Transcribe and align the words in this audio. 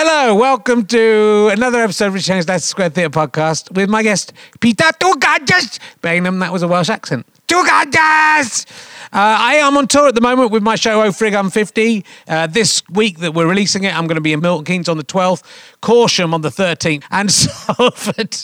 Hello, 0.00 0.32
welcome 0.32 0.86
to 0.86 1.48
another 1.50 1.80
episode 1.80 2.06
of 2.06 2.14
Rich 2.14 2.28
Leicester 2.28 2.60
Square 2.60 2.90
Theatre 2.90 3.10
podcast 3.10 3.74
with 3.74 3.90
my 3.90 4.04
guest, 4.04 4.32
Peter 4.60 4.84
Tugajas. 4.84 5.80
Baynham, 6.02 6.38
that 6.38 6.52
was 6.52 6.62
a 6.62 6.68
Welsh 6.68 6.88
accent. 6.88 7.26
Tugajas! 7.48 8.64
Uh, 9.12 9.36
I 9.40 9.54
am 9.54 9.76
on 9.76 9.88
tour 9.88 10.06
at 10.06 10.14
the 10.14 10.20
moment 10.20 10.52
with 10.52 10.62
my 10.62 10.76
show 10.76 11.02
Oh 11.02 11.08
Frig 11.08 11.36
I'm 11.36 11.50
50. 11.50 12.04
Uh, 12.28 12.46
this 12.46 12.80
week 12.90 13.18
that 13.18 13.34
we're 13.34 13.48
releasing 13.48 13.82
it, 13.82 13.92
I'm 13.92 14.06
going 14.06 14.14
to 14.14 14.20
be 14.20 14.32
in 14.32 14.40
Milton 14.40 14.64
Keynes 14.66 14.88
on 14.88 14.98
the 14.98 15.02
12th, 15.02 15.42
Corsham 15.82 16.32
on 16.32 16.42
the 16.42 16.50
13th, 16.50 17.02
and 17.10 17.28
Salford 17.32 18.36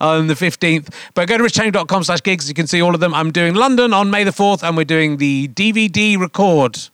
on 0.00 0.28
the 0.28 0.34
15th. 0.34 0.94
But 1.12 1.28
go 1.28 1.36
to 1.36 1.44
richardherring.com 1.44 2.04
slash 2.04 2.22
gigs. 2.22 2.48
You 2.48 2.54
can 2.54 2.66
see 2.66 2.80
all 2.80 2.94
of 2.94 3.00
them. 3.00 3.12
I'm 3.12 3.32
doing 3.32 3.54
London 3.54 3.92
on 3.92 4.10
May 4.10 4.24
the 4.24 4.30
4th, 4.30 4.66
and 4.66 4.78
we're 4.78 4.84
doing 4.84 5.18
the 5.18 5.48
DVD 5.48 6.18
record. 6.18 6.88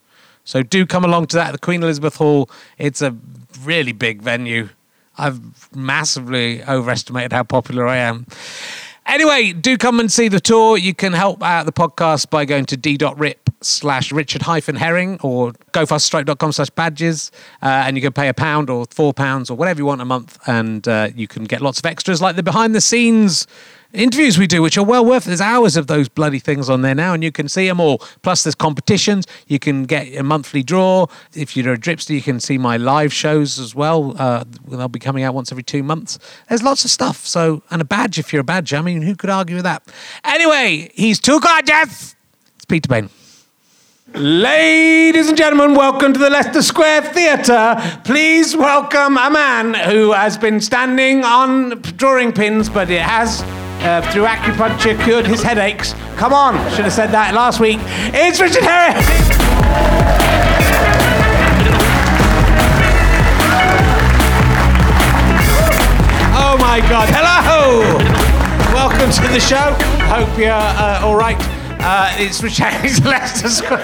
So 0.45 0.63
do 0.63 0.87
come 0.87 1.05
along 1.05 1.27
to 1.29 1.37
that 1.37 1.49
at 1.49 1.53
the 1.53 1.59
Queen 1.59 1.83
Elizabeth 1.83 2.17
Hall. 2.17 2.51
It's 2.79 3.03
a 3.03 3.17
really 3.63 3.93
big 3.93 4.23
venue. 4.23 4.69
I've 5.19 5.75
massively 5.75 6.65
overestimated 6.65 7.33
how 7.33 7.45
popular 7.45 7.87
I 7.87 7.99
am. 7.99 8.27
Anyway, 9.05 9.53
do 9.53 9.77
come 9.77 9.99
and 9.99 10.11
see 10.11 10.29
the 10.29 10.41
tour. 10.41 10.77
You 10.79 10.95
can 10.95 11.13
help 11.13 11.43
out 11.43 11.67
the 11.67 11.73
podcast 11.73 12.31
by 12.31 12.45
going 12.45 12.67
to 12.67 12.77
d.rip 12.77 13.51
slash 13.61 14.13
richard 14.13 14.43
hyphen 14.43 14.77
herring 14.77 15.19
or 15.23 15.53
gofasterstripe.com 15.73 16.53
slash 16.53 16.71
badges. 16.71 17.33
Uh, 17.61 17.67
and 17.67 17.97
you 17.97 18.03
can 18.03 18.13
pay 18.13 18.29
a 18.29 18.35
pound 18.35 18.71
or 18.71 18.87
four 18.91 19.13
pounds 19.13 19.51
or 19.51 19.57
whatever 19.57 19.81
you 19.81 19.87
want 19.87 20.01
a 20.01 20.05
month. 20.05 20.39
And 20.47 20.87
uh, 20.87 21.09
you 21.17 21.27
can 21.27 21.45
get 21.45 21.61
lots 21.61 21.81
of 21.81 21.87
extras 21.87 22.23
like 22.23 22.37
the 22.37 22.43
behind 22.43 22.75
the 22.75 22.81
scenes 22.81 23.47
interviews 23.93 24.39
we 24.39 24.47
do, 24.47 24.63
which 24.63 24.77
are 24.79 24.85
well 24.85 25.05
worth. 25.05 25.25
There's 25.25 25.41
hours 25.41 25.77
of 25.77 25.87
those 25.87 26.09
bloody 26.09 26.39
things 26.39 26.69
on 26.71 26.83
there 26.83 26.95
now, 26.95 27.15
and 27.15 27.23
you 27.23 27.33
can 27.33 27.49
see 27.49 27.67
them 27.67 27.81
all. 27.81 27.99
Plus, 28.23 28.45
there's 28.45 28.55
competitions. 28.55 29.27
You 29.47 29.59
can 29.59 29.85
get 29.85 30.15
a 30.17 30.23
monthly 30.23 30.63
draw. 30.63 31.07
If 31.35 31.57
you're 31.57 31.73
a 31.73 31.79
dripster, 31.79 32.11
you 32.11 32.23
can 32.23 32.41
see 32.41 32.59
my 32.59 32.77
live 32.77 33.13
shows 33.13 33.59
as 33.59 33.75
well. 33.75 34.15
Uh, 34.19 34.45
they'll 34.69 34.89
be 34.89 34.99
coming 34.99 35.25
out 35.25 35.35
once 35.35 35.53
every 35.53 35.65
two 35.65 35.83
months. 35.83 36.19
There's 36.49 36.63
lots 36.63 36.85
of 36.85 36.91
stuff. 36.91 37.27
So, 37.27 37.63
and 37.71 37.81
a 37.83 37.85
badge 37.85 38.19
if 38.19 38.33
you're 38.33 38.41
a 38.41 38.45
badger. 38.45 38.77
I 38.77 38.83
mean, 38.83 39.03
who 39.03 39.15
could 39.15 39.31
argue 39.31 39.57
with 39.57 39.65
that? 39.65 39.83
Anyway, 40.25 40.91
he's 40.95 41.21
too 41.21 41.41
gorgeous. 41.41 42.15
It's 42.57 42.65
Peter 42.67 42.89
Bain. 42.89 43.09
Ladies 44.15 45.29
and 45.29 45.39
gentlemen, 45.39 45.75
welcome 45.75 46.13
to 46.13 46.19
the 46.19 46.29
Leicester 46.29 46.61
Square 46.61 47.15
Theatre. 47.15 47.77
Please 48.05 48.55
welcome 48.55 49.17
a 49.17 49.31
man 49.31 49.73
who 49.91 50.13
has 50.13 50.37
been 50.37 50.61
standing 50.61 51.25
on 51.25 51.81
drawing 51.97 52.31
pins, 52.31 52.69
but 52.69 52.91
it 52.91 53.01
has, 53.01 53.41
uh, 53.85 54.01
through 54.13 54.25
acupuncture, 54.25 55.03
cured 55.05 55.27
his 55.27 55.43
headaches. 55.43 55.95
Come 56.17 56.33
on, 56.33 56.55
should 56.71 56.85
have 56.85 56.93
said 56.93 57.11
that 57.11 57.35
last 57.35 57.61
week. 57.61 57.79
It's 58.15 58.41
Richard 58.41 58.63
Herring. 58.63 58.97
Oh 66.35 66.57
my 66.59 66.81
God! 66.89 67.09
Hello. 67.11 67.99
Welcome 68.73 69.11
to 69.11 69.33
the 69.33 69.41
show. 69.41 69.77
Hope 70.07 70.39
you're 70.39 70.51
uh, 70.51 71.01
all 71.03 71.17
right. 71.17 71.37
Uh, 71.85 72.15
it's 72.17 72.43
Richard 72.43 72.73
Leicester 73.05 73.49
Square. 73.51 73.81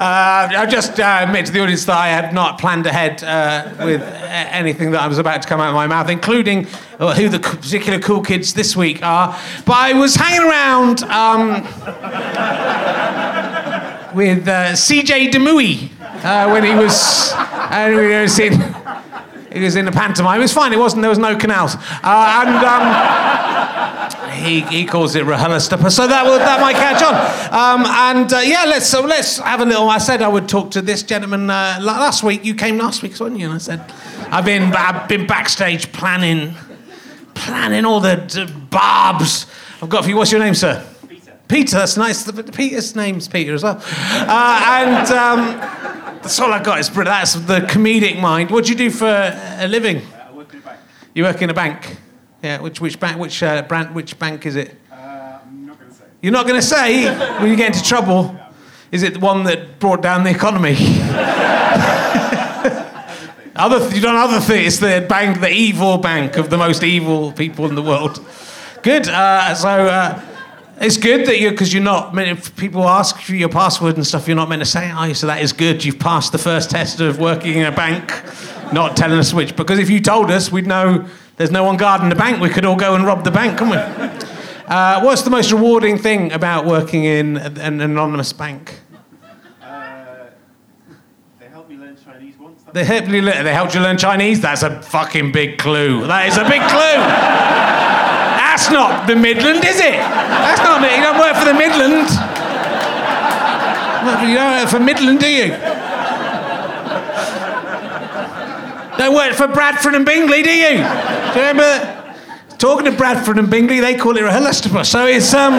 Uh, 0.00 0.48
I 0.56 0.64
just 0.64 0.98
uh, 0.98 1.18
admit 1.20 1.44
to 1.44 1.52
the 1.52 1.60
audience 1.60 1.84
that 1.84 1.98
I 1.98 2.08
had 2.08 2.32
not 2.32 2.58
planned 2.58 2.86
ahead 2.86 3.22
uh, 3.22 3.84
with 3.84 4.00
anything 4.00 4.92
that 4.92 5.02
I 5.02 5.06
was 5.06 5.18
about 5.18 5.42
to 5.42 5.48
come 5.48 5.60
out 5.60 5.68
of 5.68 5.74
my 5.74 5.86
mouth, 5.86 6.08
including 6.08 6.64
who 6.98 7.28
the 7.28 7.38
particular 7.38 7.98
cool 7.98 8.22
kids 8.22 8.54
this 8.54 8.74
week 8.74 9.02
are. 9.02 9.38
But 9.66 9.76
I 9.76 9.92
was 9.92 10.14
hanging 10.14 10.48
around 10.48 11.02
um, 11.02 11.64
with 14.16 14.46
CJ 14.46 15.32
de 15.32 15.38
Mooi 15.38 15.90
uh, 16.24 16.48
when 16.48 16.64
he 16.64 16.74
was, 16.74 17.34
we 17.70 18.22
was 18.22 18.38
in. 18.38 18.79
He 19.52 19.60
was 19.60 19.74
in 19.76 19.88
a 19.88 19.92
pantomime. 19.92 20.38
It 20.38 20.42
was 20.42 20.52
fine. 20.52 20.72
It 20.72 20.78
wasn't. 20.78 21.02
There 21.02 21.10
was 21.10 21.18
no 21.18 21.36
canals, 21.36 21.74
uh, 21.74 22.44
and 22.46 22.64
um, 22.64 24.30
he, 24.30 24.60
he 24.62 24.84
calls 24.84 25.16
it 25.16 25.24
Rahulastapa, 25.24 25.90
so 25.90 26.06
that 26.06 26.24
will, 26.24 26.38
that 26.38 26.60
might 26.60 26.76
catch 26.76 27.02
on. 27.02 27.14
Um, 27.52 27.84
and 27.86 28.32
uh, 28.32 28.38
yeah, 28.38 28.64
let's 28.64 28.86
so 28.86 29.02
let's 29.02 29.38
have 29.38 29.60
a 29.60 29.64
little. 29.64 29.88
I 29.88 29.98
said 29.98 30.22
I 30.22 30.28
would 30.28 30.48
talk 30.48 30.70
to 30.72 30.82
this 30.82 31.02
gentleman 31.02 31.50
uh, 31.50 31.78
last 31.80 32.22
week. 32.22 32.44
You 32.44 32.54
came 32.54 32.78
last 32.78 33.02
week, 33.02 33.12
wasn't 33.12 33.40
you? 33.40 33.46
And 33.46 33.54
I 33.54 33.58
said 33.58 33.92
I've 34.30 34.44
been 34.44 34.72
I've 34.74 35.08
been 35.08 35.26
backstage 35.26 35.90
planning 35.92 36.54
planning 37.34 37.84
all 37.84 38.00
the 38.00 38.16
d- 38.16 38.46
barbs. 38.70 39.46
I've 39.82 39.88
got 39.88 40.04
for 40.04 40.10
you. 40.10 40.16
What's 40.16 40.30
your 40.30 40.40
name, 40.40 40.54
sir? 40.54 40.86
Peter. 41.08 41.38
Peter. 41.48 41.76
That's 41.76 41.96
nice. 41.96 42.30
Peter's 42.52 42.94
name's 42.94 43.28
Peter 43.28 43.54
as 43.54 43.62
well. 43.62 43.82
Uh, 43.82 44.60
and 44.64 45.10
um, 45.10 45.89
that's 46.22 46.38
all 46.40 46.52
I 46.52 46.62
got. 46.62 46.80
Is 46.80 46.90
that's 46.90 47.34
the 47.34 47.60
comedic 47.60 48.20
mind. 48.20 48.50
What 48.50 48.64
do 48.64 48.70
you 48.70 48.76
do 48.76 48.90
for 48.90 49.06
a 49.06 49.66
living? 49.68 50.02
I 50.28 50.32
work 50.32 50.52
in 50.52 50.58
a 50.58 50.62
bank. 50.62 50.80
You 51.14 51.22
work 51.24 51.42
in 51.42 51.50
a 51.50 51.54
bank. 51.54 51.96
Yeah. 52.42 52.60
Which 52.60 52.80
which 52.80 53.00
bank? 53.00 53.18
Which 53.18 53.42
uh, 53.42 53.62
brand? 53.62 53.94
Which 53.94 54.18
bank 54.18 54.46
is 54.46 54.56
it? 54.56 54.76
Uh, 54.90 55.38
I'm 55.46 55.66
not 55.66 55.78
going 55.78 55.90
to 55.90 55.96
say. 55.96 56.04
You're 56.20 56.32
not 56.32 56.46
going 56.46 56.60
to 56.60 56.66
say 56.66 57.06
when 57.40 57.50
you 57.50 57.56
get 57.56 57.74
into 57.74 57.86
trouble. 57.86 58.36
Is 58.92 59.02
it 59.02 59.14
the 59.14 59.20
one 59.20 59.44
that 59.44 59.78
brought 59.78 60.02
down 60.02 60.24
the 60.24 60.30
economy? 60.30 60.74
other 63.56 63.78
you've 63.94 64.02
done 64.02 64.16
other 64.16 64.40
things. 64.40 64.66
It's 64.66 64.78
the 64.78 65.06
bank, 65.08 65.40
the 65.40 65.50
evil 65.50 65.98
bank 65.98 66.36
of 66.36 66.50
the 66.50 66.58
most 66.58 66.82
evil 66.82 67.32
people 67.32 67.66
in 67.66 67.74
the 67.74 67.82
world. 67.82 68.24
Good. 68.82 69.08
Uh, 69.08 69.54
so 69.54 69.68
uh, 69.68 70.20
it's 70.80 70.96
good 70.96 71.26
that 71.26 71.38
you 71.40 71.50
because 71.50 71.72
you're 71.74 71.82
not. 71.82 72.14
meant- 72.14 72.38
If 72.38 72.56
people 72.56 72.88
ask 72.88 73.20
for 73.20 73.34
your 73.34 73.48
password 73.48 73.96
and 73.96 74.06
stuff, 74.06 74.26
you're 74.26 74.36
not 74.36 74.48
meant 74.48 74.62
to 74.62 74.66
say 74.66 74.92
you? 75.06 75.14
So 75.14 75.26
that 75.26 75.40
is 75.42 75.52
good. 75.52 75.84
You've 75.84 75.98
passed 75.98 76.32
the 76.32 76.38
first 76.38 76.70
test 76.70 77.00
of 77.00 77.18
working 77.18 77.58
in 77.58 77.66
a 77.66 77.72
bank, 77.72 78.12
not 78.72 78.96
telling 78.96 79.18
us 79.18 79.32
which. 79.34 79.54
Because 79.56 79.78
if 79.78 79.90
you 79.90 80.00
told 80.00 80.30
us, 80.30 80.50
we'd 80.50 80.66
know 80.66 81.06
there's 81.36 81.50
no 81.50 81.64
one 81.64 81.76
guarding 81.76 82.08
the 82.08 82.16
bank. 82.16 82.40
We 82.40 82.48
could 82.48 82.64
all 82.64 82.76
go 82.76 82.94
and 82.94 83.04
rob 83.04 83.24
the 83.24 83.30
bank, 83.30 83.58
couldn't 83.58 83.72
we? 83.74 84.26
Uh, 84.66 85.02
what's 85.02 85.22
the 85.22 85.30
most 85.30 85.50
rewarding 85.52 85.98
thing 85.98 86.32
about 86.32 86.64
working 86.64 87.04
in 87.04 87.36
an 87.36 87.80
anonymous 87.80 88.32
bank? 88.32 88.78
Uh, 89.62 90.26
they 91.40 91.48
helped 91.48 91.68
me 91.68 91.76
learn 91.76 91.96
Chinese 92.04 92.36
once. 92.38 92.62
They 92.72 92.84
helped 92.84 93.08
you. 93.08 93.20
le- 93.22 93.42
They 93.42 93.52
helped 93.52 93.74
you 93.74 93.80
learn 93.80 93.98
Chinese. 93.98 94.40
That's 94.40 94.62
a 94.62 94.80
fucking 94.82 95.32
big 95.32 95.58
clue. 95.58 96.06
That 96.06 96.28
is 96.28 96.36
a 96.36 96.44
big 96.44 96.62
clue. 96.70 97.49
That's 98.60 98.72
not 98.72 99.06
the 99.06 99.16
Midland, 99.16 99.64
is 99.64 99.80
it? 99.80 99.96
That's 99.96 100.60
not. 100.60 100.82
You 100.82 101.02
don't 101.02 101.18
work 101.18 101.34
for 101.34 101.46
the 101.46 101.54
Midland. 101.54 102.10
You 104.28 104.34
don't 104.36 104.52
work 104.60 104.68
for 104.68 104.78
Midland, 104.78 105.18
do 105.18 105.26
you? 105.26 105.48
Don't 108.98 109.14
work 109.14 109.32
for 109.32 109.48
Bradford 109.48 109.94
and 109.94 110.04
Bingley, 110.04 110.42
do 110.42 110.50
you? 110.50 110.76
Do 110.76 111.40
you 111.40 111.46
remember? 111.46 112.12
Talking 112.58 112.84
to 112.84 112.92
Bradford 112.92 113.38
and 113.38 113.48
Bingley, 113.48 113.80
they 113.80 113.96
call 113.96 114.14
it 114.18 114.24
a 114.24 114.28
Helestopus. 114.28 114.84
So 114.84 115.06
it's 115.06 115.32
um, 115.32 115.54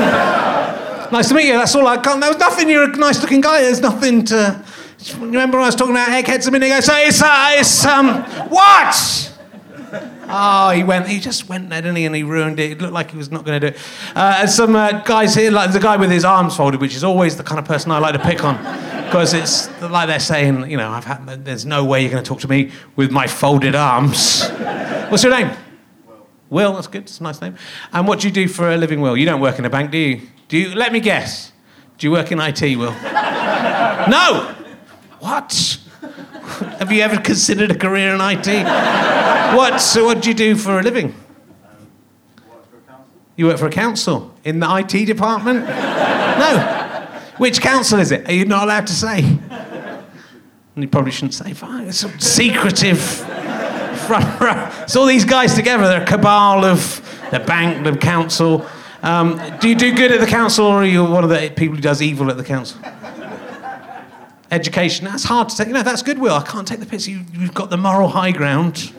nice 1.11 1.29
to 1.29 1.33
meet 1.33 1.47
you. 1.47 1.53
That's 1.53 1.73
all 1.73 1.87
I 1.87 1.97
can't. 1.97 2.21
There 2.21 2.29
was 2.29 2.37
nothing. 2.37 2.69
You're 2.69 2.83
a 2.83 2.95
nice-looking 2.95 3.41
guy. 3.41 3.63
There's 3.63 3.81
nothing 3.81 4.25
to. 4.25 4.63
Remember 5.17 5.57
I 5.57 5.65
was 5.65 5.75
talking 5.75 5.95
about 5.95 6.09
eggheads 6.09 6.45
a 6.45 6.51
minute 6.51 6.67
ago? 6.67 6.81
So 6.81 6.93
it's 6.97 7.19
uh, 7.19 7.47
it's 7.53 7.83
um, 7.83 8.21
what? 8.51 9.30
Oh, 10.33 10.69
he 10.69 10.83
went. 10.83 11.07
He 11.07 11.19
just 11.19 11.49
went 11.49 11.69
there, 11.69 11.81
didn't 11.81 11.97
he? 11.97 12.05
And 12.05 12.15
he 12.15 12.23
ruined 12.23 12.59
it. 12.59 12.71
It 12.71 12.81
looked 12.81 12.93
like 12.93 13.11
he 13.11 13.17
was 13.17 13.31
not 13.31 13.45
going 13.45 13.59
to 13.59 13.71
do 13.71 13.75
it. 13.75 13.81
Uh, 14.15 14.39
and 14.39 14.49
some 14.49 14.75
uh, 14.75 15.01
guys 15.03 15.35
here, 15.35 15.51
like 15.51 15.73
the 15.73 15.79
guy 15.79 15.97
with 15.97 16.09
his 16.09 16.23
arms 16.23 16.55
folded, 16.55 16.79
which 16.79 16.95
is 16.95 17.03
always 17.03 17.37
the 17.37 17.43
kind 17.43 17.59
of 17.59 17.65
person 17.65 17.91
I 17.91 17.99
like 17.99 18.13
to 18.13 18.19
pick 18.19 18.43
on, 18.43 18.57
because 19.05 19.33
it's 19.33 19.69
like 19.81 20.07
they're 20.07 20.19
saying, 20.19 20.69
you 20.69 20.77
know, 20.77 20.89
I've 20.89 21.03
had. 21.03 21.45
There's 21.45 21.65
no 21.65 21.83
way 21.83 22.01
you're 22.01 22.11
going 22.11 22.23
to 22.23 22.27
talk 22.27 22.39
to 22.41 22.47
me 22.47 22.71
with 22.95 23.11
my 23.11 23.27
folded 23.27 23.75
arms. 23.75 24.47
What's 25.09 25.23
your 25.23 25.33
name? 25.33 25.51
Will, 26.49 26.73
that's 26.73 26.87
good. 26.87 27.03
It's 27.03 27.19
a 27.19 27.23
nice 27.23 27.41
name. 27.41 27.55
And 27.93 28.07
what 28.07 28.19
do 28.19 28.27
you 28.27 28.33
do 28.33 28.47
for 28.47 28.71
a 28.71 28.77
living, 28.77 29.01
Will? 29.01 29.15
You 29.15 29.25
don't 29.25 29.41
work 29.41 29.59
in 29.59 29.65
a 29.65 29.69
bank, 29.69 29.91
do 29.91 29.97
you? 29.97 30.21
Do 30.47 30.57
you? 30.57 30.75
Let 30.75 30.91
me 30.91 30.99
guess. 30.99 31.51
Do 31.97 32.07
you 32.07 32.11
work 32.11 32.31
in 32.31 32.39
IT, 32.39 32.61
Will? 32.77 32.91
no. 34.09 34.55
What? 35.19 35.77
Have 36.01 36.91
you 36.91 37.01
ever 37.01 37.19
considered 37.21 37.71
a 37.71 37.75
career 37.75 38.15
in 38.15 38.21
IT? 38.21 38.65
What? 39.55 39.79
So, 39.79 40.05
what 40.05 40.21
do 40.21 40.29
you 40.29 40.35
do 40.35 40.55
for 40.55 40.79
a 40.79 40.83
living? 40.83 41.13
You 43.35 43.47
work 43.47 43.57
for 43.57 43.67
a 43.67 43.71
council 43.71 44.33
in 44.43 44.59
the 44.59 44.75
IT 44.77 45.05
department? 45.05 45.65
No. 45.67 47.07
Which 47.37 47.61
council 47.61 47.99
is 47.99 48.11
it? 48.11 48.27
Are 48.27 48.33
you 48.33 48.45
not 48.45 48.63
allowed 48.63 48.87
to 48.87 48.93
say? 48.93 49.23
And 49.23 50.83
you 50.83 50.87
probably 50.87 51.11
shouldn't 51.11 51.33
say. 51.33 51.53
Fine. 51.53 51.87
It's 51.87 52.03
a 52.03 52.19
secretive 52.19 52.99
front. 52.99 54.25
It's 54.83 54.95
all 54.95 55.05
these 55.05 55.25
guys 55.25 55.53
together. 55.53 55.87
They're 55.87 56.03
a 56.03 56.05
cabal 56.05 56.65
of 56.65 57.01
the 57.31 57.39
bank, 57.39 57.83
the 57.83 57.97
council. 57.97 58.65
Um, 59.03 59.41
do 59.59 59.69
you 59.69 59.75
do 59.75 59.95
good 59.95 60.11
at 60.11 60.19
the 60.19 60.27
council, 60.27 60.65
or 60.65 60.83
are 60.83 60.85
you 60.85 61.03
one 61.03 61.23
of 61.23 61.29
the 61.29 61.51
people 61.55 61.75
who 61.75 61.81
does 61.81 62.01
evil 62.01 62.29
at 62.29 62.37
the 62.37 62.43
council? 62.43 62.79
Education. 64.51 65.05
That's 65.05 65.23
hard 65.23 65.49
to 65.49 65.57
take. 65.57 65.67
You 65.67 65.73
know, 65.73 65.83
that's 65.83 66.03
good, 66.03 66.19
Will. 66.19 66.35
I 66.35 66.43
can't 66.43 66.67
take 66.67 66.79
the 66.79 66.85
piss. 66.85 67.07
You, 67.07 67.21
you've 67.33 67.53
got 67.53 67.69
the 67.69 67.77
moral 67.77 68.09
high 68.09 68.31
ground. 68.31 68.93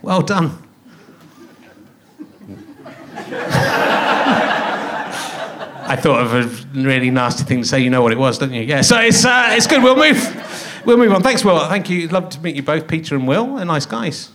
Well 0.00 0.22
done. 0.22 0.58
I 5.84 5.96
thought 5.96 6.22
of 6.22 6.32
a 6.34 6.44
really 6.78 7.10
nasty 7.10 7.44
thing 7.44 7.62
to 7.62 7.68
say. 7.68 7.80
You 7.80 7.90
know 7.90 8.00
what 8.00 8.12
it 8.12 8.18
was, 8.18 8.38
don't 8.38 8.52
you? 8.52 8.62
Yeah. 8.62 8.82
So 8.82 8.98
it's 9.00 9.24
uh, 9.24 9.48
it's 9.50 9.66
good. 9.66 9.82
We'll 9.82 9.96
move 9.96 10.16
We'll 10.84 10.96
move 10.96 11.12
on. 11.12 11.22
Thanks, 11.22 11.44
Will. 11.44 11.60
Thank 11.68 11.88
you. 11.90 12.08
Love 12.08 12.30
to 12.30 12.40
meet 12.40 12.56
you 12.56 12.62
both, 12.62 12.88
Peter 12.88 13.14
and 13.14 13.28
Will. 13.28 13.54
They're 13.54 13.64
nice 13.64 13.86
guys. 13.86 14.30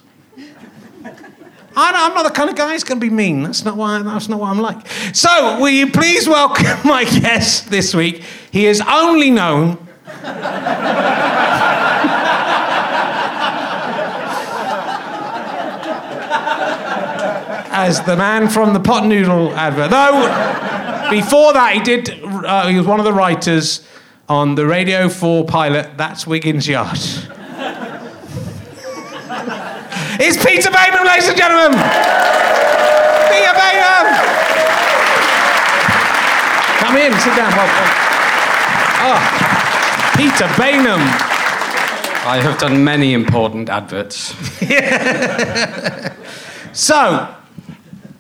I'm 1.80 2.14
not 2.16 2.24
the 2.24 2.32
kind 2.32 2.50
of 2.50 2.56
guy 2.56 2.72
who's 2.72 2.84
going 2.84 3.00
to 3.00 3.06
be 3.06 3.14
mean. 3.14 3.44
That's 3.44 3.64
not 3.66 3.76
why. 3.76 4.02
That's 4.02 4.30
not 4.30 4.40
what 4.40 4.50
I'm 4.50 4.60
like. 4.60 4.88
So, 5.14 5.60
will 5.60 5.70
you 5.70 5.92
please 5.92 6.28
welcome 6.28 6.66
my 6.86 7.04
guest 7.04 7.70
this 7.70 7.94
week? 7.94 8.24
He 8.50 8.66
is 8.66 8.82
only 8.82 9.30
known. 9.30 9.87
as 17.78 18.02
the 18.04 18.18
man 18.18 18.50
from 18.50 18.74
the 18.74 18.80
pot 18.80 19.06
noodle 19.06 19.54
advert. 19.56 19.92
Though, 19.92 20.28
before 21.12 21.54
that, 21.54 21.74
he 21.76 21.80
did. 21.80 22.10
Uh, 22.24 22.68
he 22.68 22.76
was 22.76 22.88
one 22.88 23.00
of 23.00 23.06
the 23.06 23.14
writers 23.14 23.82
on 24.28 24.56
the 24.56 24.66
Radio 24.66 25.08
4 25.08 25.46
pilot. 25.46 25.96
That's 25.96 26.26
Wiggins 26.26 26.68
Yard. 26.68 26.98
it's 30.20 30.44
Peter 30.44 30.70
Baynham, 30.70 31.06
ladies 31.06 31.30
and 31.30 31.38
gentlemen. 31.38 31.78
Peter 33.30 33.54
Baynham. 33.54 34.08
Come 36.82 36.98
in, 36.98 37.14
sit 37.20 37.36
down. 37.36 37.54
Welcome. 37.56 38.08
Oh, 39.00 39.47
Peter 40.18 40.48
Baynham. 40.58 41.00
I 42.26 42.40
have 42.42 42.60
done 42.60 42.84
many 42.84 43.14
important 43.14 43.70
adverts. 43.70 44.34
So, 46.74 47.34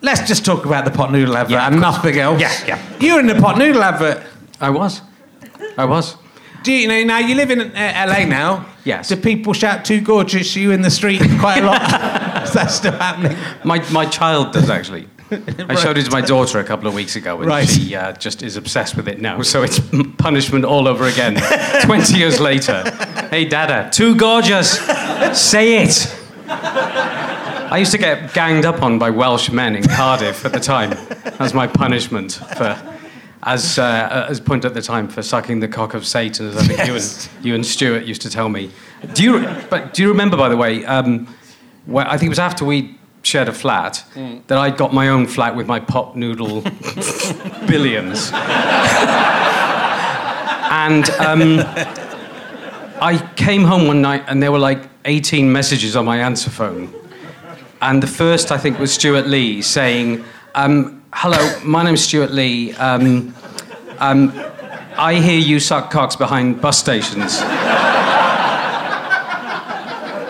let's 0.01 0.27
just 0.27 0.43
talk 0.43 0.65
about 0.65 0.83
the 0.83 0.89
pot 0.89 1.11
noodle 1.11 1.37
advert 1.37 1.51
Yeah, 1.51 1.67
and 1.67 1.79
nothing 1.79 2.17
else. 2.17 2.41
Yeah, 2.41 2.51
yeah. 2.65 2.81
You 2.99 3.13
were 3.13 3.19
in 3.19 3.27
the 3.27 3.35
pot 3.35 3.59
noodle 3.59 3.83
advert. 3.83 4.23
I 4.59 4.71
was. 4.71 5.01
I 5.77 5.85
was. 5.85 6.15
Do 6.63 6.71
you 6.73 6.87
know 6.87 7.03
now 7.03 7.19
you 7.19 7.35
live 7.35 7.51
in 7.51 7.59
uh, 7.61 8.05
LA 8.07 8.25
now? 8.25 8.65
Yes. 8.83 9.09
Do 9.09 9.15
people 9.15 9.53
shout 9.53 9.85
"too 9.85 10.01
gorgeous" 10.01 10.53
to 10.55 10.59
you 10.59 10.71
in 10.71 10.81
the 10.81 10.89
street 10.89 11.21
quite 11.39 11.59
a 11.63 11.67
lot? 11.67 11.81
Is 12.47 12.53
that 12.53 12.71
still 12.71 12.93
happening? 12.93 13.37
My, 13.63 13.87
my 13.91 14.05
child 14.07 14.53
does 14.53 14.71
actually. 14.71 15.07
I 15.31 15.75
showed 15.75 15.97
it 15.97 16.05
to 16.05 16.11
my 16.11 16.21
daughter 16.21 16.59
a 16.59 16.63
couple 16.63 16.87
of 16.87 16.93
weeks 16.93 17.15
ago, 17.15 17.37
and 17.37 17.47
Right. 17.47 17.67
she 17.67 17.95
uh, 17.95 18.13
just 18.13 18.43
is 18.43 18.55
obsessed 18.57 18.95
with 18.95 19.07
it 19.07 19.19
now. 19.21 19.41
So 19.41 19.63
it's 19.63 19.79
punishment 20.17 20.63
all 20.65 20.87
over 20.87 21.05
again. 21.05 21.35
Twenty 21.83 22.17
years 22.17 22.39
later, 22.39 22.83
hey 23.29 23.45
Dada, 23.45 23.89
too 23.91 24.15
gorgeous. 24.15 24.79
Say 25.39 25.83
it. 25.83 26.13
I 26.49 27.77
used 27.79 27.91
to 27.91 27.97
get 27.97 28.33
ganged 28.33 28.65
up 28.65 28.81
on 28.81 28.97
by 28.99 29.09
Welsh 29.09 29.49
men 29.51 29.75
in 29.75 29.83
Cardiff 29.83 30.45
at 30.45 30.53
the 30.53 30.59
time. 30.59 30.91
That 30.91 31.39
was 31.39 31.53
my 31.53 31.67
punishment 31.67 32.33
for, 32.55 32.77
as 33.43 33.77
uh, 33.77 34.25
as 34.29 34.39
point 34.39 34.63
at 34.63 34.73
the 34.73 34.81
time 34.81 35.07
for 35.09 35.21
sucking 35.21 35.59
the 35.59 35.67
cock 35.67 35.93
of 35.93 36.05
Satan, 36.05 36.47
as 36.47 36.57
I 36.57 36.63
think 36.63 36.79
Yes. 36.79 36.87
you 36.87 36.93
and 36.95 37.45
you 37.45 37.55
and 37.55 37.65
Stuart 37.65 38.05
used 38.05 38.21
to 38.21 38.29
tell 38.29 38.47
me. 38.49 38.71
Do 39.13 39.23
you? 39.23 39.47
But 39.69 39.93
do 39.93 40.01
you 40.03 40.07
remember, 40.09 40.37
by 40.37 40.47
the 40.49 40.57
way? 40.57 40.85
Um, 40.85 41.27
where, 41.85 42.05
I 42.07 42.17
think 42.17 42.27
it 42.27 42.29
was 42.29 42.39
after 42.39 42.65
we 42.65 42.96
shared 43.27 43.49
a 43.49 43.53
flat 43.53 44.03
that 44.47 44.57
I 44.57 44.69
got 44.69 44.93
my 44.93 45.09
own 45.09 45.27
flat 45.27 45.55
with 45.55 45.67
my 45.67 45.79
pop 45.79 46.15
noodle 46.15 46.61
billions. 47.67 48.31
and 50.71 51.09
um, 51.19 51.59
I 53.01 53.17
came 53.35 53.63
home 53.63 53.87
one 53.87 54.01
night 54.01 54.23
and 54.27 54.41
there 54.41 54.51
were 54.51 54.59
like 54.59 54.89
18 55.05 55.51
messages 55.51 55.95
on 55.95 56.05
my 56.05 56.17
answer 56.19 56.49
phone. 56.49 56.93
And 57.81 58.01
the 58.01 58.07
first, 58.07 58.51
I 58.51 58.57
think, 58.57 58.79
was 58.79 58.91
Stewart 58.93 59.27
Lee 59.27 59.61
saying, 59.61 60.23
um, 60.55 61.03
Hello, 61.13 61.59
my 61.63 61.83
name's 61.83 62.01
Stewart 62.03 62.31
Lee. 62.31 62.73
Um, 62.73 63.35
um, 63.99 64.31
I 64.97 65.15
hear 65.21 65.39
you 65.39 65.59
suck 65.59 65.91
cocks 65.91 66.15
behind 66.15 66.59
bus 66.61 66.79
stations. 66.79 67.39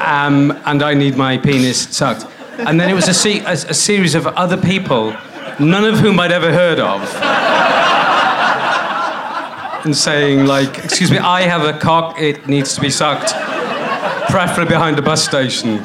Um, 0.02 0.52
and 0.66 0.84
I 0.84 0.94
need 0.94 1.16
my 1.18 1.38
penis 1.38 1.96
sucked. 1.96 2.26
And 2.60 2.80
then 2.80 2.90
it 2.90 2.94
was 2.94 3.08
a, 3.08 3.14
se- 3.14 3.42
a, 3.42 3.52
a 3.52 3.74
series 3.74 4.16
of 4.16 4.26
other 4.28 4.58
people, 4.58 5.16
none 5.60 5.86
of 5.86 6.00
whom 6.00 6.20
I'd 6.20 6.32
ever 6.32 6.52
heard 6.52 6.80
of. 6.80 7.02
And 9.86 9.96
saying, 9.96 10.46
like, 10.48 10.80
excuse 10.80 11.12
me, 11.12 11.18
I 11.18 11.42
have 11.42 11.64
a 11.64 11.78
cock, 11.80 12.20
it 12.20 12.48
needs 12.48 12.76
to 12.76 12.82
be 12.82 12.90
sucked, 12.90 13.32
preferably 14.30 14.66
behind 14.66 14.98
a 15.00 15.02
bus 15.02 15.24
station. 15.24 15.80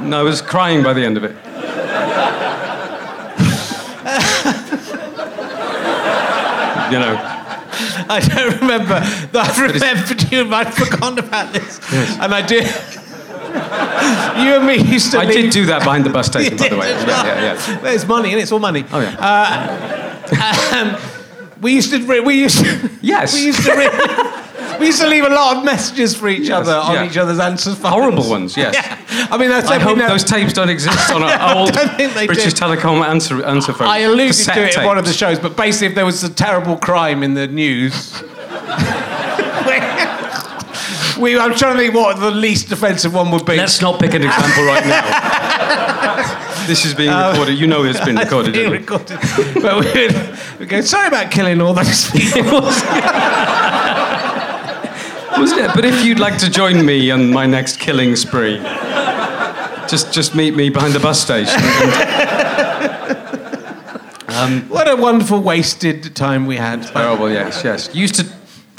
And 0.00 0.14
I 0.14 0.22
was 0.22 0.40
crying 0.40 0.82
by 0.82 0.92
the 0.94 1.04
end 1.04 1.16
of 1.18 1.24
it. 1.24 1.36
you 6.90 6.98
know, 6.98 7.14
I 8.08 8.20
don't 8.20 8.60
remember. 8.60 8.94
I've 9.38 9.58
remembered 9.58 10.32
you. 10.32 10.52
I'd 10.52 10.74
forgotten 10.74 11.18
about 11.18 11.52
this, 11.52 11.78
and 11.92 12.34
I 12.34 12.42
do. 12.44 12.62
you 14.42 14.54
and 14.56 14.66
me 14.66 14.78
used 14.92 15.12
to. 15.12 15.18
I 15.18 15.24
leave- 15.24 15.34
did 15.34 15.52
do 15.52 15.66
that 15.66 15.80
behind 15.84 16.04
the 16.04 16.10
bus 16.10 16.26
station, 16.32 16.56
by 16.56 16.68
the 16.68 16.76
way. 16.76 16.90
Yeah, 16.90 17.06
yeah, 17.06 17.42
yeah. 17.68 17.78
There's 17.80 18.06
money, 18.06 18.30
and 18.32 18.40
it's 18.40 18.52
all 18.52 18.58
money. 18.58 18.84
Oh, 18.92 19.00
yeah. 19.00 20.20
Um, 20.72 20.96
we 21.60 21.74
used 21.74 21.90
to. 21.90 22.04
re- 22.06 22.20
We 22.20 22.34
used. 22.40 22.64
To, 22.64 22.90
Yes. 23.02 23.34
We 23.34 23.46
used 23.46 23.64
to. 23.64 23.74
Re- 23.74 24.78
we 24.78 24.86
used 24.86 25.00
to 25.02 25.06
leave 25.08 25.24
a 25.24 25.28
lot 25.28 25.58
of 25.58 25.64
messages 25.64 26.16
for 26.16 26.28
each 26.28 26.48
other 26.48 26.72
on 26.72 26.94
yeah. 26.94 27.06
each 27.06 27.18
other's 27.18 27.38
answers 27.38 27.76
phones. 27.76 27.94
Horrible 27.94 28.28
ones, 28.30 28.56
yes. 28.56 28.74
Yeah. 29.10 29.26
I 29.30 29.36
mean, 29.36 29.50
that's 29.50 29.68
I 29.68 29.78
hope 29.78 29.98
no- 29.98 30.08
those 30.08 30.24
tapes 30.24 30.54
don't 30.54 30.70
exist 30.70 31.10
on 31.12 31.22
an 31.22 31.56
old 31.56 31.72
don't 31.72 31.94
think 31.96 32.14
they 32.14 32.26
British 32.26 32.54
do. 32.54 32.64
Telecom 32.64 33.04
answer, 33.06 33.44
answer 33.44 33.74
phone. 33.74 33.88
I 33.88 33.98
alluded 33.98 34.28
Cassette 34.28 34.54
to 34.54 34.64
it 34.68 34.76
in 34.78 34.84
one 34.86 34.96
of 34.96 35.04
the 35.04 35.12
shows, 35.12 35.38
but 35.38 35.54
basically, 35.56 35.88
if 35.88 35.94
there 35.94 36.06
was 36.06 36.24
a 36.24 36.32
terrible 36.32 36.76
crime 36.78 37.22
in 37.22 37.34
the 37.34 37.46
news, 37.46 38.22
we, 41.20 41.38
I'm 41.38 41.54
trying 41.54 41.76
to 41.76 41.82
think 41.82 41.94
what 41.94 42.18
the 42.18 42.30
least 42.30 42.72
offensive 42.72 43.14
one 43.14 43.30
would 43.30 43.44
be. 43.44 43.56
Let's 43.56 43.80
not 43.80 44.00
pick 44.00 44.14
an 44.14 44.22
example 44.22 44.64
right 44.64 44.84
now. 44.86 45.06
this 46.66 46.84
is 46.84 46.94
being 46.94 47.10
uh, 47.10 47.30
recorded. 47.30 47.58
You 47.58 47.66
know 47.66 47.84
it's 47.84 48.00
been 48.04 48.16
recorded. 48.26 48.52
Being 48.54 48.72
isn't 48.72 48.90
it? 48.90 48.90
recorded. 48.90 49.18
but 49.62 49.80
we 49.80 49.92
would 49.92 50.38
we 50.60 50.66
go, 50.66 50.80
sorry 50.80 51.08
about 51.08 51.30
killing 51.30 51.60
all 51.60 51.74
those 51.74 52.10
people. 52.12 52.60
Wasn't 55.38 55.60
it? 55.60 55.70
But 55.74 55.84
if 55.84 56.04
you'd 56.04 56.18
like 56.18 56.38
to 56.38 56.50
join 56.50 56.84
me 56.84 57.10
on 57.10 57.30
my 57.30 57.46
next 57.46 57.78
killing 57.78 58.16
spree, 58.16 58.58
just 59.88 60.12
just 60.12 60.34
meet 60.34 60.54
me 60.54 60.68
behind 60.70 60.92
the 60.92 61.00
bus 61.00 61.20
station. 61.20 61.60
And, 64.32 64.68
what 64.70 64.88
a 64.88 64.96
wonderful 64.96 65.40
wasted 65.40 66.14
time 66.16 66.46
we 66.46 66.56
had. 66.56 66.82
terrible, 66.84 67.28
yes, 67.30 67.62
yes. 67.62 67.94
Used 67.94 68.14
to 68.14 68.24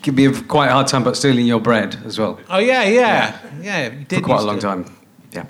give 0.01 0.15
me 0.15 0.25
a 0.25 0.31
quite 0.44 0.68
a 0.68 0.71
hard 0.71 0.88
time 0.88 1.01
about 1.03 1.15
stealing 1.18 1.45
your 1.45 1.59
bread 1.59 1.98
as 2.06 2.18
well 2.19 2.39
Oh, 2.50 2.59
yeah, 2.59 2.83
yeah. 2.83 3.39
Yeah, 3.62 3.92
you 3.92 4.06
did 4.06 4.19
for 4.19 4.25
quite 4.25 4.39
a 4.42 4.44
long 4.44 4.56
to. 4.59 4.62
time. 4.62 4.86
Yeah. 5.31 5.46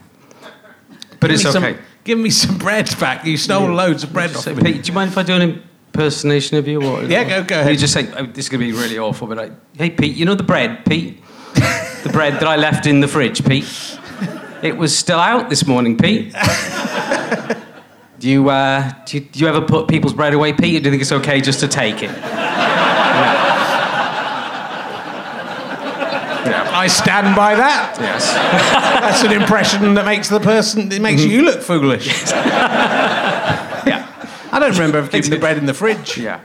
But 1.20 1.27
Give 1.29 1.31
it's 1.31 1.46
me 1.46 1.51
some- 1.51 1.63
okay. 1.63 1.77
give 2.03 2.17
me 2.20 2.29
some 2.29 2.58
bread 2.58 2.89
back. 3.00 3.25
You 3.25 3.38
stole 3.38 3.70
loads 3.72 4.03
of 4.03 4.12
bread 4.13 4.31
So. 4.31 4.55
Pete, 4.55 4.84
do 4.84 4.88
you 4.89 4.93
mind 4.93 5.12
if 5.12 5.17
I 5.17 5.24
do 5.24 5.34
an 5.36 5.41
impersonation 5.93 6.58
of 6.58 6.67
you? 6.67 6.81
Or, 6.84 7.03
Yeah, 7.03 7.24
go- 7.24 7.43
go 7.43 7.55
You 7.55 7.62
ahead. 7.62 7.77
just 7.79 7.93
say, 7.93 8.08
oh, 8.17 8.25
this 8.25 8.46
is 8.46 8.50
going 8.50 8.60
to 8.62 8.65
be 8.65 8.74
really 8.74 8.98
awful, 8.98 9.27
but 9.27 9.38
like, 9.38 9.51
hey, 9.77 9.89
Pete, 9.91 10.15
you 10.15 10.25
know 10.25 10.36
the 10.36 10.43
bread, 10.43 10.84
Pete? 10.86 11.22
the 11.53 12.10
bread 12.12 12.34
that 12.36 12.48
I 12.48 12.55
left 12.55 12.86
in 12.88 13.00
the 13.01 13.08
fridge, 13.08 13.46
Pete? 13.46 13.65
It 14.63 14.75
was 14.77 14.98
still 14.98 15.20
out 15.20 15.50
this 15.50 15.65
morning, 15.65 15.98
Pete. 15.98 16.34
do, 18.20 18.29
you, 18.29 18.50
uh, 18.50 18.91
do, 19.05 19.17
you, 19.17 19.24
do 19.24 19.39
you 19.39 19.48
ever 19.48 19.62
put 19.62 19.88
people's 19.88 20.13
bread 20.13 20.34
away, 20.34 20.53
Pete, 20.53 20.75
or 20.75 20.79
do 20.79 20.86
you 20.86 20.91
think 20.91 21.01
it's 21.01 21.12
okay 21.12 21.41
just 21.41 21.60
to 21.62 21.67
take 21.67 22.03
it? 22.03 22.10
Yeah. 26.45 26.69
I 26.74 26.88
stand 26.88 27.36
by 27.36 27.55
that. 27.55 27.98
Yes. 28.00 28.33
That's 29.01 29.24
an 29.24 29.31
impression 29.31 29.93
that 29.95 30.05
makes 30.05 30.29
the 30.29 30.39
person, 30.39 30.91
it 30.91 31.01
makes 31.01 31.21
mm-hmm. 31.21 31.31
you 31.31 31.41
look 31.43 31.62
foolish. 31.62 32.07
Yeah. 33.83 34.07
I 34.51 34.60
don't 34.60 34.74
remember 34.74 35.00
ever 35.00 35.07
keeping 35.07 35.31
the 35.31 35.39
bread 35.39 35.57
in 35.57 35.65
the 35.65 35.74
fridge. 35.74 36.17
Yeah. 36.19 36.39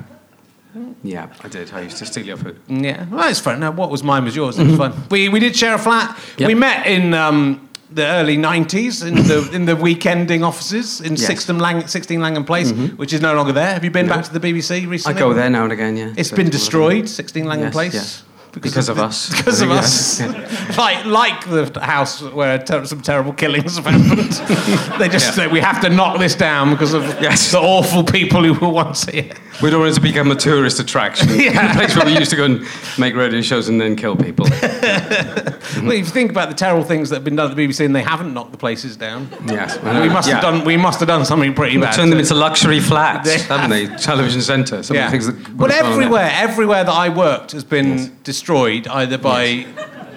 Yeah, 1.03 1.33
I 1.43 1.49
did. 1.49 1.73
I 1.73 1.83
used 1.83 1.99
to 1.99 2.07
steal 2.07 2.25
your 2.25 2.37
food. 2.37 2.59
Yeah, 2.67 3.07
well, 3.11 3.29
it's 3.29 3.41
fun. 3.41 3.61
No, 3.61 3.71
what 3.71 3.91
was 3.91 4.03
mine 4.03 4.25
was 4.25 4.35
yours. 4.35 4.59
It 4.59 4.65
was 4.65 4.73
mm-hmm. 4.73 4.93
fun. 4.93 5.09
We, 5.11 5.29
we 5.29 5.39
did 5.39 5.55
share 5.55 5.75
a 5.75 5.79
flat. 5.79 6.19
Yep. 6.39 6.49
We 6.49 6.55
met 6.55 6.87
in 6.87 7.15
um, 7.15 7.69
the 7.91 8.07
early 8.07 8.37
90s 8.37 9.07
in 9.07 9.15
the, 9.15 9.51
in 9.53 9.65
the 9.65 9.75
weekending 9.75 10.45
offices 10.45 11.01
in 11.01 11.13
Yes. 11.13 11.27
16 11.27 11.59
Lang, 11.59 11.87
16 11.87 12.21
Langham 12.21 12.45
Place, 12.45 12.73
mm-hmm. 12.73 12.97
which 12.97 13.13
is 13.13 13.21
no 13.21 13.35
longer 13.35 13.53
there. 13.53 13.73
Have 13.73 13.85
you 13.85 13.91
been 13.91 14.09
back 14.09 14.25
to 14.25 14.39
the 14.39 14.41
BBC 14.41 14.89
recently? 14.89 15.17
I 15.17 15.19
go 15.19 15.33
there 15.33 15.49
now 15.49 15.65
and 15.65 15.73
again, 15.73 15.97
yeah. 15.97 16.13
It's 16.17 16.31
So 16.31 16.37
been 16.37 16.51
destroyed, 16.51 17.09
16 17.09 17.45
Langham 17.45 17.67
Yes, 17.67 17.73
Place. 17.73 17.95
yes. 17.95 18.23
Because 18.61 18.89
of 18.89 18.97
the- 18.97 19.05
us. 19.05 19.31
Because 19.31 19.61
of 19.61 19.71
us. 19.81 20.21
like, 20.79 21.05
like 21.05 21.45
the 21.49 21.81
house 21.81 22.23
where 22.23 22.59
ter- 22.59 22.85
some 22.87 23.01
terrible 23.03 23.33
killings 23.33 23.77
have 23.77 23.87
happened. 23.87 24.33
they 25.01 25.09
just 25.09 25.35
say, 25.35 25.47
we 25.47 25.61
have 25.61 25.81
to 25.83 25.91
knock 25.91 26.19
this 26.19 26.35
down 26.35 26.71
because 26.71 26.95
of 26.95 27.03
Yes. 27.21 27.51
the 27.53 27.59
awful 27.61 28.03
people 28.03 28.43
who 28.43 28.55
were 28.55 28.73
once 28.73 29.05
here. 29.05 29.31
We 29.63 29.71
don't 29.71 29.81
want 29.81 29.93
it 29.93 29.95
to 29.97 30.01
become 30.01 30.31
a 30.31 30.35
tourist 30.35 30.81
attraction. 30.81 31.29
Yeah. 31.39 31.71
a 31.73 31.75
place 31.75 31.97
where 31.97 32.05
we 32.07 32.17
used 32.19 32.31
to 32.31 32.37
go 32.37 32.45
and 32.45 32.67
make 32.99 33.15
radio 33.15 33.41
shows 33.41 33.69
and 33.69 33.81
then 33.81 33.97
kill 33.97 34.17
people. 34.17 34.47
Well, 34.51 35.93
if 35.93 35.99
you 35.99 36.05
think 36.07 36.31
about 36.31 36.49
the 36.49 36.55
terrible 36.55 36.85
things 36.85 37.11
that 37.11 37.17
have 37.17 37.25
been 37.25 37.37
done 37.37 37.51
at 37.51 37.57
the 37.57 37.67
BBC 37.67 37.85
and 37.85 37.95
they 37.95 38.03
haven't 38.03 38.33
knocked 38.35 38.53
the 38.53 38.59
places 38.59 38.97
down, 38.97 39.29
Yes. 39.47 39.79
we 39.83 40.09
must 40.09 40.29
have 40.29 40.43
done. 40.43 40.65
We 40.65 40.77
must 40.77 41.01
have 41.01 41.09
done 41.09 41.25
something 41.25 41.55
pretty 41.55 41.79
bad. 41.79 41.95
Turned 41.95 42.13
them 42.13 42.19
into 42.19 42.35
luxury 42.35 42.81
flats, 42.81 43.29
They 43.29 43.39
haven't 43.55 43.71
they? 43.71 43.87
Television 43.97 44.41
centre. 44.43 44.77
Yeah. 44.77 44.81
of 44.81 44.87
the 44.89 45.11
things 45.11 45.27
that. 45.27 45.33
but 45.57 45.71
would've 45.71 45.77
gone 45.77 45.85
on 45.93 45.99
there. 45.99 46.05
everywhere, 46.05 46.31
everywhere 46.35 46.85
that 46.85 46.93
I 46.93 47.09
worked 47.09 47.53
has 47.53 47.65
been 47.65 48.17
destroyed 48.25 48.46
destroyed 48.47 48.87
either 48.87 49.19
by 49.19 49.67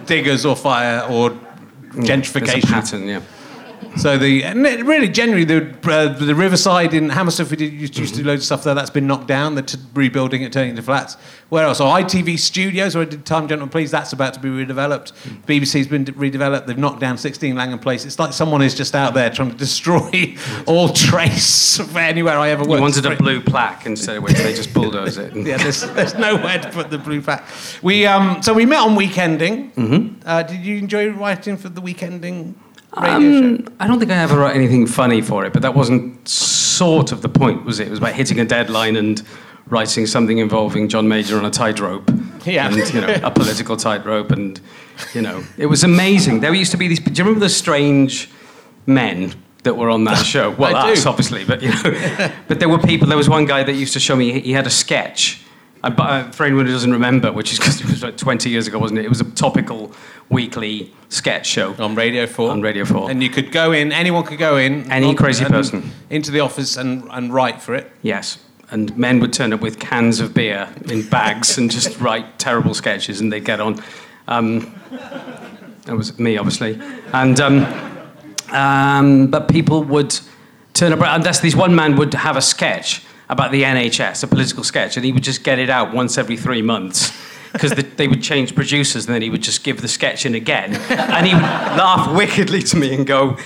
diggers 0.06 0.46
or 0.46 0.56
fire 0.56 1.02
or 1.10 1.32
There's 1.32 2.08
a 2.10 2.12
gentrification. 2.12 2.64
pattern, 2.70 3.08
yeah. 3.08 3.22
So 3.98 4.18
the 4.18 4.44
and 4.44 4.64
really 4.64 5.10
generally 5.10 5.44
the 5.44 5.76
uh, 5.84 6.08
the 6.18 6.36
riverside 6.36 6.94
in 6.94 7.10
Hammersmith 7.10 7.52
we 7.52 7.58
did 7.58 7.74
used 7.74 7.96
to, 7.96 8.02
used 8.02 8.16
to 8.16 8.22
do 8.22 8.28
loads 8.28 8.42
of 8.42 8.46
stuff 8.46 8.64
there. 8.64 8.76
That's 8.76 8.90
been 8.90 9.08
knocked 9.08 9.28
down. 9.28 9.56
They're 9.56 9.64
t- 9.64 9.80
rebuilding 9.94 10.42
it, 10.42 10.54
turning 10.54 10.70
it 10.70 10.72
into 10.72 10.84
flats. 10.84 11.16
Where 11.50 11.66
else? 11.66 11.82
Oh, 11.82 11.86
ITV 11.86 12.38
Studios, 12.38 12.96
where 12.96 13.02
I 13.02 13.10
did 13.10 13.26
Time 13.26 13.48
Gentlemen 13.48 13.70
Please. 13.70 13.90
That's 13.90 14.14
about 14.14 14.36
to 14.36 14.40
be 14.40 14.50
redeveloped. 14.50 15.14
BBC's 15.48 15.88
been 15.88 16.04
de- 16.04 16.12
redeveloped. 16.14 16.68
They've 16.68 16.78
knocked 16.78 17.00
down 17.00 17.18
16 17.18 17.56
Langham 17.56 17.80
Place. 17.80 18.06
It's 18.06 18.20
like 18.20 18.34
someone 18.34 18.62
is 18.62 18.76
just 18.76 18.94
out 18.94 19.16
there 19.16 19.30
trying 19.32 19.52
to 19.52 19.58
destroy 19.58 20.36
all 20.68 20.90
trace 20.90 21.80
of 21.80 21.98
anywhere 21.98 22.38
I 22.38 22.50
ever 22.50 22.62
worked. 22.62 22.78
You 22.78 22.82
wanted 22.82 23.06
a 23.08 23.16
blue 23.16 23.42
plaque 23.42 23.86
instead 23.88 24.18
of 24.18 24.24
which 24.24 24.38
they 24.38 24.54
just 24.54 24.74
bulldoze 24.74 25.18
it. 25.18 25.34
Yeah, 25.50 25.58
there's, 25.58 25.82
there's 25.94 26.14
nowhere 26.16 26.60
to 26.60 26.70
put 26.70 26.92
the 26.92 26.98
blue 27.00 27.22
plaque. 27.22 27.44
We 27.82 28.06
um, 28.06 28.44
so 28.44 28.54
we 28.54 28.66
met 28.68 28.82
on 28.82 28.96
Weekending. 28.96 29.74
Mm-hmm. 29.74 30.22
Uh, 30.26 30.44
did 30.44 30.60
you 30.64 30.78
enjoy 30.78 31.10
writing 31.10 31.58
for 31.58 31.70
the 31.70 31.82
Weekending? 31.82 32.54
Um, 32.94 33.68
I 33.80 33.88
don't 33.88 34.00
think 34.00 34.12
I 34.12 34.16
ever 34.16 34.40
wrote 34.40 34.56
anything 34.56 34.88
funny 34.88 35.22
for 35.22 35.46
it, 35.46 35.54
but 35.54 35.62
that 35.62 35.76
wasn't 35.76 36.28
sort 36.28 37.12
of 37.12 37.22
the 37.22 37.30
point, 37.30 37.66
was 37.66 37.80
it? 37.80 37.88
It 37.88 37.92
was 37.92 38.00
about 38.00 38.14
hitting 38.14 38.40
a 38.40 38.46
deadline 38.46 38.96
and 38.96 39.22
writing 39.68 40.08
something 40.08 40.40
involving 40.40 40.90
John 40.90 41.08
Major 41.08 41.38
on 41.38 41.46
a 41.46 41.52
tightrope. 41.52 42.10
Yeah. 42.46 42.68
And, 42.68 42.94
you 42.94 43.02
know, 43.02 43.16
a 43.24 43.32
political 43.32 43.78
tightrope. 43.78 44.32
And, 44.32 44.60
you 45.14 45.22
know, 45.22 45.44
it 45.58 45.68
was 45.68 45.84
amazing. 45.84 46.40
There 46.40 46.54
used 46.54 46.72
to 46.72 46.78
be 46.78 46.88
these. 46.88 47.00
Do 47.00 47.12
you 47.12 47.24
remember 47.24 47.42
the 47.42 47.50
strange 47.50 48.30
men 48.86 49.34
that 49.64 49.76
were 49.76 49.90
on 49.90 50.06
that 50.06 50.26
show? 50.26 50.52
Well, 50.52 50.76
I 50.76 50.88
do. 50.88 50.94
us, 50.94 51.06
obviously, 51.06 51.46
but, 51.46 51.62
you 51.62 51.70
know. 51.70 52.32
but 52.48 52.60
there 52.60 52.70
were 52.70 52.80
people. 52.80 53.08
There 53.08 53.18
was 53.18 53.30
one 53.30 53.46
guy 53.46 53.64
that 53.64 53.74
used 53.74 53.94
to 53.94 54.00
show 54.00 54.16
me, 54.16 54.40
he 54.40 54.54
had 54.54 54.66
a 54.66 54.72
sketch. 54.72 55.44
But, 55.82 56.00
uh, 56.00 56.32
for 56.32 56.46
anyone 56.46 56.66
who 56.66 56.74
doesn't 56.74 56.92
remember, 56.92 57.32
which 57.32 57.54
is 57.54 57.60
because 57.60 57.80
it 57.80 57.88
was 57.88 58.04
like 58.04 58.18
20 58.18 58.50
years 58.50 58.68
ago, 58.68 58.78
wasn't 58.80 59.00
it? 59.00 59.06
It 59.06 59.10
was 59.10 59.22
a 59.22 59.32
topical 59.32 59.94
weekly 60.30 60.94
sketch 61.08 61.48
show. 61.48 61.74
on 61.80 61.96
Radio 61.96 62.28
4. 62.28 62.52
On 62.52 62.62
Radio 62.62 62.84
4. 62.84 63.10
And 63.10 63.24
you 63.24 63.30
could 63.30 63.52
go 63.52 63.72
in, 63.72 63.92
anyone 63.94 64.24
could 64.26 64.40
go 64.40 64.58
in. 64.58 64.92
Any 64.92 65.08
on- 65.08 65.16
crazy 65.16 65.46
person. 65.46 65.92
Into 66.10 66.32
the 66.32 66.42
office 66.42 66.76
and, 66.76 67.08
and 67.12 67.34
write 67.34 67.62
for 67.62 67.76
it. 67.76 67.92
Yes. 68.02 68.40
And 68.72 68.96
men 68.98 69.20
would 69.22 69.32
turn 69.34 69.54
up 69.54 69.62
with 69.62 69.80
cans 69.80 70.20
of 70.20 70.34
beer 70.34 70.68
in 70.90 71.08
bags 71.08 71.58
and 71.58 71.72
just 71.72 72.00
write 72.02 72.38
terrible 72.38 72.74
sketches, 72.74 73.22
and 73.22 73.32
they'd 73.32 73.46
get 73.46 73.60
on. 73.60 73.82
Um, 74.28 74.76
that 75.86 75.96
was 75.96 76.20
me, 76.20 76.38
obviously. 76.38 76.80
And 77.14 77.40
um, 77.40 77.66
um, 78.52 79.28
but 79.28 79.48
people 79.48 79.84
would 79.86 80.20
turn 80.74 80.94
up, 80.94 81.02
and 81.02 81.24
that's 81.24 81.40
this 81.40 81.56
one 81.56 81.74
man 81.74 81.96
would 81.96 82.14
have 82.14 82.38
a 82.38 82.42
sketch 82.42 83.04
about 83.30 83.52
the 83.52 83.64
NHS, 83.64 84.24
a 84.24 84.28
political 84.28 84.64
sketch, 84.64 84.98
and 84.98 85.06
he 85.06 85.12
would 85.12 85.24
just 85.24 85.44
get 85.44 85.60
it 85.60 85.70
out 85.70 85.94
once 85.94 86.18
every 86.18 86.36
three 86.36 86.62
months. 86.62 87.16
Because 87.54 87.72
the, 87.72 87.82
they 87.82 88.08
would 88.08 88.22
change 88.22 88.54
producers, 88.54 89.08
and 89.08 89.16
then 89.16 89.22
he 89.22 89.30
would 89.30 89.42
just 89.42 89.64
give 89.64 89.82
the 89.82 89.88
sketch 89.88 90.26
in 90.26 90.36
again. 90.36 90.76
And 90.76 91.26
he 91.26 91.34
would 91.34 91.42
laugh 91.42 92.16
wickedly 92.16 92.62
to 92.64 92.78
me 92.78 92.94
and 92.94 93.08
go, 93.08 93.38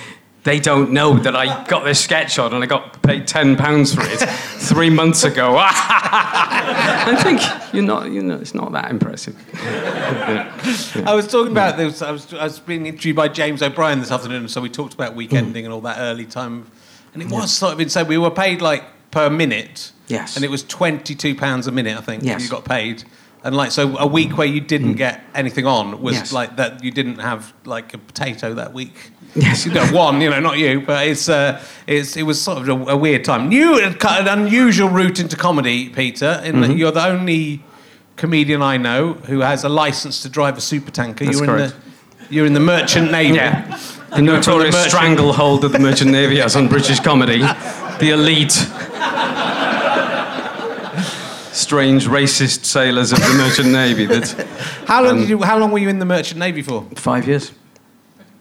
They 0.42 0.60
don't 0.60 0.90
know 0.92 1.14
that 1.18 1.34
I 1.34 1.64
got 1.64 1.84
this 1.84 2.04
sketch 2.04 2.38
on 2.38 2.52
and 2.52 2.62
I 2.62 2.66
got 2.66 3.02
paid 3.02 3.26
£10 3.26 3.94
for 3.94 4.02
it 4.02 4.28
three 4.60 4.90
months 4.90 5.24
ago. 5.24 5.56
I 5.58 7.18
think 7.22 7.40
you're 7.72 7.82
not, 7.82 8.10
you 8.10 8.22
know, 8.22 8.36
it's 8.36 8.54
not 8.54 8.72
that 8.72 8.90
impressive. 8.90 9.36
I 11.06 11.14
was 11.14 11.26
talking 11.26 11.52
about 11.52 11.78
this. 11.78 12.02
I 12.02 12.10
was, 12.10 12.34
I 12.34 12.44
was 12.44 12.60
being 12.60 12.84
interviewed 12.84 13.16
by 13.16 13.28
James 13.28 13.62
O'Brien 13.62 14.00
this 14.00 14.10
afternoon, 14.10 14.48
so 14.48 14.60
we 14.60 14.68
talked 14.68 14.92
about 14.92 15.16
weekending 15.16 15.64
and 15.64 15.72
all 15.72 15.80
that 15.80 15.96
early 15.98 16.26
time. 16.26 16.70
And 17.14 17.22
it 17.22 17.30
was 17.30 17.50
sort 17.50 17.72
of 17.72 17.80
insane. 17.80 18.06
We 18.06 18.18
were 18.18 18.30
paid 18.30 18.60
like 18.60 18.84
per 19.14 19.30
minute. 19.30 19.92
Yes. 20.08 20.36
And 20.36 20.44
it 20.44 20.50
was 20.50 20.62
£22 20.64 21.66
a 21.66 21.70
minute, 21.72 21.96
I 21.96 22.00
think, 22.00 22.24
Yes. 22.24 22.42
you 22.42 22.48
got 22.50 22.64
paid. 22.64 23.04
And 23.44 23.54
like, 23.56 23.70
so 23.70 23.96
a 23.98 24.06
week 24.06 24.36
where 24.38 24.46
you 24.46 24.60
didn't 24.60 24.94
get 24.94 25.22
anything 25.34 25.66
on 25.66 26.00
was 26.02 26.14
Yes. 26.16 26.32
like 26.32 26.56
that, 26.56 26.82
you 26.82 26.90
didn't 26.90 27.18
have 27.20 27.52
like 27.64 27.94
a 27.94 27.98
potato 27.98 28.54
that 28.54 28.72
week. 28.74 29.12
Yes. 29.36 29.66
You 29.66 29.72
know, 29.72 29.86
one, 29.88 30.20
you 30.20 30.30
know, 30.30 30.40
not 30.40 30.58
you, 30.58 30.80
but 30.80 31.06
it's, 31.06 31.28
uh, 31.28 31.62
it's, 31.86 32.16
it 32.16 32.22
was 32.24 32.40
sort 32.40 32.58
of 32.58 32.68
a, 32.68 32.92
a 32.92 32.96
weird 32.96 33.24
time. 33.24 33.52
You 33.52 33.78
had 33.78 34.02
an 34.04 34.28
unusual 34.28 34.88
route 34.88 35.20
into 35.20 35.36
comedy, 35.36 35.88
Peter, 35.90 36.40
in 36.44 36.56
Mm-hmm. 36.56 36.72
you're 36.72 36.92
the 36.92 37.06
only 37.06 37.62
comedian 38.16 38.62
I 38.62 38.76
know 38.76 39.14
who 39.14 39.40
has 39.40 39.64
a 39.64 39.68
license 39.68 40.22
to 40.22 40.28
drive 40.28 40.56
a 40.56 40.60
supertanker. 40.60 41.24
That's 41.24 41.38
you're 41.38 41.46
correct. 41.46 41.74
in 41.74 41.78
the 41.80 42.34
you're 42.34 42.46
in 42.46 42.54
the 42.54 42.60
merchant 42.60 43.10
navy. 43.12 43.34
Yeah. 43.36 43.66
The 44.10 44.16
And 44.16 44.26
you're 44.26 44.40
from 44.42 44.54
notorious 44.54 44.84
stranglehold 44.86 45.62
that 45.62 45.72
the 45.72 45.78
Merchant 45.80 46.10
Navy 46.12 46.38
has 46.38 46.54
on 46.56 46.68
British 46.68 47.00
comedy. 47.00 47.40
The 48.00 48.10
elite. 48.10 48.52
Strange 51.52 52.06
racist 52.08 52.64
sailors 52.64 53.12
of 53.12 53.18
the 53.20 53.34
Merchant 53.36 53.68
Navy. 53.68 54.06
That's 54.06 54.32
How 54.86 55.02
long 55.02 55.12
Um, 55.12 55.20
did 55.20 55.28
you? 55.30 55.42
How 55.42 55.58
long 55.58 55.70
were 55.70 55.78
you 55.78 55.88
in 55.88 55.98
the 56.00 56.04
merchant 56.04 56.38
navy 56.38 56.62
for? 56.62 56.84
five 56.96 57.26
years. 57.28 57.52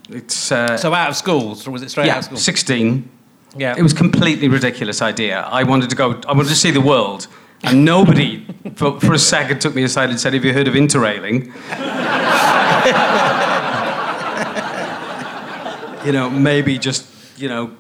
It's 0.09 0.51
uh, 0.51 0.75
So 0.77 0.93
out 0.93 1.09
of 1.09 1.15
school, 1.15 1.55
or 1.65 1.71
was 1.71 1.81
it 1.83 1.89
straight 1.91 2.03
out 2.03 2.07
yeah, 2.07 2.17
of 2.19 2.25
school? 2.25 2.37
16. 2.37 3.09
Yeah. 3.57 3.75
It 3.77 3.83
was 3.83 3.93
a 3.93 3.95
completely 3.95 4.47
ridiculous 4.49 5.01
idea. 5.01 5.41
I 5.41 5.63
wanted 5.63 5.89
to 5.91 5.95
go, 5.95 6.19
I 6.27 6.33
wanted 6.33 6.49
to 6.49 6.55
see 6.55 6.71
the 6.71 6.81
world. 6.81 7.27
And 7.63 7.85
nobody, 7.85 8.45
for, 8.75 8.99
for 8.99 9.13
a 9.13 9.19
second, 9.19 9.61
took 9.61 9.73
me 9.75 9.83
aside 9.83 10.09
and 10.09 10.19
said, 10.19 10.33
Have 10.33 10.43
you 10.43 10.53
heard 10.53 10.67
of 10.67 10.73
interrailing? 10.73 11.45
you 16.05 16.11
know, 16.11 16.29
maybe 16.29 16.77
just, 16.77 17.05
you 17.37 17.47
know, 17.47 17.71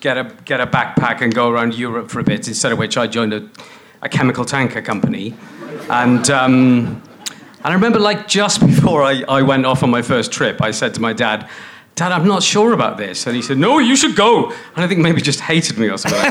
get 0.00 0.16
a, 0.16 0.24
get 0.44 0.60
a 0.60 0.66
backpack 0.66 1.20
and 1.20 1.34
go 1.34 1.50
around 1.50 1.74
Europe 1.74 2.10
for 2.10 2.20
a 2.20 2.24
bit, 2.24 2.46
instead 2.48 2.72
of 2.72 2.78
which 2.78 2.96
I 2.96 3.06
joined 3.06 3.34
a, 3.34 3.48
a 4.02 4.08
chemical 4.08 4.44
tanker 4.44 4.82
company. 4.82 5.34
And, 5.90 6.28
um, 6.30 7.02
and 7.64 7.66
I 7.66 7.72
remember, 7.74 7.98
like, 7.98 8.28
just 8.28 8.60
before 8.60 9.02
I, 9.02 9.22
I 9.28 9.42
went 9.42 9.66
off 9.66 9.82
on 9.82 9.90
my 9.90 10.02
first 10.02 10.32
trip, 10.32 10.62
I 10.62 10.70
said 10.70 10.94
to 10.94 11.00
my 11.00 11.12
dad, 11.12 11.48
Dad, 11.96 12.12
I'm 12.12 12.28
not 12.28 12.42
sure 12.42 12.74
about 12.74 12.98
this. 12.98 13.26
And 13.26 13.34
he 13.34 13.40
said, 13.40 13.56
No, 13.56 13.78
you 13.78 13.96
should 13.96 14.16
go. 14.16 14.50
And 14.50 14.84
I 14.84 14.86
think 14.86 15.00
maybe 15.00 15.22
just 15.22 15.40
hated 15.40 15.78
me 15.78 15.88
or 15.88 15.96
something. 15.96 16.20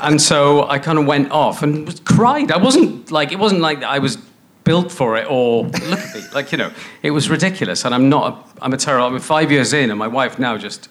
and 0.00 0.22
so 0.22 0.68
I 0.68 0.78
kind 0.78 1.00
of 1.00 1.06
went 1.06 1.32
off 1.32 1.64
and 1.64 1.84
was, 1.84 1.98
cried. 1.98 2.52
I 2.52 2.56
wasn't 2.56 3.10
like, 3.10 3.32
it 3.32 3.40
wasn't 3.40 3.60
like 3.60 3.82
I 3.82 3.98
was 3.98 4.18
built 4.62 4.92
for 4.92 5.16
it 5.16 5.26
or 5.28 5.64
look 5.64 5.98
at 5.98 6.14
me. 6.14 6.22
Like, 6.32 6.52
you 6.52 6.58
know, 6.58 6.72
it 7.02 7.10
was 7.10 7.28
ridiculous. 7.28 7.84
And 7.84 7.92
I'm 7.92 8.08
not, 8.08 8.32
a, 8.32 8.64
I'm 8.64 8.72
a 8.72 8.76
terrible, 8.76 9.16
I'm 9.16 9.18
five 9.20 9.50
years 9.50 9.72
in, 9.72 9.90
and 9.90 9.98
my 9.98 10.06
wife 10.06 10.38
now 10.38 10.56
just 10.56 10.88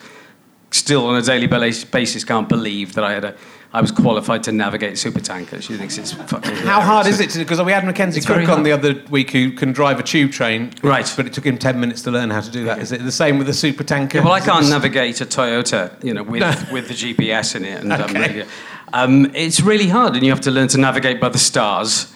still 0.75 1.07
on 1.07 1.15
a 1.15 1.21
daily 1.21 1.47
basis 1.47 2.23
can't 2.23 2.49
believe 2.49 2.93
that 2.93 3.03
I 3.03 3.13
had 3.13 3.23
a, 3.25 3.35
I 3.73 3.81
was 3.81 3.91
qualified 3.91 4.43
to 4.43 4.51
navigate 4.53 4.93
supertanker. 4.93 5.61
She 5.61 5.75
thinks 5.75 5.97
it's 5.97 6.13
fucking. 6.13 6.55
How 6.55 6.79
hard 6.79 7.07
is 7.07 7.19
it? 7.19 7.33
Because 7.37 7.61
we 7.61 7.71
had 7.73 7.83
Mackenzie 7.83 8.21
Crook 8.21 8.47
on 8.47 8.63
the 8.63 8.71
other 8.71 9.03
week 9.09 9.31
who 9.31 9.51
can 9.51 9.73
drive 9.73 9.99
a 9.99 10.03
tube 10.03 10.31
train. 10.31 10.71
Right. 10.81 11.11
But 11.17 11.25
it 11.27 11.33
took 11.33 11.45
him 11.45 11.57
ten 11.57 11.79
minutes 11.79 12.01
to 12.03 12.11
learn 12.11 12.29
how 12.29 12.39
to 12.41 12.49
do 12.51 12.63
that. 12.65 12.79
Is 12.79 12.91
it 12.93 13.03
the 13.03 13.11
same 13.11 13.37
with 13.37 13.47
the 13.47 13.53
super 13.53 13.83
tanker? 13.83 14.19
Yeah, 14.19 14.23
well, 14.23 14.33
I 14.33 14.39
can't 14.39 14.69
navigate 14.69 15.19
a 15.19 15.25
Toyota, 15.25 16.01
you 16.03 16.13
know, 16.13 16.23
with, 16.23 16.39
No. 16.41 16.53
with 16.71 16.87
the 16.87 16.93
GPS 16.93 17.55
in 17.55 17.65
it 17.65 17.81
and 17.83 17.91
um, 17.91 18.01
Okay. 18.09 18.19
radio. 18.21 18.45
Um, 18.93 19.31
it's 19.35 19.61
really 19.61 19.87
hard, 19.87 20.15
and 20.15 20.23
you 20.23 20.31
have 20.31 20.41
to 20.41 20.51
learn 20.51 20.67
to 20.69 20.77
navigate 20.77 21.19
by 21.19 21.29
the 21.29 21.37
stars 21.39 22.13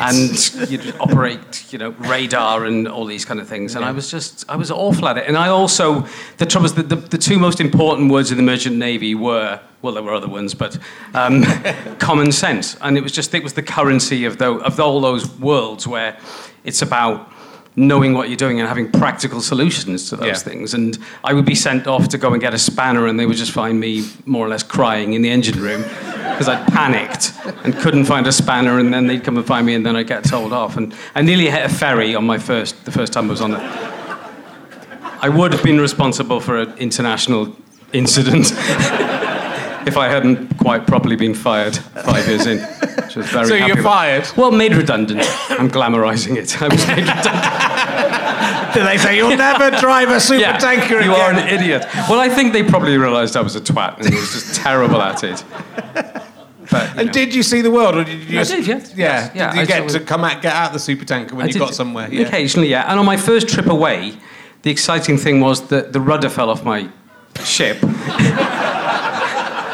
and 0.00 0.70
you 0.70 0.78
know, 0.78 0.92
operate, 1.00 1.72
you 1.72 1.78
know, 1.78 1.90
radar 1.90 2.64
and 2.64 2.88
all 2.88 3.04
these 3.04 3.24
kind 3.24 3.38
of 3.38 3.46
things. 3.48 3.76
And 3.76 3.84
I 3.84 3.92
was 3.92 4.10
just, 4.10 4.44
I 4.48 4.56
was 4.56 4.70
awful 4.70 5.06
at 5.08 5.18
it. 5.18 5.24
And 5.28 5.36
I 5.36 5.48
also, 5.48 6.06
the 6.38 6.46
trouble 6.46 6.66
is 6.66 6.74
that 6.74 6.88
the, 6.88 6.96
the 6.96 7.18
two 7.18 7.38
most 7.38 7.60
important 7.60 8.10
words 8.10 8.30
in 8.32 8.36
the 8.38 8.42
Merchant 8.42 8.76
Navy 8.76 9.14
were, 9.14 9.60
well, 9.80 9.94
there 9.94 10.02
were 10.02 10.14
other 10.14 10.28
ones, 10.28 10.54
but 10.54 10.78
um, 11.14 11.44
common 11.98 12.32
sense. 12.32 12.76
And 12.80 12.96
it 12.98 13.02
was 13.02 13.12
just, 13.12 13.34
it 13.34 13.42
was 13.44 13.52
the 13.52 13.62
currency 13.62 14.24
of, 14.24 14.38
the, 14.38 14.50
of 14.52 14.80
all 14.80 15.00
those 15.00 15.30
worlds 15.38 15.86
where 15.86 16.18
it's 16.64 16.82
about 16.82 17.30
knowing 17.74 18.12
what 18.12 18.28
you're 18.28 18.36
doing 18.36 18.60
and 18.60 18.68
having 18.68 18.90
practical 18.90 19.40
solutions 19.40 20.10
to 20.10 20.16
those 20.16 20.26
Yeah. 20.26 20.34
things. 20.34 20.74
And 20.74 20.98
I 21.24 21.32
would 21.32 21.46
be 21.46 21.54
sent 21.54 21.86
off 21.86 22.08
to 22.08 22.18
go 22.18 22.32
and 22.32 22.40
get 22.40 22.52
a 22.52 22.58
spanner, 22.58 23.06
and 23.06 23.18
they 23.18 23.24
would 23.26 23.38
just 23.38 23.52
find 23.52 23.80
me 23.80 24.06
more 24.26 24.44
or 24.44 24.48
less 24.50 24.62
crying 24.62 25.14
in 25.14 25.22
the 25.22 25.30
engine 25.30 25.58
room 25.58 25.82
because 26.30 26.48
I'd 26.48 26.66
panicked 26.68 27.32
and 27.64 27.74
couldn't 27.76 28.04
find 28.04 28.26
a 28.26 28.32
spanner. 28.32 28.78
And 28.78 28.92
then 28.92 29.06
they'd 29.06 29.22
come 29.22 29.36
and 29.36 29.46
find 29.46 29.66
me, 29.66 29.74
and 29.74 29.84
then 29.84 29.96
I'd 29.96 30.06
get 30.06 30.24
told 30.24 30.52
off. 30.52 30.76
And 30.76 30.94
I 31.14 31.22
nearly 31.22 31.50
hit 31.50 31.64
a 31.64 31.68
ferry 31.68 32.14
on 32.14 32.24
my 32.24 32.38
first, 32.38 32.84
the 32.84 32.92
first 32.92 33.12
time 33.12 33.26
I 33.26 33.30
was 33.30 33.40
on 33.40 33.54
it. 33.54 33.60
I 35.20 35.28
would 35.28 35.52
have 35.52 35.62
been 35.62 35.80
responsible 35.80 36.40
for 36.40 36.58
an 36.58 36.76
international 36.78 37.54
incident 37.92 38.50
if 39.86 39.96
I 39.96 40.08
hadn't 40.08 40.58
quite 40.58 40.86
properly 40.86 41.16
been 41.16 41.34
fired 41.34 41.76
five 41.76 42.26
years 42.26 42.46
in. 42.46 42.58
Which 42.96 43.16
was 43.16 43.26
very 43.30 43.46
So 43.46 43.56
happy 43.56 43.66
you're 43.68 43.80
about. 43.80 43.92
fired. 43.92 44.28
Well, 44.36 44.50
made 44.50 44.74
redundant. 44.74 45.20
I'm 45.50 45.70
glamorising 45.70 46.36
it. 46.36 46.60
I 46.62 46.68
was 46.68 46.86
made 46.86 46.98
redundant. 46.98 48.74
Do 48.74 48.82
they 48.82 48.96
say 48.96 49.16
you'll 49.18 49.36
never 49.36 49.70
drive 49.78 50.08
a 50.10 50.18
super 50.18 50.40
Yeah, 50.40 50.56
tanker 50.56 51.00
you 51.00 51.12
are 51.12 51.30
an 51.30 51.46
idiot. 51.48 51.84
Well, 52.08 52.18
I 52.20 52.28
think 52.30 52.52
they 52.54 52.62
probably 52.62 52.96
realised 52.96 53.36
I 53.36 53.42
was 53.42 53.54
a 53.54 53.60
twat 53.60 53.98
and 54.00 54.14
was 54.14 54.32
just 54.32 54.54
terrible 54.56 55.02
at 55.02 55.22
it. 55.24 55.44
But, 56.70 56.96
And 56.96 57.06
know. 57.08 57.12
did 57.12 57.34
you 57.34 57.42
see 57.42 57.60
the 57.60 57.70
world, 57.70 57.96
or 57.96 58.04
did 58.04 58.30
you? 58.30 58.40
I 58.40 58.44
did, 58.44 58.66
yes. 58.66 58.94
Yeah. 58.96 59.24
Yes, 59.24 59.32
yeah, 59.34 59.46
Did 59.50 59.56
you 59.56 59.62
I 59.62 59.66
get 59.80 59.88
to 59.90 60.00
come 60.00 60.24
out, 60.24 60.40
get 60.40 60.54
out 60.54 60.72
the 60.72 60.78
super 60.78 61.04
tanker 61.04 61.34
when 61.34 61.44
I 61.44 61.46
you 61.48 61.52
did 61.52 61.58
got 61.58 61.74
somewhere? 61.74 62.08
Yeah. 62.10 62.26
Occasionally, 62.26 62.68
yeah. 62.68 62.90
And 62.90 62.98
on 62.98 63.04
my 63.04 63.18
first 63.18 63.46
trip 63.48 63.66
away, 63.66 64.16
the 64.62 64.70
exciting 64.70 65.18
thing 65.18 65.40
was 65.40 65.68
that 65.68 65.92
the 65.92 66.00
rudder 66.00 66.30
fell 66.30 66.48
off 66.48 66.64
my 66.64 66.88
ship. 67.44 67.76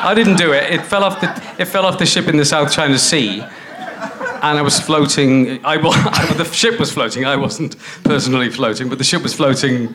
I 0.00 0.14
didn't 0.14 0.36
do 0.36 0.52
it. 0.52 0.72
It 0.72 0.86
fell 0.86 1.04
off 1.04 1.20
the 1.20 1.28
it 1.58 1.66
fell 1.66 1.86
off 1.86 1.98
the 1.98 2.06
ship 2.06 2.28
in 2.28 2.36
the 2.36 2.44
South 2.44 2.72
China 2.72 2.98
Sea. 2.98 3.40
and 3.40 4.58
I 4.58 4.62
was 4.62 4.78
floating. 4.78 5.64
I, 5.64 5.76
wa- 5.76 5.92
the 6.36 6.44
ship 6.44 6.78
was 6.78 6.92
floating. 6.92 7.24
I 7.24 7.36
wasn't 7.36 7.76
personally 8.04 8.50
floating, 8.50 8.88
but 8.88 8.98
the 8.98 9.04
ship 9.04 9.22
was 9.22 9.34
floating 9.34 9.94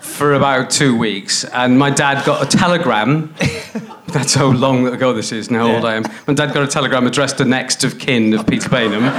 for 0.00 0.34
about 0.34 0.70
two 0.70 0.96
weeks. 0.96 1.44
And 1.44 1.78
my 1.78 1.90
dad 1.90 2.24
got 2.24 2.42
a 2.42 2.56
telegram. 2.56 3.34
That's 4.08 4.34
how 4.34 4.46
long 4.46 4.86
ago 4.86 5.12
this 5.12 5.32
is 5.32 5.48
and 5.48 5.56
how 5.56 5.74
old 5.74 5.84
I 5.84 5.94
am. 5.94 6.04
My 6.26 6.34
dad 6.34 6.52
got 6.54 6.62
a 6.62 6.68
telegram 6.68 7.06
addressed 7.06 7.38
to 7.38 7.44
next 7.44 7.84
of 7.84 7.98
kin 7.98 8.32
of 8.34 8.46
Peter 8.46 8.68
Baynham. 8.68 9.02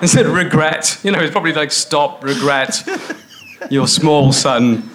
and 0.00 0.08
said, 0.08 0.26
regret. 0.26 1.00
You 1.02 1.10
know, 1.10 1.18
it's 1.20 1.32
probably 1.32 1.52
like, 1.52 1.72
stop, 1.72 2.22
regret. 2.22 2.84
Your 3.70 3.86
small 3.88 4.32
son 4.32 4.88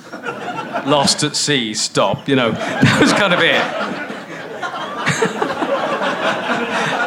lost 0.86 1.24
at 1.24 1.36
sea, 1.36 1.74
stop. 1.74 2.28
You 2.28 2.36
know, 2.36 2.52
that 2.84 3.00
was 3.02 3.14
kind 3.14 3.34
of 3.34 3.40
it. 3.40 3.62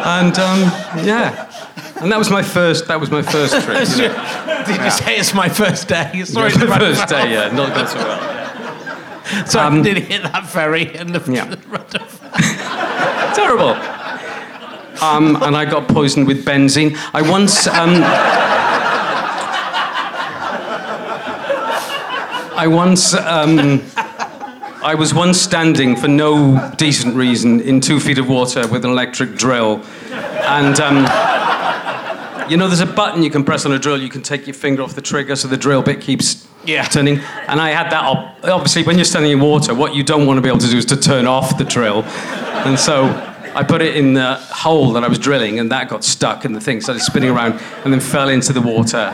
and 0.06 0.38
um, 0.38 0.60
yeah. 1.04 1.52
And 2.00 2.12
that 2.12 2.18
was 2.18 2.30
my 2.30 2.42
first. 2.42 2.88
That 2.88 3.00
was 3.00 3.10
my 3.10 3.22
first 3.22 3.54
trip. 3.64 3.88
You 3.88 4.08
know. 4.08 4.64
Did 4.66 4.84
you 4.84 4.90
say 4.90 5.16
it's 5.16 5.32
my 5.34 5.48
first 5.48 5.88
day? 5.88 6.24
Sorry, 6.24 6.50
to 6.50 6.66
my 6.66 6.78
first 6.78 7.08
day. 7.08 7.32
Yeah, 7.32 7.48
not 7.54 7.74
going 7.74 7.86
so 7.86 7.98
well. 7.98 9.46
So 9.46 9.60
Um, 9.60 9.80
I 9.80 9.82
did 9.82 9.98
hit 10.04 10.22
that 10.22 10.46
ferry 10.46 10.94
and 10.96 11.14
the 11.14 11.20
Yeah. 11.32 11.46
Terrible. 13.34 13.74
Um, 15.02 15.36
and 15.42 15.56
I 15.56 15.64
got 15.64 15.88
poisoned 15.88 16.26
with 16.26 16.44
benzene. 16.44 16.96
I 17.12 17.22
once. 17.22 17.66
Um, 17.66 18.02
I 22.56 22.66
once. 22.68 23.14
Um, 23.14 23.82
I 24.82 24.94
was 24.94 25.12
once 25.12 25.40
standing 25.40 25.96
for 25.96 26.06
no 26.08 26.72
decent 26.76 27.14
reason 27.16 27.60
in 27.60 27.80
two 27.80 27.98
feet 27.98 28.18
of 28.18 28.28
water 28.28 28.66
with 28.68 28.84
an 28.84 28.90
electric 28.90 29.36
drill, 29.36 29.82
and. 30.10 30.78
Um, 30.80 31.06
you 32.48 32.56
know, 32.56 32.68
there's 32.68 32.78
a 32.78 32.86
button 32.86 33.24
you 33.24 33.30
can 33.30 33.42
press 33.42 33.66
on 33.66 33.72
a 33.72 33.78
drill. 33.78 34.00
You 34.00 34.08
can 34.08 34.22
take 34.22 34.46
your 34.46 34.54
finger 34.54 34.80
off 34.80 34.94
the 34.94 35.00
trigger 35.02 35.34
so 35.34 35.48
the 35.48 35.56
drill 35.56 35.82
bit 35.82 36.00
keeps 36.00 36.46
Yeah. 36.64 36.84
turning. 36.84 37.18
And 37.48 37.60
I 37.60 37.70
had 37.70 37.90
that. 37.90 38.04
Op- 38.04 38.36
obviously, 38.44 38.84
when 38.84 38.94
you're 38.96 39.04
standing 39.04 39.32
in 39.32 39.40
water, 39.40 39.74
what 39.74 39.96
you 39.96 40.04
don't 40.04 40.26
want 40.26 40.36
to 40.38 40.42
be 40.42 40.48
able 40.48 40.60
to 40.60 40.68
do 40.70 40.78
is 40.78 40.84
to 40.84 40.96
turn 40.96 41.26
off 41.26 41.58
the 41.58 41.64
drill. 41.64 42.04
And 42.04 42.78
so 42.78 43.06
I 43.56 43.64
put 43.64 43.82
it 43.82 43.96
in 43.96 44.14
the 44.14 44.36
hole 44.36 44.92
that 44.92 45.02
I 45.02 45.08
was 45.08 45.18
drilling, 45.18 45.58
and 45.58 45.72
that 45.72 45.88
got 45.88 46.04
stuck, 46.04 46.44
and 46.44 46.54
the 46.54 46.60
thing 46.60 46.80
started 46.80 47.00
spinning 47.02 47.30
around, 47.30 47.60
and 47.82 47.92
then 47.92 47.98
fell 47.98 48.28
into 48.28 48.52
the 48.52 48.60
water. 48.62 49.10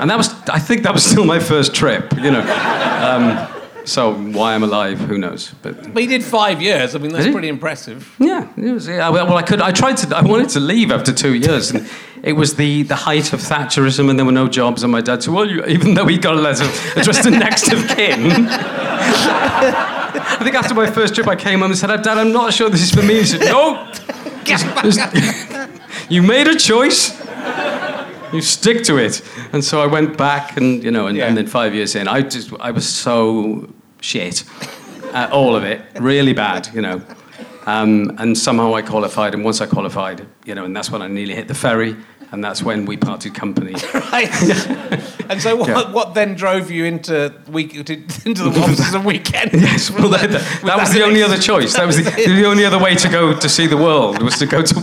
And 0.00 0.10
that 0.10 0.16
was, 0.16 0.32
I 0.48 0.58
think, 0.58 0.82
that 0.82 0.94
was 0.94 1.04
still 1.04 1.24
my 1.24 1.38
first 1.38 1.74
trip. 1.74 2.12
You 2.16 2.30
know. 2.30 2.40
Um, 2.40 3.48
so 3.84 4.14
why 4.14 4.54
I'm 4.54 4.62
alive, 4.62 4.98
who 5.00 5.18
knows? 5.18 5.52
But 5.62 5.92
But 5.92 6.02
you 6.02 6.08
did 6.08 6.22
five 6.22 6.62
years. 6.62 6.94
I 6.94 6.98
mean, 6.98 7.12
that's 7.12 7.30
pretty 7.32 7.48
impressive. 7.48 8.14
yeah, 8.18 8.48
it 8.56 8.72
was. 8.72 8.86
Yeah, 8.86 9.08
well, 9.10 9.36
I 9.36 9.42
could. 9.42 9.60
I 9.60 9.72
tried 9.72 9.96
to. 9.98 10.16
I 10.16 10.22
wanted 10.22 10.50
to 10.50 10.60
leave 10.60 10.90
after 10.92 11.12
two 11.12 11.34
years, 11.34 11.70
and 11.70 11.88
it 12.22 12.34
was 12.34 12.56
the 12.56 12.82
the 12.84 12.94
height 12.94 13.32
of 13.32 13.40
Thatcherism, 13.40 14.08
and 14.08 14.18
there 14.18 14.26
were 14.26 14.32
no 14.32 14.48
jobs. 14.48 14.82
And 14.82 14.92
my 14.92 15.00
dad 15.00 15.22
said, 15.22 15.34
"Well, 15.34 15.48
you, 15.48 15.64
even 15.66 15.94
though 15.94 16.06
he 16.06 16.18
got 16.18 16.34
a 16.34 16.40
letter 16.40 16.64
addressed 16.96 17.24
to 17.24 17.30
next 17.30 17.72
of 17.72 17.86
kin." 17.88 18.46
I 20.32 20.38
think 20.42 20.54
after 20.54 20.74
my 20.74 20.90
first 20.90 21.14
trip, 21.14 21.26
I 21.26 21.36
came 21.36 21.60
home 21.60 21.70
and 21.70 21.78
said, 21.78 21.88
"Dad, 22.02 22.18
I'm 22.18 22.32
not 22.32 22.52
sure 22.52 22.68
this 22.70 22.82
is 22.82 22.90
for 22.90 23.02
me." 23.02 23.14
He 23.20 23.24
said, 23.24 23.40
"No, 23.40 23.90
you 26.08 26.22
made 26.22 26.48
a 26.48 26.56
choice." 26.56 27.19
You 28.32 28.40
stick 28.40 28.84
to 28.84 28.96
it, 28.96 29.22
and 29.52 29.64
so 29.64 29.80
I 29.82 29.86
went 29.86 30.16
back, 30.16 30.56
and 30.56 30.82
you 30.84 30.90
know, 30.90 31.06
and, 31.08 31.16
Yeah. 31.16 31.26
and 31.26 31.36
then 31.36 31.46
five 31.46 31.74
years 31.74 31.94
in, 31.94 32.06
I 32.08 32.22
just 32.22 32.52
I 32.60 32.70
was 32.70 32.88
so 32.88 33.68
shit, 34.00 34.44
at 35.12 35.32
all 35.32 35.56
of 35.56 35.64
it, 35.64 35.80
really 36.00 36.32
bad, 36.32 36.68
you 36.74 36.80
know. 36.80 37.02
Um, 37.66 38.14
and 38.18 38.36
somehow 38.38 38.74
I 38.74 38.82
qualified, 38.82 39.34
and 39.34 39.44
once 39.44 39.60
I 39.60 39.66
qualified, 39.66 40.26
you 40.44 40.54
know, 40.54 40.64
and 40.64 40.74
that's 40.76 40.90
when 40.90 41.02
I 41.02 41.08
nearly 41.08 41.34
hit 41.34 41.48
the 41.48 41.54
ferry, 41.54 41.96
and 42.32 42.42
that's 42.42 42.62
when 42.62 42.86
we 42.86 42.96
parted 42.96 43.34
company. 43.34 43.74
Right. 44.12 44.30
and 45.30 45.40
so, 45.40 45.54
what, 45.56 45.68
Yeah. 45.68 45.92
what 45.92 46.14
then 46.14 46.34
drove 46.34 46.70
you 46.70 46.84
into 46.84 47.32
week 47.48 47.72
to, 47.86 47.94
into 48.24 48.42
the 48.44 48.60
offices 48.60 48.94
of 48.94 49.04
weekend? 49.04 49.50
yes, 49.60 49.90
well, 49.90 50.08
that, 50.08 50.30
that, 50.30 50.62
that 50.64 50.78
was 50.78 50.92
the 50.92 51.02
only 51.04 51.22
other 51.22 51.36
choice. 51.38 51.74
That 51.76 51.86
was 51.86 51.96
the, 51.96 52.02
the 52.10 52.44
only 52.46 52.64
other 52.64 52.78
way 52.78 52.94
to 52.94 53.08
go 53.08 53.34
to 53.38 53.48
see 53.48 53.66
the 53.66 53.76
world 53.76 54.22
was 54.22 54.38
to 54.38 54.46
go 54.46 54.62
to. 54.62 54.82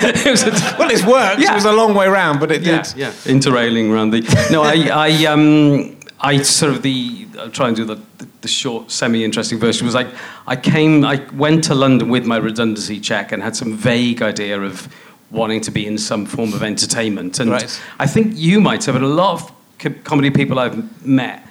it 0.26 0.30
was 0.30 0.42
a, 0.44 0.50
Well, 0.78 0.90
it's 0.90 1.04
worked. 1.04 1.40
Yeah. 1.40 1.52
It 1.52 1.54
was 1.54 1.64
a 1.64 1.72
long 1.72 1.94
way 1.94 2.06
round, 2.08 2.40
but 2.40 2.50
it 2.52 2.62
yeah, 2.62 2.82
did. 2.82 2.96
yeah, 2.96 3.10
interrailing 3.24 3.90
around 3.90 4.10
the. 4.10 4.20
No, 4.50 4.62
I, 4.62 4.74
I, 5.08 5.24
um, 5.26 5.96
I 6.20 6.42
sort 6.42 6.72
of 6.74 6.82
the. 6.82 7.26
I'll 7.38 7.50
try 7.50 7.68
and 7.68 7.76
do 7.76 7.84
the, 7.84 7.94
the, 8.18 8.28
the 8.42 8.48
short, 8.48 8.90
semi-interesting 8.90 9.58
version. 9.58 9.86
Was 9.86 9.94
like 9.94 10.08
I 10.46 10.56
came, 10.56 11.04
I 11.04 11.24
went 11.32 11.64
to 11.64 11.74
London 11.74 12.08
with 12.08 12.26
my 12.26 12.36
redundancy 12.36 13.00
check 13.00 13.32
and 13.32 13.42
had 13.42 13.54
some 13.56 13.76
vague 13.76 14.22
idea 14.22 14.60
of 14.60 14.88
wanting 15.30 15.60
to 15.62 15.70
be 15.70 15.86
in 15.86 15.98
some 15.98 16.26
form 16.26 16.52
of 16.52 16.62
entertainment. 16.62 17.38
And 17.38 17.50
Right. 17.50 17.80
I 17.98 18.06
think 18.06 18.32
you 18.36 18.60
might 18.60 18.84
have, 18.86 18.96
and 18.96 19.04
a 19.04 19.08
lot 19.08 19.34
of 19.34 20.04
comedy 20.04 20.30
people 20.30 20.58
I've 20.58 21.04
met 21.06 21.46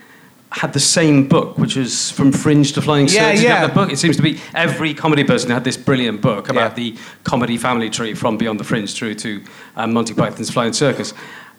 had 0.51 0.71
the 0.73 0.79
same 0.79 1.27
book, 1.27 1.57
which 1.57 1.75
was 1.75 2.09
From 2.11 2.31
Fringe 2.31 2.71
to 2.73 2.81
Flying 2.81 3.07
Yeah, 3.07 3.27
Circus. 3.29 3.43
Yeah. 3.43 3.67
that 3.67 3.73
book. 3.75 3.91
It 3.91 3.97
seems 3.97 4.15
to 4.17 4.21
be 4.23 4.39
every 4.55 4.93
comedy 4.93 5.23
person 5.23 5.51
had 5.51 5.63
this 5.63 5.75
brilliant 5.77 6.21
book 6.21 6.49
about 6.49 6.77
Yeah. 6.77 6.91
the 6.91 6.97
comedy 7.25 7.57
family 7.57 7.89
tree 7.89 8.13
from 8.13 8.37
Beyond 8.37 8.59
the 8.59 8.63
Fringe 8.63 8.93
through 8.93 9.15
to 9.15 9.43
um, 9.75 9.93
Monty 9.93 10.13
Python's 10.13 10.49
Flying 10.49 10.73
Circus. 10.73 11.13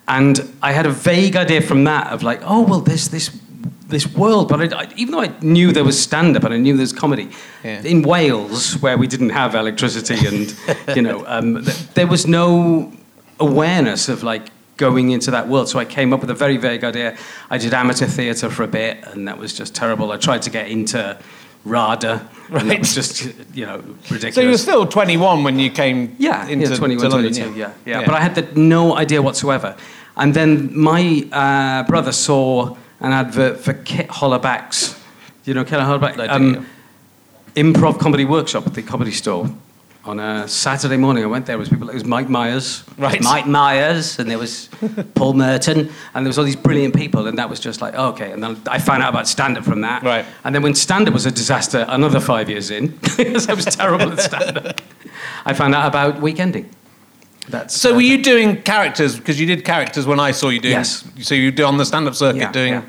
And 0.07 0.41
I 0.63 0.73
had 0.73 0.87
a 0.87 0.91
vague 0.91 1.37
idea 1.37 1.61
from 1.61 1.85
that 1.85 2.07
of 2.13 2.23
like, 2.23 2.41
oh, 2.45 2.63
well, 2.63 2.81
there's 2.81 3.09
this 3.09 3.31
this 3.89 4.07
world, 4.15 4.49
but 4.51 4.61
I, 4.75 4.83
I, 4.83 4.89
even 4.97 5.13
though 5.13 5.23
I 5.23 5.33
knew 5.41 5.73
there 5.73 5.83
was 5.85 5.99
stand-up 5.99 6.45
and 6.45 6.53
I 6.53 6.59
knew 6.59 6.75
there 6.75 6.83
was 6.83 6.93
comedy, 6.93 7.31
Yeah. 7.65 7.81
in 7.83 8.03
Wales, 8.03 8.75
where 8.83 8.99
we 8.99 9.07
didn't 9.07 9.31
have 9.31 9.55
electricity 9.55 10.27
and, 10.27 10.55
you 10.95 11.01
know, 11.01 11.25
um, 11.27 11.65
th- 11.65 11.95
there 11.95 12.07
was 12.07 12.27
no 12.27 12.93
awareness 13.41 14.11
of 14.11 14.23
like 14.23 14.49
going 14.79 15.11
into 15.11 15.31
that 15.31 15.49
world. 15.49 15.69
So 15.69 15.79
I 15.79 15.85
came 15.85 16.15
up 16.15 16.21
with 16.21 16.31
a 16.31 16.35
very 16.35 16.57
vague 16.57 16.83
idea. 16.85 17.19
I 17.51 17.59
did 17.59 17.75
amateur 17.75 18.07
theatre 18.07 18.49
for 18.49 18.63
a 18.63 18.69
bit, 18.69 19.05
and 19.09 19.29
that 19.29 19.37
was 19.37 19.53
just 19.53 19.75
terrible. 19.75 20.11
I 20.11 20.17
tried 20.17 20.43
to 20.43 20.51
get 20.51 20.69
into 20.69 21.19
RADA, 21.65 22.27
and 22.51 22.71
that 22.71 22.79
was 22.79 22.95
just, 22.95 23.25
you 23.55 23.67
know, 23.67 23.79
ridiculous. 24.11 24.35
So 24.35 24.41
you 24.41 24.51
were 24.51 24.57
still 24.57 24.87
21 24.87 25.45
when 25.45 25.59
you 25.59 25.71
came 25.71 26.17
Yeah, 26.19 26.47
into 26.49 26.71
yeah, 26.71 26.77
21, 26.77 27.03
to 27.03 27.09
London, 27.11 27.33
22, 27.35 27.59
yeah. 27.59 27.73
Yeah, 27.85 28.01
yeah. 28.01 28.07
But 28.07 28.15
I 28.15 28.21
had 28.21 28.35
the, 28.35 28.43
no 28.59 28.97
idea 28.97 29.21
whatsoever. 29.21 29.77
And 30.17 30.33
then 30.35 30.77
my 30.77 31.29
uh, 31.31 31.83
brother 31.85 32.13
saw 32.13 32.77
an 33.01 33.13
advert 33.13 33.61
for 33.61 33.75
Kit 33.75 34.09
Hollerbach's, 34.09 34.99
you 35.45 35.55
know 35.55 35.65
Kit 35.65 35.79
Hollerbach? 35.79 36.17
Do, 36.17 36.65
improv 37.55 37.99
comedy 37.99 38.25
workshop 38.25 38.67
at 38.67 38.75
the 38.75 38.83
comedy 38.83 39.11
store. 39.11 39.51
On 40.09 40.19
a 40.19 40.49
Saturday 40.49 40.97
morning, 40.97 41.23
I 41.23 41.27
went 41.27 41.45
there. 41.45 41.57
It 41.57 41.59
was 41.59 41.69
people. 41.69 41.91
It 41.91 41.93
was 41.93 42.07
Mike 42.07 42.31
Myers, 42.31 42.83
Right. 42.97 43.23
Mike 43.23 43.47
Myers, 43.47 44.19
and 44.19 44.31
there 44.31 44.39
was 44.39 44.71
Paul 45.15 45.35
Merton, 45.35 45.81
and 46.15 46.25
there 46.25 46.31
was 46.31 46.39
all 46.39 46.47
these 46.47 46.57
brilliant 46.57 46.97
people, 46.97 47.27
and 47.27 47.37
that 47.37 47.51
was 47.51 47.61
just 47.61 47.83
like 47.83 47.93
oh, 47.95 48.09
okay. 48.13 48.33
And 48.33 48.43
then 48.43 48.59
I 48.67 48.79
found 48.79 49.03
out 49.03 49.11
about 49.11 49.29
stand-up 49.29 49.65
from 49.65 49.83
that. 49.83 50.03
Right. 50.03 50.25
And 50.45 50.55
then 50.55 50.63
when 50.63 50.75
stand-up 50.75 51.13
was 51.13 51.27
a 51.27 51.31
disaster, 51.31 51.85
another 51.91 52.21
five 52.21 52.49
years 52.49 52.71
in, 52.71 52.87
because 53.19 53.51
I 53.51 53.53
was 53.53 53.67
terrible 53.67 54.11
at 54.11 54.21
stand-up, 54.21 54.81
I 55.45 55.53
found 55.53 55.75
out 55.75 55.87
about 55.87 56.23
weekending. 56.23 56.73
That's 57.51 57.75
So 57.77 57.93
uh, 57.93 57.97
were 57.97 58.01
you 58.01 58.23
doing 58.23 58.63
characters? 58.63 59.15
Because 59.19 59.39
you 59.39 59.47
did 59.47 59.63
characters 59.63 60.07
when 60.07 60.21
I 60.21 60.31
saw 60.31 60.49
you 60.49 60.61
doing. 60.61 60.73
Yes. 60.73 61.05
So 61.21 61.35
you 61.35 61.51
do 61.51 61.67
on 61.67 61.77
the 61.77 61.85
stand-up 61.85 62.15
circuit 62.15 62.39
Yeah, 62.41 62.53
doing. 62.53 62.73
yeah. 62.73 62.83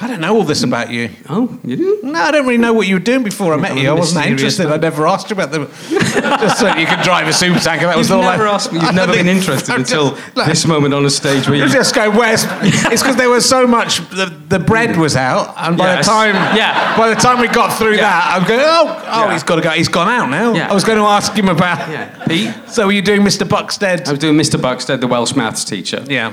I 0.00 0.06
don't 0.06 0.20
know 0.20 0.36
all 0.36 0.44
this 0.44 0.62
about 0.62 0.90
you. 0.90 1.10
Oh, 1.28 1.58
you 1.64 1.74
didn't? 1.76 2.12
No, 2.12 2.20
I 2.20 2.30
don't 2.30 2.44
really 2.46 2.56
know 2.58 2.72
what 2.72 2.86
you 2.86 2.94
were 2.94 3.00
doing 3.00 3.24
before 3.24 3.52
I 3.52 3.56
met 3.56 3.76
you. 3.76 3.90
I 3.90 3.92
wasn't 3.92 4.26
interested. 4.26 4.66
I 4.66 4.76
never 4.76 5.06
asked 5.08 5.28
you 5.28 5.34
about 5.34 5.50
them. 5.50 5.66
Just 5.90 6.60
so 6.60 6.72
you 6.76 6.86
could 6.86 7.00
drive 7.02 7.26
a 7.26 7.32
super 7.32 7.58
tanker. 7.58 7.86
That 7.86 7.96
was 7.96 8.08
You've 8.08 8.18
all 8.18 8.30
never 8.30 8.46
I, 8.46 8.52
asked 8.54 8.72
me. 8.72 8.78
You've 8.78 8.90
I 8.90 8.92
never 8.92 9.12
been 9.12 9.26
interested 9.26 9.74
until 9.74 10.16
like- 10.36 10.46
this 10.46 10.66
moment 10.66 10.94
on 10.94 11.04
a 11.04 11.10
stage 11.10 11.48
where 11.48 11.56
you. 11.56 11.64
You 11.64 11.68
just 11.68 11.94
go, 11.94 12.10
where's. 12.10 12.44
It's 12.46 13.02
because 13.02 13.16
there 13.16 13.28
was 13.28 13.48
so 13.48 13.66
much. 13.66 13.98
The, 14.10 14.26
the 14.48 14.58
bread 14.60 14.96
was 14.96 15.16
out, 15.16 15.54
and 15.56 15.76
by 15.76 15.86
Yes. 15.94 16.06
the 16.06 16.12
time. 16.12 16.34
Yeah. 16.56 16.96
By 16.96 17.08
the 17.08 17.16
time 17.16 17.40
we 17.40 17.48
got 17.48 17.76
through 17.76 17.96
Yeah. 17.96 18.02
that, 18.02 18.36
I'm 18.40 18.46
going, 18.48 18.60
oh, 18.62 19.02
oh, 19.06 19.24
Yeah. 19.26 19.32
he's 19.32 19.42
got 19.42 19.56
to 19.56 19.62
go. 19.62 19.70
He's 19.70 19.88
gone 19.88 20.08
out 20.08 20.30
now. 20.30 20.54
Yeah. 20.54 20.70
I 20.70 20.74
was 20.74 20.84
going 20.84 20.98
to 20.98 21.04
ask 21.04 21.32
him 21.32 21.48
about. 21.48 21.90
Yeah, 21.90 22.24
Pete. 22.26 22.54
So 22.68 22.86
were 22.86 22.92
you 22.92 23.02
doing 23.02 23.22
Mr. 23.22 23.46
Buckstead? 23.48 24.06
I 24.06 24.10
was 24.12 24.20
doing 24.20 24.36
Mr. 24.36 24.60
Buckstead, 24.60 25.00
the 25.00 25.06
Welsh 25.08 25.34
maths 25.34 25.64
teacher. 25.64 26.04
yeah. 26.08 26.32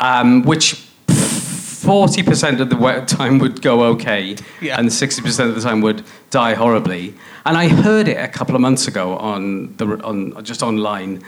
um, 0.00 0.42
which 0.42 0.84
40% 1.86 2.60
of 2.60 2.70
the 2.70 3.04
time 3.16 3.38
would 3.38 3.62
go 3.62 3.82
okay, 3.94 4.36
Yeah. 4.60 4.78
and 4.78 4.88
60% 4.88 5.48
of 5.48 5.54
the 5.54 5.60
time 5.60 5.80
would 5.80 6.02
die 6.30 6.54
horribly. 6.54 7.14
And 7.46 7.56
I 7.56 7.68
heard 7.68 8.08
it 8.08 8.16
a 8.18 8.28
couple 8.28 8.54
of 8.54 8.60
months 8.60 8.88
ago 8.88 9.16
on 9.16 9.74
the 9.76 9.86
on 10.04 10.44
just 10.44 10.62
online, 10.62 11.22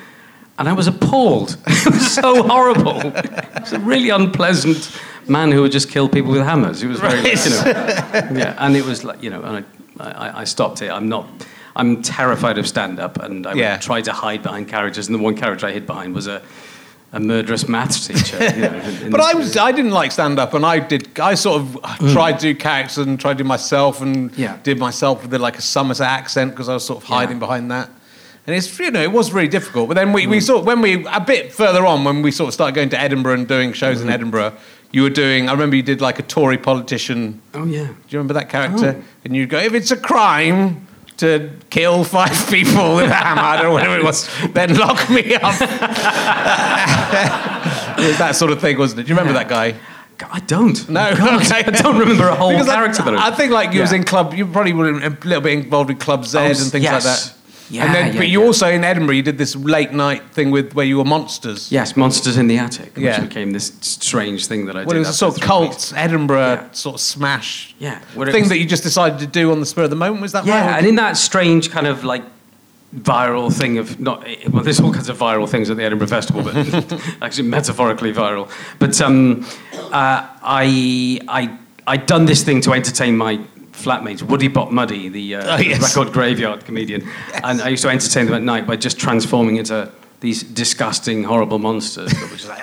and 0.59 0.69
I 0.69 0.73
was 0.73 0.87
appalled. 0.89 1.57
it 1.67 1.87
was 1.95 2.11
so 2.15 2.43
horrible. 2.43 3.01
It 3.01 3.61
was 3.61 3.73
a 3.73 3.79
really 3.81 4.11
unpleasant 4.11 4.91
man 5.29 5.53
who 5.53 5.63
would 5.63 5.73
just 5.73 5.89
kill 5.91 6.09
people 6.09 6.33
with 6.33 6.43
hammers. 6.43 6.83
It 6.83 6.89
was 6.89 7.01
very, 7.01 7.21
Right. 7.23 7.45
you 7.45 7.51
know, 7.51 7.65
yeah. 8.41 8.57
And 8.59 8.77
it 8.77 8.85
was 8.85 9.05
like, 9.05 9.23
you 9.23 9.31
know, 9.31 9.43
and 9.43 9.65
I, 10.01 10.11
I, 10.11 10.41
I 10.41 10.45
stopped 10.45 10.83
it. 10.83 10.91
I'm 10.91 11.09
not. 11.09 11.27
I'm 11.77 12.03
terrified 12.03 12.59
of 12.59 12.67
stand-up, 12.67 13.19
and 13.23 13.47
I 13.47 13.53
Yeah. 13.55 13.73
would 13.75 13.83
try 13.83 14.01
to 14.03 14.13
hide 14.13 14.43
behind 14.43 14.69
characters. 14.69 15.07
And 15.09 15.15
the 15.19 15.23
one 15.23 15.37
character 15.37 15.67
I 15.69 15.73
hid 15.73 15.87
behind 15.87 16.15
was 16.15 16.27
a, 16.27 16.43
a 17.13 17.21
murderous 17.21 17.69
maths 17.69 18.07
teacher. 18.07 18.39
You 18.39 18.63
know, 18.63 18.79
in- 18.79 19.03
in 19.05 19.11
But 19.15 19.21
I 19.21 19.35
was 19.35 19.57
I 19.57 19.73
didn't 19.73 19.91
like 19.91 20.13
stand 20.13 20.39
up, 20.39 20.55
and 20.55 20.65
I 20.65 20.79
did 20.79 21.19
I 21.19 21.35
sort 21.35 21.61
of 21.63 21.69
mm. 21.69 22.13
tried 22.13 22.39
to 22.41 22.53
do 22.53 22.55
characters 22.55 22.99
and 22.99 23.19
tried 23.19 23.39
to 23.39 23.45
do 23.45 23.49
myself, 23.49 24.01
and 24.01 24.37
Yeah. 24.37 24.59
did 24.63 24.79
myself 24.79 25.23
with 25.23 25.41
like 25.41 25.59
a 25.59 25.63
Somerset 25.63 26.07
accent 26.07 26.53
because 26.53 26.69
I 26.69 26.75
was 26.75 26.85
sort 26.85 27.03
of 27.03 27.09
hiding 27.09 27.39
behind 27.39 27.71
that. 27.71 27.91
And 28.47 28.57
it's 28.57 28.79
you 28.79 28.91
know 28.91 29.03
it 29.03 29.13
was 29.13 29.33
really 29.33 29.49
difficult. 29.49 29.89
But 29.89 29.95
then 29.95 30.13
we, 30.13 30.27
we 30.27 30.39
mm. 30.39 30.43
sort 30.43 30.61
of, 30.61 30.67
when 30.67 30.81
we 30.81 31.05
a 31.07 31.21
bit 31.21 31.53
further 31.53 31.85
on 31.85 32.05
when 32.05 32.23
we 32.23 32.31
sort 32.31 32.49
of 32.49 32.55
started 32.55 32.75
going 32.75 32.89
to 32.91 33.01
Edinburgh 33.01 33.35
and 33.35 33.49
doing 33.49 33.73
shows 33.73 34.01
in 34.01 34.09
mm. 34.09 34.13
Edinburgh, 34.13 34.55
you 34.93 35.03
were 35.03 35.11
doing. 35.11 35.49
I 35.49 35.53
remember 35.53 35.77
you 35.77 35.83
did 35.83 36.01
like 36.01 36.19
a 36.19 36.23
Tory 36.23 36.59
politician. 36.59 37.43
Oh 37.55 37.65
yeah. 37.65 37.87
Do 37.87 37.93
you 38.09 38.19
remember 38.19 38.35
that 38.35 38.49
character? 38.49 38.97
Oh. 38.99 39.05
And 39.25 39.37
you'd 39.37 39.51
go 39.51 39.59
if 39.59 39.75
it's 39.75 39.91
a 39.91 39.97
crime. 39.97 40.87
To 41.21 41.51
kill 41.69 42.03
five 42.05 42.31
people 42.49 42.97
with 42.97 43.11
a 43.11 43.15
hammer, 43.15 43.43
I 43.43 43.57
don't 43.57 43.65
know 43.67 43.73
whatever 43.73 43.97
it 43.99 44.05
was, 44.05 44.29
then 44.53 44.75
lock 44.79 45.09
me 45.11 45.35
up. 45.35 45.55
it 47.99 48.07
was 48.09 48.19
that 48.25 48.33
sort 48.37 48.53
of 48.53 48.61
thing, 48.61 48.79
wasn't 48.79 49.01
it? 49.01 49.03
Do 49.05 49.09
you 49.11 49.17
remember 49.19 49.35
that 49.39 49.49
guy? 49.49 49.75
I 50.31 50.41
don't. 50.41 50.89
No, 50.89 51.15
God, 51.17 51.43
okay. 51.43 51.59
I 51.59 51.63
don't 51.71 51.99
remember 51.99 52.29
a 52.29 52.35
whole 52.35 52.51
Because 52.53 52.69
I- 52.69 52.75
character 52.75 53.03
that 53.05 53.15
I, 53.15 53.31
think 53.35 53.53
like 53.53 53.73
you 53.73 53.81
was 53.81 53.93
in 53.93 54.05
club. 54.05 54.35
You 54.35 54.47
probably 54.47 54.73
were 54.75 54.91
a 54.91 55.11
little 55.11 55.41
bit 55.41 55.53
involved 55.65 55.91
in 55.91 55.97
Club 55.97 56.25
Z 56.27 56.39
Oh, 56.39 56.43
and 56.43 56.57
things 56.57 56.85
yes. 56.85 56.93
like 56.93 57.03
that. 57.05 57.35
Yeah, 57.71 57.85
and 57.87 57.95
then, 57.95 58.13
yeah, 58.13 58.19
but 58.21 58.29
you 58.29 58.41
yeah. 58.41 58.47
also 58.47 58.69
in 58.69 58.83
Edinburgh, 58.83 59.15
you 59.15 59.23
did 59.23 59.39
this 59.39 59.55
late 59.55 59.93
night 59.93 60.23
thing 60.33 60.51
with 60.51 60.75
where 60.75 60.85
you 60.85 60.99
were 60.99 61.05
monsters. 61.05 61.71
Yes, 61.71 61.97
Monsters 61.97 62.37
in 62.37 62.49
the 62.49 62.59
Attic, 62.59 62.97
which 62.97 63.05
Yeah. 63.05 63.21
became 63.21 63.53
this 63.53 63.73
strange 63.81 64.47
thing 64.47 64.67
that 64.67 64.77
I 64.77 64.81
did. 64.81 64.89
Well, 64.89 64.97
it 64.97 65.01
was 65.01 65.09
a 65.09 65.13
sort 65.13 65.37
of 65.37 65.41
cult 65.41 65.71
weeks. 65.71 65.93
Edinburgh 65.97 66.69
sort 66.73 66.97
of 66.97 67.01
smash 67.01 67.75
Yeah, 67.79 67.99
thing 68.01 68.19
was- 68.43 68.49
that 68.49 68.59
you 68.59 68.67
just 68.67 68.83
decided 68.83 69.21
to 69.21 69.27
do 69.27 69.53
on 69.53 69.61
the 69.61 69.67
spur 69.67 69.85
of 69.85 69.91
the 69.91 69.97
moment. 69.97 70.21
Was 70.21 70.33
that 70.33 70.47
Yeah, 70.47 70.67
right? 70.67 70.79
and 70.79 70.87
in 70.87 70.97
that 70.97 71.17
strange 71.17 71.71
kind 71.71 71.87
of 71.87 72.03
like 72.05 72.25
viral 72.97 73.53
thing 73.53 73.79
of 73.79 74.01
not 74.01 74.27
well, 74.51 74.65
there's 74.65 74.81
all 74.81 74.93
kinds 74.93 75.09
of 75.09 75.17
viral 75.17 75.49
things 75.49 75.71
at 75.71 75.77
the 75.77 75.85
Edinburgh 75.85 76.09
Festival, 76.09 76.43
but 76.43 76.57
actually 77.23 77.47
metaphorically 77.49 78.13
viral. 78.13 78.49
But 78.81 79.01
um, 79.01 79.47
uh, 79.93 80.27
I 80.43 81.21
I 81.29 81.57
I'd 81.87 82.07
done 82.07 82.25
this 82.27 82.43
thing 82.43 82.61
to 82.63 82.73
entertain 82.73 83.17
my 83.17 83.39
flatmates, 83.73 84.23
Woody 84.23 84.49
Bop 84.49 84.71
Muddy, 84.71 85.09
the 85.09 85.37
uh, 85.37 85.57
Oh, 85.57 85.61
yes. 85.61 85.81
record 85.97 86.13
graveyard 86.13 86.65
comedian, 86.65 87.09
and 87.45 87.61
I 87.63 87.69
used 87.69 87.83
to 87.83 87.89
entertain 87.89 88.27
them 88.27 88.35
at 88.35 88.43
night 88.43 88.67
by 88.67 88.77
just 88.77 88.99
transforming 88.99 89.57
into 89.57 89.91
these 90.21 90.43
disgusting, 90.43 91.25
horrible 91.25 91.59
monsters 91.59 92.13
like. 92.49 92.61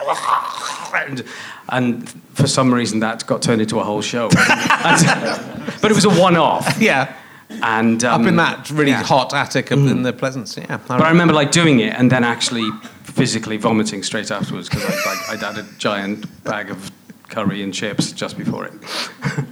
And, 0.93 1.23
and 1.69 2.09
for 2.33 2.47
some 2.47 2.73
reason, 2.73 2.99
that 2.99 3.25
got 3.25 3.41
turned 3.41 3.61
into 3.61 3.79
a 3.79 3.83
whole 3.83 4.01
show. 4.01 4.29
And- 4.29 5.73
but 5.81 5.91
it 5.91 5.95
was 5.95 6.05
a 6.05 6.09
one-off. 6.09 6.77
yeah, 6.81 7.15
And 7.49 8.03
um, 8.03 8.21
up 8.21 8.27
in 8.27 8.35
that 8.37 8.69
really 8.69 8.91
yeah. 8.91 9.03
hot 9.03 9.33
attic 9.33 9.71
up 9.71 9.79
in 9.79 10.03
the 10.03 10.13
Pleasance. 10.13 10.57
Yeah, 10.57 10.77
But 10.87 11.01
I 11.01 11.09
remember 11.09 11.33
like 11.33 11.51
doing 11.51 11.79
it 11.79 11.93
and 11.93 12.11
then 12.11 12.23
actually 12.23 12.69
physically 13.03 13.57
vomiting 13.57 14.03
straight 14.03 14.31
afterwards 14.31 14.69
because 14.69 14.85
I'd, 14.85 15.05
like, 15.05 15.29
I'd 15.43 15.55
had 15.55 15.65
a 15.65 15.67
giant 15.77 16.43
bag 16.43 16.69
of 16.69 16.91
curry 17.29 17.63
and 17.63 17.73
chips 17.73 18.11
just 18.11 18.37
before 18.37 18.65
it. 18.65 18.73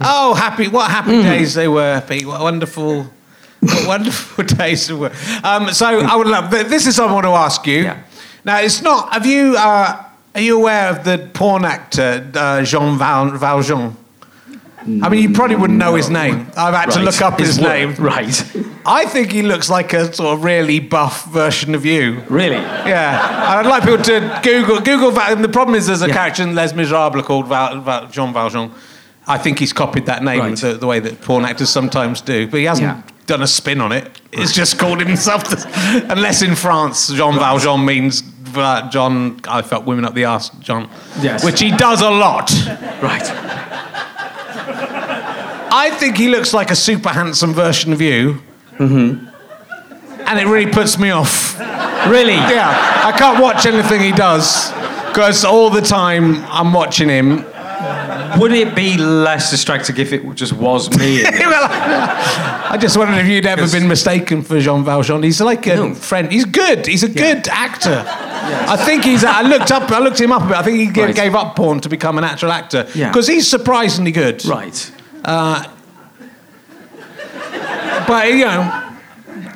Oh, 0.00 0.34
happy! 0.34 0.68
What 0.68 0.90
happy 0.90 1.10
Mm. 1.12 1.22
days 1.22 1.54
they 1.54 1.68
were, 1.68 2.00
Pete. 2.06 2.26
What 2.26 2.40
wonderful, 2.40 3.04
what 3.60 3.86
wonderful 3.86 4.44
days 4.58 4.86
they 4.86 4.94
were. 4.94 5.12
Um, 5.42 5.72
so 5.72 5.86
I 5.86 6.14
would 6.16 6.26
love. 6.28 6.50
This 6.50 6.86
is 6.86 6.96
something 6.96 7.10
I 7.10 7.14
want 7.14 7.26
to 7.26 7.30
ask 7.32 7.66
you. 7.66 7.82
Yeah. 7.84 7.98
Now 8.44 8.60
it's 8.60 8.80
not. 8.82 9.12
Have 9.12 9.26
you? 9.26 9.56
Uh, 9.56 10.04
are 10.34 10.40
you 10.40 10.56
aware 10.58 10.90
of 10.90 11.04
the 11.04 11.28
porn 11.34 11.64
actor 11.64 12.30
uh, 12.34 12.62
Jean 12.62 12.96
Val- 12.98 13.30
Valjean? 13.30 13.96
I 15.02 15.08
mean, 15.10 15.22
you 15.22 15.32
probably 15.34 15.56
wouldn't 15.56 15.78
know 15.78 15.96
his 15.96 16.08
name. 16.08 16.46
I've 16.56 16.72
had 16.72 16.90
to 16.92 17.00
look 17.00 17.20
up 17.20 17.38
his, 17.38 17.58
work. 17.60 17.68
name. 17.68 17.94
Right. 17.96 18.32
I 18.86 19.04
think 19.04 19.32
he 19.32 19.42
looks 19.42 19.68
like 19.68 19.92
a 19.92 20.14
sort 20.14 20.38
of 20.38 20.44
really 20.44 20.80
buff 20.80 21.26
version 21.26 21.74
of 21.74 21.84
you. 21.84 22.22
Really? 22.30 22.54
Yeah, 22.56 23.56
I'd 23.58 23.66
like 23.66 23.82
people 23.82 24.02
to 24.04 24.40
Google 24.42 24.80
Google. 24.80 25.10
The 25.10 25.48
problem 25.52 25.74
is, 25.74 25.88
there's 25.88 26.00
a 26.02 26.06
Yeah. 26.08 26.14
character 26.14 26.42
in 26.44 26.54
Les 26.54 26.72
Miserables 26.72 27.24
called 27.26 27.48
Val, 27.48 27.80
Val, 27.80 28.06
Jean 28.06 28.32
Valjean. 28.32 28.70
I 29.28 29.38
think 29.38 29.58
he's 29.58 29.72
copied 29.72 30.06
that 30.06 30.22
name 30.24 30.40
Right. 30.40 30.56
the, 30.56 30.74
the 30.74 30.86
way 30.86 31.00
that 31.00 31.20
porn 31.20 31.44
actors 31.44 31.68
sometimes 31.70 32.20
do, 32.22 32.46
but 32.48 32.58
he 32.60 32.64
hasn't 32.66 32.86
Yeah. 32.88 33.02
done 33.26 33.42
a 33.42 33.46
spin 33.46 33.80
on 33.80 33.92
it. 33.92 34.10
It's 34.32 34.52
just 34.54 34.78
called 34.78 35.00
himself. 35.00 35.44
The, 35.50 36.06
unless 36.08 36.42
in 36.42 36.54
France, 36.56 37.08
Jean 37.08 37.34
Valjean 37.38 37.84
means 37.84 38.22
uh, 38.56 38.88
John. 38.90 39.38
I 39.46 39.60
felt 39.62 39.84
women 39.84 40.04
up 40.06 40.14
the 40.14 40.24
arse, 40.24 40.48
John. 40.60 40.88
Yes. 41.20 41.44
which 41.44 41.60
he 41.60 41.70
does 41.70 42.00
a 42.00 42.10
lot. 42.10 42.50
Right. 43.02 43.22
I 45.70 45.90
think 45.98 46.16
he 46.16 46.28
looks 46.28 46.54
like 46.54 46.70
a 46.70 46.76
super 46.76 47.10
handsome 47.10 47.52
version 47.52 47.92
of 47.92 48.00
you. 48.00 48.40
Mm-hmm. 48.78 49.26
And 50.26 50.38
it 50.38 50.46
really 50.46 50.70
puts 50.70 50.98
me 50.98 51.10
off. 51.10 51.58
Really? 52.08 52.34
Yeah, 52.34 53.02
I 53.04 53.12
can't 53.16 53.40
watch 53.42 53.66
anything 53.66 54.00
he 54.00 54.12
does 54.12 54.70
because 55.08 55.44
all 55.44 55.68
the 55.70 55.80
time 55.82 56.44
I'm 56.46 56.72
watching 56.72 57.08
him. 57.08 57.44
Would 58.36 58.52
it 58.52 58.74
be 58.74 58.96
less 58.98 59.50
distracting 59.50 59.96
if 59.98 60.12
it 60.12 60.22
just 60.34 60.52
was 60.52 60.90
me? 60.98 61.22
Well, 61.48 61.66
I 62.70 62.76
just 62.80 62.96
wondered 62.96 63.18
if 63.18 63.26
you'd 63.26 63.46
ever 63.46 63.66
been 63.68 63.88
mistaken 63.88 64.42
for 64.42 64.60
Jean 64.60 64.84
Valjean. 64.84 65.22
He's 65.22 65.40
like 65.40 65.66
a 65.66 65.76
No. 65.76 65.94
friend. 65.94 66.30
He's 66.30 66.44
good. 66.44 66.86
He's 66.86 67.02
a 67.02 67.08
good 67.08 67.48
actor. 67.48 68.04
I 68.06 68.76
think 68.76 69.04
he's. 69.04 69.24
I 69.24 69.42
looked 69.42 69.70
up. 69.72 69.90
I 69.90 69.98
looked 70.00 70.20
him 70.20 70.32
up 70.32 70.42
a 70.42 70.46
bit. 70.48 70.56
I 70.56 70.62
think 70.62 70.78
he 70.78 70.86
gave, 70.86 71.04
Right. 71.06 71.14
gave 71.14 71.34
up 71.34 71.56
porn 71.56 71.80
to 71.80 71.88
become 71.88 72.18
an 72.18 72.24
actual 72.24 72.52
actor 72.52 72.86
Yeah. 72.94 73.08
because 73.08 73.26
he's 73.26 73.48
surprisingly 73.48 74.12
good. 74.12 74.44
right. 74.44 74.90
Uh, 75.24 75.64
but 78.06 78.28
you 78.28 78.44
know, 78.44 78.87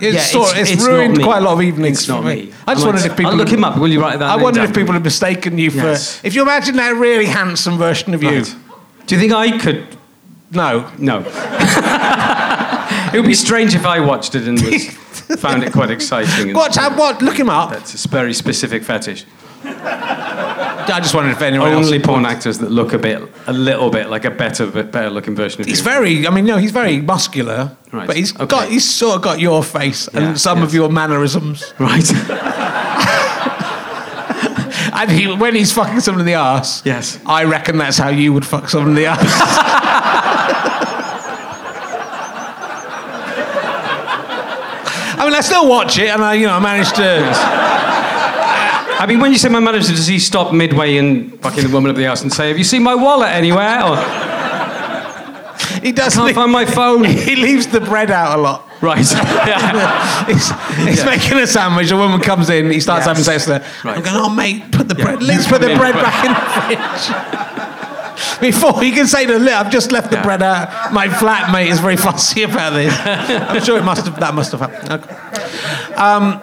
it's, 0.02 0.14
Yeah, 0.16 0.20
sort 0.22 0.50
it's- 0.50 0.70
it's, 0.70 0.70
it's 0.72 0.84
ruined 0.86 1.22
quite 1.22 1.38
a 1.38 1.40
lot 1.42 1.54
of 1.54 1.62
evenings 1.62 1.98
It's 2.00 2.08
not 2.08 2.22
for 2.22 2.28
me. 2.28 2.34
me. 2.46 2.52
I 2.66 2.74
just 2.74 2.84
I 2.84 2.88
might- 2.88 2.92
wondered 2.94 3.10
if 3.10 3.16
people. 3.16 3.30
I'll 3.32 3.36
look 3.38 3.48
him 3.48 3.64
up. 3.64 3.78
Will 3.78 3.88
you 3.88 4.00
write 4.00 4.18
that 4.18 4.28
I 4.30 4.36
wondered 4.36 4.64
if 4.64 4.74
people 4.74 4.92
had 4.92 5.04
mistaken 5.04 5.58
you 5.58 5.70
for. 5.70 5.96
If 6.26 6.34
you 6.34 6.42
imagine 6.42 6.76
that 6.76 6.96
really 6.96 7.26
handsome 7.26 7.78
version 7.78 8.12
of 8.14 8.22
you. 8.22 8.30
Right. 8.42 8.54
Do 9.06 9.14
you 9.14 9.20
think 9.20 9.32
I 9.32 9.58
could? 9.58 9.86
No. 10.50 10.90
No. 10.98 11.20
it 13.12 13.16
would 13.20 13.26
be 13.26 13.34
strange 13.34 13.74
if 13.74 13.84
I 13.86 14.00
watched 14.00 14.34
it 14.34 14.46
and 14.48 14.60
was, 14.60 14.86
found 15.40 15.62
it 15.64 15.72
quite 15.72 15.90
exciting. 15.90 16.54
What? 16.54 16.76
uh, 16.76 16.90
What? 16.94 17.22
Look 17.22 17.38
him 17.38 17.48
up. 17.50 17.70
That's 17.70 18.04
a 18.04 18.08
very 18.08 18.34
specific 18.34 18.82
fetish. 18.84 19.24
I 19.64 20.98
just 21.00 21.14
wondered 21.14 21.32
if 21.32 21.42
anyone 21.42 21.68
else. 21.72 21.86
Only 21.86 22.00
porn 22.00 22.26
actors 22.26 22.58
that 22.58 22.70
look 22.70 22.92
a 22.92 22.98
bit, 22.98 23.22
a 23.46 23.52
little 23.52 23.88
bit 23.90 24.08
like 24.10 24.24
a 24.24 24.30
better, 24.30 24.66
better 24.66 25.10
looking 25.10 25.34
version 25.36 25.60
of 25.60 25.66
He's 25.66 25.78
you. 25.78 25.84
very. 25.84 26.26
I 26.26 26.30
mean, 26.30 26.44
no, 26.44 26.56
he's 26.58 26.72
very 26.72 27.00
muscular, 27.00 27.76
Right, 27.92 28.06
but 28.06 28.16
he's 28.16 28.34
okay. 28.34 28.46
got. 28.46 28.68
He's 28.68 28.88
sort 28.90 29.16
of 29.16 29.22
got 29.22 29.38
your 29.40 29.62
face 29.62 30.08
and 30.08 30.24
Yeah, 30.24 30.34
some 30.34 30.62
of 30.62 30.74
your 30.74 30.88
mannerisms. 30.90 31.72
right. 31.78 32.10
And 34.94 35.10
he, 35.10 35.26
when 35.26 35.54
he's 35.54 35.72
fucking 35.72 36.00
someone 36.00 36.20
in 36.20 36.26
the 36.26 36.34
ass, 36.34 36.82
Yes. 36.84 37.18
I 37.26 37.44
reckon 37.44 37.78
that's 37.78 37.96
how 37.96 38.10
you 38.10 38.32
would 38.34 38.44
fuck 38.46 38.68
someone 38.68 38.90
in 38.90 38.94
the 38.96 39.06
ass. 39.06 39.18
I 45.18 45.24
mean, 45.24 45.34
I 45.34 45.40
still 45.40 45.68
watch 45.68 45.98
it, 45.98 46.08
and 46.08 46.22
I, 46.22 46.34
you 46.34 46.46
know, 46.46 46.54
I 46.54 46.58
managed 46.60 46.94
to. 46.96 47.02
I 49.02 49.06
mean, 49.06 49.18
when 49.20 49.32
you 49.32 49.38
say 49.38 49.48
my 49.48 49.58
manager, 49.60 49.88
does 49.92 50.06
he 50.06 50.18
stop 50.20 50.52
midway 50.52 50.96
and 50.96 51.40
fucking 51.42 51.64
the 51.66 51.70
woman 51.74 51.90
up 51.90 51.96
the 51.96 52.06
ass 52.06 52.22
and 52.22 52.32
say, 52.32 52.48
"Have 52.48 52.58
you 52.58 52.64
seen 52.64 52.82
my 52.82 52.94
wallet 52.94 53.30
anywhere?" 53.30 53.82
Or 53.82 53.96
He 55.82 55.90
does. 55.92 56.14
can't 56.14 56.26
leave- 56.26 56.34
find 56.36 56.52
my 56.52 56.64
phone. 56.66 57.02
He 57.28 57.34
leaves 57.36 57.66
the 57.66 57.80
bread 57.80 58.10
out 58.10 58.38
a 58.38 58.40
lot. 58.42 58.68
right. 58.80 58.98
Yeah. 59.12 60.24
he's 60.32 60.50
he's 60.86 60.98
Yeah. 60.98 61.04
making 61.14 61.38
a 61.38 61.46
sandwich. 61.46 61.90
A 61.90 61.96
woman 61.96 62.20
comes 62.20 62.48
in. 62.50 62.70
He 62.70 62.80
starts 62.80 63.06
Yes. 63.06 63.08
having 63.08 63.24
sex 63.24 63.46
with 63.46 63.62
her. 63.62 63.88
Right. 63.88 63.96
I'm 63.98 64.02
going, 64.04 64.16
oh 64.16 64.28
mate, 64.28 64.70
put 64.72 64.86
the 64.88 64.94
bread. 64.94 65.22
Let's 65.22 65.46
put 65.48 65.60
the 65.60 65.74
bread 65.76 65.94
back 65.94 66.24
in 66.24 66.32
the 66.32 66.40
fridge. 66.56 67.04
Before 68.40 68.82
you 68.84 68.92
can 68.92 69.06
say 69.06 69.26
to 69.26 69.38
Liv, 69.38 69.54
I've 69.54 69.70
just 69.70 69.92
left 69.92 70.10
the 70.10 70.16
Yeah. 70.16 70.22
bread 70.24 70.42
out. 70.42 70.92
My 70.92 71.08
flatmate 71.08 71.68
is 71.68 71.78
very 71.80 71.96
fussy 72.06 72.42
about 72.42 72.70
this. 72.74 72.92
I'm 73.06 73.62
sure 73.62 73.78
it 73.78 73.84
must 73.84 74.06
have 74.06 74.18
that 74.20 74.34
must 74.34 74.52
have 74.52 74.60
happened. 74.60 74.90
Okay. 74.92 75.94
Um, 75.94 76.40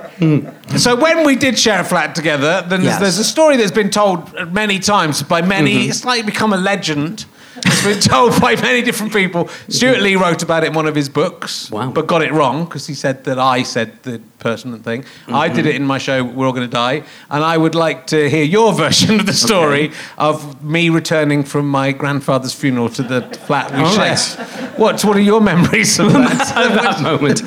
So 0.77 0.95
when 0.95 1.25
we 1.25 1.36
did 1.36 1.58
share 1.58 1.79
a 1.82 1.84
flat 1.84 2.13
together, 2.15 2.62
then 2.69 2.82
there's, 2.82 2.93
Yes. 2.93 2.99
there's 3.01 3.17
a 3.17 3.23
story 3.23 3.58
that's 3.58 3.71
been 3.71 3.89
told 3.89 4.32
many 4.53 4.79
times 4.79 5.23
by 5.23 5.41
many. 5.41 5.88
It's 5.89 6.05
like 6.05 6.25
become 6.25 6.53
a 6.53 6.58
legend. 6.58 7.25
It's 7.65 7.83
been 7.83 7.99
told 7.99 8.39
by 8.41 8.55
many 8.55 8.81
different 8.81 9.13
people. 9.13 9.47
Stewart 9.67 10.01
Lee 10.01 10.15
wrote 10.15 10.43
about 10.43 10.63
it 10.63 10.67
in 10.67 10.73
one 10.73 10.87
of 10.87 10.95
his 10.95 11.09
books, 11.09 11.69
Wow. 11.71 11.91
but 11.91 12.07
got 12.07 12.21
it 12.21 12.31
wrong 12.31 12.65
because 12.65 12.87
he 12.87 12.93
said 12.93 13.23
that 13.25 13.39
I 13.39 13.63
said 13.63 14.03
the 14.03 14.21
pertinent 14.39 14.83
thing. 14.83 15.05
I 15.27 15.47
did 15.47 15.59
mm-hmm. 15.59 15.67
it 15.67 15.75
in 15.75 15.85
my 15.85 15.97
show, 15.97 16.23
We're 16.23 16.47
All 16.47 16.53
Going 16.53 16.67
to 16.67 16.73
Die, 16.73 17.03
and 17.29 17.43
I 17.43 17.57
would 17.57 17.75
like 17.75 18.07
to 18.07 18.29
hear 18.29 18.43
your 18.43 18.73
version 18.85 19.19
of 19.19 19.25
the 19.25 19.33
story 19.33 19.91
of 20.17 20.63
me 20.63 20.89
returning 20.89 21.43
from 21.43 21.69
my 21.69 21.91
grandfather's 21.91 22.53
funeral 22.53 22.89
to 22.89 23.03
the 23.03 23.21
flat 23.45 23.71
we 23.71 23.79
All 23.79 23.91
share. 23.91 24.15
right. 24.15 24.79
What, 24.79 25.03
what 25.03 25.17
are 25.17 25.21
your 25.21 25.41
memories 25.41 25.99
of 25.99 26.13
that? 26.13 26.53
At 26.55 26.81
that 26.81 27.01
moment. 27.01 27.41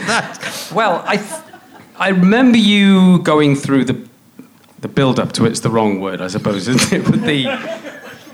Well, 0.73 1.03
I, 1.07 1.17
th- 1.17 1.41
I 1.97 2.09
remember 2.09 2.59
you 2.59 3.21
going 3.21 3.57
through 3.57 3.85
the, 3.85 4.09
the 4.81 4.89
build 4.89 5.19
up 5.19 5.33
to 5.33 5.45
it's 5.45 5.61
the 5.61 5.71
wrong 5.71 6.01
word, 6.01 6.21
I 6.21 6.29
suppose, 6.29 6.69
isn't 6.69 6.93
it? 6.93 7.09
With 7.09 7.23
the, 7.23 7.45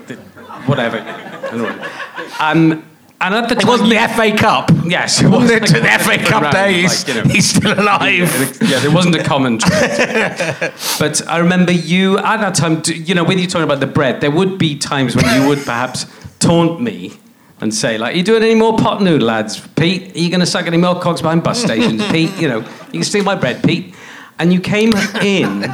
the 0.07 0.15
whatever. 0.65 0.97
I. 1.51 2.51
Um, 2.51 2.85
and 3.21 3.35
at 3.35 3.49
the 3.49 3.55
It 3.55 3.59
time, 3.59 3.67
wasn't 3.69 3.89
the 3.89 4.07
FA 4.15 4.37
Cup. 4.37 4.71
Yes, 4.85 5.21
it 5.21 5.27
Wasn't 5.27 5.51
it 5.51 5.61
was 5.63 5.71
the 5.73 5.79
FA 5.99 6.17
Cup 6.23 6.41
Round, 6.43 6.53
days? 6.55 7.05
like, 7.05 7.15
you 7.15 7.21
know. 7.23 7.29
He's 7.29 7.49
still 7.49 7.73
alive. 7.77 8.57
yeah, 8.61 8.79
there 8.79 8.91
wasn't 8.91 9.15
a 9.15 9.23
commentary. 9.23 9.75
but 10.99 11.27
I 11.27 11.39
remember 11.39 11.73
you 11.73 12.17
at 12.17 12.37
that 12.37 12.55
time, 12.55 12.81
you 12.87 13.13
know, 13.15 13.25
when 13.25 13.37
you're 13.37 13.47
talking 13.47 13.65
about 13.65 13.81
the 13.81 13.87
bread, 13.87 14.21
there 14.21 14.31
would 14.31 14.57
be 14.57 14.77
times 14.77 15.15
when 15.17 15.25
you 15.41 15.47
would 15.49 15.59
perhaps 15.59 16.05
taunt 16.39 16.79
me 16.81 17.11
and 17.59 17.73
say, 17.75 17.97
like, 17.97 18.13
are 18.13 18.17
you 18.17 18.23
doing 18.23 18.41
any 18.41 18.55
more 18.55 18.77
pot 18.77 19.01
noodle 19.01 19.27
lads? 19.27 19.67
Pete, 19.75 20.15
are 20.15 20.19
you 20.19 20.29
going 20.29 20.39
to 20.39 20.45
suck 20.45 20.65
any 20.65 20.77
more 20.77 20.97
cogs 21.01 21.21
behind 21.21 21.43
bus 21.43 21.61
stations? 21.61 22.01
Pete, 22.11 22.31
you 22.39 22.47
know, 22.47 22.59
You 22.59 22.91
can 22.93 23.03
steal 23.03 23.25
my 23.25 23.35
bread, 23.35 23.61
Pete. 23.63 23.93
And 24.39 24.53
you 24.53 24.61
came 24.61 24.93
in, 25.21 25.65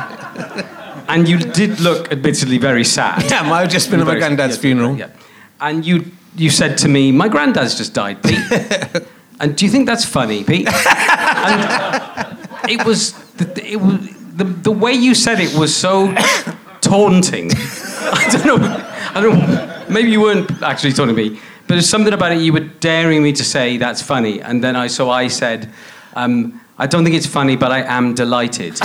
and 1.07 1.27
you 1.29 1.37
did 1.37 1.79
look 1.79 2.11
admittedly 2.11 2.57
very 2.57 2.83
sad. 2.83 3.29
Yeah, 3.29 3.51
I've 3.53 3.69
just 3.69 3.91
been 3.91 3.99
at 3.99 4.07
my 4.07 4.15
granddad's 4.15 4.55
yeah, 4.55 4.61
funeral. 4.61 4.97
yeah. 4.97 5.09
And 5.59 5.85
you 5.85 6.11
you 6.35 6.49
said 6.49 6.77
to 6.79 6.87
me, 6.87 7.11
"My 7.11 7.27
granddad's 7.27 7.75
just 7.75 7.93
died, 7.93 8.21
Pete." 8.23 8.39
and 9.39 9.55
do 9.55 9.65
you 9.65 9.71
think 9.71 9.85
that's 9.85 10.05
funny, 10.05 10.43
Pete? 10.43 10.67
and 10.89 12.37
it 12.69 12.85
was 12.85 13.13
the, 13.33 13.65
it 13.65 13.81
was 13.81 13.99
the, 14.35 14.43
the 14.43 14.71
way 14.71 14.93
you 14.93 15.15
said 15.15 15.39
it 15.39 15.55
was 15.57 15.75
so 15.75 16.13
taunting. 16.81 17.51
I 17.53 18.27
don't 18.31 18.45
know. 18.45 18.91
I 19.15 19.21
don't. 19.21 19.89
Maybe 19.89 20.11
you 20.11 20.21
weren't 20.21 20.61
actually 20.61 20.93
taunting 20.93 21.15
me, 21.15 21.39
but 21.67 21.75
there's 21.75 21.89
something 21.89 22.13
about 22.13 22.33
it. 22.33 22.39
You 22.39 22.53
were 22.53 22.67
daring 22.81 23.23
me 23.23 23.31
to 23.33 23.43
say 23.43 23.77
that's 23.77 24.01
funny, 24.01 24.41
and 24.41 24.63
then 24.63 24.75
I 24.75 24.87
so 24.87 25.09
I 25.09 25.27
said. 25.27 25.71
Um, 26.15 26.61
I 26.77 26.87
don't 26.87 27.05
think 27.05 27.15
it's 27.15 27.25
funny, 27.25 27.55
but 27.55 27.71
I 27.71 27.83
am 27.83 28.13
delighted. 28.13 28.77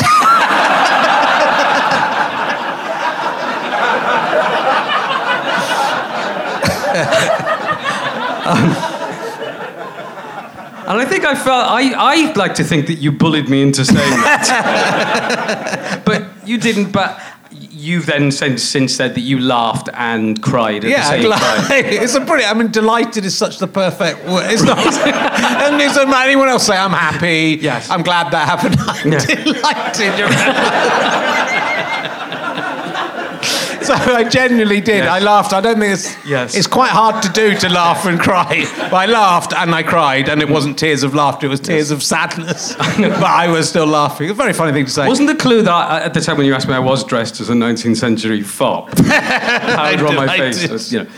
think 11.20 11.26
I 11.26 11.34
felt 11.34 11.66
I 11.68 11.92
I 11.96 12.32
like 12.32 12.54
to 12.56 12.64
think 12.64 12.86
that 12.86 12.94
you 12.94 13.12
bullied 13.12 13.48
me 13.48 13.62
into 13.62 13.84
saying 13.84 13.98
that, 14.22 16.02
but 16.04 16.24
you 16.46 16.58
didn't. 16.58 16.92
But 16.92 17.20
you've 17.52 18.06
then 18.06 18.30
since 18.30 18.62
since 18.62 18.94
said 18.94 19.14
that 19.14 19.20
you 19.22 19.38
laughed 19.40 19.88
and 19.94 20.40
cried 20.42 20.84
at 20.84 20.90
Yeah, 20.90 21.16
the 21.16 21.22
same 21.22 21.30
time. 21.30 21.64
it's 22.02 22.14
a 22.14 22.20
brilliant. 22.20 22.54
I 22.54 22.58
mean, 22.58 22.70
delighted 22.70 23.24
is 23.24 23.36
such 23.36 23.58
the 23.58 23.66
perfect 23.66 24.24
word. 24.26 24.50
It's 24.50 24.62
not. 24.62 24.78
and 24.78 25.80
it's 25.80 25.96
not 25.96 26.26
anyone 26.26 26.48
else 26.48 26.66
say 26.66 26.76
I'm 26.76 26.92
happy. 26.92 27.58
Yes. 27.60 27.90
I'm 27.90 28.02
glad 28.02 28.30
that 28.32 28.46
happened. 28.48 28.76
I'm 28.78 29.12
Yeah. 29.12 29.24
delighted. 29.24 31.59
So 33.96 34.14
I 34.14 34.24
genuinely 34.24 34.80
did. 34.80 35.04
Yes. 35.04 35.08
I 35.08 35.18
laughed. 35.18 35.52
I 35.52 35.60
don't 35.60 35.78
think 35.78 35.94
it's. 35.94 36.26
Yes. 36.26 36.56
It's 36.56 36.66
quite 36.66 36.90
hard 36.90 37.22
to 37.22 37.28
do 37.30 37.56
to 37.56 37.68
laugh 37.68 38.06
and 38.06 38.18
cry. 38.18 38.66
But 38.90 38.96
I 38.96 39.06
laughed 39.06 39.52
and 39.52 39.74
I 39.74 39.82
cried, 39.82 40.28
and 40.28 40.42
it 40.42 40.48
wasn't 40.48 40.78
tears 40.78 41.02
of 41.02 41.14
laughter. 41.14 41.46
It 41.46 41.50
was 41.50 41.60
tears 41.60 41.90
of 41.90 42.02
sadness. 42.02 42.74
but 42.76 43.22
I 43.22 43.46
was 43.48 43.68
still 43.68 43.86
laughing. 43.86 44.30
A 44.30 44.34
very 44.34 44.52
funny 44.52 44.72
thing 44.72 44.86
to 44.86 44.90
say. 44.90 45.06
Wasn't 45.06 45.28
the 45.28 45.36
clue 45.36 45.62
that 45.62 45.70
I, 45.70 46.00
at 46.00 46.14
the 46.14 46.20
time 46.20 46.36
when 46.38 46.46
you 46.46 46.54
asked 46.54 46.66
me, 46.66 46.74
I 46.74 46.80
was 46.80 47.04
dressed 47.04 47.40
as 47.40 47.50
a 47.50 47.52
19th 47.52 47.96
century 47.96 48.42
fop? 48.42 48.90
Powder 48.96 50.06
on 50.08 50.16
my 50.16 50.26
face, 50.36 50.68
was, 50.68 50.92
you 50.92 51.04
know. 51.04 51.10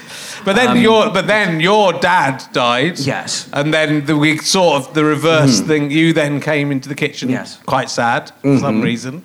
But 0.44 0.56
then 0.56 0.70
Um, 0.70 0.78
your 0.78 1.10
but 1.10 1.26
then 1.26 1.60
your 1.60 1.92
dad 1.92 2.42
died. 2.52 2.98
Yes. 2.98 3.48
And 3.52 3.72
then 3.72 4.06
the, 4.06 4.16
we 4.16 4.38
sort 4.38 4.82
of 4.82 4.94
the 4.94 5.04
reverse 5.04 5.60
hmm. 5.60 5.66
thing. 5.66 5.90
You 5.90 6.12
then 6.12 6.40
came 6.40 6.72
into 6.72 6.88
the 6.88 6.96
kitchen. 6.96 7.30
Yes. 7.30 7.58
Quite 7.64 7.90
sad 7.90 8.32
for 8.42 8.58
some 8.58 8.76
mm-hmm. 8.76 8.82
reason. 8.82 9.22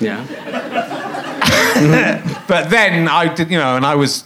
Yeah. 0.00 0.94
But 2.48 2.70
then 2.70 3.08
I 3.08 3.32
did, 3.34 3.50
you 3.50 3.58
know, 3.58 3.76
and 3.76 3.84
I 3.84 3.94
was 3.96 4.24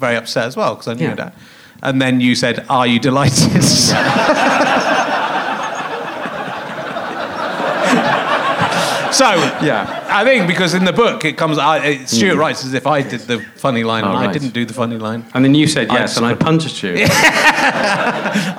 very 0.00 0.16
upset 0.16 0.46
as 0.46 0.56
well 0.56 0.74
because 0.74 0.88
I 0.88 0.94
knew 0.94 1.08
Yeah. 1.08 1.14
that. 1.14 1.34
And 1.82 2.00
then 2.02 2.20
you 2.20 2.34
said, 2.34 2.64
"Are 2.68 2.86
you 2.86 2.98
delighted?" 2.98 3.62
so 9.12 9.26
Yeah. 9.62 9.96
I 10.08 10.24
think 10.24 10.46
because 10.46 10.74
in 10.74 10.84
the 10.84 10.92
book 10.92 11.24
it 11.24 11.36
comes, 11.36 11.58
I, 11.58 11.78
it, 11.78 12.00
mm. 12.00 12.08
Stewart 12.08 12.36
writes 12.38 12.64
as 12.64 12.74
if 12.74 12.86
I 12.86 13.02
did 13.02 13.20
the 13.20 13.40
funny 13.56 13.82
line, 13.84 14.04
Oh, 14.04 14.08
and 14.16 14.18
I 14.18 14.32
didn't 14.32 14.52
do 14.54 14.64
the 14.64 14.74
funny 14.74 14.96
line. 14.98 15.24
And 15.34 15.44
then 15.44 15.54
you 15.54 15.66
said 15.66 15.88
yes, 15.90 16.16
I- 16.16 16.18
and 16.18 16.26
I 16.26 16.34
punched 16.34 16.82
you. 16.82 16.94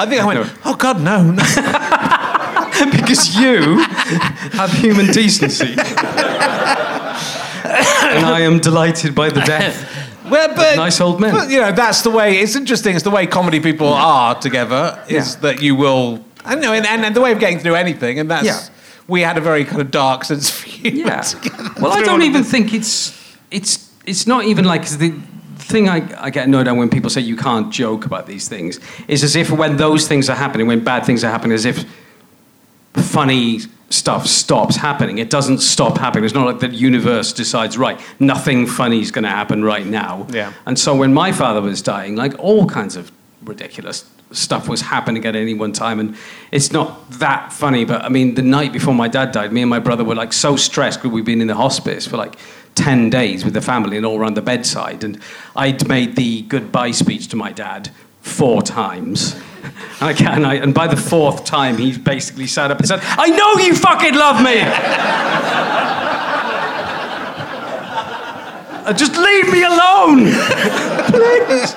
I 0.02 0.06
think 0.08 0.22
I 0.22 0.26
went, 0.26 0.50
"Oh 0.66 0.76
God, 0.76 1.02
no!" 1.02 1.24
no. 1.32 1.44
because 2.92 3.36
you 3.38 3.80
have 4.60 4.72
human 4.74 5.08
decency. 5.08 5.76
And 7.72 8.26
I 8.26 8.42
am 8.42 8.60
delighted 8.60 9.16
by 9.16 9.30
the 9.30 9.42
death. 9.42 10.08
Well, 10.30 10.56
but 10.56 10.78
Nice 10.78 11.02
old 11.02 11.20
men. 11.20 11.34
But, 11.34 11.50
you 11.50 11.60
know, 11.60 11.72
that's 11.74 12.04
the 12.04 12.10
way. 12.12 12.38
It's 12.38 12.56
interesting. 12.56 12.96
It's 12.96 13.04
the 13.04 13.10
way 13.10 13.26
comedy 13.28 13.60
people 13.60 13.88
are 13.88 14.34
together. 14.40 15.04
Is 15.10 15.34
Yeah. 15.36 15.42
that 15.42 15.62
you 15.62 15.76
will? 15.76 16.24
I 16.46 16.56
know, 16.56 16.72
and, 16.72 16.86
and, 16.86 17.04
and 17.04 17.14
the 17.14 17.20
way 17.22 17.34
of 17.34 17.40
getting 17.40 17.60
through 17.60 17.76
anything, 17.76 18.18
and 18.20 18.30
that's. 18.32 18.46
Yeah. 18.46 18.60
We 19.08 19.22
had 19.22 19.38
a 19.38 19.42
very 19.42 19.66
kind 19.66 19.82
of 19.82 19.92
dark 19.92 20.24
sense 20.24 20.50
of 20.50 20.62
humour 20.64 21.10
Yeah. 21.10 21.24
Well, 21.82 21.92
I 21.92 22.02
don't 22.04 22.22
even 22.22 22.44
think 22.46 22.72
it's 22.74 23.12
it's 23.50 23.90
it's 24.06 24.26
not 24.26 24.46
even 24.46 24.64
like 24.64 24.84
'cause 24.84 25.00
the 25.00 25.12
thing 25.58 25.90
I, 25.90 25.98
I 26.26 26.30
get 26.30 26.48
annoyed 26.48 26.68
at 26.68 26.76
when 26.78 26.88
people 26.90 27.10
say 27.10 27.20
you 27.22 27.36
can't 27.36 27.70
joke 27.74 28.06
about 28.06 28.26
these 28.28 28.48
things 28.48 28.80
is 29.10 29.24
as 29.24 29.36
if 29.36 29.50
when 29.52 29.76
those 29.78 30.08
things 30.08 30.30
are 30.30 30.36
happening, 30.38 30.68
when 30.68 30.82
bad 30.84 31.04
things 31.04 31.24
are 31.26 31.32
happening, 31.32 31.54
as 31.56 31.66
if 31.66 31.84
funny 32.94 33.60
stuff 33.94 34.28
stops 34.28 34.76
happening. 34.76 35.18
It 35.18 35.30
doesn't 35.30 35.60
stop 35.60 35.98
happening. 35.98 36.26
It's 36.26 36.34
not 36.34 36.46
like 36.46 36.60
the 36.60 36.76
universe 36.76 37.34
decides, 37.34 37.78
right, 37.78 38.00
nothing 38.20 38.68
funny 38.68 39.02
is 39.02 39.12
going 39.12 39.24
to 39.24 39.30
happen 39.30 39.64
right 39.64 39.86
now. 39.86 40.28
Yeah. 40.30 40.54
And 40.66 40.78
so 40.78 40.96
when 40.96 41.14
my 41.14 41.32
father 41.32 41.62
was 41.62 41.82
dying, 41.82 42.16
like 42.16 42.38
all 42.40 42.66
kinds 42.66 42.96
of 42.96 43.12
ridiculous 43.44 44.10
stuff 44.32 44.70
was 44.70 44.82
happening 44.82 45.26
at 45.26 45.36
any 45.36 45.54
one 45.54 45.74
time. 45.74 46.00
And 46.00 46.16
it's 46.52 46.72
not 46.72 47.10
that 47.12 47.52
funny, 47.52 47.86
but 47.86 48.04
I 48.04 48.10
mean, 48.10 48.36
the 48.36 48.42
night 48.42 48.74
before 48.74 48.94
my 48.94 49.08
dad 49.08 49.32
died, 49.32 49.52
me 49.52 49.62
and 49.62 49.70
my 49.70 49.80
brother 49.80 50.04
were 50.04 50.16
like 50.16 50.34
so 50.34 50.56
stressed 50.56 51.00
because 51.00 51.12
we'd 51.12 51.26
been 51.26 51.42
in 51.42 51.48
the 51.48 51.56
hospice 51.56 52.08
for 52.08 52.18
like 52.18 52.36
10 52.76 53.10
days 53.10 53.44
with 53.44 53.54
the 53.54 53.62
family 53.62 53.98
and 53.98 54.06
all 54.06 54.18
around 54.18 54.36
the 54.36 54.42
bedside. 54.42 55.04
And 55.04 55.20
I'd 55.56 55.88
made 55.88 56.16
the 56.16 56.44
goodbye 56.44 56.92
speech 56.92 57.28
to 57.30 57.36
my 57.36 57.52
dad 57.52 57.90
four 58.22 58.62
times. 58.62 59.36
And, 60.02 60.10
I 60.10 60.14
and, 60.36 60.48
I, 60.48 60.56
and 60.56 60.74
by 60.74 60.88
the 60.88 60.98
fourth 60.98 61.46
time, 61.46 61.78
he 61.78 61.96
basically 61.96 62.48
sat 62.48 62.72
up 62.72 62.80
and 62.80 62.88
said, 62.88 63.02
I 63.04 63.28
know 63.30 63.64
you 63.64 63.76
fucking 63.76 64.16
love 64.16 64.42
me! 64.42 64.56
Uh, 68.84 68.94
Just 68.98 69.16
leave 69.16 69.52
me 69.52 69.62
alone! 69.62 70.26
Please! 71.12 71.76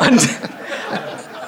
And, 0.00 0.18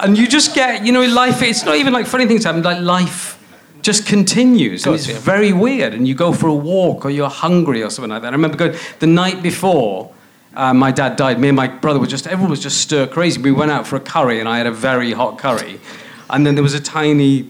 and 0.00 0.18
you 0.18 0.28
just 0.28 0.54
get, 0.54 0.84
you 0.84 0.92
know, 0.92 1.00
in 1.00 1.14
life, 1.14 1.40
it's 1.40 1.64
not 1.64 1.76
even 1.76 1.94
like 1.94 2.06
funny 2.06 2.26
things 2.26 2.44
happen, 2.44 2.62
like 2.62 2.82
life 2.82 3.38
just 3.82 4.06
continues. 4.06 4.84
And 4.84 4.94
it's 4.94 5.06
very 5.06 5.52
weird. 5.54 5.94
And 5.94 6.06
you 6.06 6.14
go 6.14 6.32
for 6.32 6.48
a 6.48 6.54
walk 6.54 7.06
or 7.06 7.10
you're 7.10 7.30
hungry 7.30 7.82
or 7.82 7.88
something 7.90 8.10
like 8.10 8.22
that. 8.22 8.28
I 8.28 8.36
remember 8.36 8.56
going 8.58 8.76
the 8.98 9.06
night 9.06 9.42
before 9.42 10.12
uh, 10.54 10.74
my 10.74 10.90
dad 10.90 11.16
died, 11.16 11.38
me 11.38 11.48
and 11.48 11.56
my 11.56 11.68
brother 11.68 11.98
were 11.98 12.06
just, 12.06 12.26
everyone 12.26 12.50
was 12.50 12.60
just 12.60 12.80
stir 12.80 13.06
crazy. 13.06 13.40
We 13.40 13.52
went 13.52 13.70
out 13.70 13.86
for 13.86 13.96
a 13.96 14.00
curry 14.00 14.40
and 14.40 14.48
I 14.48 14.58
had 14.58 14.66
a 14.66 14.72
very 14.72 15.12
hot 15.12 15.38
curry. 15.38 15.80
And 16.28 16.46
then 16.46 16.54
there 16.54 16.62
was 16.62 16.74
a 16.74 16.80
tiny 16.80 17.48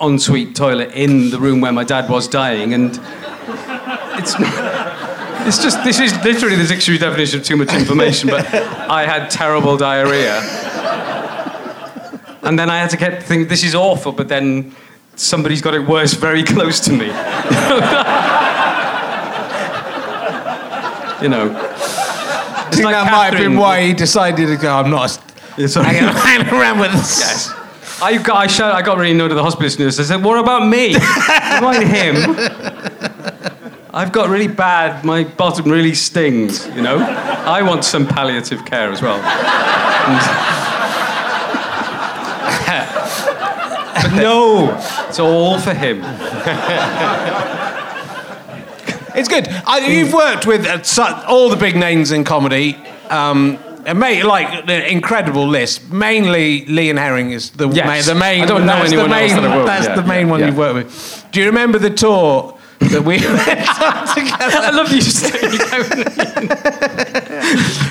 ensuite 0.00 0.56
toilet 0.56 0.92
in 0.92 1.30
the 1.30 1.38
room 1.38 1.60
where 1.60 1.72
my 1.72 1.84
dad 1.84 2.10
was 2.10 2.28
dying. 2.28 2.74
And 2.74 2.98
it's 4.18 4.34
it's 5.44 5.62
just, 5.62 5.82
this 5.82 5.98
is 5.98 6.12
literally 6.24 6.56
the 6.56 6.66
dictionary 6.66 6.98
definition 6.98 7.40
of 7.40 7.46
too 7.46 7.56
much 7.56 7.74
information, 7.74 8.30
but 8.30 8.46
I 8.54 9.06
had 9.06 9.28
terrible 9.28 9.76
diarrhea. 9.76 10.40
And 12.42 12.58
then 12.58 12.70
I 12.70 12.78
had 12.78 12.90
to 12.90 12.96
get 12.96 13.22
think 13.22 13.48
this 13.48 13.64
is 13.64 13.74
awful, 13.74 14.12
but 14.12 14.28
then 14.28 14.74
somebody's 15.16 15.60
got 15.60 15.74
it 15.74 15.86
worse 15.86 16.14
very 16.14 16.44
close 16.44 16.80
to 16.80 16.92
me. 16.92 17.06
you 21.22 21.28
know. 21.28 21.71
I 22.72 22.76
think 22.76 22.88
that 22.88 23.12
might 23.12 23.34
have 23.34 23.38
been 23.42 23.56
why 23.56 23.86
he 23.86 23.92
decided 23.92 24.46
to 24.46 24.56
go. 24.56 24.74
I'm 24.74 24.90
not 24.90 25.18
Yes, 25.58 25.74
hanging, 25.74 26.04
hanging 26.04 26.48
around 26.48 26.78
with 26.78 26.92
us. 26.92 27.20
Yes. 27.20 27.50
I 28.00 28.16
got, 28.16 28.36
I, 28.36 28.46
shot, 28.46 28.74
I 28.74 28.80
got 28.80 28.96
really 28.96 29.10
annoyed 29.12 29.30
at 29.30 29.34
the 29.34 29.42
hospice 29.42 29.78
nurse. 29.78 30.00
I 30.00 30.04
said, 30.04 30.24
What 30.24 30.38
about 30.38 30.66
me? 30.66 30.94
What 31.60 31.76
about 31.76 31.84
him? 31.84 32.16
I've 33.94 34.10
got 34.10 34.30
really 34.30 34.48
bad, 34.48 35.04
my 35.04 35.24
bottom 35.24 35.70
really 35.70 35.94
stings, 35.94 36.66
you 36.68 36.80
know? 36.80 36.98
I 36.98 37.60
want 37.60 37.84
some 37.84 38.06
palliative 38.06 38.64
care 38.64 38.90
as 38.90 39.02
well. 39.02 39.16
And- 39.20 40.52
but 44.02 44.16
no, 44.16 44.74
it's 45.08 45.18
all 45.20 45.58
for 45.58 45.74
him. 45.74 46.02
It's 49.14 49.28
good. 49.28 49.48
I, 49.48 49.78
you've 49.86 50.12
worked 50.12 50.46
with 50.46 50.66
uh, 50.66 51.24
all 51.28 51.48
the 51.48 51.56
big 51.56 51.76
names 51.76 52.12
in 52.12 52.24
comedy. 52.24 52.76
Um, 53.10 53.58
and 53.84 53.98
mate, 53.98 54.22
like 54.24 54.68
an 54.68 54.70
incredible 54.70 55.46
list. 55.46 55.90
Mainly, 55.92 56.64
Lee 56.66 56.88
and 56.90 56.98
Herring 56.98 57.30
is 57.32 57.50
the 57.50 57.68
Yes. 57.68 57.86
main. 58.06 58.14
The 58.14 58.18
main. 58.20 58.42
I 58.42 58.46
don't 58.46 58.60
know 58.64 58.66
that's 58.76 58.90
the 58.90 59.00
anyone 59.00 59.12
else 59.18 59.32
main, 59.32 59.42
that 59.42 59.50
I 59.52 59.56
with. 59.56 59.66
That's 59.66 59.86
Yeah, 59.88 59.94
the 59.96 60.02
main 60.06 60.26
yeah, 60.26 60.30
one 60.30 60.40
yeah. 60.40 60.46
you've 60.46 60.56
worked 60.58 60.74
with. 60.74 61.26
Do 61.32 61.40
you 61.40 61.46
remember 61.46 61.78
the 61.78 61.90
tour 61.90 62.56
that 62.90 63.02
we 63.02 63.18
went 63.18 63.82
on 63.82 64.14
together? 64.14 64.58
I 64.58 64.70
love 64.70 64.92
you 64.92 65.00
saying 65.00 65.52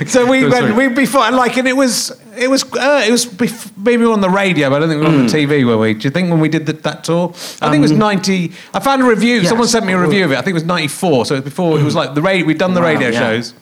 So 0.07 0.25
we 0.25 0.39
Oh, 0.45 0.49
went. 0.49 0.53
sorry. 0.55 0.71
We 0.73 0.87
before 0.93 1.29
like, 1.31 1.57
and 1.57 1.67
it 1.67 1.75
was 1.75 2.11
it 2.37 2.49
was 2.49 2.63
uh, 2.73 3.03
it 3.07 3.11
was 3.11 3.25
bef- 3.25 3.71
maybe 3.77 3.97
we 3.97 4.07
were 4.07 4.13
on 4.13 4.21
the 4.21 4.29
radio, 4.29 4.69
but 4.69 4.77
I 4.77 4.79
don't 4.79 4.89
think 4.89 5.01
we 5.01 5.07
were 5.07 5.13
on 5.13 5.27
Mm. 5.27 5.31
the 5.31 5.37
TV. 5.37 5.65
Were 5.65 5.77
we? 5.77 5.93
Do 5.93 6.03
you 6.07 6.09
think 6.11 6.29
when 6.29 6.39
we 6.39 6.49
did 6.49 6.65
the, 6.65 6.73
that 6.73 7.03
tour? 7.03 7.29
I 7.61 7.69
think 7.69 7.75
it 7.75 7.81
was 7.81 7.91
ninety. 7.91 8.51
I 8.73 8.79
found 8.79 9.01
a 9.01 9.05
review. 9.05 9.37
Um, 9.37 9.41
yes. 9.43 9.49
Someone 9.49 9.67
sent 9.67 9.85
me 9.85 9.93
a 9.93 9.99
review 9.99 10.25
of 10.25 10.31
it. 10.31 10.35
I 10.37 10.41
think 10.41 10.51
it 10.51 10.53
was 10.61 10.65
ninety 10.65 10.87
four. 10.87 11.25
So 11.25 11.35
it 11.35 11.39
was 11.39 11.45
before 11.45 11.79
it 11.79 11.83
was 11.83 11.95
like 11.95 12.13
the 12.15 12.21
radio. 12.21 12.45
We'd 12.45 12.57
done 12.57 12.73
the 12.73 12.81
Wow, 12.81 12.87
radio 12.87 13.09
yeah. 13.09 13.19
shows. 13.19 13.53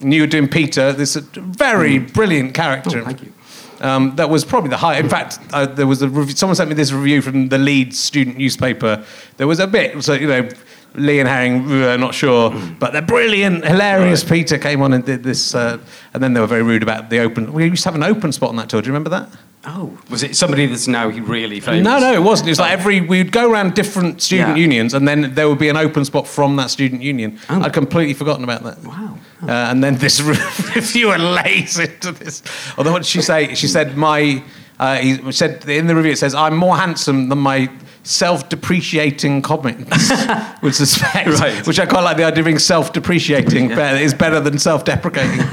And 0.00 0.12
you 0.12 0.20
were 0.22 0.26
doing 0.26 0.46
Peter, 0.48 0.92
this 0.92 1.16
uh, 1.16 1.22
very 1.36 1.98
brilliant 1.98 2.52
character. 2.52 3.00
Oh, 3.00 3.04
thank 3.04 3.22
you. 3.22 3.32
Um, 3.80 4.16
that 4.16 4.28
was 4.30 4.44
probably 4.44 4.70
the 4.70 4.76
high. 4.76 4.98
In 4.98 5.08
fact, 5.08 5.38
uh, 5.52 5.66
there 5.66 5.86
was 5.86 6.02
a 6.02 6.08
rev- 6.08 6.36
someone 6.36 6.54
sent 6.56 6.68
me 6.68 6.74
this 6.74 6.92
review 6.92 7.20
from 7.22 7.48
the 7.48 7.58
Leeds 7.58 7.98
student 7.98 8.36
newspaper. 8.38 9.04
There 9.36 9.46
was 9.46 9.58
a 9.60 9.66
bit, 9.66 10.02
so 10.02 10.14
you 10.14 10.26
know, 10.26 10.48
Lee 10.94 11.20
and 11.20 11.28
Herring, 11.28 11.70
uh, 11.70 11.96
not 11.98 12.14
sure, 12.14 12.50
but 12.78 12.92
they're 12.92 13.02
brilliant, 13.02 13.64
hilarious. 13.66 14.24
Peter 14.24 14.56
came 14.58 14.80
on 14.80 14.92
and 14.94 15.04
did 15.04 15.22
this, 15.22 15.54
uh, 15.54 15.78
and 16.14 16.22
then 16.22 16.32
they 16.32 16.40
were 16.40 16.46
very 16.46 16.62
rude 16.62 16.82
about 16.82 17.10
the 17.10 17.18
open. 17.18 17.52
We 17.52 17.66
used 17.66 17.82
to 17.82 17.88
have 17.90 17.94
an 17.96 18.02
open 18.02 18.32
spot 18.32 18.48
on 18.48 18.56
that 18.56 18.70
tour. 18.70 18.80
Do 18.80 18.86
you 18.86 18.92
remember 18.92 19.10
that? 19.10 19.28
Oh, 19.68 19.98
was 20.10 20.22
it 20.22 20.36
somebody 20.36 20.64
that's 20.66 20.86
now 20.86 21.08
he 21.10 21.20
really 21.20 21.58
famous? 21.60 21.82
No, 21.84 21.98
no, 21.98 22.12
it 22.14 22.22
wasn't. 22.22 22.48
It 22.48 22.52
was 22.52 22.60
like 22.60 22.70
every 22.72 23.00
we'd 23.00 23.32
go 23.32 23.50
around 23.50 23.74
different 23.74 24.22
student 24.22 24.50
Yeah. 24.56 24.62
unions, 24.62 24.94
and 24.94 25.06
then 25.08 25.34
there 25.34 25.48
would 25.48 25.58
be 25.58 25.68
an 25.68 25.76
open 25.76 26.04
spot 26.04 26.26
from 26.28 26.54
that 26.56 26.70
student 26.70 27.02
union. 27.02 27.38
Oh. 27.50 27.60
I'd 27.62 27.72
completely 27.72 28.14
forgotten 28.14 28.44
about 28.44 28.62
that. 28.62 28.78
Wow. 28.84 29.05
Uh, 29.48 29.52
and 29.70 29.82
then 29.82 29.96
this 29.96 30.20
reviewer 30.74 31.18
lays 31.18 31.78
into 31.78 32.12
this. 32.12 32.42
Although 32.76 32.92
what 32.92 32.98
did 33.02 33.06
she 33.08 33.22
say? 33.22 33.54
She 33.54 33.66
said 33.66 33.96
my. 33.96 34.42
Uh, 34.78 34.96
he 34.96 35.32
said 35.32 35.66
in 35.68 35.86
the 35.86 35.94
review 35.96 36.12
it 36.12 36.18
says 36.18 36.34
I'm 36.34 36.54
more 36.56 36.76
handsome 36.76 37.28
than 37.30 37.38
my 37.38 37.70
self-depreciating 38.02 39.40
comments 39.42 40.10
would 40.62 40.74
suspect. 40.74 41.28
Right. 41.40 41.66
Which 41.66 41.80
I 41.80 41.86
quite 41.86 42.02
like 42.02 42.16
the 42.18 42.24
idea 42.24 42.40
of 42.40 42.44
being 42.44 42.58
self-depreciating. 42.58 43.68
Better, 43.68 43.96
is 43.96 44.14
better 44.14 44.38
than 44.38 44.58
self-deprecating. 44.58 45.40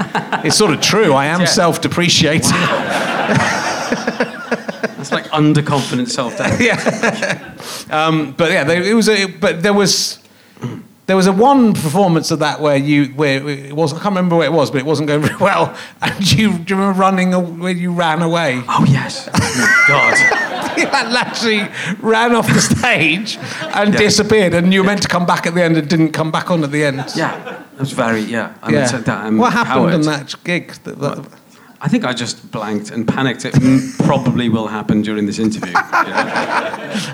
it's 0.44 0.56
sort 0.56 0.72
of 0.72 0.80
true. 0.80 1.14
I 1.14 1.26
am 1.26 1.40
Yeah. 1.40 1.46
self-depreciating. 1.46 2.52
It's 5.00 5.12
like 5.12 5.24
underconfident 5.26 6.08
self-doubt. 6.08 7.90
Um, 7.92 8.32
but 8.32 8.50
yeah, 8.52 8.64
there, 8.64 8.82
it 8.82 8.94
was. 8.94 9.08
A, 9.08 9.26
but 9.26 9.62
there 9.62 9.74
was. 9.74 10.18
There 11.06 11.16
was 11.16 11.26
a 11.26 11.32
one 11.32 11.74
performance 11.74 12.30
of 12.30 12.38
that 12.38 12.60
where 12.60 12.76
you 12.78 13.06
where 13.14 13.46
it 13.46 13.74
was 13.76 13.92
I 13.92 13.96
can't 13.96 14.06
remember 14.16 14.36
where 14.36 14.46
it 14.46 14.52
was, 14.52 14.70
but 14.70 14.78
it 14.78 14.86
wasn't 14.86 15.08
going 15.08 15.20
very 15.28 15.36
well. 15.36 15.76
And 16.00 16.32
you, 16.32 16.52
do 16.58 16.74
you 16.74 16.80
remember 16.80 16.98
running 16.98 17.58
where 17.60 17.72
you 17.72 17.92
ran 17.92 18.22
away? 18.22 18.62
Oh 18.68 18.84
yes. 18.88 19.28
Oh, 19.34 19.38
my 19.58 19.84
God. 19.86 20.78
you 20.78 20.86
actually 20.86 21.60
ran 22.00 22.34
off 22.34 22.48
the 22.48 22.60
stage 22.60 23.36
and 23.74 23.92
Yeah. 23.92 24.00
disappeared, 24.00 24.54
and 24.54 24.72
you 24.72 24.80
were 24.80 24.86
meant 24.86 25.02
to 25.02 25.08
come 25.08 25.26
back 25.26 25.46
at 25.46 25.54
the 25.54 25.62
end 25.62 25.76
and 25.76 25.88
didn't 25.88 26.12
come 26.12 26.30
back 26.30 26.50
on 26.50 26.64
at 26.64 26.70
the 26.72 26.84
end. 26.84 27.04
Yeah. 27.14 27.38
That 27.72 27.80
was 27.80 27.92
very 27.92 28.20
yeah. 28.22 28.54
I 28.62 28.70
Yeah. 28.72 28.78
mean, 28.78 28.88
so 28.88 28.98
that, 28.98 29.32
what 29.34 29.52
happened 29.52 29.94
on 29.94 30.02
that 30.02 30.34
gig? 30.44 30.72
That- 30.84 30.98
that- 31.00 31.24
I 31.84 31.88
think 31.88 32.06
I 32.06 32.14
just 32.14 32.50
blanked 32.50 32.90
and 32.90 33.06
panicked. 33.06 33.44
It 33.44 33.52
mm, 33.52 34.06
probably 34.06 34.48
will 34.48 34.68
happen 34.68 35.02
during 35.02 35.26
this 35.26 35.38
interview. 35.38 35.68
you 35.68 35.74
know? 35.74 35.82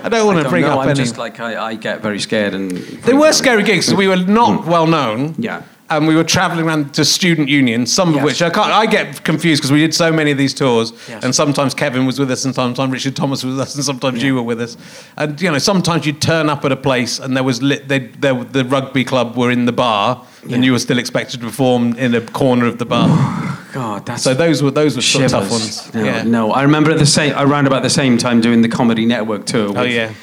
I 0.03 0.07
don't 0.09 0.25
want 0.25 0.37
to 0.37 0.43
Don't 0.43 0.49
bring 0.49 0.61
know, 0.63 0.75
up 0.75 0.79
I'm 0.79 0.89
any. 0.89 0.97
just 0.97 1.17
like 1.17 1.41
I, 1.41 1.61
I 1.71 1.75
get 1.75 2.01
very 2.01 2.21
scared 2.21 2.53
and. 2.53 2.71
They 2.71 3.11
were 3.13 3.33
scary 3.33 3.63
gigs. 3.63 3.87
So 3.87 3.97
we 3.97 4.07
were 4.07 4.15
not 4.15 4.65
well 4.65 4.87
known. 4.87 5.35
Yeah. 5.37 5.63
And 5.89 6.07
we 6.07 6.15
were 6.15 6.23
travelling 6.23 6.65
around 6.65 6.93
to 6.93 7.03
student 7.03 7.49
unions, 7.49 7.91
some 7.91 8.09
of 8.11 8.15
Yes. 8.15 8.23
which 8.23 8.41
I 8.41 8.49
can't. 8.49 8.71
I 8.71 8.85
get 8.85 9.25
confused 9.25 9.61
because 9.61 9.73
we 9.73 9.81
did 9.81 9.93
so 9.93 10.09
many 10.09 10.31
of 10.31 10.37
these 10.37 10.53
tours, 10.53 10.93
Yes. 11.09 11.21
and 11.21 11.35
sometimes 11.35 11.73
Kevin 11.73 12.05
was 12.05 12.17
with 12.17 12.31
us, 12.31 12.45
and 12.45 12.55
sometimes 12.55 12.93
Richard 12.93 13.13
Thomas 13.17 13.43
was 13.43 13.55
with 13.55 13.61
us, 13.67 13.75
and 13.75 13.83
sometimes 13.83 14.23
you 14.23 14.35
were 14.35 14.41
with 14.41 14.61
us. 14.61 14.77
And 15.17 15.41
you 15.41 15.51
know, 15.51 15.57
sometimes 15.57 16.05
you'd 16.05 16.21
turn 16.21 16.49
up 16.49 16.63
at 16.63 16.71
a 16.71 16.77
place, 16.77 17.19
and 17.19 17.35
there 17.35 17.43
was 17.43 17.61
lit, 17.61 17.89
they, 17.89 17.99
there, 17.99 18.41
the 18.41 18.63
rugby 18.63 19.03
club 19.03 19.35
were 19.35 19.51
in 19.51 19.65
the 19.65 19.73
bar, 19.73 20.25
and 20.49 20.63
you 20.63 20.71
were 20.71 20.79
still 20.79 20.97
expected 20.97 21.41
to 21.41 21.45
perform 21.45 21.93
in 21.97 22.15
a 22.15 22.21
corner 22.21 22.67
of 22.67 22.77
the 22.77 22.85
bar. 22.85 23.09
God, 23.73 24.05
that's 24.05 24.23
so 24.23 24.33
those 24.33 24.61
were 24.61 24.71
those 24.71 24.95
were 24.95 25.23
of 25.23 25.31
tough 25.31 25.49
ones. 25.51 25.93
No, 25.93 26.03
yeah. 26.03 26.23
no, 26.23 26.51
I 26.51 26.63
remember 26.63 26.91
at 26.91 26.99
the 26.99 27.05
same 27.05 27.33
around 27.37 27.67
about 27.67 27.83
the 27.83 27.89
same 27.89 28.17
time 28.17 28.41
doing 28.41 28.61
the 28.61 28.69
Comedy 28.69 29.05
Network 29.05 29.45
tour. 29.45 29.69
With, 29.69 29.77
Oh, 29.77 29.83
yeah. 29.83 30.13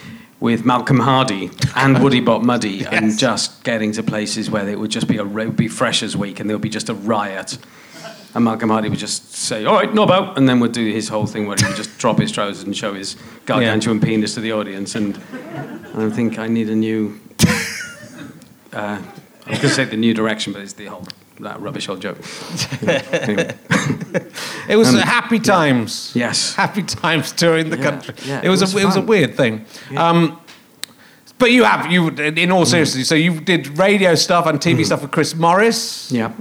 With 0.41 0.65
Malcolm 0.65 1.01
Hardee 1.01 1.51
and 1.75 2.03
Woody 2.03 2.21
Bop 2.21 2.43
Muddy, 2.43 2.69
Yes. 2.71 2.93
and 2.93 3.19
just 3.19 3.65
getting 3.65 3.91
to 3.93 4.03
places 4.03 4.51
where 4.51 4.69
it 4.69 4.79
would 4.79 4.91
just 4.91 5.09
be 5.09 5.17
a 5.17 5.25
it 5.25 5.33
would 5.33 5.57
be 5.57 5.67
Freshers 5.69 6.17
Week, 6.17 6.39
and 6.41 6.49
there 6.49 6.57
would 6.57 6.63
be 6.63 6.69
just 6.69 6.89
a 6.89 6.95
riot. 6.95 7.59
And 8.35 8.45
Malcolm 8.45 8.69
Hardee 8.69 8.91
would 8.91 8.99
just 8.99 9.33
say, 9.35 9.65
"All 9.65 9.75
right, 9.75 9.93
no 9.93 10.03
about," 10.03 10.37
and 10.37 10.47
then 10.49 10.61
would 10.61 10.73
do 10.73 10.93
his 10.93 11.09
whole 11.09 11.27
thing 11.27 11.47
where 11.47 11.57
he 11.59 11.65
would 11.67 11.77
just 11.77 11.99
drop 11.99 12.19
his 12.21 12.31
trousers 12.31 12.63
and 12.63 12.77
show 12.77 12.93
his 12.95 13.17
gargantuan 13.47 14.01
penis 14.01 14.35
to 14.35 14.41
the 14.41 14.53
audience. 14.53 14.95
And 14.95 15.17
I 15.97 16.11
think 16.11 16.39
I 16.39 16.47
need 16.47 16.69
a 16.69 16.77
new. 16.77 17.19
Uh, 18.73 19.01
I 19.47 19.51
was 19.51 19.59
going 19.61 19.61
to 19.61 19.69
say 19.71 19.85
the 19.87 19.97
new 19.97 20.13
direction, 20.13 20.53
but 20.53 20.61
it's 20.63 20.75
the 20.75 20.87
whole 20.87 21.07
that 21.41 21.61
rubbish 21.61 21.89
old 21.89 22.01
joke. 22.03 22.19
anyway. 23.13 23.55
It 24.69 24.77
was 24.77 24.89
Um, 24.89 25.01
happy 25.01 25.39
times. 25.39 26.13
Yes. 26.15 26.55
happy 26.55 26.83
times 26.83 27.33
touring 27.33 27.71
the 27.71 27.77
Yeah, 27.77 27.83
country. 27.91 28.15
yeah, 28.27 28.39
it, 28.39 28.45
it 28.45 28.49
was, 28.49 28.61
was 28.61 28.75
a 28.75 28.79
it 28.79 28.85
was 28.85 28.97
a 28.97 29.01
weird 29.03 29.37
thing. 29.37 29.65
Um, 29.97 30.39
but 31.39 31.51
you 31.53 31.65
have 31.65 31.91
you 31.93 32.09
in 32.09 32.51
all 32.51 32.67
seriousness. 32.67 33.09
So 33.09 33.15
you 33.15 33.41
did 33.41 33.79
radio 33.79 34.15
stuff 34.17 34.47
and 34.47 34.59
TV 34.61 34.85
stuff 34.85 35.03
with 35.03 35.11
Chris 35.13 35.35
Morris 35.35 36.11
Yeah. 36.11 36.33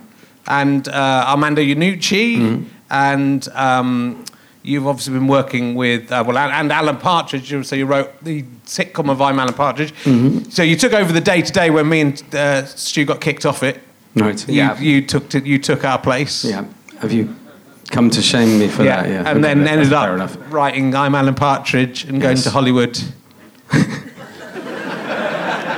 and 0.47 0.87
uh, 0.87 1.25
Armando 1.27 1.61
Iannucci, 1.61 2.37
Mm-hmm. 2.37 2.63
and 2.89 3.47
um, 3.53 4.25
you've 4.63 4.87
obviously 4.87 5.13
been 5.13 5.27
working 5.27 5.75
with 5.75 6.11
uh, 6.11 6.23
well 6.25 6.37
and 6.37 6.71
Alan 6.71 6.97
Partridge. 6.97 7.53
So 7.65 7.75
you 7.75 7.85
wrote 7.85 8.09
the 8.23 8.43
sitcom 8.65 9.09
of 9.11 9.21
I'm 9.21 9.39
Alan 9.39 9.53
Partridge. 9.53 9.93
Mm-hmm. 10.03 10.49
So 10.49 10.63
you 10.63 10.75
took 10.75 10.93
over 10.93 11.13
the 11.13 11.21
day 11.21 11.41
to 11.43 11.51
day 11.53 11.69
when 11.69 11.87
me 11.87 12.01
and 12.01 12.23
uh, 12.35 12.65
Stu 12.65 13.05
got 13.05 13.21
kicked 13.21 13.45
off 13.45 13.61
it. 13.63 13.79
Right. 14.17 14.47
You, 14.47 14.53
Yeah. 14.55 14.79
you 14.79 15.01
took 15.05 15.29
to, 15.29 15.39
you 15.47 15.59
took 15.59 15.83
our 15.85 15.99
place. 15.99 16.43
Yeah. 16.43 16.65
Have 17.01 17.11
you 17.13 17.35
come 17.91 18.09
to 18.09 18.21
shame 18.21 18.57
me 18.59 18.67
for 18.67 18.83
Yeah, 18.83 19.03
that? 19.03 19.09
Yeah. 19.09 19.23
and 19.31 19.43
then 19.43 19.59
That's 19.59 19.71
ended 19.71 19.89
fair 19.89 19.97
up 20.09 20.15
enough. 20.15 20.37
writing 20.51 20.95
I'm 20.95 21.13
Alan 21.15 21.35
Partridge 21.35 22.03
and 22.05 22.21
going 22.21 22.37
to 22.37 22.49
Hollywood. 22.49 22.99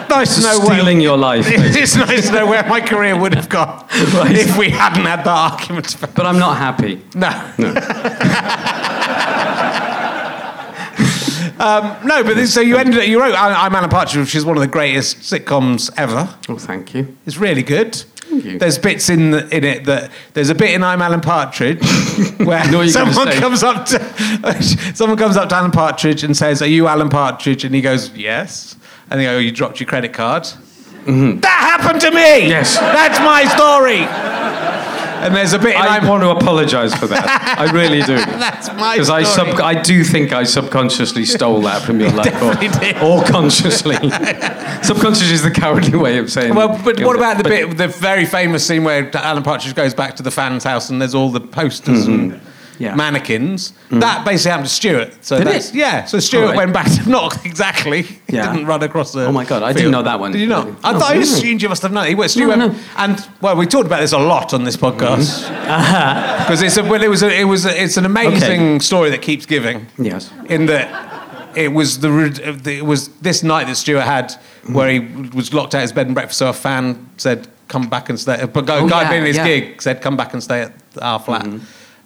nice 0.10 0.36
to 0.36 0.42
know 0.42 0.60
Stealing 0.64 0.98
where, 0.98 1.04
your 1.04 1.18
life. 1.18 1.46
basically. 1.50 1.82
It's 1.82 1.96
nice 1.96 2.28
to 2.28 2.34
know 2.34 2.48
where 2.48 2.64
my 2.68 2.82
career 2.82 3.16
would 3.20 3.36
have 3.36 3.50
gone 3.50 3.86
Right. 4.14 4.32
if 4.36 4.58
we 4.58 4.70
hadn't 4.70 5.06
had 5.06 5.24
that 5.24 5.28
argument. 5.28 5.96
but 6.16 6.26
I'm 6.26 6.40
not 6.40 6.58
happy. 6.58 7.02
No. 7.16 7.30
No. 7.58 7.74
Um, 11.60 11.98
no, 12.08 12.24
but 12.24 12.36
this, 12.38 12.54
so 12.54 12.62
you 12.62 12.78
ended 12.78 13.02
up, 13.02 13.08
you 13.08 13.20
wrote 13.20 13.34
I- 13.36 13.66
I'm 13.66 13.76
Alan 13.76 13.90
Partridge, 13.90 14.18
which 14.18 14.34
is 14.36 14.46
one 14.46 14.56
of 14.56 14.62
the 14.62 14.68
greatest 14.68 15.18
sitcoms 15.20 15.92
ever. 15.98 16.30
Oh, 16.48 16.58
thank 16.58 16.94
you. 16.94 17.18
It's 17.26 17.36
really 17.38 17.64
good. 17.64 18.02
You. 18.46 18.60
There's 18.60 18.78
bits 18.78 19.10
in 19.10 19.32
the, 19.32 19.48
in 19.56 19.64
it 19.64 19.86
that 19.86 20.12
there's 20.34 20.50
a 20.50 20.56
bit 20.56 20.74
in 20.74 20.84
I'm 20.84 21.02
Alan 21.02 21.22
Partridge 21.22 21.80
where 22.38 22.88
someone 22.90 23.32
comes 23.34 23.64
up 23.64 23.86
to 23.88 24.62
someone 24.96 25.18
comes 25.18 25.38
up 25.38 25.50
to 25.50 25.56
Alan 25.56 25.72
Partridge 25.72 26.24
and 26.24 26.36
says, 26.36 26.62
"Are 26.62 26.68
you 26.68 26.88
Alan 26.88 27.10
Partridge?" 27.10 27.64
And 27.64 27.74
he 27.74 27.82
goes, 27.82 28.16
"Yes." 28.16 28.76
And 29.10 29.20
they 29.20 29.26
go, 29.26 29.38
"You 29.38 29.52
dropped 29.52 29.80
your 29.80 29.88
credit 29.88 30.14
card." 30.14 30.48
That 31.06 31.78
happened 31.80 32.02
to 32.02 32.12
me. 32.12 32.18
Mm-hmm. 32.22 32.50
Yes. 32.50 32.78
that's 32.78 33.20
my 33.20 33.46
story. 33.46 34.06
And 35.24 35.36
there's 35.36 35.54
a 35.54 35.60
bit 35.60 35.76
I 35.76 35.98
I'm 35.98 36.08
want 36.08 36.24
to 36.24 36.30
apologise 36.30 36.94
for 36.96 37.08
that. 37.08 37.56
I 37.60 37.72
really 37.72 38.02
do. 38.02 38.16
that's 38.16 38.68
my 38.74 38.96
Because 38.96 39.10
I, 39.10 39.24
sub- 39.24 39.60
I 39.60 39.82
do 39.82 40.04
think 40.04 40.32
I 40.34 40.44
subconsciously 40.44 41.26
stole 41.26 41.62
that 41.62 41.82
from 41.82 42.00
your 42.00 42.12
life, 42.22 42.34
or, 42.42 43.04
or 43.04 43.24
consciously. 43.26 43.96
Subconscious 44.82 45.30
is 45.32 45.44
the 45.44 45.52
cowardly 45.52 45.98
way 45.98 46.18
of 46.18 46.32
saying. 46.32 46.56
Well, 46.56 46.70
but 46.84 47.00
what 47.04 47.16
about 47.16 47.38
the 47.38 47.44
but- 47.44 47.50
bit, 47.50 47.78
the 47.78 47.88
very 47.88 48.26
famous 48.26 48.66
scene 48.66 48.84
where 48.84 49.10
Alan 49.16 49.44
Partridge 49.44 49.76
goes 49.76 49.94
back 49.94 50.16
to 50.18 50.24
the 50.24 50.32
fans' 50.32 50.64
house 50.64 50.90
and 50.90 51.02
there's 51.02 51.16
all 51.16 51.30
the 51.30 51.42
posters 51.42 52.06
and 52.08 52.32
Mm-hmm. 52.34 52.46
Yeah. 52.80 52.96
mannequins? 52.96 53.74
That 53.92 54.26
basically 54.26 54.52
happened 54.52 54.70
to 54.70 54.74
Stewart. 54.74 55.24
So 55.26 55.38
Did 55.38 55.48
it? 55.48 55.74
Yeah, 55.76 56.06
so 56.06 56.20
Stewart 56.20 56.48
right. 56.48 56.56
went 56.58 56.74
back 56.74 56.88
to 56.92 57.10
not 57.10 57.46
exactly. 57.52 58.04
He 58.04 58.18
Yeah. 58.30 58.52
didn't 58.52 58.68
run 58.68 58.82
across 58.84 59.12
the. 59.12 59.26
Oh 59.26 59.32
my 59.32 59.44
God, 59.46 59.64
I 59.64 59.74
didn't 59.74 59.92
know 59.92 60.02
that 60.04 60.20
one. 60.20 60.32
Did 60.32 60.42
you 60.42 60.48
not? 60.48 60.66
I 60.84 60.94
No, 60.94 61.00
thought 61.00 61.12
I 61.12 61.16
no. 61.16 61.20
assumed 61.22 61.62
you 61.62 61.70
must 61.70 61.82
have 61.84 61.92
known. 61.92 62.08
He 62.08 62.16
went, 62.16 62.32
Stu 62.32 62.42
No, 62.48 62.48
went, 62.58 62.74
no. 62.74 62.80
and 62.98 63.28
well, 63.42 63.56
we 63.58 63.66
talked 63.68 63.86
about 63.88 64.00
this 64.00 64.14
a 64.14 64.18
lot 64.18 64.54
on 64.54 64.64
this 64.64 64.78
podcast 64.78 65.46
Mm-hmm. 65.50 66.44
because 66.44 66.62
it's 66.62 66.78
a, 66.78 66.84
well, 66.84 67.04
it 67.04 67.10
was 67.10 67.22
a, 67.24 67.30
it 67.40 67.44
was 67.44 67.66
a, 67.66 67.84
it's 67.84 67.98
an 67.98 68.06
amazing 68.06 68.62
Okay. 68.76 68.80
story 68.80 69.10
that 69.12 69.22
keeps 69.22 69.46
giving 69.46 69.88
Yes. 69.98 70.32
in 70.48 70.66
that 70.68 70.88
it 71.56 71.74
was 71.74 72.00
the 72.00 72.10
it 72.66 72.86
was 72.86 73.10
this 73.22 73.44
night 73.44 73.68
that 73.68 73.76
Stewart 73.76 74.06
had 74.06 74.34
where 74.72 74.90
he 74.90 75.00
was 75.34 75.54
locked 75.54 75.74
out 75.76 75.80
of 75.80 75.82
his 75.84 75.92
bed 75.92 76.06
and 76.06 76.14
breakfast. 76.16 76.38
So 76.40 76.48
a 76.50 76.54
fan 76.54 77.10
said, 77.18 77.48
"Come 77.68 77.90
back 77.90 78.08
and 78.10 78.20
stay." 78.20 78.46
But 78.46 78.66
guy, 78.68 78.78
Oh, 78.78 78.88
guy 78.88 79.02
yeah, 79.02 79.10
being 79.10 79.26
his 79.26 79.36
yeah. 79.38 79.46
gig 79.48 79.82
said, 79.82 80.00
"Come 80.02 80.16
back 80.16 80.34
and 80.34 80.44
stay 80.44 80.62
at 80.62 80.74
our 81.02 81.20
flat." 81.20 81.48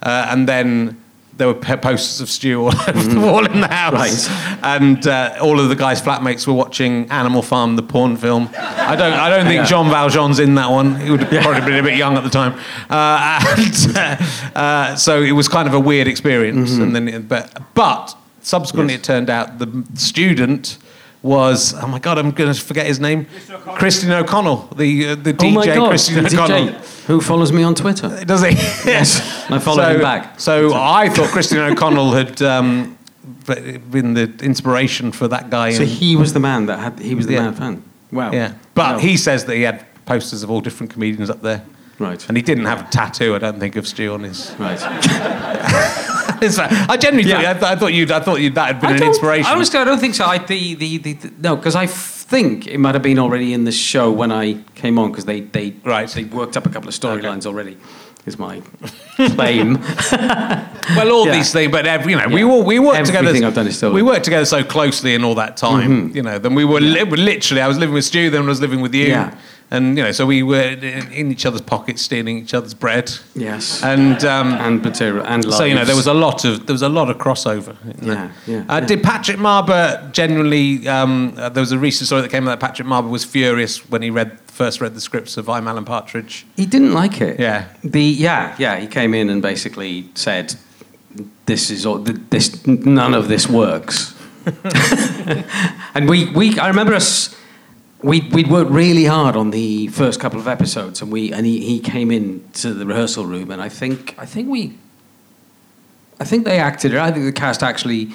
Uh, 0.04 0.28
and 0.30 0.48
then 0.48 1.00
there 1.38 1.48
were 1.48 1.56
posters 1.56 2.22
of 2.22 2.30
Stu 2.30 2.62
all 2.62 2.68
over 2.90 2.92
the 3.02 3.20
wall 3.20 3.44
in 3.46 3.62
the 3.62 3.68
house, 3.68 4.30
Right. 4.30 4.58
and 4.64 5.08
uh, 5.08 5.36
all 5.42 5.60
of 5.60 5.68
the 5.70 5.76
guys' 5.76 6.00
flatmates 6.00 6.46
were 6.46 6.54
watching 6.54 7.10
Animal 7.10 7.42
Farm, 7.42 7.76
the 7.76 7.82
porn 7.82 8.18
film. 8.18 8.50
I 8.56 8.96
don't, 8.96 9.14
I 9.14 9.30
don't 9.32 9.46
think 9.48 9.62
Yeah. 9.62 9.66
Jean 9.66 9.90
Valjean's 9.90 10.38
in 10.40 10.54
that 10.56 10.70
one. 10.70 10.96
He 11.00 11.10
would 11.10 11.22
have 11.24 11.42
probably 11.44 11.62
been 11.62 11.80
a 11.80 11.84
bit 11.84 11.98
young 11.98 12.18
at 12.18 12.24
the 12.24 12.30
time, 12.30 12.54
uh, 12.88 13.56
and 13.58 13.98
uh, 13.98 14.60
uh, 14.60 14.96
so 14.96 15.24
it 15.24 15.32
was 15.32 15.48
kind 15.48 15.68
of 15.68 15.74
a 15.74 15.80
weird 15.80 16.08
experience. 16.08 16.74
And 16.74 16.96
then, 16.96 17.24
but 17.28 17.64
but 17.74 18.16
subsequently, 18.42 18.94
Yes. 18.94 19.02
it 19.02 19.06
turned 19.06 19.30
out 19.32 19.58
the 19.58 19.84
student 19.96 20.78
was 21.24 21.74
oh 21.74 21.88
my 21.88 21.98
god, 22.00 22.20
I'm 22.20 22.32
going 22.32 22.54
to 22.54 22.62
forget 22.62 22.86
his 22.86 23.00
name, 23.00 23.26
Christian 23.76 24.12
O'Connell, 24.12 24.68
the 24.76 25.10
uh, 25.10 25.16
the 25.16 25.36
oh 25.40 25.50
my 25.50 25.66
DJ 25.66 25.76
God, 25.76 25.90
Christian 25.90 26.24
the 26.24 26.30
O'Connell. 26.30 26.68
DJ 26.68 27.06
who 27.08 27.20
follows 27.22 27.52
me 27.52 27.64
on 27.64 27.74
Twitter. 27.74 28.24
Does 28.26 28.44
he? 28.44 28.50
Yes, 28.90 29.20
I 29.50 29.58
follow 29.60 29.84
so, 29.84 29.96
him 29.96 30.02
back. 30.02 30.40
So 30.40 30.74
I 30.74 31.10
thought 31.10 31.30
Christian 31.30 31.58
O'Connell 31.60 32.12
had 32.12 32.42
um, 32.42 32.98
been 33.46 34.14
the 34.14 34.32
inspiration 34.42 35.12
for 35.12 35.28
that 35.30 35.50
guy. 35.50 35.72
So 35.72 35.84
in- 35.84 35.90
he 35.90 36.16
was 36.16 36.34
the 36.34 36.40
man 36.40 36.66
that 36.68 36.78
had. 36.80 37.00
He 37.00 37.16
was 37.16 37.26
the 37.26 37.34
Yeah. 37.34 37.44
man 37.44 37.54
fan. 37.54 37.84
Wow. 38.12 38.32
yeah, 38.32 38.54
but 38.76 38.96
Wow. 38.96 39.00
he 39.00 39.18
says 39.18 39.46
that 39.46 39.56
he 39.56 39.64
had 39.64 39.86
posters 40.06 40.44
of 40.44 40.52
all 40.52 40.62
different 40.62 40.92
comedians 40.94 41.30
up 41.32 41.42
there, 41.42 41.64
Right. 41.98 42.24
and 42.28 42.38
he 42.38 42.44
didn't 42.44 42.66
have 42.66 42.82
a 42.82 42.92
tattoo. 42.92 43.34
I 43.34 43.40
don't 43.40 43.60
think 43.60 43.76
of 43.76 43.88
Stu 43.88 44.14
on 44.14 44.24
his. 44.24 44.54
Right. 44.60 44.80
I 46.60 46.98
genuinely 46.98 47.30
Yeah. 47.32 47.42
thought, 47.42 47.46
I, 47.46 47.54
th- 47.54 47.64
I 47.64 47.76
thought 47.80 47.94
you'd, 47.94 48.12
I 48.12 48.20
thought 48.20 48.40
you'd, 48.42 48.56
that 48.56 48.68
had 48.68 48.82
been 48.82 48.96
an 48.98 49.04
inspiration. 49.04 49.52
Honestly, 49.52 49.80
I 49.80 49.84
don't 49.84 50.00
think 50.00 50.16
so. 50.16 50.26
I, 50.26 50.38
the, 50.40 50.76
the, 50.76 50.98
the, 50.98 51.14
the- 51.14 51.32
no, 51.40 51.56
because 51.56 51.76
I 51.76 51.88
think 51.88 52.68
it 52.68 52.78
might 52.80 52.96
have 52.96 53.04
been 53.04 53.20
already 53.20 53.54
in 53.54 53.64
the 53.66 53.72
show 53.72 54.12
when 54.12 54.32
I 54.32 54.56
came 54.76 54.98
on 55.00 55.12
because 55.12 55.26
they, 55.26 55.42
they, 55.42 55.72
Right. 55.84 56.10
they 56.10 56.24
worked 56.26 56.58
up 56.58 56.66
a 56.66 56.70
couple 56.70 56.88
of 56.90 56.96
storylines 56.96 57.46
already, 57.46 57.78
is 58.26 58.38
my 58.40 58.62
claim. 59.16 59.80
Well, 60.98 61.12
all 61.12 61.26
Yeah. 61.26 61.32
these 61.38 61.52
things, 61.54 61.72
but 61.72 61.88
every, 61.88 62.12
you 62.12 62.18
know, 62.20 62.28
we 62.28 62.44
all 62.44 62.62
we 62.62 62.78
worked 62.78 62.98
Everything 63.00 63.22
together. 63.36 63.48
I've 63.48 63.54
done 63.56 63.68
is 63.68 63.78
still- 63.78 63.94
we 63.94 64.02
worked 64.02 64.26
together 64.26 64.44
so 64.46 64.64
closely 64.66 65.16
in 65.16 65.24
all 65.24 65.36
that 65.36 65.56
time. 65.56 66.10
Mm-hmm. 66.10 66.18
You 66.18 66.24
know, 66.24 66.40
then 66.40 66.56
we 66.56 66.66
were 66.66 66.82
li- 66.82 67.04
literally. 67.06 67.62
I 67.62 67.68
was 67.70 67.78
living 67.78 67.94
with 67.94 68.04
Stu, 68.04 68.30
then 68.30 68.42
I 68.44 68.46
was 68.46 68.60
living 68.60 68.82
with 68.82 68.94
you, 68.94 69.06
Yeah. 69.08 69.34
And 69.74 69.98
you 69.98 70.04
know, 70.04 70.12
so 70.14 70.26
we 70.26 70.42
were 70.42 70.62
in, 70.62 71.32
each 71.32 71.46
other's 71.46 71.62
pockets, 71.62 72.02
stealing 72.02 72.38
each 72.38 72.54
other's 72.54 72.74
bread, 72.74 73.12
yes. 73.36 73.84
and. 73.84 74.24
Um, 74.24 74.54
and 74.64 74.82
material 74.82 75.26
and 75.26 75.44
so 75.54 75.64
you 75.64 75.76
know 75.76 75.86
there 75.86 75.96
was 75.96 76.08
a 76.08 76.14
lot 76.14 76.46
of 76.46 76.66
there 76.66 76.74
was 76.74 76.82
a 76.82 76.90
lot 76.90 77.10
of 77.10 77.18
crossover. 77.18 77.76
Yeah, 78.02 78.32
yeah, 78.46 78.60
Uh, 78.70 78.80
yeah. 78.80 78.86
Did 78.86 79.04
Patrick 79.04 79.38
Marber 79.38 80.12
genuinely? 80.12 80.88
Um, 80.88 81.34
uh, 81.38 81.50
there 81.50 81.62
was 81.62 81.72
a 81.72 81.80
recent 81.80 82.08
story 82.08 82.22
that 82.22 82.32
came 82.32 82.48
out 82.48 82.60
that 82.60 82.66
Patrick 82.66 82.88
Marber 82.88 83.10
was 83.10 83.26
furious 83.26 83.90
when 83.90 84.02
he 84.02 84.10
read 84.10 84.40
first 84.48 84.82
read 84.82 84.94
the 84.94 85.02
scripts 85.02 85.38
of 85.38 85.50
I'm 85.50 85.68
Alan 85.68 85.86
Partridge. 85.86 86.46
He 86.56 86.66
didn't 86.66 86.94
like 86.94 87.22
it. 87.22 87.40
Yeah. 87.40 87.68
The 87.84 88.04
yeah 88.04 88.56
yeah 88.58 88.80
he 88.80 88.88
came 88.88 89.14
in 89.14 89.30
and 89.30 89.42
basically 89.42 90.10
said, 90.16 90.56
"This 91.46 91.70
is 91.70 91.86
all. 91.86 92.00
This 92.00 92.66
none 92.68 93.14
of 93.14 93.28
this 93.28 93.48
works." 93.50 94.16
and 95.96 96.10
we 96.10 96.30
we 96.32 96.58
I 96.60 96.68
remember 96.68 96.94
us. 96.94 97.36
We 98.04 98.20
we 98.34 98.44
worked 98.44 98.70
really 98.72 99.06
hard 99.06 99.36
on 99.38 99.52
the 99.52 99.88
first 99.88 100.20
couple 100.20 100.40
of 100.40 100.48
episodes, 100.48 101.02
and 101.02 101.10
we 101.12 101.32
and 101.32 101.46
he, 101.46 101.60
he 101.66 101.80
came 101.80 102.12
in 102.12 102.44
to 102.56 102.74
the 102.74 102.86
rehearsal 102.86 103.26
room, 103.26 103.50
and 103.50 103.62
I 103.62 103.70
think 103.70 104.16
I 104.18 104.26
think 104.26 104.50
we. 104.50 104.78
I 106.20 106.26
think 106.26 106.46
they 106.46 106.60
acted 106.60 106.94
it. 106.94 107.00
I 107.00 107.12
think 107.12 107.26
the 107.26 107.32
cast 107.32 107.64
actually 107.64 108.10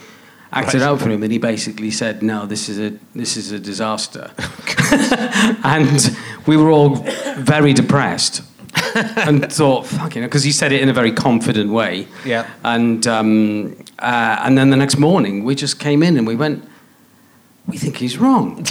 acted 0.53 0.81
Right. 0.81 0.89
out 0.89 1.01
for 1.01 1.09
him, 1.11 1.23
and 1.23 1.33
he 1.33 1.39
basically 1.39 1.91
said, 1.91 2.23
"No, 2.23 2.45
this 2.47 2.69
is 2.69 2.79
a 2.79 2.99
this 3.15 3.37
is 3.39 3.51
a 3.51 3.59
disaster," 3.59 4.31
and 5.65 6.17
we 6.47 6.57
were 6.59 6.71
all 6.71 6.97
very 7.39 7.73
depressed 7.73 8.43
and 8.95 9.51
thought, 9.51 9.87
"Fucking," 9.87 10.23
because 10.23 10.45
he 10.45 10.53
said 10.53 10.71
it 10.71 10.83
in 10.83 10.91
a 10.91 10.93
very 10.93 11.13
confident 11.13 11.71
way. 11.71 12.07
Yeah. 12.27 12.47
And 12.63 13.07
um, 13.07 13.75
uh, 13.99 14.37
and 14.45 14.59
then 14.59 14.69
the 14.69 14.77
next 14.77 14.99
morning, 14.99 15.45
we 15.45 15.55
just 15.55 15.79
came 15.81 16.03
in 16.03 16.19
and 16.19 16.27
we 16.27 16.37
went. 16.37 16.63
We 17.69 17.77
think 17.77 17.99
he's 17.99 18.17
wrong. 18.17 18.57
we 18.57 18.63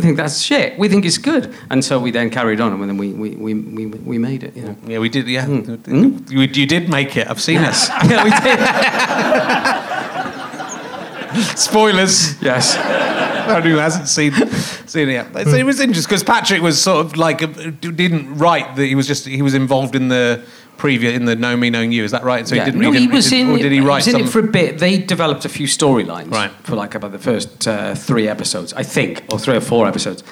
think 0.00 0.16
that's 0.16 0.40
shit. 0.40 0.78
We 0.78 0.88
think 0.88 1.04
it's 1.04 1.18
good. 1.18 1.52
And 1.68 1.84
so 1.84 1.98
we 1.98 2.12
then 2.12 2.30
carried 2.30 2.60
on, 2.60 2.72
and 2.72 2.88
then 2.88 2.96
we 2.96 3.12
we, 3.12 3.30
we, 3.30 3.54
we, 3.54 3.86
we 3.86 4.18
made 4.18 4.44
it. 4.44 4.54
You 4.56 4.62
know. 4.62 4.76
Yeah, 4.86 4.98
we 5.00 5.08
did. 5.08 5.26
Yeah, 5.28 5.46
Mm. 5.46 6.30
You, 6.30 6.40
you 6.42 6.66
did 6.66 6.88
make 6.88 7.16
it. 7.16 7.28
I've 7.28 7.40
seen 7.40 7.60
it. 7.60 7.74
yeah, 8.08 8.22
we 8.24 8.30
did. 8.30 8.58
Spoilers. 11.58 12.40
Yes. 12.40 12.76
Anyone 12.76 13.62
who 13.62 13.76
hasn't 13.78 14.06
seen 14.08 14.32
seen 14.86 15.08
it 15.08 15.12
yet. 15.12 15.26
It 15.34 15.64
was 15.64 15.80
interesting 15.80 16.08
because 16.08 16.22
Patrick 16.22 16.62
was 16.62 16.80
sort 16.80 17.04
of 17.04 17.16
like 17.16 17.42
uh, 17.42 17.46
didn't 17.80 18.38
write 18.38 18.76
that 18.76 18.86
he 18.86 18.94
was 18.94 19.08
just 19.08 19.26
he 19.26 19.42
was 19.42 19.54
involved 19.54 19.96
in 19.96 20.06
the 20.08 20.44
preview 20.82 21.12
in 21.14 21.24
the 21.24 21.36
Knowing 21.36 21.60
Me 21.60 21.70
Knowing 21.70 21.92
You. 21.92 22.04
Is 22.04 22.10
that 22.10 22.24
right? 22.24 22.46
So 22.48 22.54
Yeah. 22.54 22.64
he 22.64 22.70
didn't. 22.72 22.82
no, 22.82 22.90
he, 22.90 22.98
he 22.98 23.04
didn't, 23.06 23.14
was 23.14 23.30
did, 23.30 23.40
in. 23.40 23.50
Or 23.50 23.58
did 23.58 23.72
he 23.72 23.80
write 23.80 24.06
was 24.06 24.14
in 24.14 24.20
it 24.20 24.28
for 24.28 24.40
a 24.40 24.46
bit. 24.60 24.78
They 24.78 24.98
developed 24.98 25.44
a 25.44 25.48
few 25.48 25.66
storylines 25.66 26.30
Right. 26.30 26.50
for 26.64 26.74
like 26.76 26.94
about 26.94 27.12
the 27.12 27.18
first 27.18 27.68
uh, 27.68 27.94
three 27.94 28.28
episodes, 28.28 28.72
I 28.74 28.82
think, 28.82 29.22
or 29.30 29.38
three 29.38 29.56
or 29.56 29.60
four 29.60 29.86
episodes, 29.86 30.24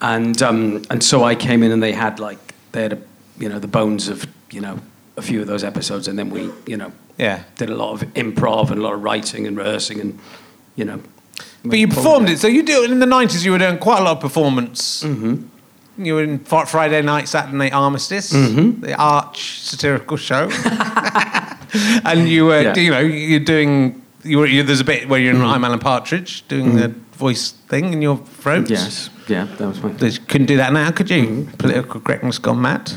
and 0.00 0.40
um, 0.42 0.82
and 0.90 1.02
so 1.04 1.24
I 1.24 1.34
came 1.34 1.62
in 1.62 1.70
and 1.72 1.82
they 1.82 1.92
had 1.92 2.18
like 2.18 2.38
they 2.72 2.82
had 2.82 2.92
a, 2.94 2.98
you 3.38 3.48
know 3.48 3.58
the 3.58 3.68
bones 3.68 4.08
of 4.08 4.26
you 4.50 4.60
know 4.60 4.78
a 5.16 5.22
few 5.22 5.40
of 5.42 5.46
those 5.46 5.62
episodes, 5.62 6.08
and 6.08 6.18
then 6.18 6.30
we 6.30 6.50
you 6.66 6.76
know 6.76 6.90
yeah. 7.18 7.42
did 7.56 7.68
a 7.68 7.74
lot 7.74 7.92
of 7.92 8.00
improv 8.14 8.70
and 8.70 8.80
a 8.80 8.82
lot 8.82 8.94
of 8.94 9.02
writing 9.02 9.46
and 9.46 9.56
rehearsing 9.56 10.00
and 10.00 10.18
you 10.76 10.84
know. 10.84 11.00
But 11.64 11.78
you 11.78 11.86
performed 11.88 12.28
it. 12.28 12.38
So 12.38 12.48
you 12.48 12.62
do 12.62 12.82
it 12.82 12.90
in 12.90 12.98
the 12.98 13.06
nineties. 13.06 13.44
You 13.44 13.52
were 13.52 13.58
doing 13.58 13.78
quite 13.78 14.00
a 14.00 14.04
lot 14.04 14.16
of 14.16 14.20
performance. 14.20 15.02
Mm-hmm. 15.04 15.46
You 15.98 16.14
were 16.14 16.22
in 16.22 16.38
Friday 16.38 17.02
night, 17.02 17.28
Saturday 17.28 17.56
night 17.56 17.72
Armistice, 17.72 18.32
Mm-hmm. 18.32 18.80
the 18.80 18.94
arch 18.96 19.60
satirical 19.60 20.16
show, 20.16 20.48
and 22.04 22.28
you 22.28 22.46
were, 22.46 22.62
Yeah. 22.62 22.74
you 22.76 22.90
know, 22.90 23.00
you're 23.00 23.40
doing. 23.40 24.02
You 24.24 24.38
were. 24.38 24.46
You, 24.46 24.62
there's 24.62 24.80
a 24.80 24.84
bit 24.84 25.08
where 25.08 25.20
you're 25.20 25.32
in 25.34 25.38
Mm-hmm. 25.40 25.46
I'm 25.50 25.64
Alan 25.64 25.80
Partridge 25.80 26.46
doing 26.48 26.76
the 26.76 26.88
voice 27.18 27.50
thing 27.68 27.92
in 27.92 28.00
your 28.02 28.16
throat. 28.18 28.70
Yes. 28.70 29.10
Yeah, 29.28 29.44
that 29.58 29.66
was 29.68 29.82
my. 29.82 29.90
They 29.90 30.10
couldn't 30.12 30.46
do 30.46 30.56
that 30.56 30.72
now, 30.72 30.90
could 30.92 31.10
you? 31.10 31.22
Mm-hmm. 31.24 31.56
Political 31.56 32.00
correctness 32.00 32.38
gone 32.38 32.60
mad. 32.62 32.92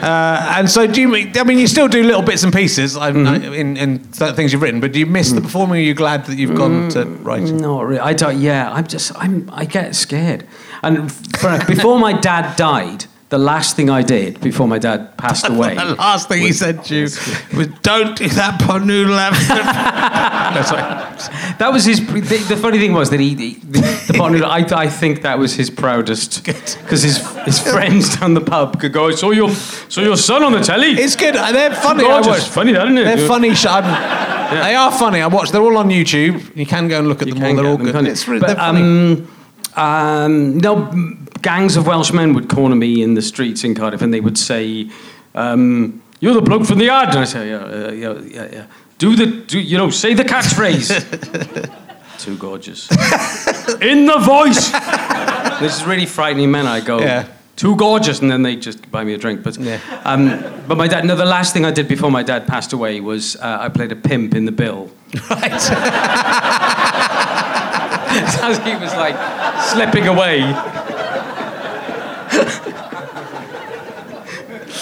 Uh, 0.00 0.54
and 0.58 0.70
so, 0.70 0.86
do 0.86 1.00
you? 1.00 1.14
I 1.14 1.44
mean, 1.44 1.58
you 1.58 1.66
still 1.66 1.88
do 1.88 2.02
little 2.02 2.22
bits 2.22 2.42
and 2.44 2.52
pieces 2.52 2.96
I, 2.96 3.12
Mm-hmm. 3.12 3.52
In, 3.52 3.76
in 3.76 4.12
certain 4.12 4.34
things 4.36 4.52
you've 4.52 4.62
written, 4.62 4.80
but 4.80 4.92
do 4.92 4.98
you 4.98 5.06
miss 5.06 5.32
the 5.32 5.40
Mm. 5.40 5.44
performing? 5.44 5.76
Or 5.76 5.82
are 5.82 5.84
you 5.86 5.94
glad 5.94 6.26
that 6.26 6.36
you've 6.38 6.54
gone 6.54 6.88
to 6.90 7.04
writing? 7.04 7.56
Not 7.58 7.84
really. 7.86 8.00
I 8.00 8.12
don't. 8.12 8.40
Yeah, 8.40 8.70
I'm 8.72 8.86
just. 8.86 9.12
I'm. 9.16 9.48
I 9.52 9.64
get 9.64 9.94
scared. 9.94 10.46
And 10.82 11.12
for, 11.12 11.58
before 11.66 11.98
my 11.98 12.12
dad 12.12 12.56
died, 12.56 13.04
the 13.28 13.38
last 13.38 13.76
thing 13.76 13.88
I 13.88 14.02
did 14.02 14.40
before 14.42 14.68
my 14.68 14.78
dad 14.78 15.16
passed 15.16 15.48
away. 15.54 15.74
The 15.74 15.94
last 15.94 16.28
thing 16.28 16.42
he 16.42 16.52
said 16.52 16.84
to 16.84 16.94
you 16.94 17.02
was, 17.56 17.68
"Don't 17.82 18.16
do 18.16 18.28
that 18.28 18.60
pot 18.60 18.84
noodle." 18.84 19.16
no. 19.16 19.30
That 21.58 21.70
was 21.72 21.84
his. 21.84 22.04
The, 22.06 22.44
the 22.48 22.56
funny 22.56 22.78
thing 22.78 22.92
was 22.92 23.10
that 23.10 23.20
he, 23.20 23.34
he 23.34 23.54
the 23.54 24.14
partner. 24.16 24.44
I, 24.44 24.58
I 24.72 24.88
think 24.88 25.22
that 25.22 25.38
was 25.38 25.54
his 25.54 25.70
proudest 25.70 26.44
because 26.44 27.02
his 27.02 27.18
his 27.44 27.58
friends 27.60 28.16
down 28.18 28.34
the 28.34 28.40
pub 28.40 28.80
could 28.80 28.92
go. 28.92 29.08
I 29.08 29.14
saw 29.14 29.30
your 29.30 29.50
saw 29.50 30.00
your 30.00 30.16
son 30.16 30.42
on 30.42 30.52
the 30.52 30.60
telly. 30.60 30.88
It's 30.92 31.16
good. 31.16 31.36
Uh, 31.36 31.52
They're 31.52 31.74
funny. 31.74 32.04
I. 32.04 32.40
Funny, 32.40 32.72
that, 32.72 32.86
isn't 32.86 32.98
it? 32.98 33.04
They're 33.04 33.28
funny. 33.28 33.54
sh- 33.54 33.66
I'm- 33.66 34.50
They 34.52 34.74
are 34.74 34.90
funny. 34.92 35.20
I 35.20 35.26
watch. 35.28 35.50
They're 35.52 35.62
all 35.62 35.76
on 35.78 35.88
YouTube. 35.88 36.54
You 36.56 36.66
can 36.66 36.88
go 36.88 36.98
and 36.98 37.08
look 37.08 37.22
at 37.22 37.28
You 37.28 37.34
them 37.34 37.44
all. 37.44 37.54
They're 37.56 37.66
all 37.66 37.76
them, 37.78 37.90
good. 37.92 38.06
It's 38.06 38.26
really, 38.28 38.40
But, 38.40 38.46
they're 38.48 38.56
funny. 38.56 38.80
um, 38.82 39.28
um, 39.76 40.58
no, 40.58 40.92
gangs 41.42 41.76
of 41.76 41.86
Welsh 41.86 42.12
men 42.12 42.34
would 42.34 42.48
corner 42.48 42.76
me 42.76 43.02
in 43.02 43.14
the 43.14 43.22
streets 43.22 43.64
in 43.64 43.74
Cardiff, 43.74 44.02
and 44.02 44.12
they 44.12 44.20
would 44.20 44.38
say, 44.38 44.90
um, 45.34 46.02
"You're 46.20 46.34
the 46.34 46.42
bloke 46.42 46.64
from 46.66 46.78
the 46.78 46.90
ad," 46.90 47.10
and 47.10 47.18
I 47.18 47.24
say, 47.24 47.48
"Yeah, 47.50 47.56
uh, 47.56 47.92
yeah, 47.92 48.20
yeah, 48.20 48.48
yeah." 48.52 48.66
Do 48.98 49.16
the, 49.16 49.26
do, 49.26 49.58
you 49.58 49.76
know, 49.78 49.90
say 49.90 50.14
the 50.14 50.24
catchphrase. 50.24 50.88
Too 52.18 52.36
gorgeous. 52.36 52.88
in 53.80 54.06
the 54.06 54.18
voice. 54.18 54.70
this 55.58 55.80
is 55.80 55.84
really 55.84 56.06
frightening 56.06 56.50
men. 56.52 56.66
I 56.66 56.80
go. 56.80 57.00
Yeah. 57.00 57.26
Too 57.56 57.74
gorgeous, 57.76 58.20
and 58.20 58.30
then 58.30 58.42
they 58.42 58.56
just 58.56 58.90
buy 58.90 59.04
me 59.04 59.12
a 59.14 59.18
drink. 59.18 59.42
But, 59.42 59.58
Yeah. 59.58 59.78
um, 60.04 60.40
but 60.68 60.78
my 60.78 60.88
dad. 60.88 61.04
No, 61.04 61.16
the 61.16 61.24
last 61.24 61.52
thing 61.52 61.64
I 61.64 61.70
did 61.70 61.88
before 61.88 62.10
my 62.10 62.22
dad 62.22 62.46
passed 62.46 62.72
away 62.72 63.00
was 63.00 63.36
uh, 63.36 63.58
I 63.60 63.68
played 63.68 63.92
a 63.92 63.96
pimp 63.96 64.34
in 64.34 64.44
the 64.44 64.52
bill. 64.52 64.90
right. 65.30 65.50
as 68.48 68.58
he 68.58 68.74
was 68.74 68.92
like 68.94 69.16
slipping 69.72 70.08
away. 70.08 70.40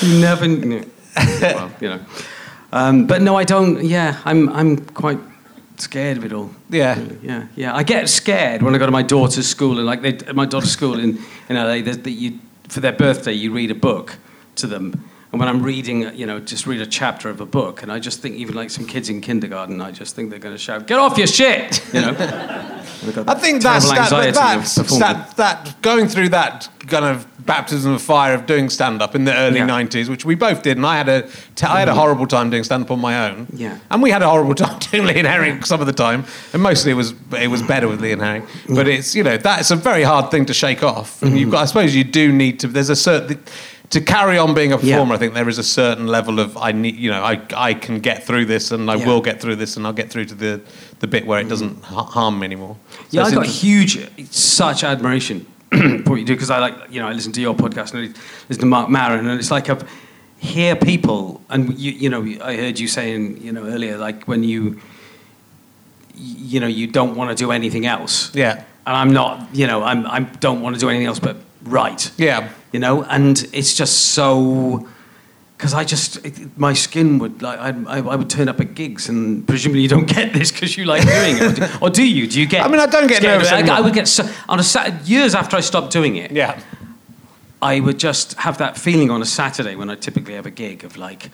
you 0.02 0.20
never 0.20 0.48
knew. 0.48 0.90
Well, 1.40 1.70
you 1.80 1.88
know. 1.90 2.00
Um, 2.72 3.06
but 3.06 3.20
no, 3.22 3.36
I 3.36 3.44
don't. 3.44 3.84
Yeah, 3.84 4.20
I'm. 4.24 4.48
I'm 4.50 4.78
quite 4.78 5.18
scared 5.76 6.16
of 6.16 6.24
it 6.24 6.32
all. 6.32 6.50
Yeah. 6.68 6.98
Really, 6.98 7.18
Yeah, 7.22 7.46
yeah. 7.56 7.74
I 7.74 7.82
get 7.82 8.08
scared 8.08 8.62
when 8.62 8.74
I 8.74 8.78
go 8.78 8.86
to 8.86 8.92
my 8.92 9.02
daughter's 9.02 9.48
school 9.48 9.78
and 9.78 9.86
like 9.86 10.02
they, 10.02 10.32
my 10.32 10.46
daughter's 10.46 10.70
school 10.70 10.98
in 10.98 11.18
in 11.48 11.56
LA, 11.56 11.82
that 11.82 12.04
that 12.04 12.10
you 12.10 12.38
for 12.68 12.80
their 12.80 12.92
birthday 12.92 13.32
you 13.32 13.52
read 13.52 13.70
a 13.70 13.74
book 13.74 14.16
to 14.56 14.66
them. 14.66 15.09
And 15.32 15.38
when 15.38 15.48
I'm 15.48 15.62
reading, 15.62 16.12
you 16.16 16.26
know, 16.26 16.40
just 16.40 16.66
read 16.66 16.80
a 16.80 16.86
chapter 16.86 17.28
of 17.28 17.40
a 17.40 17.46
book, 17.46 17.84
and 17.84 17.92
I 17.92 18.00
just 18.00 18.20
think, 18.20 18.34
even 18.34 18.56
like 18.56 18.68
some 18.68 18.84
kids 18.84 19.08
in 19.08 19.20
kindergarten, 19.20 19.80
I 19.80 19.92
just 19.92 20.16
think 20.16 20.30
they're 20.30 20.40
going 20.40 20.54
to 20.54 20.58
shout, 20.58 20.88
"Get 20.88 20.98
off 20.98 21.16
your 21.16 21.28
shit!" 21.28 21.80
You 21.94 22.02
know. 22.02 22.16
I 23.26 23.34
think 23.34 23.62
that's 23.62 23.88
that, 23.90 24.10
that, 24.10 24.64
that, 24.98 25.36
that 25.36 25.82
going 25.82 26.06
through 26.06 26.30
that 26.30 26.68
kind 26.86 27.04
of 27.04 27.26
baptism 27.46 27.92
of 27.92 28.02
fire 28.02 28.34
of 28.34 28.46
doing 28.46 28.68
stand 28.68 29.00
up 29.02 29.14
in 29.14 29.24
the 29.24 29.34
early 29.34 29.58
Yeah. 29.58 29.68
90s, 29.68 30.08
which 30.08 30.24
we 30.24 30.34
both 30.34 30.62
did, 30.62 30.76
and 30.76 30.86
I 30.86 30.96
had 30.96 31.08
a 31.08 31.22
t- 31.54 31.66
I 31.66 31.80
had 31.80 31.88
a 31.88 31.92
mm. 31.92 31.96
horrible 31.96 32.26
time 32.26 32.50
doing 32.50 32.64
stand 32.64 32.84
up 32.84 32.90
on 32.90 33.00
my 33.00 33.28
own. 33.28 33.46
Yeah. 33.52 33.78
And 33.90 34.02
we 34.02 34.10
had 34.10 34.22
a 34.22 34.28
horrible 34.28 34.54
time 34.64 34.78
doing 34.78 35.06
Lee 35.06 35.18
and 35.18 35.26
Herring 35.26 35.62
some 35.62 35.80
of 35.80 35.86
the 35.86 35.92
time, 35.92 36.24
and 36.52 36.62
mostly 36.62 36.92
it 36.92 36.94
was 36.94 37.14
it 37.36 37.48
was 37.48 37.62
better 37.62 37.88
with 37.88 38.00
Lee 38.00 38.12
and 38.12 38.22
Herring. 38.22 38.46
But 38.68 38.86
mm. 38.86 38.98
it's 38.98 39.14
you 39.14 39.22
know 39.22 39.36
that's 39.36 39.70
a 39.70 39.76
very 39.76 40.02
hard 40.02 40.30
thing 40.30 40.46
to 40.46 40.54
shake 40.54 40.82
off, 40.82 41.22
and 41.22 41.38
you've 41.38 41.50
got 41.50 41.62
I 41.62 41.64
suppose 41.66 41.94
you 41.94 42.04
do 42.04 42.32
need 42.32 42.60
to. 42.60 42.68
There's 42.68 42.90
a 42.90 42.96
certain 42.96 43.42
to 43.90 44.00
carry 44.00 44.38
on 44.38 44.54
being 44.54 44.72
a 44.72 44.76
Yeah. 44.76 44.94
performer, 44.96 45.14
I 45.14 45.18
think 45.18 45.34
there 45.34 45.48
is 45.48 45.58
a 45.58 45.64
certain 45.64 46.06
level 46.06 46.38
of 46.38 46.56
I 46.56 46.70
need, 46.72 46.96
you 46.96 47.10
know, 47.10 47.22
I, 47.22 47.40
I 47.56 47.74
can 47.74 47.98
get 47.98 48.24
through 48.24 48.44
this, 48.46 48.70
and 48.70 48.90
I 48.90 48.94
Yeah. 48.94 49.06
will 49.06 49.20
get 49.20 49.40
through 49.40 49.56
this, 49.56 49.76
and 49.76 49.86
I'll 49.86 49.92
get 49.92 50.10
through 50.10 50.26
to 50.26 50.34
the, 50.34 50.60
the 51.00 51.06
bit 51.08 51.26
where 51.26 51.40
it 51.40 51.46
mm. 51.46 51.50
doesn't 51.50 51.82
ha- 51.84 52.04
harm 52.04 52.38
me 52.38 52.44
anymore. 52.44 52.76
So 52.90 52.98
Yeah, 53.10 53.24
I 53.24 53.30
got 53.32 53.46
huge, 53.46 53.98
such 54.30 54.84
admiration 54.84 55.44
for 55.72 56.10
what 56.10 56.16
you 56.20 56.24
do 56.24 56.34
because 56.34 56.50
I 56.50 56.58
like, 56.58 56.74
you 56.90 57.00
know, 57.00 57.08
I 57.08 57.12
listen 57.12 57.32
to 57.32 57.40
your 57.40 57.54
podcast 57.54 57.94
and 57.94 58.08
I 58.08 58.12
listen 58.48 58.60
to 58.60 58.66
Marc 58.66 58.88
Maron, 58.88 59.26
and 59.26 59.38
it's 59.40 59.50
like 59.50 59.68
I 59.68 59.76
hear 60.38 60.76
people, 60.76 61.42
and 61.50 61.76
you, 61.78 61.90
you 61.92 62.08
know, 62.08 62.22
I 62.42 62.56
heard 62.56 62.78
you 62.78 62.86
saying, 62.86 63.42
you 63.42 63.50
know, 63.52 63.64
earlier, 63.66 63.98
like 63.98 64.24
when 64.28 64.44
you, 64.44 64.80
you 66.14 66.60
know, 66.60 66.68
you 66.68 66.86
don't 66.86 67.16
want 67.16 67.30
to 67.30 67.44
do 67.44 67.50
anything 67.50 67.86
else, 67.86 68.32
Yeah, 68.34 68.62
and 68.86 68.96
I'm 68.96 69.12
not, 69.12 69.48
you 69.52 69.66
know, 69.66 69.82
I'm, 69.82 70.06
I 70.06 70.20
don't 70.20 70.60
want 70.62 70.76
to 70.76 70.80
do 70.80 70.88
anything 70.88 71.06
else 71.08 71.18
but 71.18 71.36
write, 71.64 72.12
yeah, 72.16 72.48
you 72.72 72.80
know, 72.80 73.02
and 73.04 73.48
it's 73.52 73.74
just 73.74 74.12
so 74.12 74.86
because 75.56 75.74
I 75.74 75.84
just 75.84 76.24
it, 76.24 76.58
my 76.58 76.72
skin 76.72 77.18
would 77.18 77.42
like 77.42 77.58
I, 77.58 77.68
I, 77.86 77.98
I 77.98 78.16
would 78.16 78.30
turn 78.30 78.48
up 78.48 78.60
at 78.60 78.74
gigs 78.74 79.10
and 79.10 79.46
presumably 79.46 79.82
you 79.82 79.88
don't 79.88 80.06
get 80.06 80.32
this 80.38 80.50
because 80.50 80.76
you 80.76 80.86
like 80.86 81.02
doing 81.02 81.36
it, 81.36 81.42
or 81.42 81.52
do, 81.52 81.68
or 81.82 81.90
do 81.90 82.06
you? 82.06 82.26
Do 82.26 82.40
you 82.40 82.46
get? 82.46 82.64
I 82.64 82.68
mean, 82.68 82.80
I 82.80 82.86
don't 82.86 83.06
get 83.06 83.22
nervous? 83.22 83.52
I, 83.52 83.60
I 83.60 83.80
would 83.80 83.94
get 83.94 84.08
so, 84.08 84.28
on 84.48 84.58
a 84.58 84.62
Sat- 84.62 85.06
years 85.06 85.34
after 85.34 85.56
I 85.56 85.60
stopped 85.60 85.92
doing 85.92 86.16
it. 86.16 86.30
Yeah. 86.30 86.60
I 87.62 87.80
would 87.80 87.98
just 87.98 88.34
have 88.38 88.56
that 88.58 88.78
feeling 88.78 89.10
on 89.10 89.20
a 89.20 89.26
Saturday 89.26 89.74
when 89.76 89.90
I 89.90 89.94
typically 89.94 90.34
have 90.34 90.46
a 90.46 90.50
gig 90.50 90.82
of 90.84 90.96
like, 90.96 91.30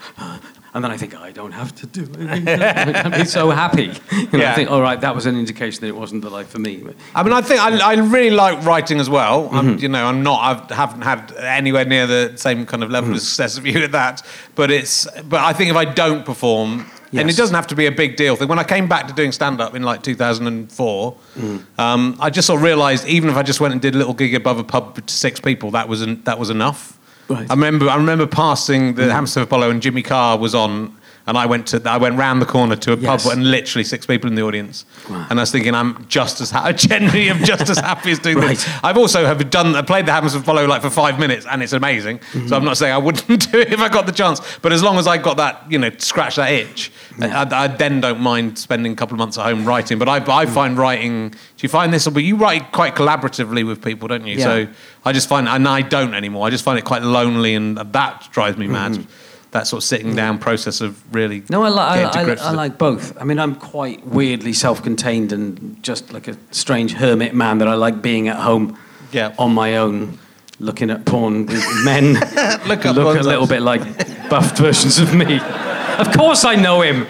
and 0.75 0.83
then 0.85 0.91
I 0.91 0.97
think 0.97 1.15
I 1.15 1.31
don't 1.31 1.53
have 1.53 1.73
to 1.77 1.87
do 1.87 2.03
it. 2.19 2.49
I'd 3.07 3.13
be 3.13 3.25
so 3.25 3.51
happy. 3.51 3.93
You 4.11 4.27
know, 4.33 4.39
Yeah. 4.41 4.51
I 4.53 4.55
think, 4.55 4.71
all 4.71 4.81
right, 4.83 5.01
that 5.01 5.15
was 5.15 5.27
an 5.27 5.39
indication 5.39 5.83
that 5.83 5.87
it 5.89 5.97
wasn't 5.97 6.23
the 6.23 6.31
life 6.31 6.49
for 6.49 6.59
me. 6.59 6.79
But 6.79 6.97
I 7.15 7.23
mean, 7.23 7.33
I 7.33 7.41
think 7.43 7.61
I, 7.61 7.93
I 7.93 7.95
really 7.95 8.35
like 8.35 8.65
writing 8.65 8.99
as 8.99 9.09
well. 9.09 9.45
Mm-hmm. 9.45 9.57
I'm, 9.57 9.79
you 9.79 9.89
know, 9.89 10.05
I'm 10.05 10.23
not. 10.25 10.73
I 10.73 10.75
haven't 10.75 11.03
had 11.03 11.33
anywhere 11.39 11.85
near 11.85 12.07
the 12.09 12.33
same 12.37 12.67
kind 12.67 12.83
of 12.83 12.91
level 12.91 13.07
Mm-hmm. 13.11 13.17
of 13.17 13.23
success 13.23 13.57
of 13.57 13.65
you 13.67 13.79
at 13.85 13.93
that. 13.93 14.23
But 14.57 14.71
it's. 14.73 15.07
But 15.23 15.41
I 15.41 15.53
think 15.53 15.71
if 15.71 15.77
I 15.77 15.85
don't 15.85 16.25
perform, 16.27 16.91
and 17.13 17.31
it 17.31 17.37
doesn't 17.37 17.55
have 17.55 17.67
to 17.69 17.75
be 17.77 17.87
a 17.87 17.93
big 17.93 18.17
deal 18.17 18.37
thing. 18.37 18.49
When 18.49 18.59
I 18.59 18.65
came 18.65 18.89
back 18.89 19.07
to 19.09 19.15
doing 19.15 19.33
stand 19.33 19.61
up 19.61 19.75
in 19.75 19.83
like 19.83 20.03
2004, 20.03 21.17
Mm. 21.39 21.63
um, 21.79 22.17
I 22.21 22.31
just 22.31 22.47
sort 22.47 22.59
of 22.59 22.63
realised 22.65 23.07
even 23.07 23.29
if 23.31 23.37
I 23.37 23.43
just 23.43 23.61
went 23.61 23.73
and 23.73 23.81
did 23.81 23.95
a 23.95 23.99
little 23.99 24.15
gig 24.15 24.35
above 24.35 24.59
a 24.59 24.65
pub 24.65 25.07
to 25.07 25.13
six 25.15 25.39
people, 25.41 25.71
that 25.73 25.89
was 25.89 26.03
en- 26.03 26.23
that 26.25 26.39
was 26.39 26.51
enough. 26.51 26.99
Right. 27.29 27.47
I 27.51 27.55
remember. 27.55 27.89
I 27.89 27.97
remember 27.97 28.27
passing 28.27 28.95
the 28.95 29.13
Hammersmith 29.13 29.45
Apollo 29.47 29.71
and 29.71 29.83
Jimmy 29.83 30.03
Carr 30.03 30.39
was 30.39 30.55
on. 30.55 30.97
And 31.29 31.37
I 31.37 31.45
went 31.47 31.67
to 31.69 31.83
I 31.85 31.97
went 31.97 32.17
round 32.17 32.41
the 32.41 32.47
corner 32.47 32.77
to 32.77 32.93
a 32.93 32.97
Yes. 32.97 33.25
pub 33.25 33.33
and 33.33 33.51
literally 33.51 33.83
six 33.83 34.07
people 34.07 34.29
in 34.31 34.37
the 34.37 34.43
audience, 34.43 34.85
Wow. 35.11 35.27
and 35.29 35.41
I 35.41 35.43
was 35.43 35.51
thinking 35.51 35.75
I'm 35.75 36.07
just 36.09 36.41
as 36.41 36.53
ha- 36.53 36.71
generally 36.91 37.29
am 37.29 37.43
just 37.43 37.69
as 37.69 37.79
happy 37.79 38.13
as 38.13 38.21
doing 38.21 38.39
Right. 38.39 38.51
this. 38.57 38.69
I've 38.85 38.97
also 38.97 39.27
have 39.27 39.51
done 39.51 39.75
I 39.75 39.83
played 39.83 40.07
the 40.07 40.13
Hammersmith 40.13 40.45
Apollo 40.45 40.67
like 40.69 40.83
for 40.83 40.91
five 40.91 41.19
minutes 41.19 41.45
and 41.51 41.63
it's 41.65 41.73
amazing. 41.73 42.19
Mm-hmm. 42.21 42.47
So 42.47 42.57
I'm 42.57 42.65
not 42.65 42.77
saying 42.77 42.93
I 42.95 42.99
wouldn't 42.99 43.27
do 43.53 43.59
it 43.59 43.73
if 43.73 43.81
I 43.81 43.89
got 43.89 44.07
the 44.07 44.13
chance, 44.13 44.41
but 44.63 44.73
as 44.73 44.83
long 44.85 44.99
as 44.99 45.07
I 45.09 45.19
got 45.19 45.37
that 45.39 45.65
you 45.69 45.79
know 45.79 45.91
scratch 45.99 46.37
that 46.37 46.53
itch, 46.53 46.93
Yeah. 47.19 47.43
I, 47.51 47.65
I 47.65 47.67
then 47.67 48.01
don't 48.01 48.21
mind 48.21 48.57
spending 48.59 48.93
a 48.93 48.97
couple 48.97 49.15
of 49.15 49.19
months 49.19 49.37
at 49.37 49.45
home 49.45 49.65
writing. 49.65 49.99
But 49.99 50.09
I, 50.09 50.21
Mm. 50.21 50.29
I 50.29 50.47
find 50.47 50.79
writing. 50.79 51.31
Do 51.31 51.37
you 51.61 51.69
find 51.69 51.93
this? 51.93 52.07
But 52.09 52.23
you 52.25 52.37
write 52.37 52.71
quite 52.73 52.95
collaboratively 52.95 53.67
with 53.67 53.83
people, 53.83 54.07
don't 54.09 54.27
you? 54.27 54.37
Yeah. 54.37 54.45
So 54.45 54.67
I 55.05 55.13
just 55.13 55.29
find 55.29 55.49
and 55.49 55.67
I 55.67 55.81
don't 55.83 56.15
anymore. 56.15 56.47
I 56.47 56.51
just 56.51 56.63
find 56.65 56.79
it 56.79 56.85
quite 56.85 57.03
lonely 57.03 57.55
and 57.55 57.77
that 57.79 58.29
drives 58.33 58.57
me 58.59 58.67
mad. 58.69 59.07
That 59.57 59.67
sort 59.67 59.83
of 59.83 59.85
sitting 59.85 60.13
mm. 60.13 60.17
down 60.17 60.39
process 60.39 60.83
of 60.83 61.15
really 61.15 61.43
no, 61.49 61.63
I, 61.63 61.71
li- 61.71 61.79
I, 61.79 62.03
I, 62.11 62.35
I 62.35 62.51
like 62.51 62.77
both. 62.77 63.17
I 63.19 63.25
mean, 63.25 63.39
I'm 63.39 63.55
quite 63.55 64.07
weirdly 64.07 64.53
self-contained 64.53 65.33
and 65.33 65.83
just 65.83 66.13
like 66.13 66.29
a 66.29 66.37
strange 66.51 66.93
hermit 66.93 67.35
man 67.35 67.57
that 67.59 67.67
I 67.67 67.73
like 67.73 68.03
being 68.03 68.29
at 68.29 68.37
home 68.37 68.79
Yeah. 69.13 69.35
on 69.39 69.55
my 69.55 69.79
own, 69.79 70.19
looking 70.61 70.91
at 70.91 71.07
porn 71.07 71.47
with 71.47 71.65
men 71.87 72.13
Look 72.69 72.85
up 72.85 72.97
look 72.97 73.19
a 73.19 73.23
little 73.23 73.47
bit 73.47 73.63
like 73.63 73.81
buffed 74.29 74.59
versions 74.59 74.99
of 74.99 75.15
me. 75.15 75.41
Of 75.99 76.13
course, 76.13 76.45
I 76.45 76.55
know 76.57 76.83
him. 76.83 77.07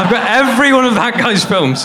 I've 0.00 0.10
got 0.10 0.26
every 0.26 0.72
one 0.72 0.86
of 0.86 0.94
that 0.94 1.18
guy's 1.18 1.44
films. 1.44 1.84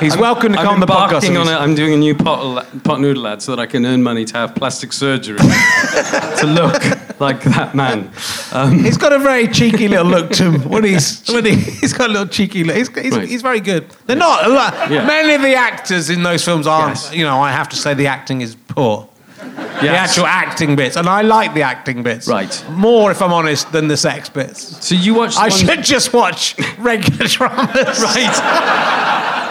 He's 0.00 0.16
welcome 0.16 0.52
to 0.54 0.58
I'm 0.58 0.64
come 0.64 0.74
on 0.74 0.80
the 0.80 0.86
podcast. 0.86 1.24
embarking 1.24 1.36
and 1.36 1.48
on 1.48 1.48
it. 1.48 1.56
I'm 1.58 1.74
doing 1.74 1.92
a 1.92 1.96
new 1.96 2.14
pot, 2.14 2.66
pot 2.84 3.00
noodle 3.00 3.26
ad 3.26 3.42
so 3.42 3.54
that 3.54 3.60
I 3.60 3.66
can 3.66 3.84
earn 3.84 4.02
money 4.02 4.24
to 4.24 4.34
have 4.38 4.54
plastic 4.54 4.92
surgery 4.94 5.36
to 5.38 6.46
look 6.46 7.20
like 7.20 7.42
that 7.42 7.74
man. 7.74 8.10
Um, 8.52 8.82
He's 8.82 8.96
got 8.96 9.12
a 9.12 9.18
very 9.18 9.46
cheeky 9.46 9.88
little 9.88 10.06
look 10.06 10.30
to 10.32 10.50
him. 10.52 10.68
When 10.70 10.84
he's, 10.84 11.22
when 11.28 11.44
he, 11.44 11.54
he's 11.56 11.92
got 11.92 12.08
a 12.08 12.12
little 12.12 12.26
cheeky 12.28 12.64
look. 12.64 12.76
He's, 12.76 12.88
he's, 12.96 13.14
Right. 13.16 13.28
he's 13.28 13.42
very 13.42 13.60
good. 13.60 13.90
They're 14.06 14.16
not. 14.16 14.46
a 14.46 14.48
lot- 14.48 14.90
Yeah. 14.90 15.06
Many 15.06 15.34
of 15.34 15.42
the 15.42 15.54
actors 15.54 16.08
in 16.08 16.22
those 16.22 16.42
films 16.44 16.66
aren't. 16.66 16.96
Yes. 16.96 17.12
You 17.14 17.24
know, 17.24 17.40
I 17.40 17.52
have 17.52 17.68
to 17.70 17.76
say 17.76 17.92
the 17.92 18.06
acting 18.06 18.40
is 18.40 18.54
poor. 18.68 19.06
The 19.38 19.88
actual 19.88 20.26
acting 20.26 20.76
bits, 20.76 20.96
and 20.96 21.08
I 21.08 21.22
like 21.22 21.54
the 21.54 21.62
acting 21.62 22.02
bits. 22.02 22.26
Right. 22.28 22.64
More, 22.70 23.10
if 23.10 23.22
I'm 23.22 23.32
honest, 23.32 23.72
than 23.72 23.88
the 23.88 23.96
sex 23.96 24.28
bits. 24.28 24.86
so 24.86 24.94
you 24.94 25.14
watched? 25.14 25.36
the 25.36 25.40
I 25.42 25.48
one- 25.48 25.58
should 25.58 25.82
just 25.84 26.12
watch 26.12 26.54
regular 26.78 27.26
dramas. 27.26 28.00
Right. 28.02 29.49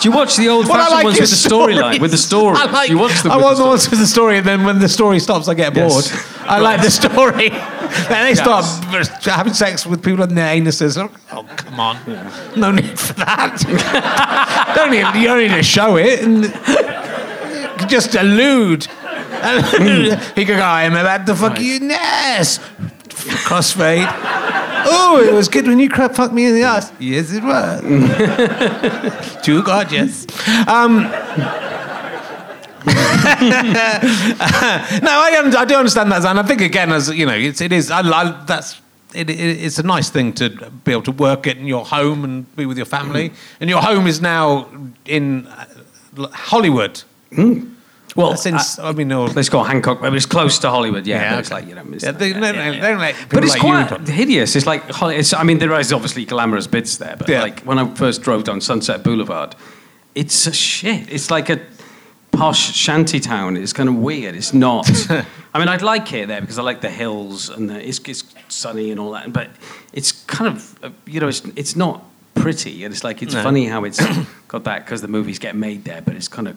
Do 0.00 0.08
you 0.08 0.14
watch 0.14 0.36
the 0.36 0.48
old-fashioned 0.48 0.90
like 0.90 1.04
ones 1.04 1.20
with 1.20 1.30
the 1.30 1.48
storyline? 1.48 2.00
With 2.00 2.10
the 2.10 2.16
story, 2.18 2.56
I 2.56 2.64
like. 2.64 2.88
you 2.88 2.98
watch 2.98 3.22
them. 3.22 3.32
I 3.32 3.36
want 3.36 3.58
the 3.58 3.64
ones 3.66 3.88
with 3.90 3.98
the 3.98 4.06
story, 4.06 4.38
and 4.38 4.46
then 4.46 4.64
when 4.64 4.78
the 4.78 4.88
story 4.88 5.18
stops, 5.20 5.46
I 5.48 5.54
get 5.54 5.74
bored. 5.74 5.90
Yes. 5.90 6.36
I 6.42 6.58
like 6.58 6.80
the 6.82 6.90
story. 6.90 7.48
then 8.08 8.24
they 8.26 8.34
start 8.34 8.64
having 9.24 9.52
sex 9.52 9.84
with 9.84 10.02
people 10.02 10.24
in 10.24 10.34
their 10.34 10.54
anuses. 10.56 10.96
Oh, 11.32 11.44
come 11.56 11.80
on! 11.80 11.96
No 12.56 12.70
need 12.72 12.98
for 12.98 13.12
that. 13.14 14.72
don't 14.76 14.90
need. 14.90 15.20
You 15.20 15.26
don't 15.28 15.38
need 15.38 15.48
to 15.54 15.62
show 15.62 15.96
it. 15.96 16.22
And 16.22 16.44
just 17.90 18.14
allude. 18.14 18.86
Hmm. 19.40 20.10
he 20.34 20.44
could 20.44 20.58
go, 20.58 20.62
"I'm 20.62 20.92
about 20.92 21.24
to 21.26 21.34
fuck 21.34 21.52
Right. 21.52 21.60
you 21.62 21.90
ass." 21.92 22.60
Crossfade. 23.24 24.08
Oh, 24.86 25.22
it 25.22 25.32
was 25.32 25.48
good 25.48 25.66
when 25.66 25.78
you 25.78 25.88
crap 25.88 26.14
fucked 26.14 26.32
me 26.32 26.46
in 26.46 26.54
the 26.54 26.62
ass. 26.62 26.92
Yes, 26.98 27.32
it 27.32 27.42
was. 27.42 27.80
Too 29.44 29.62
gorgeous. 29.62 30.26
Um, 30.66 31.02
no, 32.86 32.90
I, 35.12 35.52
I 35.58 35.64
do 35.66 35.74
understand 35.74 36.10
that, 36.12 36.24
and 36.24 36.38
I 36.38 36.42
think 36.42 36.62
again, 36.62 36.90
as 36.92 37.10
you 37.10 37.26
know, 37.26 37.34
it's, 37.34 37.60
it 37.60 37.72
is. 37.72 37.90
I, 37.90 38.00
I, 38.00 38.44
that's 38.46 38.80
it, 39.14 39.28
it, 39.28 39.38
it's 39.38 39.78
a 39.78 39.82
nice 39.82 40.08
thing 40.08 40.32
to 40.34 40.48
be 40.48 40.92
able 40.92 41.02
to 41.02 41.12
work 41.12 41.46
it 41.46 41.58
in 41.58 41.66
your 41.66 41.84
home 41.84 42.24
and 42.24 42.56
be 42.56 42.66
with 42.66 42.76
your 42.76 42.86
family. 42.86 43.32
And 43.60 43.68
your 43.68 43.82
home 43.82 44.06
is 44.06 44.20
now 44.20 44.68
in 45.04 45.46
uh, 45.46 45.66
Hollywood. 46.32 47.02
Well, 48.16 48.36
since 48.36 48.78
in, 48.78 48.84
I 48.84 48.92
mean, 48.92 49.10
a 49.12 49.28
place 49.28 49.48
called 49.48 49.66
Hancock, 49.68 50.00
but 50.00 50.14
it's 50.14 50.26
close 50.26 50.58
to 50.60 50.70
Hollywood. 50.70 51.06
Yeah, 51.06 51.20
Yeah, 51.20 51.30
but 51.32 51.38
it's 51.40 51.50
like 51.50 51.66
you 51.68 51.74
know. 51.74 51.84
It's 51.92 52.04
yeah, 52.04 52.12
they, 52.12 52.32
they, 52.32 52.40
yeah, 52.40 52.70
they 52.72 52.78
don't 52.80 52.98
let 52.98 53.14
But 53.30 53.44
it's 53.44 53.52
like 53.62 53.88
quite 53.88 54.08
hideous. 54.08 54.56
It's 54.56 54.66
like 54.66 54.82
it's, 54.88 55.32
I 55.32 55.42
mean, 55.42 55.58
there 55.58 55.72
is 55.78 55.92
obviously 55.92 56.24
glamorous 56.24 56.66
bits 56.66 56.96
there, 56.96 57.16
but 57.16 57.28
like 57.28 57.60
when 57.60 57.78
I 57.78 57.94
first 57.94 58.22
drove 58.22 58.44
down 58.44 58.60
Sunset 58.60 59.02
Boulevard, 59.02 59.54
it's 60.14 60.46
a 60.46 60.52
shit. 60.52 61.10
It's 61.10 61.30
like 61.30 61.50
a 61.50 61.60
posh 62.32 62.74
shanty 62.74 63.20
town. 63.20 63.56
It's 63.56 63.72
kind 63.72 63.88
of 63.88 63.96
weird. 63.96 64.34
It's 64.34 64.52
not. 64.54 64.88
I 65.54 65.58
mean, 65.58 65.68
I'd 65.68 65.82
like 65.82 66.12
it 66.12 66.28
there 66.28 66.40
because 66.40 66.58
I 66.58 66.62
like 66.62 66.80
the 66.80 66.90
hills 66.90 67.48
and 67.48 67.68
the, 67.68 67.86
it's, 67.88 67.98
it's 68.08 68.24
sunny 68.48 68.90
and 68.90 69.00
all 69.00 69.12
that. 69.12 69.32
But 69.32 69.50
it's 69.92 70.12
kind 70.12 70.48
of 70.54 70.84
uh, 70.84 70.90
you 71.06 71.20
know, 71.20 71.28
it's 71.28 71.42
it's 71.56 71.76
not 71.76 72.04
pretty. 72.34 72.84
And 72.84 72.92
it's 72.94 73.04
like 73.04 73.22
it's 73.22 73.34
No. 73.34 73.42
funny 73.42 73.66
how 73.66 73.84
it's 73.84 74.00
got 74.48 74.64
that 74.64 74.84
because 74.84 75.00
the 75.02 75.08
movies 75.08 75.38
get 75.38 75.54
made 75.56 75.84
there, 75.84 76.00
but 76.02 76.14
it's 76.16 76.28
kind 76.28 76.48
of 76.48 76.56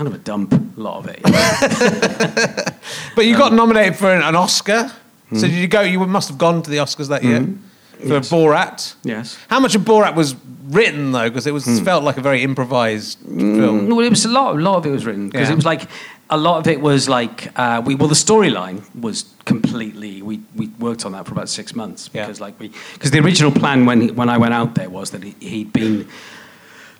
kind 0.00 0.08
of 0.08 0.14
a 0.14 0.24
dump. 0.24 0.54
A 0.54 0.80
lot 0.80 1.04
of 1.04 1.14
it. 1.14 1.20
But 3.14 3.26
you 3.26 3.36
got 3.36 3.52
nominated 3.52 3.96
for 3.96 4.10
an, 4.10 4.22
an 4.22 4.34
Oscar. 4.34 4.90
So 5.34 5.42
did 5.42 5.50
you 5.50 5.68
go? 5.68 5.82
You 5.82 6.06
must 6.06 6.28
have 6.28 6.38
gone 6.38 6.62
to 6.62 6.70
the 6.70 6.78
Oscars 6.78 7.08
that 7.08 7.22
year 7.22 7.40
mm-hmm. 7.40 8.08
for 8.08 8.14
Yes. 8.14 8.30
Borat. 8.30 8.94
yes. 9.02 9.38
How 9.48 9.60
much 9.60 9.74
of 9.74 9.82
Borat 9.82 10.14
was 10.14 10.34
written 10.68 11.12
though? 11.12 11.28
Because 11.28 11.46
it 11.46 11.52
was 11.52 11.66
hmm. 11.66 11.84
felt 11.84 12.02
like 12.02 12.16
a 12.16 12.22
very 12.22 12.42
improvised 12.42 13.20
mm, 13.20 13.56
film. 13.58 13.88
Well, 13.88 14.00
it 14.00 14.08
was 14.08 14.24
a 14.24 14.28
lot. 14.28 14.56
A 14.56 14.58
lot 14.58 14.76
of 14.78 14.86
it 14.86 14.90
was 14.90 15.04
written 15.04 15.28
because 15.28 15.48
Yeah. 15.48 15.52
it 15.52 15.56
was 15.56 15.66
like 15.66 15.82
a 16.30 16.38
lot 16.38 16.58
of 16.60 16.66
it 16.66 16.80
was 16.80 17.08
like 17.08 17.52
uh, 17.56 17.82
we. 17.84 17.94
Well, 17.94 18.08
the 18.08 18.14
storyline 18.14 18.78
was 18.98 19.26
completely. 19.44 20.22
We 20.22 20.40
we 20.56 20.68
worked 20.78 21.04
on 21.04 21.12
that 21.12 21.26
for 21.26 21.32
about 21.32 21.50
six 21.50 21.74
months 21.74 22.08
Yeah. 22.12 22.24
because 22.24 22.40
like 22.40 22.58
we 22.58 22.70
because 22.94 23.10
the 23.10 23.20
original 23.20 23.52
plan 23.52 23.84
when 23.84 24.16
when 24.16 24.30
I 24.30 24.38
went 24.38 24.54
out 24.54 24.74
there 24.76 24.88
was 24.88 25.10
that 25.10 25.22
he, 25.22 25.34
he'd 25.40 25.72
been 25.72 26.08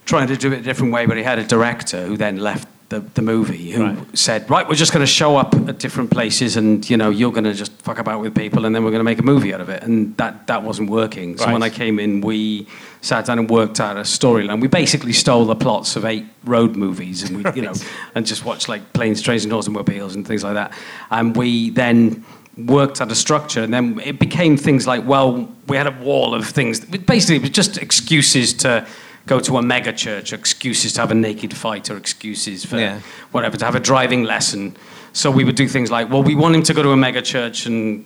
trying 0.05 0.29
to 0.29 0.37
do 0.37 0.53
it 0.53 0.59
a 0.59 0.63
different 0.63 0.93
way, 0.93 1.07
but 1.07 1.17
he 1.17 1.23
had 1.23 1.39
a 1.39 1.45
director 1.45 2.07
who 2.07 2.17
then 2.17 2.37
left. 2.39 2.69
The, 2.91 3.01
the 3.15 3.23
movie 3.23 3.71
who 3.71 3.85
Right. 3.85 4.19
said 4.19 4.51
right 4.51 4.69
we're 4.69 4.75
just 4.75 4.93
going 4.93 5.07
to 5.07 5.13
show 5.13 5.37
up 5.37 5.55
at 5.55 5.79
different 5.79 6.11
places 6.11 6.57
and 6.57 6.89
you 6.91 6.97
know 6.97 7.09
you're 7.09 7.31
going 7.31 7.45
to 7.45 7.55
just 7.55 7.71
fuck 7.83 7.99
about 8.01 8.21
with 8.21 8.35
people 8.35 8.65
and 8.67 8.75
then 8.75 8.83
we're 8.83 8.91
going 8.91 8.99
to 9.07 9.11
make 9.13 9.21
a 9.21 9.23
movie 9.23 9.55
out 9.55 9.61
of 9.61 9.69
it. 9.69 9.85
And 9.85 10.17
that 10.17 10.49
that 10.49 10.65
wasn't 10.65 10.91
working. 10.91 11.39
So 11.39 11.53
when 11.53 11.63
I 11.63 11.71
came 11.71 12.01
in 12.01 12.21
we 12.21 12.67
sat 13.01 13.27
down 13.27 13.39
and 13.39 13.49
worked 13.49 13.79
out 13.81 13.97
a 13.97 14.01
storyline. 14.01 14.61
We 14.61 14.67
basically 14.69 15.13
stole 15.13 15.45
the 15.47 15.55
plots 15.55 15.95
of 15.97 16.05
eight 16.05 16.27
road 16.45 16.75
movies 16.75 17.23
and 17.23 17.33
we 17.45 17.53
you 17.55 17.63
know 17.63 17.75
and 18.17 18.27
just 18.27 18.45
watched 18.45 18.69
like 18.69 18.83
planes 18.93 19.23
trains 19.23 19.45
and 19.45 19.53
automobiles 19.53 20.17
and 20.17 20.27
things 20.27 20.43
like 20.43 20.55
that. 20.55 20.73
And 21.13 21.37
we 21.37 21.71
then 21.71 22.25
worked 22.59 23.01
out 23.01 23.13
a 23.13 23.15
structure 23.15 23.63
and 23.63 23.73
then 23.73 24.01
it 24.01 24.19
became 24.19 24.57
things 24.57 24.85
like 24.87 25.07
well 25.07 25.49
we 25.69 25.77
had 25.77 25.87
a 25.87 25.97
wall 26.03 26.35
of 26.35 26.45
things. 26.45 26.81
Basically 26.81 27.37
it 27.37 27.43
was 27.43 27.51
just 27.51 27.79
excuses 27.79 28.53
to 28.65 28.85
go 29.27 29.39
to 29.41 29.57
a 29.57 29.63
mega 29.63 29.93
church 29.93 30.33
excuses 30.33 30.93
to 30.95 31.01
have 31.01 31.11
a 31.11 31.15
naked 31.15 31.55
fight 31.57 31.91
or 31.91 31.97
excuses 31.97 32.65
for 32.65 32.79
Yeah. 32.79 33.01
whatever 33.33 33.57
to 33.57 33.65
have 33.65 33.75
a 33.75 33.81
driving 33.81 34.25
lesson 34.25 34.77
so 35.13 35.31
we 35.31 35.45
would 35.45 35.57
do 35.57 35.69
things 35.69 35.91
like 35.91 36.09
well 36.11 36.23
we 36.23 36.35
want 36.35 36.55
him 36.55 36.63
to 36.63 36.75
go 36.75 36.83
to 36.83 36.91
a 36.91 36.97
mega 36.97 37.23
church 37.23 37.67
and 37.67 38.05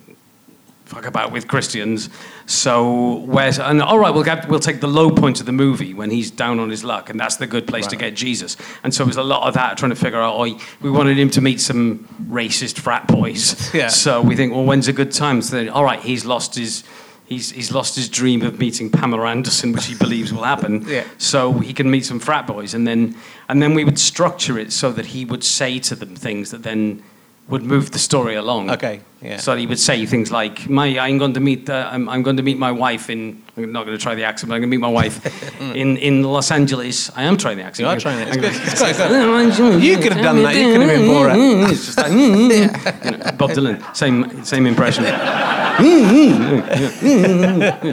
fuck 0.85 1.07
about 1.07 1.33
with 1.33 1.49
Christians. 1.49 2.11
So 2.47 3.17
where's 3.21 3.59
and 3.59 3.81
all 3.83 3.99
right, 3.99 4.13
we'll 4.13 4.23
get 4.23 4.49
we'll 4.51 4.61
take 4.61 4.81
the 4.83 4.87
low 4.87 5.11
point 5.11 5.41
of 5.41 5.47
the 5.47 5.53
movie 5.53 5.95
when 5.95 6.11
he's 6.11 6.31
down 6.31 6.61
on 6.61 6.69
his 6.69 6.85
luck, 6.85 7.09
and 7.09 7.19
that's 7.19 7.37
the 7.37 7.47
good 7.47 7.67
place 7.67 7.87
to 7.87 7.97
get 7.97 8.15
Jesus. 8.15 8.57
And 8.83 8.93
so 8.93 9.03
it 9.03 9.07
was 9.07 9.17
a 9.17 9.23
lot 9.23 9.49
of 9.49 9.55
that 9.55 9.79
trying 9.79 9.91
to 9.91 9.97
figure 9.97 10.21
out. 10.21 10.35
Oh, 10.37 10.59
we 10.83 10.91
wanted 10.91 11.19
him 11.19 11.31
to 11.31 11.41
meet 11.41 11.61
some 11.61 12.07
racist 12.29 12.79
frat 12.79 13.09
boys. 13.09 13.55
Yeah. 13.75 13.89
So 13.89 14.21
we 14.21 14.37
think, 14.37 14.53
well, 14.53 14.65
when's 14.65 14.87
a 14.89 14.93
good 14.93 15.11
time? 15.11 15.41
So 15.43 15.57
then, 15.57 15.71
all 15.71 15.85
right, 15.85 16.01
he's 16.01 16.25
lost 16.27 16.55
his. 16.55 16.85
He's, 17.27 17.53
he's 17.53 17.73
lost 17.73 17.97
his 17.97 18.09
dream 18.09 18.43
of 18.43 18.59
meeting 18.59 18.91
Pamela 18.91 19.27
Anderson, 19.29 19.73
which 19.73 19.87
he 19.87 19.95
believes 19.95 20.33
will 20.33 20.43
happen. 20.45 20.87
Yeah. 20.87 21.05
So 21.17 21.53
he 21.55 21.73
can 21.73 21.91
meet 21.91 22.05
some 22.05 22.21
frat 22.21 22.47
boys, 22.47 22.75
and 22.75 22.87
then 22.87 23.17
and 23.49 23.63
then 23.63 23.75
we 23.75 23.83
would 23.85 23.99
structure 23.99 24.59
it 24.59 24.73
so 24.73 24.93
that 24.93 25.07
he 25.07 25.25
would 25.25 25.43
say 25.43 25.79
to 25.81 25.95
them 25.95 26.15
things 26.17 26.51
that 26.51 26.63
then 26.63 27.03
would 27.49 27.63
move 27.63 27.91
the 27.91 27.99
story 27.99 28.35
along. 28.35 28.71
Okay, 28.71 29.01
yeah. 29.21 29.37
So 29.37 29.55
he 29.55 29.67
would 29.67 29.79
say 29.79 30.07
things 30.07 30.31
like, 30.31 30.69
"My, 30.69 30.99
I'm 30.99 31.19
going 31.19 31.35
to 31.35 31.41
meet, 31.41 31.69
uh, 31.69 31.91
I'm, 31.93 32.09
I'm 32.09 32.23
going 32.23 32.39
to 32.39 32.43
meet 32.43 32.59
my 32.59 32.73
wife 32.73 33.11
in. 33.11 33.43
I'm 33.57 33.71
not 33.73 33.85
going 33.85 33.97
to 33.97 34.03
try 34.03 34.15
the 34.15 34.25
accent, 34.25 34.49
but 34.49 34.55
I'm 34.57 34.61
going 34.63 34.71
to 34.71 34.77
meet 34.77 34.81
my 34.81 34.89
wife 34.89 35.61
in, 35.61 35.97
in 35.99 36.23
Los 36.23 36.51
Angeles. 36.51 37.11
I 37.15 37.25
am 37.25 37.37
trying 37.37 37.59
the 37.59 37.65
accent. 37.65 37.87
You 37.87 37.93
are 37.93 38.01
trying 38.01 38.21
it. 38.21 38.37
It's 38.37 38.73
It's 38.73 38.81
quite 38.81 38.97
good. 39.57 39.83
You 39.83 39.99
could 39.99 40.13
have 40.13 40.23
done 40.23 40.43
that. 40.43 40.55
You 40.55 40.73
could 40.73 40.81
have 40.83 40.91
been 40.91 41.09
Borat. 41.09 41.71
It's 41.71 41.87
just 41.87 41.99
like, 41.99 42.13
you 42.13 43.11
know, 43.11 43.33
Bob 43.39 43.51
Dylan, 43.51 43.97
same 43.97 44.45
same 44.45 44.67
impression. 44.67 45.05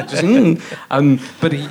Just, 0.08 0.24
um, 0.90 1.20
but 1.40 1.52
he, 1.54 1.68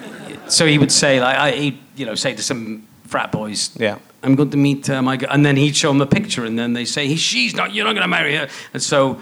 so 0.49 0.67
he 0.67 0.79
would 0.79 0.93
say 0.93 1.21
like, 1.21 1.37
I, 1.37 1.51
he'd, 1.53 1.79
you 1.97 2.07
know, 2.07 2.15
say 2.15 2.35
to 2.35 2.43
some 2.43 2.87
frat 3.07 3.33
boys, 3.33 3.71
Yeah. 3.79 3.99
I'm 4.23 4.35
going 4.35 4.51
to 4.51 4.57
meet 4.59 4.89
uh, 4.91 5.01
my 5.01 5.17
girl. 5.17 5.31
And 5.33 5.47
then 5.47 5.57
he'd 5.57 5.75
show 5.75 5.89
them 5.89 6.03
a 6.03 6.07
picture, 6.07 6.45
and 6.45 6.59
then 6.59 6.75
they 6.75 6.85
say, 6.85 7.07
"He- 7.07 7.17
she's 7.17 7.55
not, 7.55 7.73
you're 7.73 7.87
not 7.87 7.93
going 7.93 8.03
to 8.03 8.09
marry 8.09 8.37
her. 8.37 8.49
And 8.75 8.83
so, 8.83 9.19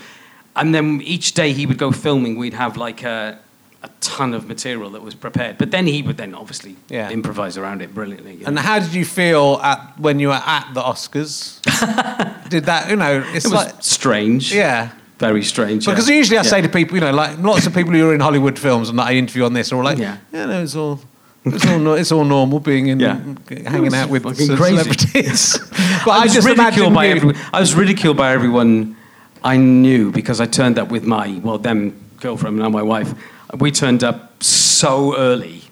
and 0.56 0.74
then 0.74 1.00
each 1.02 1.34
day 1.34 1.52
he 1.52 1.66
would 1.66 1.78
go 1.78 1.92
filming, 1.92 2.36
we'd 2.36 2.54
have 2.54 2.76
like 2.76 3.04
a, 3.04 3.38
a 3.84 3.90
ton 4.00 4.34
of 4.34 4.48
material 4.48 4.90
that 4.90 5.02
was 5.02 5.14
prepared. 5.14 5.56
But 5.56 5.70
then 5.70 5.86
he 5.86 6.02
would 6.02 6.16
then 6.16 6.34
obviously 6.34 6.74
Yeah. 6.88 7.10
improvise 7.10 7.56
around 7.56 7.80
it 7.80 7.94
brilliantly. 7.94 8.32
you 8.34 8.40
know. 8.40 8.46
And 8.48 8.58
how 8.58 8.80
did 8.80 8.92
you 8.92 9.04
feel 9.04 9.60
at 9.62 9.78
when 10.00 10.18
you 10.18 10.28
were 10.28 10.42
at 10.44 10.72
the 10.74 10.82
Oscars? 10.82 11.60
did 12.48 12.64
that, 12.64 12.90
you 12.90 12.96
know, 12.96 13.22
it's 13.34 13.44
it 13.44 13.52
was 13.52 13.66
like, 13.66 13.74
strange. 13.84 14.52
yeah. 14.52 14.90
Very 15.18 15.42
strange. 15.42 15.86
yeah. 15.86 15.94
Because 15.94 16.08
usually 16.08 16.38
I 16.38 16.42
Yeah. 16.42 16.50
say 16.50 16.62
to 16.62 16.68
people, 16.68 16.94
you 16.96 17.00
know, 17.00 17.12
like 17.12 17.38
lots 17.38 17.66
of 17.66 17.74
people 17.74 17.92
who 17.92 18.08
are 18.10 18.14
in 18.14 18.20
Hollywood 18.20 18.58
films 18.58 18.88
and 18.88 18.98
that 18.98 19.06
I 19.08 19.14
interview 19.14 19.44
on 19.44 19.52
this 19.52 19.72
are 19.72 19.76
all 19.76 19.84
like, 19.84 19.98
yeah, 19.98 20.16
Yeah. 20.32 20.46
no, 20.46 20.62
it's 20.62 20.76
all. 20.76 21.00
It's 21.44 21.66
all, 21.66 21.78
no, 21.78 21.94
it's 21.94 22.12
all 22.12 22.24
normal 22.24 22.60
being 22.60 22.88
in, 22.88 23.00
Yeah. 23.00 23.18
hanging 23.66 23.94
out 23.94 24.10
with 24.10 24.22
fucking 24.24 24.46
ce- 24.46 24.56
crazy. 24.56 24.76
celebrities. 24.76 25.58
but 26.04 26.10
I, 26.12 26.24
was 26.24 26.34
just 26.34 26.46
imagine 26.46 26.64
ridiculed 26.66 26.94
by 26.94 27.04
you- 27.06 27.14
everyone. 27.16 27.36
I 27.52 27.60
was 27.60 27.74
ridiculed 27.74 28.16
by 28.16 28.32
everyone 28.32 28.96
I 29.42 29.56
knew 29.56 30.10
because 30.12 30.40
I 30.40 30.46
turned 30.46 30.78
up 30.78 30.90
with 30.90 31.04
my 31.04 31.40
well, 31.42 31.58
them 31.58 31.94
girlfriend 32.20 32.56
now 32.58 32.68
my 32.68 32.82
wife. 32.82 33.14
We 33.56 33.70
turned 33.70 34.04
up 34.04 34.42
so 34.42 35.16
early 35.16 35.62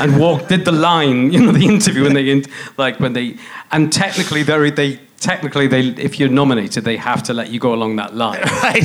and 0.00 0.18
walked 0.18 0.48
did 0.48 0.64
the 0.64 0.72
line, 0.72 1.32
you 1.32 1.40
know, 1.40 1.52
the 1.52 1.66
interview 1.66 2.02
when 2.04 2.14
they 2.14 2.28
in, 2.28 2.44
like 2.76 2.98
when 2.98 3.12
they 3.12 3.36
and 3.70 3.92
technically 3.92 4.42
they 4.42 4.70
they 4.70 4.98
technically 5.20 5.66
they 5.68 5.80
if 5.80 6.18
you're 6.18 6.28
nominated 6.30 6.82
they 6.84 6.96
have 6.96 7.22
to 7.22 7.32
let 7.34 7.50
you 7.50 7.60
go 7.60 7.72
along 7.74 7.96
that 7.96 8.14
line. 8.16 8.40
Right. 8.62 8.82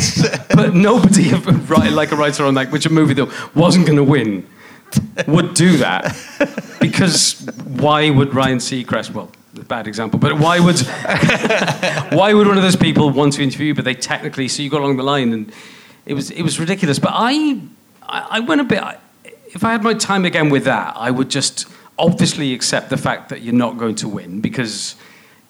but 0.53 0.73
nobody 0.75 1.31
like 2.01 2.11
a 2.11 2.15
writer 2.15 2.45
on 2.45 2.53
like 2.55 2.71
which 2.71 2.85
a 2.85 2.89
movie 2.91 3.13
that 3.15 3.55
wasn't 3.55 3.85
going 3.87 3.97
to 3.97 4.03
win 4.03 4.45
would 5.27 5.53
do 5.53 5.77
that 5.77 6.15
because 6.79 7.41
why 7.63 8.09
would 8.09 8.33
Ryan 8.33 8.59
Seacrest 8.59 9.11
well 9.11 9.31
a 9.57 9.63
bad 9.63 9.87
example 9.87 10.19
but 10.19 10.37
why 10.37 10.59
would 10.59 10.79
why 12.17 12.33
would 12.33 12.47
one 12.47 12.57
of 12.57 12.63
those 12.63 12.75
people 12.75 13.09
want 13.09 13.33
to 13.33 13.41
interview 13.43 13.67
you 13.67 13.73
but 13.75 13.85
they 13.85 13.93
technically 13.93 14.47
so 14.47 14.61
you 14.61 14.69
go 14.69 14.77
along 14.77 14.97
the 14.97 15.03
line 15.03 15.31
and 15.33 15.51
it 16.05 16.13
was 16.13 16.29
it 16.31 16.43
was 16.43 16.59
ridiculous 16.59 16.99
but 16.99 17.11
I 17.13 17.61
I, 18.03 18.27
I 18.31 18.39
went 18.41 18.61
a 18.61 18.65
bit 18.65 18.81
I- 18.83 18.97
if 19.47 19.63
I 19.63 19.71
had 19.71 19.83
my 19.83 19.93
time 19.93 20.25
again 20.25 20.49
with 20.49 20.65
that 20.65 20.93
I 20.97 21.09
would 21.11 21.29
just 21.29 21.65
obviously 21.97 22.53
accept 22.53 22.89
the 22.89 22.97
fact 22.97 23.29
that 23.29 23.41
you're 23.41 23.53
not 23.53 23.77
going 23.77 23.95
to 23.95 24.09
win 24.09 24.41
because 24.41 24.95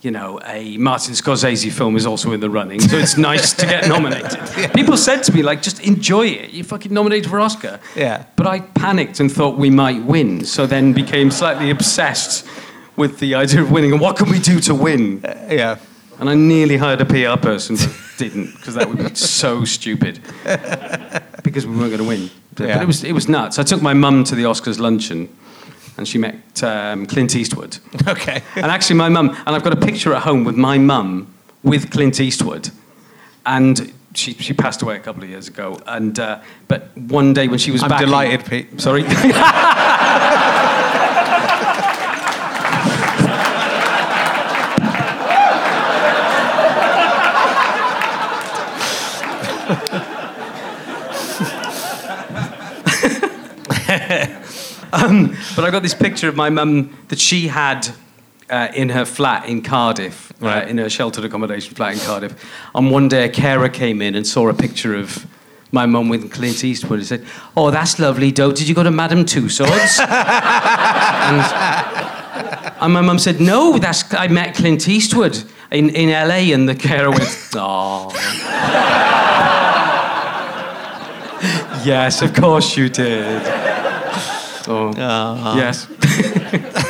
you 0.05 0.11
know, 0.11 0.39
a 0.45 0.77
Martin 0.77 1.15
Scorsese 1.15 1.71
film 1.71 1.97
is 1.97 2.05
also 2.05 2.31
in 2.31 2.39
the 2.39 2.49
running, 2.49 2.79
so 2.79 2.95
it's 2.95 3.17
nice 3.17 3.53
to 3.53 3.65
get 3.65 3.87
nominated. 3.95 4.39
People 4.73 4.97
said 4.97 5.23
to 5.23 5.33
me, 5.33 5.41
like, 5.41 5.63
just 5.63 5.79
enjoy 5.81 6.27
it. 6.27 6.51
You're 6.51 6.63
fucking 6.63 6.93
nominated 6.93 7.27
for 7.29 7.39
Oscar. 7.39 7.79
Yeah. 7.95 8.25
But 8.35 8.45
I 8.45 8.59
panicked 8.59 9.19
and 9.19 9.31
thought 9.31 9.57
we 9.57 9.71
might 9.71 10.03
win, 10.03 10.45
so 10.45 10.67
then 10.67 10.93
became 10.93 11.31
slightly 11.31 11.71
obsessed 11.71 12.47
with 12.95 13.17
the 13.19 13.33
idea 13.33 13.61
of 13.63 13.71
winning 13.71 13.91
and 13.93 13.99
what 13.99 14.15
can 14.15 14.29
we 14.29 14.39
do 14.39 14.59
to 14.61 14.75
win? 14.75 15.25
Uh, 15.25 15.47
yeah. 15.49 15.79
And 16.19 16.29
I 16.29 16.35
nearly 16.35 16.77
hired 16.77 17.01
a 17.01 17.05
PR 17.05 17.37
person, 17.41 17.75
but 17.75 17.91
didn't, 18.17 18.55
because 18.57 18.75
that 18.75 18.87
would 18.87 18.99
be 18.99 19.15
so 19.15 19.65
stupid. 19.65 20.19
Because 21.43 21.67
we 21.67 21.75
weren't 21.77 21.91
going 21.91 22.01
to 22.01 22.07
win. 22.07 22.31
But, 22.55 22.67
Yeah. 22.67 22.73
but 22.77 22.83
it 22.83 22.87
was, 22.87 23.03
it 23.03 23.11
was 23.11 23.29
nuts. 23.29 23.59
I 23.59 23.63
took 23.63 23.79
my 23.81 23.93
mum 23.93 24.23
to 24.23 24.33
the 24.35 24.43
Oscars 24.43 24.79
luncheon, 24.79 25.29
and 25.97 26.07
she 26.07 26.17
met 26.17 26.63
um, 26.63 27.05
Clint 27.05 27.35
Eastwood. 27.35 27.77
Okay. 28.07 28.41
And 28.55 28.65
actually, 28.65 28.97
my 28.97 29.09
mum, 29.09 29.29
and 29.29 29.55
I've 29.55 29.63
got 29.63 29.73
a 29.73 29.79
picture 29.85 30.13
at 30.13 30.21
home 30.23 30.43
with 30.43 30.55
my 30.55 30.77
mum 30.77 31.33
with 31.63 31.89
Clint 31.91 32.19
Eastwood. 32.19 32.69
And 33.45 33.91
she, 34.13 34.33
she 34.33 34.53
passed 34.53 34.81
away 34.83 34.95
a 34.95 34.99
couple 34.99 35.23
of 35.23 35.29
years 35.29 35.47
ago. 35.47 35.79
And, 35.87 36.19
uh, 36.19 36.41
but 36.67 36.95
one 36.95 37.33
day 37.33 37.47
when 37.47 37.57
she 37.59 37.71
was 37.71 37.81
I'm 37.83 37.89
back. 37.89 38.01
in- 38.01 38.07
delighted, 38.07 38.45
Pete. 38.45 38.79
Sorry? 38.79 39.03
um, 54.95 55.35
but 55.55 55.65
I 55.65 55.71
got 55.71 55.83
this 55.83 55.93
picture 55.93 56.29
of 56.29 56.35
my 56.35 56.49
mum 56.49 56.95
that 57.09 57.19
she 57.19 57.47
had 57.47 57.89
uh, 58.49 58.69
in 58.75 58.89
her 58.89 59.05
flat 59.05 59.49
in 59.49 59.61
Cardiff, 59.61 60.31
uh, 60.41 60.65
in 60.67 60.77
her 60.77 60.89
sheltered 60.89 61.25
accommodation 61.25 61.75
flat 61.75 61.93
in 61.93 61.99
Cardiff. 61.99 62.51
And 62.73 62.91
one 62.91 63.07
day 63.07 63.25
a 63.25 63.29
carer 63.29 63.69
came 63.69 64.01
in 64.01 64.15
and 64.15 64.25
saw 64.25 64.49
a 64.49 64.53
picture 64.53 64.95
of 64.95 65.25
my 65.71 65.85
mum 65.85 66.09
with 66.09 66.31
Clint 66.31 66.63
Eastwood 66.63 66.99
and 66.99 67.07
said, 67.07 67.25
Oh, 67.57 67.71
that's 67.71 67.99
lovely, 67.99 68.31
Doe. 68.31 68.51
Did 68.51 68.67
you 68.67 68.75
go 68.75 68.83
to 68.83 68.91
Madame 68.91 69.25
Tussauds? 69.25 69.99
and, 71.29 71.41
and 72.81 72.93
my 72.93 73.01
mum 73.01 73.19
said, 73.19 73.41
No, 73.41 73.77
that's 73.77 74.13
I 74.13 74.27
met 74.27 74.55
Clint 74.55 74.87
Eastwood 74.87 75.43
in, 75.71 75.89
in 75.89 76.09
LA. 76.09 76.53
And 76.53 76.69
the 76.69 76.75
carer 76.75 77.09
went, 77.09 77.49
Oh. 77.55 78.11
yes, 81.83 82.21
of 82.21 82.33
course 82.33 82.77
you 82.77 82.89
did. 82.89 83.64
Oh, 84.67 84.91
yes. 85.57 85.85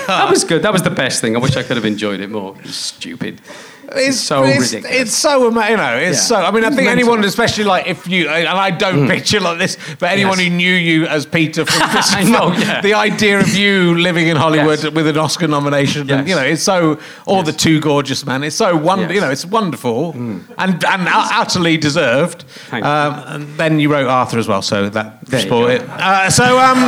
that 0.08 0.28
was 0.30 0.44
good. 0.44 0.62
That 0.64 0.74
was 0.74 0.84
the 0.84 0.90
best 0.90 1.22
thing. 1.22 1.36
I 1.36 1.40
wish 1.40 1.56
I 1.58 1.64
could 1.64 1.78
have 1.78 1.86
enjoyed 1.86 2.20
it 2.20 2.30
more. 2.30 2.56
It 2.64 2.68
stupid. 2.70 3.42
It's 3.88 4.20
so 4.20 4.44
it's, 4.44 4.74
ridiculous. 4.74 4.98
It's 5.02 5.14
so 5.14 5.48
ama- 5.48 5.70
you 5.70 5.78
know. 5.78 5.96
It's 5.96 6.18
Yeah. 6.18 6.38
so. 6.42 6.46
I 6.48 6.50
mean, 6.50 6.66
I 6.66 6.72
think 6.72 6.90
anyone, 6.90 7.24
especially 7.24 7.66
like 7.66 7.86
if 7.86 8.08
you 8.08 8.28
and 8.30 8.48
I 8.48 8.72
don't 8.72 9.08
picture 9.08 9.40
like 9.40 9.60
this, 9.60 9.78
but 10.00 10.10
anyone 10.10 10.40
Yes. 10.40 10.48
who 10.50 10.56
knew 10.56 10.74
you 10.74 11.06
as 11.06 11.28
Peter 11.28 11.66
from 11.66 11.88
Fist 11.96 12.16
I 12.18 12.24
know, 12.24 12.52
yeah. 12.52 12.82
the 12.82 12.96
idea 12.96 13.40
of 13.40 13.54
you 13.56 13.96
living 13.96 14.28
in 14.28 14.38
Hollywood 14.38 14.84
Yes. 14.84 14.92
with 14.92 15.06
an 15.08 15.18
Oscar 15.20 15.48
nomination, 15.48 16.10
and 16.10 16.28
you 16.28 16.36
know, 16.36 16.42
it's 16.42 16.64
so. 16.64 16.98
Or 17.28 17.44
the 17.44 17.54
two 17.54 17.80
Gorgeous 17.80 18.26
Man. 18.26 18.44
It's 18.44 18.56
so 18.56 18.76
wonderful. 18.76 19.14
Yes. 19.14 19.22
You 19.22 19.22
know, 19.22 19.32
it's 19.32 19.46
wonderful 19.46 20.12
and 20.14 20.44
and 20.58 20.84
ut- 21.08 21.32
utterly 21.34 21.78
deserved. 21.78 22.44
Um, 22.72 22.82
and 22.84 23.58
then 23.58 23.80
you 23.80 23.90
wrote 23.92 24.08
Arthur 24.08 24.40
as 24.40 24.48
well, 24.48 24.64
so 24.64 24.90
that 24.90 25.24
There 25.28 25.40
you 25.42 25.46
spoiled 25.46 25.70
it. 25.70 25.82
Uh, 25.88 26.30
so 26.32 26.58
um, 26.58 26.80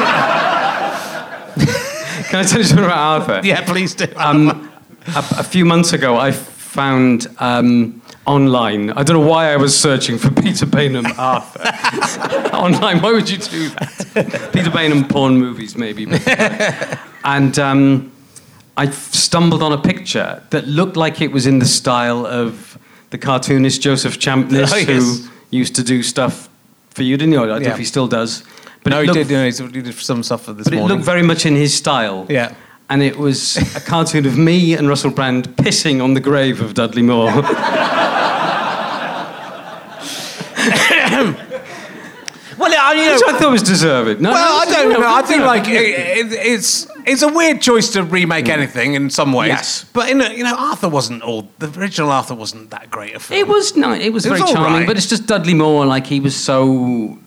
Can 2.29 2.39
I 2.39 2.43
tell 2.43 2.59
you 2.59 2.65
something 2.65 2.85
about 2.85 2.97
Arthur? 3.29 3.41
yeah, 3.47 3.61
please 3.65 3.93
do. 3.95 4.05
Um, 4.15 4.69
a, 5.07 5.19
a 5.37 5.43
few 5.43 5.65
months 5.65 5.93
ago, 5.93 6.17
I 6.17 6.31
found 6.31 7.27
um, 7.39 8.01
online. 8.25 8.89
I 8.91 9.03
don't 9.03 9.21
know 9.21 9.27
why 9.29 9.53
I 9.53 9.57
was 9.57 9.77
searching 9.77 10.17
for 10.17 10.29
Peter 10.41 10.65
Baynham 10.65 11.05
Arthur 11.17 11.61
online. 12.55 13.01
Why 13.01 13.11
would 13.11 13.29
you 13.29 13.37
do 13.37 13.69
that? 13.69 14.49
Peter 14.53 14.69
Baynham 14.69 15.07
porn 15.09 15.37
movies, 15.37 15.75
maybe. 15.77 16.07
and 17.23 17.57
um, 17.59 18.11
I 18.75 18.89
stumbled 18.89 19.63
on 19.63 19.71
a 19.71 19.77
picture 19.81 20.43
that 20.49 20.67
looked 20.67 20.97
like 20.97 21.21
it 21.21 21.31
was 21.31 21.45
in 21.47 21.59
the 21.59 21.65
style 21.65 22.25
of 22.25 22.77
the 23.09 23.17
cartoonist 23.17 23.81
Joseph 23.81 24.19
Champness, 24.19 24.73
Oh, 24.73 24.77
yes. 24.77 24.87
who 24.87 25.29
used 25.49 25.75
to 25.75 25.83
do 25.83 26.03
stuff 26.03 26.49
for 26.89 27.03
you, 27.03 27.15
didn't 27.17 27.33
you? 27.33 27.41
I 27.43 27.45
don't 27.45 27.63
know 27.63 27.69
if 27.69 27.77
he 27.77 27.85
still 27.85 28.07
does. 28.07 28.43
But 28.87 28.95
no, 28.95 29.01
he 29.01 29.07
looked- 29.07 29.27
did. 29.27 29.29
You 29.29 29.65
know, 29.65 29.71
he 29.73 29.81
did 29.81 29.93
some 29.95 30.23
stuff 30.23 30.45
for 30.45 30.53
this 30.53 30.63
but 30.63 30.73
it 30.73 30.81
looked 30.81 31.03
very 31.03 31.21
much 31.21 31.45
in 31.45 31.55
his 31.55 31.73
style. 31.73 32.25
Yeah. 32.29 32.55
And 32.89 33.03
it 33.03 33.17
was 33.17 33.57
a 33.75 33.81
cartoon 33.81 34.25
of 34.25 34.37
me 34.37 34.73
and 34.73 34.87
Russell 34.87 35.11
Brand 35.11 35.49
pissing 35.57 36.01
on 36.01 36.13
the 36.13 36.21
grave 36.21 36.61
of 36.61 36.73
Dudley 36.73 37.01
Moore. 37.01 37.25
well, 37.31 37.43
I, 42.79 42.93
you 42.95 43.05
know, 43.07 43.13
Which 43.15 43.23
I 43.27 43.37
thought 43.37 43.51
was 43.51 43.61
deserved. 43.61 44.21
No, 44.21 44.31
Well, 44.31 44.61
I 44.61 44.71
don't 44.71 44.89
no, 44.89 44.99
know. 45.01 45.13
I 45.13 45.21
think 45.21 45.43
like 45.43 45.67
it, 45.67 45.73
it, 45.73 46.31
it's 46.31 46.87
it's 47.05 47.23
a 47.23 47.27
weird 47.27 47.61
choice 47.61 47.89
to 47.89 48.03
remake 48.03 48.45
mm. 48.45 48.53
anything 48.53 48.93
in 48.93 49.09
some 49.09 49.33
ways. 49.33 49.49
Yes. 49.49 49.85
but 49.91 50.09
in 50.09 50.21
a, 50.21 50.31
you 50.31 50.45
know, 50.45 50.55
Arthur 50.57 50.87
wasn't 50.87 51.23
all 51.23 51.49
the 51.59 51.69
original 51.77 52.09
Arthur 52.09 52.35
wasn't 52.35 52.69
that 52.69 52.89
great 52.89 53.15
a 53.15 53.19
film. 53.19 53.37
It 53.37 53.49
was 53.49 53.75
nice. 53.75 54.01
It 54.01 54.13
was 54.13 54.25
It 54.25 54.29
very 54.29 54.41
all 54.41 54.53
charming, 54.53 54.73
right. 54.79 54.87
but 54.87 54.95
it's 54.95 55.07
just 55.07 55.25
Dudley 55.25 55.55
Moore. 55.55 55.85
Like 55.85 56.07
he 56.07 56.21
was 56.21 56.37
so 56.37 57.19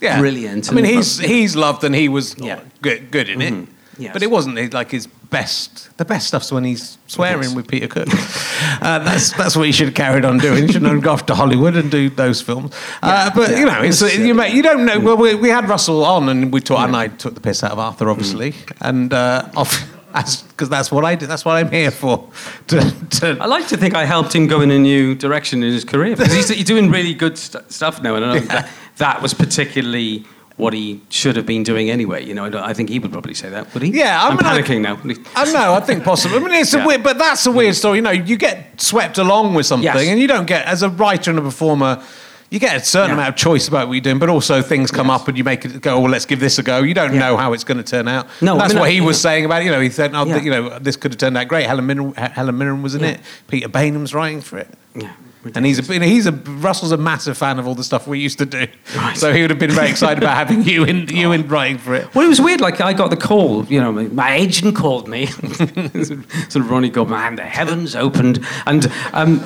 yeah. 0.00 0.18
brilliant 0.18 0.70
I 0.70 0.74
mean, 0.74 0.84
he's 0.84 1.18
he's 1.18 1.56
loved 1.56 1.84
and 1.84 1.94
he 1.94 2.08
was 2.08 2.34
Yeah. 2.38 2.60
good, 2.82 3.10
good 3.10 3.28
in 3.28 3.42
it. 3.42 3.68
Yes. 3.98 4.12
But 4.12 4.22
it 4.22 4.30
wasn't 4.30 4.72
like 4.72 4.92
his 4.92 5.08
best. 5.08 5.96
The 5.98 6.04
best 6.04 6.28
stuff's 6.28 6.52
when 6.52 6.62
he's 6.62 6.98
swearing 7.08 7.56
with 7.56 7.66
Peter 7.66 7.88
Cook. 7.88 8.06
uh, 8.80 9.00
that's 9.00 9.32
that's 9.32 9.56
what 9.56 9.66
he 9.66 9.72
should 9.72 9.88
have 9.88 9.94
carried 9.96 10.24
on 10.24 10.38
doing. 10.38 10.66
He 10.66 10.72
shouldn't 10.72 10.92
have 10.92 11.02
gone 11.02 11.14
off 11.14 11.26
to 11.26 11.34
Hollywood 11.34 11.76
and 11.76 11.90
do 11.90 12.08
those 12.08 12.40
films. 12.40 12.74
uh, 13.02 13.30
but 13.34 13.50
you 13.58 13.66
know, 13.66 13.82
it's, 13.82 14.00
you, 14.16 14.34
may, 14.34 14.54
you 14.54 14.62
don't 14.62 14.86
know. 14.86 15.00
Well, 15.00 15.16
we, 15.16 15.34
we 15.34 15.48
had 15.48 15.68
Russell 15.68 16.04
on 16.04 16.28
and 16.28 16.52
we 16.52 16.60
talked, 16.60 16.82
and 16.82 16.96
I 16.96 17.08
took 17.08 17.34
the 17.34 17.40
piss 17.40 17.64
out 17.64 17.72
of 17.72 17.78
Arthur, 17.80 18.08
obviously, 18.08 18.54
and 18.80 19.12
uh, 19.12 19.48
off. 19.56 19.94
because 20.48 20.70
that's 20.70 20.90
what 20.90 21.04
I 21.04 21.14
do. 21.14 21.26
That's 21.26 21.44
what 21.44 21.56
I'm 21.56 21.70
here 21.70 21.90
for. 21.90 22.28
To, 22.68 22.80
to, 23.10 23.36
I 23.40 23.46
like 23.46 23.68
to 23.68 23.76
think 23.76 23.94
I 23.94 24.04
helped 24.06 24.34
him 24.34 24.46
go 24.46 24.62
in 24.62 24.70
a 24.70 24.78
new 24.78 25.14
direction 25.14 25.62
in 25.62 25.70
his 25.70 25.84
career 25.84 26.16
because 26.16 26.32
he's, 26.32 26.48
he's 26.48 26.64
doing 26.64 26.90
really 26.90 27.12
good 27.14 27.36
st- 27.36 27.70
stuff 27.70 28.02
now, 28.02 28.14
and 28.14 28.24
I 28.24 28.34
know 28.34 28.40
that, 28.46 28.70
that 28.98 29.22
was 29.22 29.34
particularly 29.34 30.24
what 30.56 30.72
he 30.72 31.00
should 31.08 31.36
have 31.36 31.46
been 31.46 31.62
doing 31.62 31.88
anyway. 31.88 32.24
You 32.24 32.34
know, 32.34 32.44
I, 32.46 32.70
I 32.70 32.74
think 32.74 32.88
he 32.90 32.98
would 32.98 33.12
probably 33.12 33.34
say 33.34 33.48
that, 33.48 33.72
would 33.74 33.82
he? 33.84 33.90
Yeah, 33.90 34.20
I 34.20 34.28
I'm 34.28 34.36
mean, 34.36 34.44
I- 34.44 34.60
panicking 34.60 34.80
now. 34.80 34.98
I 35.36 35.52
know. 35.52 35.74
I 35.74 35.80
think 35.80 36.02
possibly. 36.04 36.36
I 36.38 36.40
mean, 36.40 36.50
it's 36.52 36.74
a 36.74 36.84
weird, 36.84 37.02
but 37.04 37.16
that's 37.16 37.46
a 37.46 37.52
weird 37.52 37.76
story. 37.76 37.98
You 37.98 38.02
know, 38.02 38.10
you 38.10 38.36
get 38.36 38.80
swept 38.80 39.18
along 39.18 39.54
with 39.54 39.66
something, 39.66 39.84
Yes. 39.84 40.06
and 40.08 40.18
you 40.20 40.26
don't 40.26 40.46
get 40.46 40.66
as 40.66 40.82
a 40.82 40.88
writer 40.90 41.30
and 41.30 41.38
a 41.38 41.42
performer. 41.42 42.02
You 42.50 42.58
get 42.58 42.74
a 42.76 42.80
certain 42.84 43.10
Yeah. 43.10 43.14
amount 43.14 43.28
of 43.28 43.36
choice 43.36 43.68
about 43.68 43.88
what 43.88 43.92
you're 43.94 44.00
doing, 44.00 44.18
but 44.18 44.30
also 44.30 44.62
things 44.62 44.90
come 44.90 45.08
Yes. 45.08 45.20
up 45.20 45.28
and 45.28 45.36
you 45.36 45.44
make 45.44 45.64
it 45.66 45.80
go. 45.82 45.96
Oh, 45.96 46.00
well, 46.00 46.10
let's 46.10 46.24
give 46.24 46.40
this 46.40 46.58
a 46.58 46.62
go. 46.62 46.78
You 46.82 46.94
don't 46.94 47.12
Yeah. 47.12 47.20
know 47.20 47.36
how 47.36 47.52
it's 47.52 47.62
going 47.62 47.76
to 47.76 47.84
turn 47.84 48.08
out. 48.08 48.26
No, 48.40 48.54
I 48.54 48.58
that's 48.60 48.72
mean, 48.72 48.80
what 48.80 48.88
I- 48.88 48.92
he 48.92 49.00
was 49.02 49.18
yeah. 49.18 49.30
saying 49.30 49.44
about. 49.44 49.60
it. 49.62 49.66
You 49.66 49.70
know, 49.70 49.80
he 49.80 49.90
said, 49.90 50.12
"Oh, 50.14 50.24
Yeah. 50.24 50.40
you 50.40 50.50
know, 50.50 50.78
this 50.80 50.96
could 50.96 51.12
have 51.12 51.18
turned 51.18 51.36
out 51.36 51.46
great." 51.46 51.66
Helen 51.66 51.86
Mirren, 51.86 52.14
Helen 52.16 52.56
Mirren 52.58 52.82
was 52.82 52.94
in 52.94 53.02
Yeah. 53.02 53.08
it. 53.10 53.20
Peter 53.48 53.68
Baynham's 53.68 54.14
writing 54.14 54.40
for 54.40 54.56
it. 54.58 54.68
Yeah, 54.96 55.08
And 55.54 55.64
he's 55.66 55.78
a, 55.78 55.92
he's 56.04 56.26
a 56.26 56.32
Russell's 56.32 56.92
a 56.92 56.96
massive 56.96 57.36
fan 57.38 57.58
of 57.58 57.66
all 57.66 57.74
the 57.74 57.84
stuff 57.84 58.06
we 58.06 58.18
used 58.18 58.38
to 58.38 58.46
do, 58.46 58.66
Right. 58.96 59.16
so 59.16 59.32
he 59.32 59.40
would 59.42 59.50
have 59.50 59.58
been 59.58 59.70
very 59.70 59.88
excited 59.90 60.22
about 60.22 60.36
having 60.36 60.62
you 60.64 60.84
in 60.84 61.06
you 61.08 61.32
in 61.32 61.46
writing 61.48 61.78
for 61.78 61.94
it. 61.94 62.14
Well, 62.14 62.24
it 62.24 62.28
was 62.28 62.40
weird. 62.40 62.60
Like 62.60 62.80
I 62.80 62.92
got 62.92 63.10
the 63.10 63.16
call. 63.16 63.64
You 63.66 63.80
know, 63.80 63.92
my, 63.92 64.34
agent 64.34 64.76
called 64.76 65.08
me. 65.08 65.26
sort 65.26 66.56
of 66.56 66.70
Ronnie 66.70 66.90
me, 66.90 67.36
the 67.36 67.42
heavens 67.44 67.94
opened. 67.96 68.44
And 68.66 68.86
um, 69.12 69.38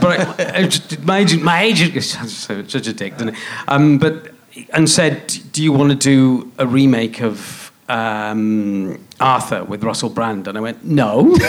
but 0.00 0.40
I, 0.40 0.58
I 0.58 0.62
just- 0.66 1.02
my 1.04 1.18
agent, 1.18 1.42
my 1.42 1.62
agent, 1.62 2.02
so- 2.28 2.64
such 2.66 2.86
a 2.86 2.92
dick, 2.92 3.16
didn't 3.18 3.34
it? 3.34 3.40
Um, 3.68 3.98
but 3.98 4.30
and 4.72 4.88
said, 4.88 5.26
"Do 5.52 5.62
you 5.62 5.72
want 5.72 5.90
to 5.90 5.96
do 5.96 6.52
a 6.58 6.66
remake 6.66 7.20
of 7.22 7.72
um, 7.88 9.04
Arthur 9.20 9.64
with 9.64 9.82
Russell 9.82 10.10
Brand?" 10.10 10.46
And 10.48 10.56
I 10.56 10.60
went, 10.60 10.84
"No." 10.84 11.36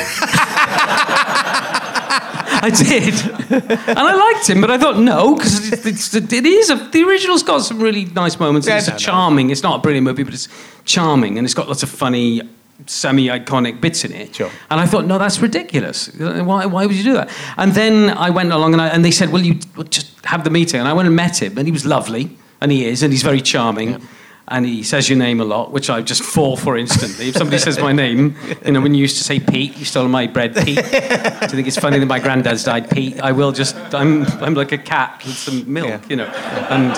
I 2.66 2.70
did, 2.72 3.13
and 3.51 3.99
I 3.99 4.13
liked 4.16 4.49
him, 4.49 4.59
but 4.59 4.72
I 4.72 4.80
thought 4.80 4.97
no, 4.97 5.36
because 5.36 5.72
it's, 5.72 5.86
it's, 5.86 6.16
it 6.16 6.45
is 6.45 6.72
a, 6.72 6.76
the 6.76 7.03
original's 7.03 7.43
got 7.43 7.59
some 7.59 7.80
really 7.80 8.05
nice 8.05 8.39
moments. 8.39 8.68
Yeah, 8.68 8.78
it's 8.78 8.88
no, 8.88 8.93
a 8.93 8.95
no. 8.95 8.99
charming. 8.99 9.51
It's 9.51 9.61
not 9.61 9.80
a 9.80 9.82
brilliant 9.84 10.05
movie, 10.05 10.24
but 10.24 10.34
it's 10.34 10.47
charming, 10.84 11.38
and 11.38 11.45
it's 11.45 11.53
got 11.53 11.68
lots 11.68 11.84
of 11.84 11.89
funny, 11.89 12.41
semi-iconic 12.88 13.82
bits 13.82 14.03
in 14.03 14.13
it. 14.13 14.36
Sure. 14.36 14.49
And 14.72 14.80
I 14.80 14.88
thought, 14.88 15.05
no, 15.05 15.20
that's 15.20 15.39
ridiculous. 15.39 16.09
Why, 16.18 16.66
why 16.66 16.88
would 16.88 16.95
you 16.95 17.03
do 17.03 17.13
that? 17.13 17.30
And 17.57 17.74
then 17.74 18.09
I 18.09 18.32
went 18.32 18.51
along, 18.51 18.74
and, 18.74 18.82
I, 18.82 18.88
and 18.88 19.05
they 19.05 19.11
said, 19.11 19.30
well, 19.30 19.43
you 19.43 19.59
well, 19.76 19.86
just 19.86 20.26
have 20.26 20.43
the 20.43 20.49
meeting, 20.49 20.80
and 20.80 20.89
I 20.89 20.93
went 20.93 21.05
and 21.05 21.16
met 21.16 21.41
him, 21.43 21.55
and 21.59 21.68
he 21.68 21.72
was 21.72 21.86
lovely, 21.86 22.36
and 22.61 22.72
he 22.72 22.86
is, 22.86 23.03
and 23.03 23.13
he's 23.13 23.24
very 23.24 23.41
charming. 23.41 24.01
And 24.48 24.64
he 24.64 24.84
says 24.84 25.10
your 25.10 25.18
name 25.18 25.41
a 25.41 25.43
lot, 25.43 25.72
which 25.72 25.89
I 25.89 26.04
just 26.04 26.22
fall 26.22 26.56
for 26.56 26.78
instantly. 26.78 27.30
If 27.30 27.36
somebody 27.36 27.58
says 27.58 27.80
my 27.80 27.91
name, 27.91 28.36
you 28.64 28.74
know, 28.74 28.82
when 28.82 28.93
you 28.93 29.02
used 29.02 29.18
to 29.18 29.24
say 29.24 29.39
Pete, 29.39 29.76
you 29.76 29.86
stole 29.86 30.08
my 30.08 30.28
bread, 30.28 30.56
Pete. 30.56 30.76
Do 30.76 30.82
you 30.84 31.48
think 31.48 31.68
it's 31.68 31.80
funny 31.80 31.98
that 31.98 32.06
my 32.06 32.20
granddad's 32.20 32.64
died, 32.64 32.91
Pete? 32.91 33.20
I 33.22 33.32
will 33.32 33.52
just, 33.52 33.76
I'm, 33.91 34.24
I'm 34.43 34.54
like 34.54 34.72
a 34.72 34.78
cat 34.78 35.20
with 35.26 35.36
some 35.36 35.72
milk, 35.74 35.88
Yeah. 35.89 36.02
you 36.10 36.16
know. 36.18 36.26
And, 36.70 36.96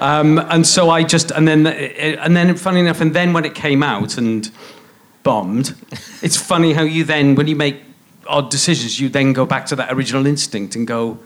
um, 0.00 0.38
and 0.50 0.64
so 0.64 0.88
I 0.90 1.02
just, 1.02 1.32
and 1.32 1.48
then, 1.48 1.66
and 1.66 2.36
then, 2.36 2.54
funny 2.54 2.78
enough, 2.78 3.00
and 3.00 3.12
then 3.12 3.32
when 3.32 3.44
it 3.44 3.56
came 3.56 3.82
out 3.82 4.16
and 4.16 4.48
bombed, 5.24 5.74
it's 6.22 6.36
funny 6.36 6.74
how 6.74 6.82
you 6.82 7.02
then, 7.02 7.34
when 7.34 7.48
you 7.48 7.56
make 7.56 7.82
odd 8.28 8.50
decisions, 8.52 9.00
you 9.00 9.08
then 9.08 9.32
go 9.32 9.44
back 9.44 9.66
to 9.66 9.74
that 9.76 9.92
original 9.92 10.26
instinct 10.26 10.76
and 10.76 10.86
go, 10.86 11.18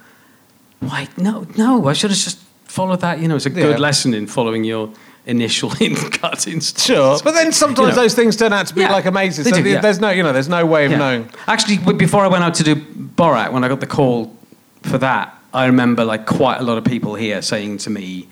why, 0.81 1.09
no, 1.19 1.47
no, 1.59 1.89
I 1.89 1.93
should 1.93 2.11
have 2.11 2.19
just 2.19 2.39
followed 2.65 3.01
that. 3.03 3.19
You 3.21 3.29
know, 3.29 3.37
it's 3.37 3.45
a 3.47 3.51
good 3.51 3.73
Yeah. 3.73 3.77
lesson 3.77 4.15
in 4.15 4.27
following 4.27 4.65
your 4.65 4.91
initial 5.29 5.71
gut 6.21 6.47
instinct. 6.49 6.81
Sure, 6.81 7.19
but 7.23 7.33
then 7.35 7.53
sometimes 7.53 7.89
You 7.91 7.95
know. 7.95 8.03
those 8.03 8.15
things 8.15 8.35
turn 8.37 8.53
out 8.53 8.67
to 8.69 8.75
be 8.75 8.81
Yeah, 8.81 8.93
like 8.93 9.05
amazing. 9.05 9.45
they 9.45 9.51
So 9.51 9.63
do, 9.63 9.69
yeah. 9.69 9.81
there's 9.81 10.01
no, 10.01 10.11
you 10.11 10.23
know, 10.23 10.33
there's 10.33 10.49
no 10.49 10.65
way 10.67 10.87
of 10.87 10.91
Yeah. 10.93 10.99
knowing. 10.99 11.31
Actually, 11.47 11.79
before 11.95 12.25
I 12.25 12.29
went 12.29 12.43
out 12.45 12.55
to 12.55 12.65
do 12.65 12.75
Borat, 12.75 13.53
when 13.53 13.63
I 13.63 13.69
got 13.69 13.81
the 13.81 13.87
call 13.87 14.35
for 14.83 14.99
that, 14.99 15.35
I 15.55 15.67
remember 15.67 16.05
like 16.05 16.27
quite 16.27 16.59
a 16.59 16.63
lot 16.65 16.79
of 16.79 16.85
people 16.85 17.15
here 17.15 17.43
saying 17.43 17.79
to 17.79 17.91
me, 17.91 18.27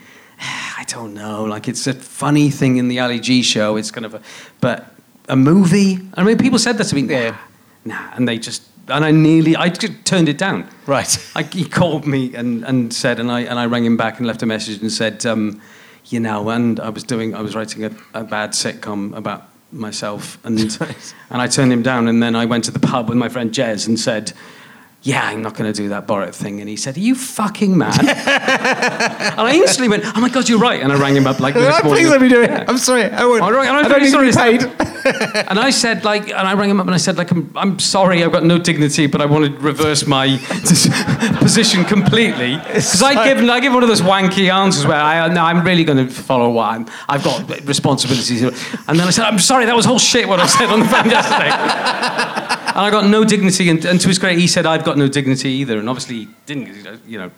"I 0.79 0.85
don't 0.89 1.15
know, 1.15 1.45
like 1.45 1.69
it's 1.69 1.87
a 1.87 1.95
funny 1.95 2.51
thing 2.51 2.77
in 2.79 2.89
the 2.89 2.99
Ali 3.01 3.21
G 3.21 3.43
show. 3.43 3.77
It's 3.77 3.91
kind 3.91 4.07
of 4.07 4.15
a, 4.15 4.21
but 4.61 4.87
a 5.29 5.37
movie. 5.37 5.99
I 6.15 6.23
mean, 6.25 6.39
people 6.39 6.59
said 6.59 6.79
that 6.79 6.85
to 6.85 6.95
me. 6.95 7.03
Yeah. 7.03 7.37
nah, 7.85 8.11
and 8.15 8.27
they 8.29 8.39
just, 8.39 8.63
and 8.89 9.05
I 9.05 9.11
nearly, 9.11 9.55
I 9.57 9.69
just 9.69 10.05
turned 10.05 10.29
it 10.29 10.39
down. 10.39 10.69
Right. 10.87 11.19
I, 11.35 11.43
he 11.43 11.65
called 11.65 12.07
me 12.07 12.35
and, 12.35 12.65
and 12.65 12.93
said, 12.93 13.19
and 13.21 13.31
I 13.31 13.41
and 13.41 13.59
I 13.59 13.67
rang 13.67 13.85
him 13.85 13.97
back 13.97 14.19
and 14.19 14.27
left 14.27 14.43
a 14.43 14.47
message 14.47 14.81
and 14.83 14.91
said, 14.93 15.25
um, 15.27 15.61
you 16.09 16.21
know, 16.21 16.49
and 16.51 16.79
I 16.81 16.91
was 16.91 17.05
doing, 17.05 17.35
I 17.35 17.43
was 17.43 17.55
writing 17.55 17.85
a, 17.85 17.91
a 18.15 18.25
bad 18.25 18.51
sitcom 18.51 19.17
about 19.17 19.49
myself, 19.73 20.39
and 20.45 20.59
and 21.31 21.43
I 21.43 21.47
turned 21.49 21.73
him 21.73 21.83
down, 21.83 22.09
and 22.09 22.23
then 22.23 22.37
I 22.37 22.45
went 22.45 22.65
to 22.65 22.71
the 22.71 22.81
pub 22.81 23.09
with 23.09 23.19
my 23.19 23.29
friend 23.29 23.51
Jez 23.53 23.87
and 23.87 23.99
said. 23.99 24.33
Yeah, 25.07 25.23
I'm 25.23 25.41
not 25.41 25.55
going 25.55 25.73
to 25.73 25.83
do 25.83 25.91
that 25.91 26.09
Borat 26.09 26.35
thing. 26.35 26.59
And 26.59 26.69
he 26.69 26.75
said, 26.75 26.97
Are 26.97 27.01
you 27.01 27.15
fucking 27.15 27.79
mad? 27.79 28.01
and 28.01 29.41
I 29.41 29.55
instantly 29.55 29.89
went, 29.89 30.03
Oh 30.05 30.21
my 30.21 30.29
God, 30.29 30.49
you're 30.49 30.59
right. 30.59 30.83
And 30.83 30.93
I 30.93 30.99
rang 30.99 31.15
him 31.15 31.29
up 31.29 31.39
like 31.39 31.55
the 31.55 31.61
next 31.61 31.85
morning. 31.85 32.03
Please 32.03 32.11
let 32.11 32.21
me 32.21 32.29
do 32.29 32.43
it. 32.43 32.51
Yeah. 32.51 32.65
I'm 32.67 32.77
sorry. 32.77 33.05
I, 33.05 33.25
won't, 33.25 33.41
All 33.41 33.53
right, 33.53 33.69
I'm 33.69 33.77
I 33.77 33.83
don't 33.83 33.91
very 33.93 34.03
need 34.03 34.11
to 34.11 34.21
be 34.21 34.33
sorry. 34.33 34.59
paid. 34.59 34.93
And 35.49 35.61
I 35.61 35.71
said, 35.71 36.03
like, 36.03 36.25
and 36.25 36.49
I 36.49 36.55
rang 36.55 36.69
him 36.69 36.81
up 36.81 36.87
and 36.87 36.95
I 36.95 36.99
said, 36.99 37.17
like, 37.17 37.31
I'm, 37.31 37.53
I'm 37.55 37.79
sorry, 37.79 38.25
I've 38.25 38.33
got 38.33 38.43
no 38.43 38.59
dignity, 38.59 39.07
but 39.07 39.21
I 39.21 39.27
want 39.27 39.45
to 39.45 39.57
reverse 39.61 40.05
my 40.05 40.39
position 41.39 41.85
completely. 41.85 42.57
Because 42.57 43.01
I 43.01 43.33
give, 43.33 43.49
I 43.49 43.61
give 43.61 43.73
one 43.73 43.85
of 43.85 43.89
those 43.89 44.01
wanky 44.01 44.53
answers 44.53 44.85
where 44.85 45.01
I, 45.01 45.29
no, 45.29 45.45
I'm 45.45 45.65
really 45.65 45.85
going 45.85 46.05
to 46.05 46.13
follow 46.13 46.51
what 46.51 46.71
I'm, 46.71 46.89
I've 47.09 47.23
got 47.23 47.49
responsibilities. 47.65 48.43
And 48.43 48.99
then 48.99 49.07
I 49.07 49.11
said, 49.11 49.27
I'm 49.27 49.39
sorry, 49.39 49.67
that 49.67 49.77
was 49.77 49.85
whole 49.85 50.01
shit 50.01 50.27
what 50.27 50.41
I 50.41 50.47
said 50.47 50.71
on 50.71 50.81
the 50.81 50.87
phone 50.87 51.09
yesterday. 51.09 52.65
And 52.77 52.85
I 52.85 52.91
got 52.91 53.07
no 53.07 53.25
dignity, 53.25 53.71
and, 53.71 53.83
and 53.87 53.99
to 54.03 54.09
his 54.09 54.19
credit, 54.19 54.39
he 54.39 54.47
said, 54.47 54.67
I've 54.67 54.85
got 54.85 54.99
no 54.99 55.09
dignity 55.09 55.49
either. 55.49 55.79
And 55.79 55.89
obviously, 55.89 56.17
he 56.17 56.29
didn't, 56.45 57.01
you 57.07 57.17
know. 57.19 57.31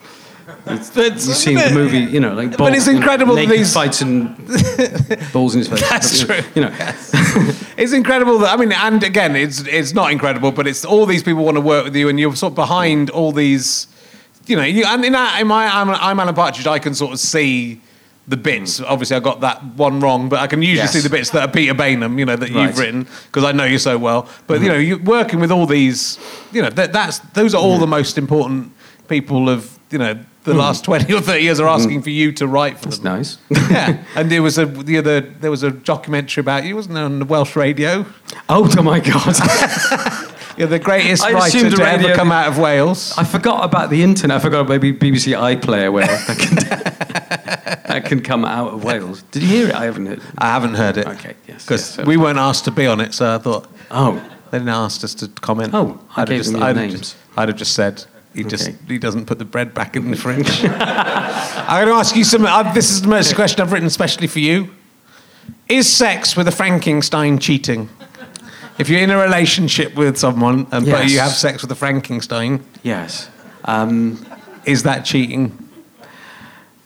You've 0.66 1.20
seen 1.20 1.54
the 1.58 1.70
movie, 1.72 1.98
you 1.98 2.18
know, 2.18 2.34
like 2.34 2.56
But 2.56 2.74
it's 2.74 2.88
incredible 2.88 3.36
that 3.36 3.42
naked 3.42 3.58
these- 3.60 3.72
fights 3.72 4.00
and 4.00 4.34
balls 5.32 5.54
in 5.54 5.60
his 5.60 5.68
face. 5.68 5.88
That's 5.88 6.18
true. 6.24 6.40
You 6.56 6.62
know, 6.62 6.74
It's 7.76 7.92
incredible 7.92 8.38
that 8.38 8.52
I 8.52 8.56
mean, 8.56 8.72
and 8.72 9.04
again, 9.04 9.36
it's 9.36 9.60
it's 9.60 9.92
not 9.94 10.10
incredible, 10.10 10.50
but 10.50 10.66
it's 10.66 10.84
all 10.84 11.06
these 11.06 11.22
people 11.22 11.44
want 11.44 11.56
to 11.56 11.60
work 11.60 11.84
with 11.84 11.94
you, 11.94 12.08
and 12.08 12.18
you're 12.18 12.34
sort 12.34 12.52
of 12.52 12.56
behind 12.56 13.08
all 13.10 13.30
these, 13.30 13.86
you 14.46 14.56
know. 14.56 14.64
You, 14.64 14.86
and 14.86 15.04
in, 15.04 15.14
in 15.14 15.46
my 15.46 15.68
I'm, 15.68 15.90
I'm 15.90 16.18
Alan 16.18 16.34
Partridge, 16.34 16.66
I 16.66 16.80
can 16.80 16.94
sort 16.94 17.12
of 17.12 17.20
see 17.20 17.80
the 18.28 18.36
bits. 18.36 18.80
Obviously, 18.80 19.16
I 19.16 19.20
got 19.20 19.40
that 19.40 19.64
one 19.76 20.00
wrong, 20.00 20.28
but 20.28 20.38
I 20.38 20.46
can 20.46 20.60
usually 20.60 20.78
Yes. 20.78 20.92
see 20.92 21.00
the 21.00 21.08
bits 21.08 21.30
that 21.30 21.48
are 21.48 21.50
Peter 21.50 21.74
Baynham, 21.74 22.18
you 22.18 22.26
know, 22.26 22.36
that 22.36 22.50
Right. 22.50 22.68
you've 22.68 22.78
written 22.78 23.06
because 23.26 23.44
I 23.44 23.52
know 23.52 23.64
you 23.64 23.78
so 23.78 23.96
well. 23.96 24.28
But 24.46 24.60
you 24.60 24.68
mm-hmm. 24.68 24.68
know, 24.68 24.78
you're 24.78 24.98
working 24.98 25.40
with 25.40 25.50
all 25.50 25.66
these, 25.66 26.18
you 26.52 26.62
know, 26.62 26.70
that, 26.70 26.92
that's 26.92 27.18
those 27.32 27.54
are 27.54 27.60
all 27.60 27.72
mm-hmm. 27.72 27.80
the 27.80 27.86
most 27.86 28.18
important 28.18 28.72
people 29.08 29.48
of 29.48 29.78
you 29.90 29.98
know 29.98 30.12
the 30.44 30.50
mm-hmm. 30.50 30.60
last 30.60 30.84
twenty 30.88 31.12
or 31.12 31.20
thirty 31.20 31.44
years 31.44 31.58
are 31.58 31.68
asking 31.68 32.02
for 32.02 32.10
you 32.10 32.30
to 32.32 32.46
write 32.46 32.78
for 32.78 32.88
it's 32.88 32.98
them. 32.98 33.16
nice. 33.16 33.38
yeah, 33.50 34.04
and 34.14 34.30
there 34.30 34.42
was 34.42 34.58
a 34.58 34.66
the 34.66 34.98
other 34.98 35.20
there 35.20 35.50
was 35.50 35.62
a 35.62 35.70
documentary 35.70 36.42
about 36.42 36.64
you, 36.64 36.76
wasn't 36.76 36.94
there, 36.94 37.04
on 37.04 37.18
the 37.18 37.24
Welsh 37.24 37.56
radio? 37.56 38.04
Oh, 38.48 38.70
oh 38.76 38.82
my 38.82 39.00
God. 39.00 39.36
You're 40.58 40.66
the 40.66 40.80
greatest 40.80 41.22
I 41.22 41.32
writer 41.34 41.70
to 41.70 41.82
ever 41.84 42.14
come 42.14 42.32
out 42.32 42.48
of 42.48 42.58
Wales. 42.58 43.14
I 43.16 43.22
forgot 43.22 43.64
about 43.64 43.90
the 43.90 44.02
internet. 44.02 44.38
I 44.38 44.40
forgot 44.40 44.68
maybe 44.68 44.92
BBC 44.92 45.32
iPlayer 45.38 45.92
where 45.92 46.10
I 46.10 46.34
can, 46.34 47.07
that 47.86 48.04
can 48.04 48.22
come 48.22 48.44
out 48.44 48.72
of 48.74 48.84
Wales. 48.84 49.22
Did 49.30 49.42
you 49.42 49.48
hear 49.48 49.68
it? 49.68 49.74
I 49.74 49.84
haven't 49.84 50.06
heard. 50.06 50.18
It. 50.18 50.24
I 50.38 50.46
haven't 50.46 50.74
heard 50.74 50.96
it. 50.96 51.06
Okay, 51.06 51.34
yes, 51.46 51.64
Because 51.64 51.98
yes, 51.98 52.06
we 52.06 52.16
weren't 52.16 52.38
asked 52.38 52.64
to 52.66 52.70
be 52.70 52.86
on 52.86 53.00
it, 53.00 53.14
so 53.14 53.34
I 53.34 53.38
thought 53.38 53.68
Oh, 53.90 54.14
they 54.50 54.58
didn't 54.58 54.68
ask 54.70 55.02
us 55.04 55.14
to 55.16 55.28
comment. 55.28 55.70
Oh, 55.74 56.00
I 56.16 56.22
I'd 56.22 56.28
have 56.28 56.38
just, 56.38 56.54
I'd 56.54 56.76
have 56.76 56.90
just, 56.90 57.16
I'd 57.36 57.48
have 57.48 57.58
just 57.58 57.74
said 57.74 58.04
he 58.34 58.44
just 58.44 58.70
he 58.86 58.98
doesn't 58.98 59.26
put 59.26 59.38
the 59.38 59.44
bread 59.44 59.74
back 59.74 59.96
in 59.96 60.10
the 60.10 60.16
fridge. 60.16 60.64
I'm 60.64 61.84
going 61.84 61.88
to 61.88 61.98
ask 61.98 62.14
you 62.14 62.24
some. 62.24 62.44
Uh, 62.44 62.72
this 62.72 62.90
is 62.90 63.02
the 63.02 63.08
most 63.08 63.34
question 63.34 63.60
I've 63.60 63.72
written 63.72 63.86
especially 63.86 64.26
for 64.26 64.38
you. 64.38 64.70
Is 65.68 65.90
sex 65.90 66.36
with 66.36 66.48
a 66.48 66.52
Frankenstein 66.52 67.38
cheating? 67.38 67.88
If 68.78 68.88
you're 68.88 69.00
in 69.00 69.10
a 69.10 69.18
relationship 69.18 69.96
with 69.96 70.16
someone 70.16 70.66
and 70.70 70.86
but 70.86 71.10
you 71.10 71.18
have 71.18 71.32
sex 71.32 71.62
with 71.62 71.72
a 71.72 71.74
Frankenstein, 71.74 72.64
yes. 72.82 73.28
Um, 73.64 74.24
is 74.64 74.84
that 74.84 75.04
cheating? 75.04 75.67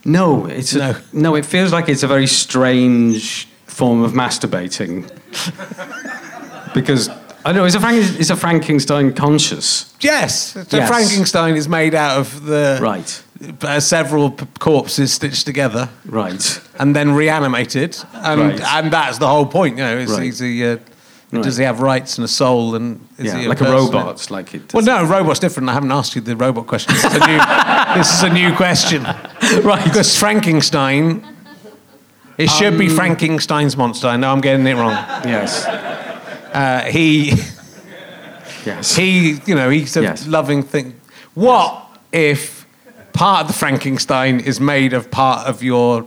No, 0.04 0.46
it's 0.46 0.74
No. 0.74 0.90
A, 0.90 1.02
no. 1.12 1.34
It 1.36 1.46
feels 1.46 1.72
like 1.72 1.88
it's 1.88 2.02
a 2.02 2.08
very 2.08 2.26
strange 2.26 3.48
form 3.66 4.02
of 4.02 4.12
masturbating 4.12 5.08
because 6.74 7.08
I 7.44 7.52
know 7.52 7.64
is 7.64 7.74
a 7.74 7.80
Frank, 7.80 7.98
is 8.20 8.30
a 8.30 8.36
Frankenstein 8.36 9.12
conscious, 9.12 9.92
Yes. 10.00 10.52
So 10.68 10.76
Yes. 10.76 10.88
Frankenstein 10.88 11.56
is 11.56 11.68
made 11.68 11.94
out 11.94 12.18
of 12.18 12.44
the 12.44 12.78
right? 12.80 13.22
uh, 13.62 13.80
several 13.80 14.30
p- 14.30 14.46
corpses 14.58 15.12
stitched 15.12 15.44
together 15.46 15.88
Right. 16.06 16.60
and 16.78 16.94
then 16.94 17.12
reanimated, 17.14 17.96
and 18.14 18.40
Right. 18.40 18.60
and 18.60 18.92
that's 18.92 19.18
the 19.18 19.26
whole 19.28 19.46
point. 19.46 19.76
You 19.78 19.84
know, 19.84 19.96
is, 19.98 20.10
Right. 20.10 20.40
uh, 20.40 20.76
Right. 21.32 21.42
does 21.44 21.56
he 21.56 21.64
have 21.64 21.80
rights 21.80 22.18
and 22.18 22.24
a 22.24 22.28
soul? 22.28 22.74
And 22.76 23.00
is 23.18 23.26
Yeah, 23.32 23.38
he 23.40 23.48
like 23.48 23.60
a 23.60 23.64
robot, 23.72 24.30
like 24.30 24.54
it. 24.54 24.72
Well, 24.74 24.84
no, 24.84 24.98
a 24.98 25.04
robot's 25.06 25.40
different. 25.40 25.68
I 25.70 25.72
haven't 25.72 25.90
asked 25.90 26.14
you 26.14 26.20
the 26.20 26.36
robot 26.36 26.66
question. 26.66 26.94
This 26.94 27.04
is 27.04 27.14
a 27.14 27.26
new, 27.26 27.38
this 27.96 28.12
is 28.14 28.22
a 28.22 28.28
new 28.30 28.54
question. 28.54 29.02
right. 29.64 29.84
Because 29.84 30.16
Frankenstein, 30.18 31.24
it 32.38 32.48
should 32.50 32.72
Um, 32.74 32.78
be 32.78 32.88
Frankenstein's 32.88 33.76
monster. 33.76 34.08
I 34.08 34.16
know 34.16 34.32
I'm 34.32 34.40
getting 34.40 34.66
it 34.66 34.74
wrong. 34.74 34.92
Yes. 35.24 35.64
Uh, 35.66 36.82
he, 36.90 37.32
Yes. 38.64 38.94
he, 38.96 39.38
you 39.46 39.54
know, 39.54 39.70
he's 39.70 39.96
a 39.96 40.02
Yes. 40.02 40.26
loving 40.26 40.62
thing. 40.62 40.94
What 41.34 41.82
if 42.12 42.66
part 43.12 43.42
of 43.42 43.46
the 43.48 43.52
Frankenstein 43.54 44.40
is 44.40 44.60
made 44.60 44.92
of 44.92 45.10
part 45.10 45.46
of 45.48 45.62
your 45.62 46.04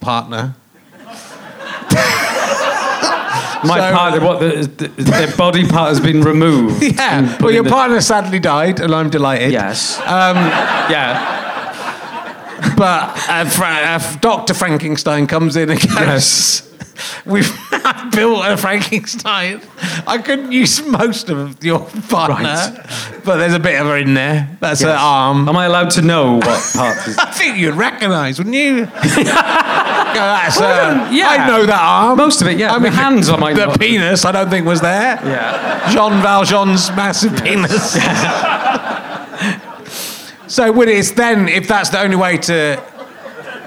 partner? 0.00 0.54
My 3.64 3.78
So- 3.80 3.92
part, 3.96 4.22
what 4.22 4.38
the, 4.40 4.70
the, 4.76 4.88
their 5.02 5.36
body 5.36 5.66
part 5.66 5.88
has 5.88 6.00
been 6.00 6.22
removed. 6.22 6.80
Yeah. 6.94 7.36
Well, 7.40 7.50
your 7.50 7.64
the- 7.64 7.70
partner 7.70 8.00
sadly 8.00 8.38
died, 8.38 8.78
and 8.80 8.94
I'm 8.94 9.10
delighted. 9.10 9.50
Yes. 9.52 9.98
Um, 10.06 10.36
Yeah. 10.90 11.44
But 12.76 13.16
uh, 13.28 13.44
Fra- 13.48 13.66
uh, 13.84 14.16
Dr. 14.18 14.54
Frankenstein 14.54 15.26
comes 15.26 15.56
in 15.56 15.70
and 15.70 15.80
goes, 15.80 15.94
Yes. 15.94 16.64
We've 17.24 17.48
built 18.12 18.44
a 18.44 18.56
Frankenstein. 18.56 19.60
I 20.06 20.18
couldn't 20.18 20.50
use 20.50 20.84
most 20.84 21.30
of 21.30 21.62
your 21.62 21.80
partner, 22.08 22.36
Right. 22.44 23.20
but 23.24 23.36
there's 23.36 23.54
a 23.54 23.60
bit 23.60 23.80
of 23.80 23.86
her 23.86 23.96
in 23.98 24.14
there. 24.14 24.56
That's 24.60 24.80
her 24.82 24.90
arm. 24.90 25.48
Am 25.48 25.56
I 25.56 25.66
allowed 25.66 25.90
to 25.90 26.02
know 26.02 26.34
what 26.38 26.72
part 26.74 27.06
is? 27.06 27.16
I 27.16 27.30
think 27.30 27.56
you'd 27.58 27.74
recognise, 27.76 28.38
wouldn't 28.38 28.56
you? 28.56 28.86
Go, 28.86 28.90
That's 30.14 30.58
her. 30.58 31.08
yeah. 31.12 31.28
I 31.28 31.46
know 31.46 31.66
that 31.66 31.80
arm. 31.80 32.16
Most 32.18 32.42
of 32.42 32.48
it, 32.48 32.58
yeah. 32.58 32.76
The 32.80 32.90
hands 32.90 33.28
I 33.28 33.36
might 33.36 33.54
The 33.54 33.66
not- 33.66 33.78
penis, 33.80 34.24
I 34.24 34.32
don't 34.32 34.50
think 34.50 34.66
was 34.66 34.80
there. 34.80 35.20
Yeah. 35.24 35.90
Jean 35.92 36.20
Valjean's 36.20 36.90
massive 36.96 37.36
penis. 37.44 37.94
So 40.48 40.72
would 40.72 40.88
it's 40.88 41.12
then 41.12 41.48
if 41.48 41.68
that's 41.68 41.90
the 41.90 42.00
only 42.00 42.16
way 42.16 42.36
to 42.38 42.82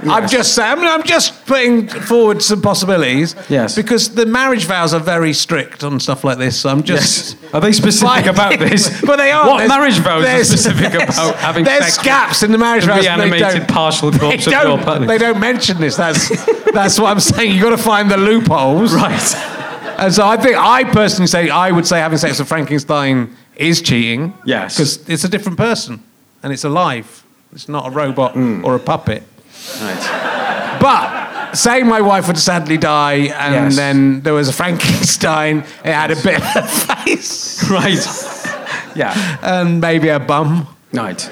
I'm 0.10 0.28
just 0.28 0.56
saying, 0.56 0.72
I 0.72 0.76
mean, 0.76 0.88
I'm 0.88 1.04
just 1.04 1.46
putting 1.46 1.88
forward 1.88 2.42
some 2.42 2.62
possibilities. 2.62 3.36
Yes. 3.50 3.76
Because 3.76 4.14
the 4.16 4.26
marriage 4.26 4.66
vows 4.66 4.94
are 4.94 5.00
very 5.00 5.34
strict 5.34 5.84
on 5.84 6.00
stuff 6.00 6.24
like 6.24 6.38
this. 6.38 6.60
So 6.60 6.70
I'm 6.70 6.84
just. 6.84 7.38
Yes. 7.42 7.54
Are 7.54 7.62
they 7.62 7.72
specific 7.72 8.26
about 8.26 8.58
this? 8.60 9.02
but 9.06 9.18
they 9.18 9.32
are. 9.32 9.48
What 9.48 9.58
There's- 9.58 9.70
marriage 9.70 10.00
vows 10.00 10.26
are 10.26 10.44
specific 10.44 10.94
about 10.96 11.36
having 11.36 11.64
There's 11.64 11.86
sex? 11.86 11.98
with 11.98 12.06
gaps 12.06 12.44
in 12.44 12.52
the 12.52 12.58
marriage 12.58 12.86
vows. 12.86 13.04
they 13.04 13.10
reanimated 13.10 13.40
don't- 13.60 13.68
partial 13.70 14.12
They 14.12 14.20
corpse 14.20 14.48
of 14.48 14.54
your 14.54 14.62
don't, 14.64 14.84
partner? 14.84 15.08
they 15.08 15.18
don't 15.18 15.40
mention 15.40 15.80
this. 15.80 15.96
That's 15.96 16.30
that's 16.72 17.00
what 17.00 17.12
I'm 17.12 17.20
saying. 17.20 17.52
You've 17.54 17.64
got 17.64 17.72
to 17.72 17.78
find 17.78 18.10
the 18.10 18.18
loopholes. 18.18 18.94
Right. 18.94 19.36
And 20.00 20.12
so 20.14 20.26
I 20.26 20.38
think 20.38 20.58
I 20.58 20.84
personally 20.86 21.28
say 21.28 21.50
I 21.50 21.72
would 21.72 21.86
say 21.86 22.00
having 22.00 22.18
sex 22.18 22.40
with 22.40 22.48
Frankenstein 22.48 23.36
is 23.56 23.82
cheating. 23.82 24.34
Yes. 24.46 24.76
Because 24.76 25.08
it's 25.10 25.24
a 25.24 25.30
different 25.30 25.58
person 25.60 26.02
and 26.44 26.52
it's 26.54 26.64
alive. 26.64 27.24
It's 27.54 27.68
not 27.70 27.88
a 27.88 27.90
robot 27.92 28.34
Mm. 28.36 28.64
or 28.64 28.76
a 28.76 28.80
puppet. 28.80 29.24
Right. 29.82 30.78
But 30.82 31.56
say 31.56 31.84
my 31.84 32.02
wife 32.02 32.28
would 32.28 32.38
sadly 32.40 32.78
die 32.78 33.30
and 33.38 33.54
Yes. 33.54 33.76
then 33.76 34.22
there 34.22 34.34
was 34.34 34.48
a 34.50 34.54
Frankenstein, 34.54 35.64
it 35.84 35.94
had 35.94 36.12
a 36.12 36.16
bit 36.16 36.36
of 36.42 36.56
a 36.56 36.68
face 36.68 37.70
Right. 37.70 38.00
Yeah. 38.96 39.38
and 39.42 39.80
maybe 39.82 40.10
a 40.10 40.20
bum. 40.20 40.68
Right. 40.94 41.30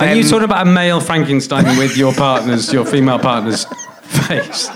Are 0.00 0.06
you 0.14 0.22
Then- 0.22 0.30
talking 0.30 0.44
about 0.44 0.66
a 0.66 0.70
male 0.70 1.00
Frankenstein 1.00 1.76
with 1.76 1.96
your 1.96 2.12
partner's, 2.12 2.72
your 2.72 2.84
female 2.84 3.18
partner's 3.18 3.66
face? 4.02 4.70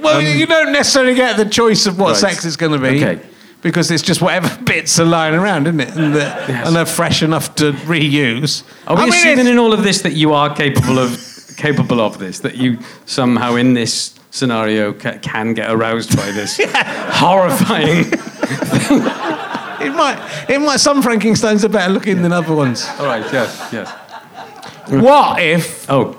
Well, 0.00 0.20
you 0.20 0.46
don't 0.46 0.72
necessarily 0.72 1.14
get 1.14 1.36
the 1.36 1.44
choice 1.44 1.86
of 1.86 1.98
what 1.98 2.06
Um, 2.06 2.12
Right. 2.12 2.32
sex 2.32 2.44
it's 2.44 2.56
going 2.56 2.72
to 2.72 2.78
be. 2.78 3.04
Okay. 3.04 3.20
Because 3.62 3.90
it's 3.90 4.02
just 4.02 4.20
whatever 4.20 4.62
bits 4.64 4.98
are 4.98 5.04
lying 5.04 5.34
around, 5.34 5.66
isn't 5.68 5.80
it? 5.80 5.88
And, 5.96 6.14
the, 6.14 6.18
Yes. 6.20 6.66
and 6.66 6.74
they're 6.76 6.84
fresh 6.86 7.22
enough 7.22 7.54
to 7.56 7.72
reuse. 7.72 8.64
Are 8.86 8.96
we 8.96 9.02
I 9.02 9.04
mean, 9.06 9.14
assuming 9.14 9.46
in 9.46 9.58
all 9.58 9.72
of 9.72 9.82
this 9.84 10.02
that 10.02 10.12
you 10.14 10.32
are 10.34 10.54
capable 10.54 10.98
of 10.98 11.18
capable 11.56 12.00
of 12.00 12.18
this? 12.18 12.40
That 12.40 12.56
you 12.56 12.78
somehow 13.06 13.54
in 13.54 13.74
this 13.74 14.14
scenario 14.30 14.92
ca- 14.92 15.18
can 15.22 15.54
get 15.54 15.70
aroused 15.70 16.16
by 16.16 16.30
this 16.32 16.58
horrifying? 16.74 18.06
It 19.80 19.94
might, 19.94 20.44
it 20.48 20.60
might. 20.60 20.76
Some 20.78 21.02
Frankensteins 21.02 21.64
are 21.64 21.68
better 21.68 21.92
looking 21.92 22.22
than 22.22 22.32
other 22.32 22.54
ones. 22.54 22.86
all 22.98 23.06
right. 23.06 23.24
Yes. 23.32 23.68
Yes. 23.72 23.90
What 24.88 25.40
if 25.40 25.88
Oh. 25.90 26.16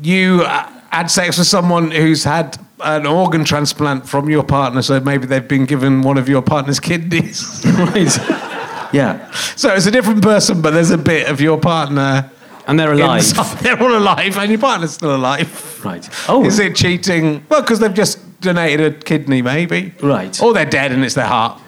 you 0.00 0.42
uh, 0.42 0.68
had 0.90 1.10
sex 1.10 1.38
with 1.38 1.46
someone 1.46 1.90
who's 1.90 2.24
had 2.24 2.58
an 2.82 3.06
organ 3.06 3.44
transplant 3.44 4.08
from 4.08 4.28
your 4.30 4.42
partner? 4.44 4.82
So 4.82 5.00
maybe 5.00 5.26
they've 5.26 5.46
been 5.46 5.64
given 5.66 6.02
one 6.02 6.18
of 6.18 6.28
your 6.28 6.42
partner's 6.42 6.80
kidneys. 6.80 7.62
Right. 7.66 8.18
Yeah. 8.92 9.30
so 9.56 9.74
it's 9.74 9.86
a 9.86 9.90
different 9.90 10.22
person, 10.22 10.60
but 10.60 10.72
there's 10.72 10.90
a 10.90 10.98
bit 10.98 11.26
of 11.26 11.40
your 11.40 11.58
partner. 11.58 12.30
And 12.66 12.78
they're 12.78 12.92
alive. 12.92 13.20
inside. 13.20 13.58
They're 13.60 13.82
all 13.82 13.96
alive, 13.96 14.36
and 14.36 14.50
your 14.50 14.60
partner's 14.60 14.92
still 14.92 15.16
alive. 15.16 15.82
Right. 15.82 16.06
Oh. 16.28 16.44
Is 16.44 16.58
it 16.58 16.76
cheating? 16.76 17.42
Well, 17.48 17.62
because 17.62 17.78
they've 17.80 17.94
just 17.94 18.18
donated 18.42 18.80
a 18.80 18.98
kidney, 18.98 19.40
maybe. 19.40 19.94
Right. 20.02 20.38
Or 20.42 20.52
they're 20.52 20.66
dead 20.66 20.92
and 20.92 21.02
it's 21.04 21.14
their 21.14 21.26
heart. 21.26 21.58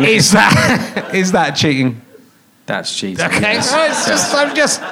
is 0.00 0.32
that 0.32 1.10
is 1.14 1.30
that 1.32 1.52
cheating? 1.52 2.00
That's 2.66 2.94
cheating. 2.96 3.24
Okay, 3.24 3.54
yes. 3.54 3.72
it's 3.72 4.08
just 4.08 4.34
I'm 4.34 4.54
just 4.54 4.82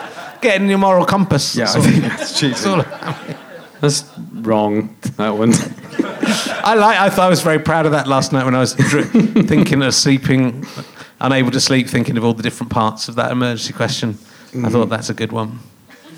getting 0.41 0.69
your 0.69 0.79
moral 0.79 1.05
compass. 1.05 1.57
Yeah, 1.57 1.73
I 1.75 1.81
think 1.81 2.05
that's 2.05 2.39
cheating. 2.39 2.85
That's 3.81 4.05
wrong. 4.33 4.97
That 5.16 5.31
one. 5.31 5.53
I 6.64 6.74
like. 6.74 6.99
I 6.99 7.11
thought 7.11 7.26
I 7.26 7.29
was 7.29 7.43
very 7.43 7.59
proud 7.59 7.87
of 7.87 7.93
that 7.93 8.07
last 8.07 8.33
night 8.33 8.45
when 8.45 8.55
I 8.55 8.61
was 8.61 8.74
thinking 8.74 9.83
of 9.83 9.95
sleeping, 9.95 10.66
unable 11.20 11.51
to 11.53 11.61
sleep, 11.61 11.89
thinking 11.89 12.16
of 12.16 12.24
all 12.24 12.35
the 12.35 12.43
different 12.43 12.72
parts 12.72 13.09
of 13.09 13.14
that 13.14 13.31
emergency 13.31 13.72
question. 13.72 14.18
I 14.53 14.57
mm. 14.57 14.72
thought 14.72 14.89
that's 14.89 15.11
a 15.11 15.14
good 15.14 15.33
one. 15.33 15.61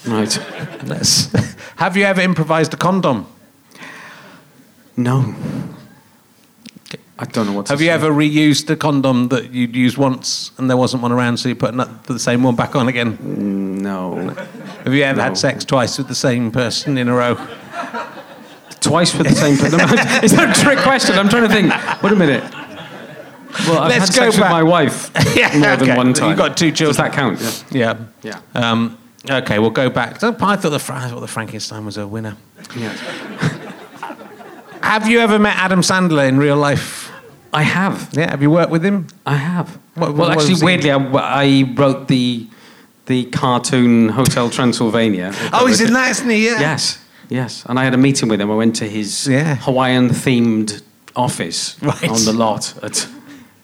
Right. 0.06 0.38
Let's, 0.84 1.32
have 1.76 1.96
you 1.96 2.04
ever 2.04 2.20
improvised 2.20 2.72
a 2.72 2.76
condom? 2.76 3.26
No. 4.96 5.34
I 7.22 7.26
don't 7.26 7.46
know 7.46 7.52
what 7.52 7.66
to 7.66 7.72
Have 7.72 7.82
you 7.82 7.88
say. 7.88 7.92
ever 7.92 8.10
reused 8.10 8.70
a 8.70 8.76
condom 8.76 9.28
that 9.28 9.52
you'd 9.52 9.76
used 9.76 9.98
once 9.98 10.52
and 10.56 10.70
there 10.70 10.76
wasn't 10.78 11.02
one 11.02 11.12
around, 11.12 11.36
so 11.36 11.50
you 11.50 11.54
put 11.54 11.74
the 12.06 12.18
same 12.18 12.42
one 12.42 12.56
back 12.56 12.74
on 12.74 12.88
again? 12.88 13.18
No. 13.82 14.14
Have 14.84 14.94
you 14.94 15.02
ever 15.02 15.18
No. 15.18 15.24
had 15.24 15.36
sex 15.36 15.64
twice 15.66 15.98
with 15.98 16.08
the 16.08 16.14
same 16.14 16.50
person 16.50 16.96
in 16.96 17.08
a 17.08 17.14
row? 17.14 17.36
Twice 18.80 19.14
with 19.14 19.28
the 19.28 19.34
same 19.34 19.58
person. 19.58 19.80
Is 20.24 20.32
that 20.32 20.56
a 20.56 20.62
trick 20.64 20.78
question? 20.78 21.18
I'm 21.18 21.28
trying 21.28 21.46
to 21.46 21.52
think. 21.54 21.70
Wait 22.02 22.12
a 22.12 22.16
minute. 22.16 22.42
Well, 23.68 23.80
I've 23.80 23.90
Let's 23.90 24.08
had 24.16 24.24
go 24.24 24.30
sex 24.30 24.36
back. 24.36 24.44
with 24.44 24.50
my 24.52 24.62
wife 24.62 25.10
Yeah, 25.36 25.58
more 25.58 25.76
than 25.76 25.96
one 25.96 26.14
time. 26.14 26.30
You've 26.30 26.38
got 26.38 26.56
two 26.56 26.70
Does 26.70 26.78
children. 26.96 27.04
that 27.08 27.12
count? 27.12 27.64
Yeah. 27.70 27.98
Yeah. 28.22 28.40
Yeah. 28.54 28.70
Um, 28.70 28.96
okay, 29.28 29.58
we'll 29.58 29.68
go 29.70 29.90
back. 29.90 30.14
I 30.24 30.30
thought 30.32 30.38
the, 30.38 30.92
I 30.94 31.08
thought 31.08 31.20
the 31.20 31.28
Frankenstein 31.28 31.84
was 31.84 31.98
a 31.98 32.06
winner. 32.08 32.36
yeah. 32.74 32.96
Have 34.82 35.06
you 35.08 35.18
ever 35.20 35.38
met 35.38 35.56
Adam 35.58 35.82
Sandler 35.82 36.26
in 36.26 36.38
real 36.38 36.56
life? 36.56 37.09
I 37.53 37.62
have. 37.62 38.11
Yeah. 38.12 38.30
Have 38.30 38.42
you 38.42 38.51
worked 38.51 38.70
with 38.70 38.84
him? 38.84 39.07
I 39.26 39.34
have. 39.36 39.68
What- 39.94 40.14
well, 40.14 40.28
what 40.28 40.30
actually, 40.38 40.62
weirdly, 40.64 40.90
I, 40.90 40.96
I 40.98 41.74
wrote 41.76 42.09
the 42.09 42.46
the 43.07 43.24
cartoon 43.26 44.09
Hotel 44.11 44.48
Transylvania. 44.51 45.32
Oh, 45.53 45.66
he's 45.66 45.80
in 45.80 45.92
that, 45.94 46.11
isn't 46.11 46.30
he? 46.30 46.46
Yeah. 46.46 46.61
Yes, 46.61 46.98
yes. 47.28 47.64
And 47.66 47.78
I 47.78 47.84
had 47.84 47.92
a 47.94 47.96
meeting 47.98 48.28
with 48.28 48.40
him. 48.40 48.51
I 48.51 48.55
went 48.55 48.76
to 48.76 48.84
his 48.88 49.26
Yeah. 49.26 49.57
Hawaiian 49.57 50.11
themed 50.11 50.82
office 51.16 51.76
Right. 51.82 52.09
on 52.09 52.24
the 52.24 52.32
lot 52.32 52.72
at 52.84 53.09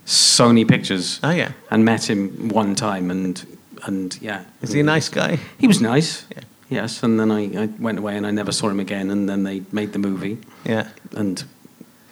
Sony 0.04 0.66
Pictures. 0.66 1.20
Oh, 1.22 1.30
yeah. 1.30 1.52
And 1.70 1.84
met 1.84 2.08
him 2.10 2.48
one 2.48 2.74
time, 2.74 3.10
and 3.10 3.44
and 3.84 4.18
yeah. 4.20 4.44
Is 4.62 4.72
he 4.72 4.80
a 4.80 4.82
nice 4.84 5.08
guy? 5.08 5.38
He 5.58 5.66
was 5.68 5.80
nice. 5.80 6.24
Yeah. 6.34 6.42
Yes, 6.68 7.02
and 7.04 7.20
then 7.20 7.30
I, 7.30 7.42
I 7.62 7.66
went 7.78 7.98
away 7.98 8.16
and 8.16 8.26
I 8.26 8.32
never 8.32 8.50
saw 8.50 8.68
him 8.68 8.80
again. 8.80 9.10
And 9.10 9.28
then 9.28 9.44
they 9.44 9.62
made 9.70 9.92
the 9.92 10.00
movie 10.00 10.38
Yeah. 10.64 10.88
and 11.14 11.44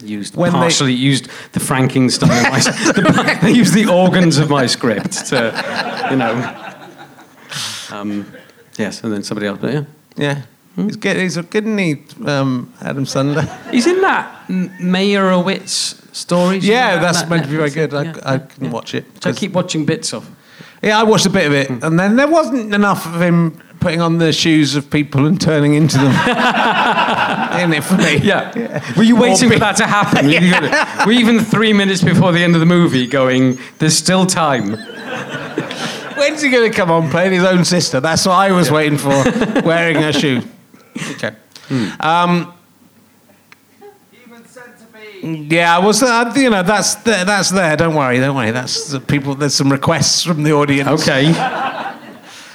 used 0.04 0.36
When 0.36 0.52
they- 0.52 0.58
partially 0.58 0.92
used 0.92 1.28
the 1.52 1.60
Frankenstein. 1.60 2.30
of 2.30 2.52
my, 2.52 2.58
the, 2.60 3.38
they 3.42 3.50
used 3.52 3.74
the 3.74 3.86
organs 3.86 4.38
of 4.38 4.48
my 4.50 4.66
script 4.66 5.26
to, 5.26 6.08
you 6.10 6.16
know. 6.16 6.60
Um, 7.90 8.26
yes, 8.78 9.02
and 9.04 9.12
then 9.12 9.22
somebody 9.22 9.46
else. 9.46 9.58
But 9.60 9.72
yeah, 9.72 9.84
Yeah. 10.16 10.42
He's 10.76 10.96
good. 10.96 11.16
He's 11.16 11.36
good, 11.36 11.64
isn't 11.66 11.78
he, 11.78 12.02
um, 12.26 12.72
Adam 12.80 13.04
Sandler? 13.04 13.46
he's 13.70 13.86
in 13.86 14.00
that 14.00 14.48
Meyerowitz 14.48 15.94
stories. 16.14 16.66
you 16.66 16.72
Yeah, 16.72 16.94
that- 16.96 17.02
that's 17.02 17.20
that 17.22 17.30
meant 17.30 17.44
to 17.44 17.48
be 17.50 17.56
very 17.56 17.70
good. 17.70 17.94
I, 17.94 18.12
thing? 18.12 18.22
I 18.24 18.32
Yeah. 18.34 18.38
can 18.38 18.70
watch 18.70 18.94
it. 18.94 19.04
So 19.22 19.30
I 19.30 19.32
keep 19.34 19.52
watching 19.52 19.84
bits 19.84 20.12
of. 20.12 20.28
Yeah, 20.82 20.98
I 20.98 21.04
watched 21.04 21.26
a 21.26 21.30
bit 21.30 21.46
of 21.46 21.52
it, 21.52 21.68
Hmm. 21.68 21.84
and 21.84 21.98
then 22.00 22.16
there 22.16 22.26
wasn't 22.28 22.74
enough 22.74 23.06
of 23.06 23.22
him 23.22 23.60
putting 23.80 24.00
on 24.00 24.18
the 24.18 24.32
shoes 24.32 24.76
of 24.76 24.90
people 24.90 25.26
and 25.26 25.40
turning 25.40 25.74
into 25.74 25.98
them. 25.98 26.06
in 27.60 27.72
it 27.72 27.84
for 27.84 27.96
me. 27.96 28.16
Yeah. 28.18 28.94
Were 28.96 29.02
you 29.02 29.16
waiting 29.16 29.48
Or 29.50 29.52
for 29.54 29.58
that 29.58 29.76
to 29.76 29.86
happen? 29.86 30.26
Were 30.26 30.32
you 30.32 30.50
gonna- 30.50 30.86
Were 31.06 31.12
you 31.12 31.20
even 31.20 31.40
three 31.40 31.72
minutes 31.72 32.02
before 32.02 32.32
the 32.32 32.42
end 32.42 32.54
of 32.54 32.60
the 32.60 32.66
movie 32.66 33.06
going, 33.06 33.58
there's 33.78 33.96
still 33.96 34.26
time? 34.26 34.72
When's 36.16 36.42
he 36.42 36.50
going 36.50 36.70
to 36.70 36.76
come 36.76 36.90
on 36.90 37.10
playing 37.10 37.32
his 37.32 37.44
own 37.44 37.64
sister? 37.64 38.00
That's 38.00 38.24
what 38.24 38.34
I 38.34 38.52
was 38.52 38.70
waiting 38.70 38.98
for, 38.98 39.10
wearing 39.64 39.96
her 39.96 40.12
shoe. 40.12 40.42
Okay. 41.12 41.34
Hmm. 41.68 41.88
Um, 42.00 42.54
yeah, 45.22 45.74
I 45.74 45.78
was. 45.78 46.02
Uh, 46.02 46.32
you 46.36 46.50
know, 46.50 46.62
that's 46.62 46.96
there, 46.96 47.24
that's 47.24 47.50
there. 47.50 47.76
Don't 47.76 47.94
worry, 47.94 48.18
don't 48.18 48.36
worry. 48.36 48.50
That's 48.50 48.88
the 48.88 49.00
people. 49.00 49.34
There's 49.34 49.54
some 49.54 49.72
requests 49.72 50.22
from 50.22 50.42
the 50.42 50.52
audience. 50.52 51.02
Okay. 51.02 51.32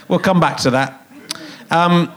We'll 0.08 0.20
come 0.20 0.40
back 0.40 0.58
to 0.58 0.72
that. 0.72 1.08
Um, 1.72 2.12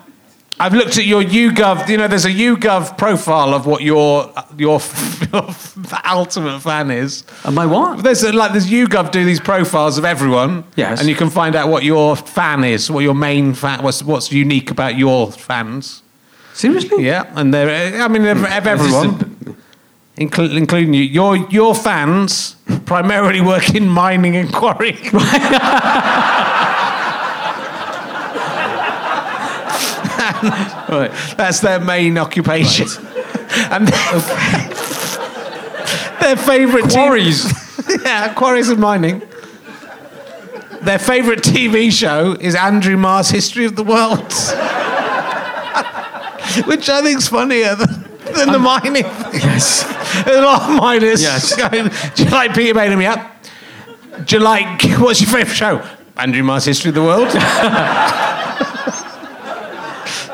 I've 0.63 0.75
looked 0.75 0.97
at 0.97 1.07
your 1.07 1.23
YouGov. 1.23 1.89
You 1.89 1.97
know, 1.97 2.07
there's 2.07 2.25
a 2.25 2.31
YouGov 2.31 2.97
profile 2.97 3.53
of 3.53 3.67
what 3.67 3.83
your 3.83 4.33
your, 4.57 4.81
your 5.33 5.49
ultimate 6.07 6.61
fan 6.61 6.91
is. 6.91 7.25
Am 7.45 7.59
I 7.59 7.67
what? 7.67 8.05
There's 8.05 8.23
a, 8.23 8.33
like 8.33 8.53
there's 8.53 8.69
YouGov 8.71 9.11
do 9.11 9.25
these 9.25 9.41
profiles 9.41 9.99
of 9.99 10.05
everyone. 10.05 10.65
Yes. 10.77 11.01
And 11.01 11.09
you 11.09 11.17
can 11.17 11.31
find 11.31 11.57
out 11.57 11.69
what 11.69 11.83
your 11.83 12.15
fan 12.15 12.63
is, 12.65 12.91
what 12.91 13.01
your 13.01 13.15
main 13.15 13.55
fan, 13.55 13.83
what's 13.83 14.03
what's 14.05 14.31
unique 14.31 14.71
about 14.71 14.97
your 14.97 15.33
fans. 15.33 16.03
Seriously? 16.55 17.07
Yeah, 17.07 17.33
and 17.35 17.53
they're 17.53 18.01
I 18.01 18.09
mean 18.09 18.23
they're 18.23 18.47
everyone, 18.47 19.57
inclu- 20.17 20.57
including 20.57 20.95
you. 20.95 21.03
Your 21.03 21.37
your 21.51 21.75
fans 21.75 22.55
primarily 22.85 23.41
work 23.41 23.75
in 23.75 23.89
mining 23.89 24.37
and 24.37 24.53
quarrying. 24.53 25.11
Right. 30.43 31.11
That's 31.37 31.61
their 31.61 31.79
main 31.81 32.19
occupation. 32.19 32.89
And 33.71 33.87
their, 33.87 34.21
favourite 36.39 36.91
Quarries. 36.91 37.45
yeah, 38.03 38.33
quarries 38.33 38.71
and 38.71 38.81
mining. 38.81 39.21
Their 40.81 40.99
favourite 40.99 41.41
TV 41.41 41.93
show 41.93 42.33
is 42.41 42.55
Andrew 42.55 42.97
Marr's 42.97 43.29
History 43.29 43.67
of 43.67 43.77
the 43.77 43.85
World, 43.85 44.19
which 46.67 46.89
I 46.89 47.03
think's 47.03 47.29
funnier 47.29 47.75
than, 47.75 48.05
than 48.35 48.49
the 48.49 48.55
um, 48.55 48.63
mining. 48.63 49.05
Yes. 49.35 49.85
A 50.27 50.41
lot 50.41 50.71
of 50.71 50.77
miners 50.77 51.21
Yes. 51.23 51.55
going, 51.55 51.91
do 52.15 52.25
you 52.25 52.31
like 52.31 52.55
Peter 52.55 52.73
Bailey? 52.73 53.05
Yep. 53.05 53.45
Do 54.25 54.37
you 54.37 54.43
like, 54.43 54.83
what's 54.99 55.21
your 55.21 55.29
favourite 55.31 55.55
show? 55.55 55.87
Andrew 56.17 56.43
Marr's 56.43 56.65
History 56.65 56.89
of 56.89 56.95
the 56.95 57.03
World. 57.03 57.29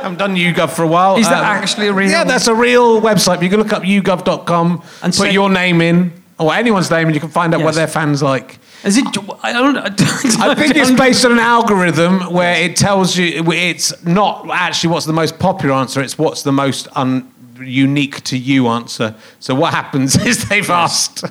Haven't 0.08 0.18
done 0.18 0.36
YouGov 0.36 0.70
for 0.70 0.82
a 0.82 0.88
while. 0.88 1.16
Is 1.18 1.28
that 1.28 1.42
actually 1.44 1.88
a 1.88 1.92
real- 1.92 2.10
Yeah, 2.10 2.24
that's 2.24 2.46
a 2.46 2.54
real 2.54 3.00
website. 3.00 3.42
You 3.42 3.50
can 3.50 3.58
look 3.60 3.72
up 3.72 3.82
yougov.com 3.82 4.82
And 5.02 5.14
put 5.14 5.32
your 5.32 5.50
name 5.50 5.80
in, 5.80 6.12
or 6.38 6.54
anyone's 6.54 6.90
name, 6.90 7.06
and 7.08 7.14
you 7.14 7.20
can 7.20 7.30
find 7.30 7.54
out 7.54 7.60
what 7.62 7.74
their 7.74 7.86
fans 7.86 8.22
like. 8.22 8.58
Is 8.84 8.96
it? 8.96 9.04
I 9.42 9.52
don't. 9.52 9.76
I, 9.76 9.88
don't, 9.88 10.40
I 10.40 10.54
think 10.54 10.76
it's 10.76 10.92
based 10.92 11.24
on 11.24 11.32
an 11.32 11.40
algorithm 11.40 12.32
where 12.32 12.54
it 12.62 12.76
tells 12.76 13.16
you 13.16 13.42
it's 13.52 13.92
not 14.04 14.48
actually 14.50 14.90
what's 14.90 15.04
the 15.06 15.12
most 15.12 15.38
popular 15.40 15.74
answer, 15.74 16.00
it's 16.00 16.16
what's 16.16 16.42
the 16.44 16.52
most 16.52 16.86
un, 16.94 17.28
unique 17.60 18.22
to 18.24 18.38
you 18.38 18.68
answer. 18.68 19.16
So 19.40 19.54
what 19.56 19.74
happens 19.74 20.16
is 20.26 20.48
they've 20.48 20.70
asked 20.70 21.24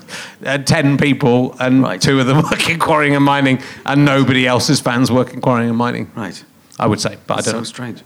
uh, 0.45 0.57
10 0.57 0.97
people 0.97 1.55
and 1.57 1.81
Right. 1.83 2.01
two 2.01 2.19
of 2.19 2.27
them 2.27 2.41
work 2.51 2.69
in 2.69 2.77
quarrying 2.79 3.15
and 3.15 3.23
mining 3.23 3.61
and 3.85 4.03
nobody 4.03 4.45
else's 4.45 4.81
fans 4.81 5.09
work 5.09 5.33
in 5.33 5.39
quarrying 5.39 5.69
and 5.69 5.77
mining. 5.77 6.11
Right. 6.15 6.43
I 6.77 6.85
would 6.85 6.99
say, 6.99 7.15
but 7.27 7.39
I 7.39 7.41
don't 7.49 7.63
So 7.63 7.63
strange. 7.63 8.03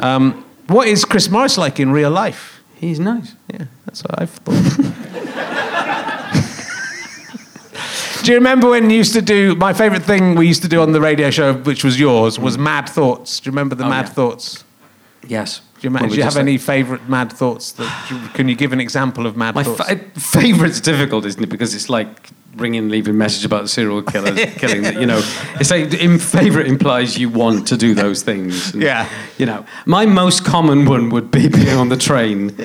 Um, 0.00 0.44
what 0.68 0.88
is 0.88 1.04
Chris 1.04 1.28
Morris 1.30 1.58
like 1.58 1.78
in 1.80 1.90
real 1.92 2.10
life? 2.10 2.62
He's 2.76 2.98
nice. 2.98 3.34
Yeah, 3.52 3.64
that's 3.84 4.02
what 4.02 4.22
I've 4.22 4.30
thought. 4.30 4.54
do 8.24 8.32
you 8.32 8.38
remember 8.38 8.70
when 8.70 8.90
you 8.90 8.96
used 8.96 9.12
to 9.14 9.22
do 9.22 9.54
my 9.56 9.72
favourite 9.72 10.02
thing 10.04 10.34
we 10.34 10.46
used 10.46 10.62
to 10.62 10.68
do 10.68 10.80
on 10.80 10.92
the 10.92 11.00
radio 11.00 11.30
show, 11.30 11.54
which 11.54 11.84
was 11.84 11.98
yours, 12.00 12.38
was 12.38 12.58
Mad 12.58 12.88
Thoughts? 12.88 13.40
Do 13.40 13.48
you 13.48 13.52
remember 13.52 13.74
the 13.74 13.84
Oh, 13.84 13.88
Mad 13.90 14.06
yeah. 14.06 14.12
Thoughts? 14.12 14.64
Yes. 15.26 15.60
Do 15.80 15.88
you, 15.88 15.98
do 16.08 16.14
you 16.16 16.22
have 16.22 16.36
any 16.36 16.58
favourite 16.58 17.08
Mad 17.08 17.32
Thoughts? 17.32 17.72
That, 17.72 18.30
can 18.34 18.48
you 18.48 18.54
give 18.54 18.72
an 18.72 18.80
example 18.80 19.26
of 19.26 19.36
Mad 19.36 19.54
My 19.54 19.62
Thoughts? 19.62 19.86
fa- 19.88 20.20
favourite's 20.20 20.80
difficult, 20.80 21.24
isn't 21.24 21.42
it? 21.42 21.48
Because 21.48 21.74
it's 21.74 21.88
like 21.88 22.30
ringing, 22.56 22.88
leaving 22.88 23.16
message 23.16 23.44
about 23.44 23.68
serial 23.70 24.02
killers 24.02 24.38
killing. 24.56 24.84
You 24.84 25.06
know, 25.06 25.22
it's 25.60 25.70
like 25.70 25.92
in 25.94 26.18
favourite 26.18 26.66
implies 26.66 27.18
you 27.18 27.28
want 27.28 27.68
to 27.68 27.76
do 27.76 27.94
those 27.94 28.22
things. 28.22 28.72
And, 28.72 28.82
Yeah. 28.82 29.08
You 29.38 29.46
know, 29.46 29.64
my 29.86 30.06
most 30.06 30.44
common 30.44 30.84
one 30.84 31.10
would 31.10 31.30
be 31.30 31.48
being 31.48 31.76
on 31.76 31.88
the 31.88 31.96
train 31.96 32.56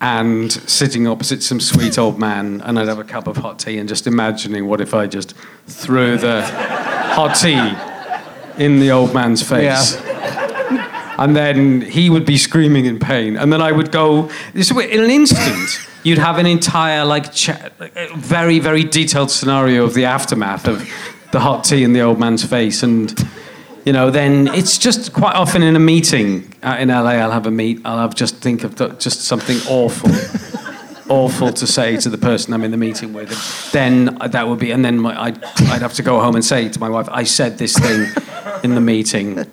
and 0.00 0.52
sitting 0.52 1.06
opposite 1.06 1.42
some 1.42 1.58
sweet 1.58 1.98
old 1.98 2.18
man, 2.18 2.60
and 2.62 2.78
I'd 2.78 2.88
have 2.88 2.98
a 2.98 3.04
cup 3.04 3.26
of 3.26 3.38
hot 3.38 3.58
tea 3.58 3.78
and 3.78 3.88
just 3.88 4.06
imagining 4.06 4.66
what 4.66 4.80
if 4.80 4.92
I 4.92 5.06
just 5.06 5.34
threw 5.66 6.18
the 6.18 6.42
hot 6.44 7.34
tea 7.36 7.72
in 8.62 8.78
the 8.80 8.90
old 8.90 9.14
man's 9.14 9.42
face. 9.42 9.96
And 11.18 11.34
then 11.34 11.80
he 11.80 12.10
would 12.10 12.26
be 12.26 12.36
screaming 12.36 12.84
in 12.84 12.98
pain. 12.98 13.38
And 13.38 13.50
then 13.50 13.62
I 13.62 13.72
would 13.72 13.90
go, 13.90 14.30
this 14.52 14.70
way, 14.70 14.90
in 14.92 15.02
an 15.02 15.10
instant, 15.10 15.88
you'd 16.06 16.18
have 16.18 16.38
an 16.38 16.46
entire, 16.46 17.04
like, 17.04 17.34
very, 18.14 18.60
very 18.60 18.84
detailed 18.84 19.28
scenario 19.28 19.82
of 19.82 19.92
the 19.92 20.04
aftermath 20.04 20.68
of 20.68 20.88
the 21.32 21.40
hot 21.40 21.64
tea 21.64 21.82
in 21.82 21.92
the 21.92 22.00
old 22.00 22.20
man's 22.20 22.44
face. 22.44 22.84
And, 22.84 23.12
you 23.84 23.92
know, 23.92 24.10
then 24.10 24.46
it's 24.54 24.78
just 24.78 25.12
quite 25.12 25.34
often 25.34 25.64
in 25.64 25.74
a 25.74 25.80
meeting 25.80 26.54
uh, 26.62 26.76
in 26.78 26.90
LA, 26.90 27.10
I'll 27.10 27.32
have 27.32 27.46
a 27.46 27.50
meet, 27.50 27.80
I'll 27.84 27.98
have 27.98 28.14
just 28.14 28.36
think 28.36 28.62
of 28.62 28.76
the, 28.76 28.90
just 28.90 29.22
something 29.22 29.58
awful. 29.68 30.10
Awful 31.08 31.52
to 31.52 31.68
say 31.68 31.96
to 31.98 32.08
the 32.08 32.18
person 32.18 32.52
I'm 32.52 32.64
in 32.64 32.72
the 32.72 32.76
meeting 32.76 33.12
with. 33.12 33.70
Then 33.70 34.16
that 34.16 34.48
would 34.48 34.58
be, 34.58 34.72
and 34.72 34.84
then 34.84 34.98
my, 34.98 35.16
I'd, 35.16 35.44
I'd 35.44 35.80
have 35.80 35.94
to 35.94 36.02
go 36.02 36.18
home 36.18 36.34
and 36.34 36.44
say 36.44 36.68
to 36.68 36.80
my 36.80 36.88
wife, 36.88 37.08
I 37.12 37.22
said 37.22 37.58
this 37.58 37.78
thing 37.78 38.08
in 38.64 38.74
the 38.74 38.80
meeting. 38.80 39.46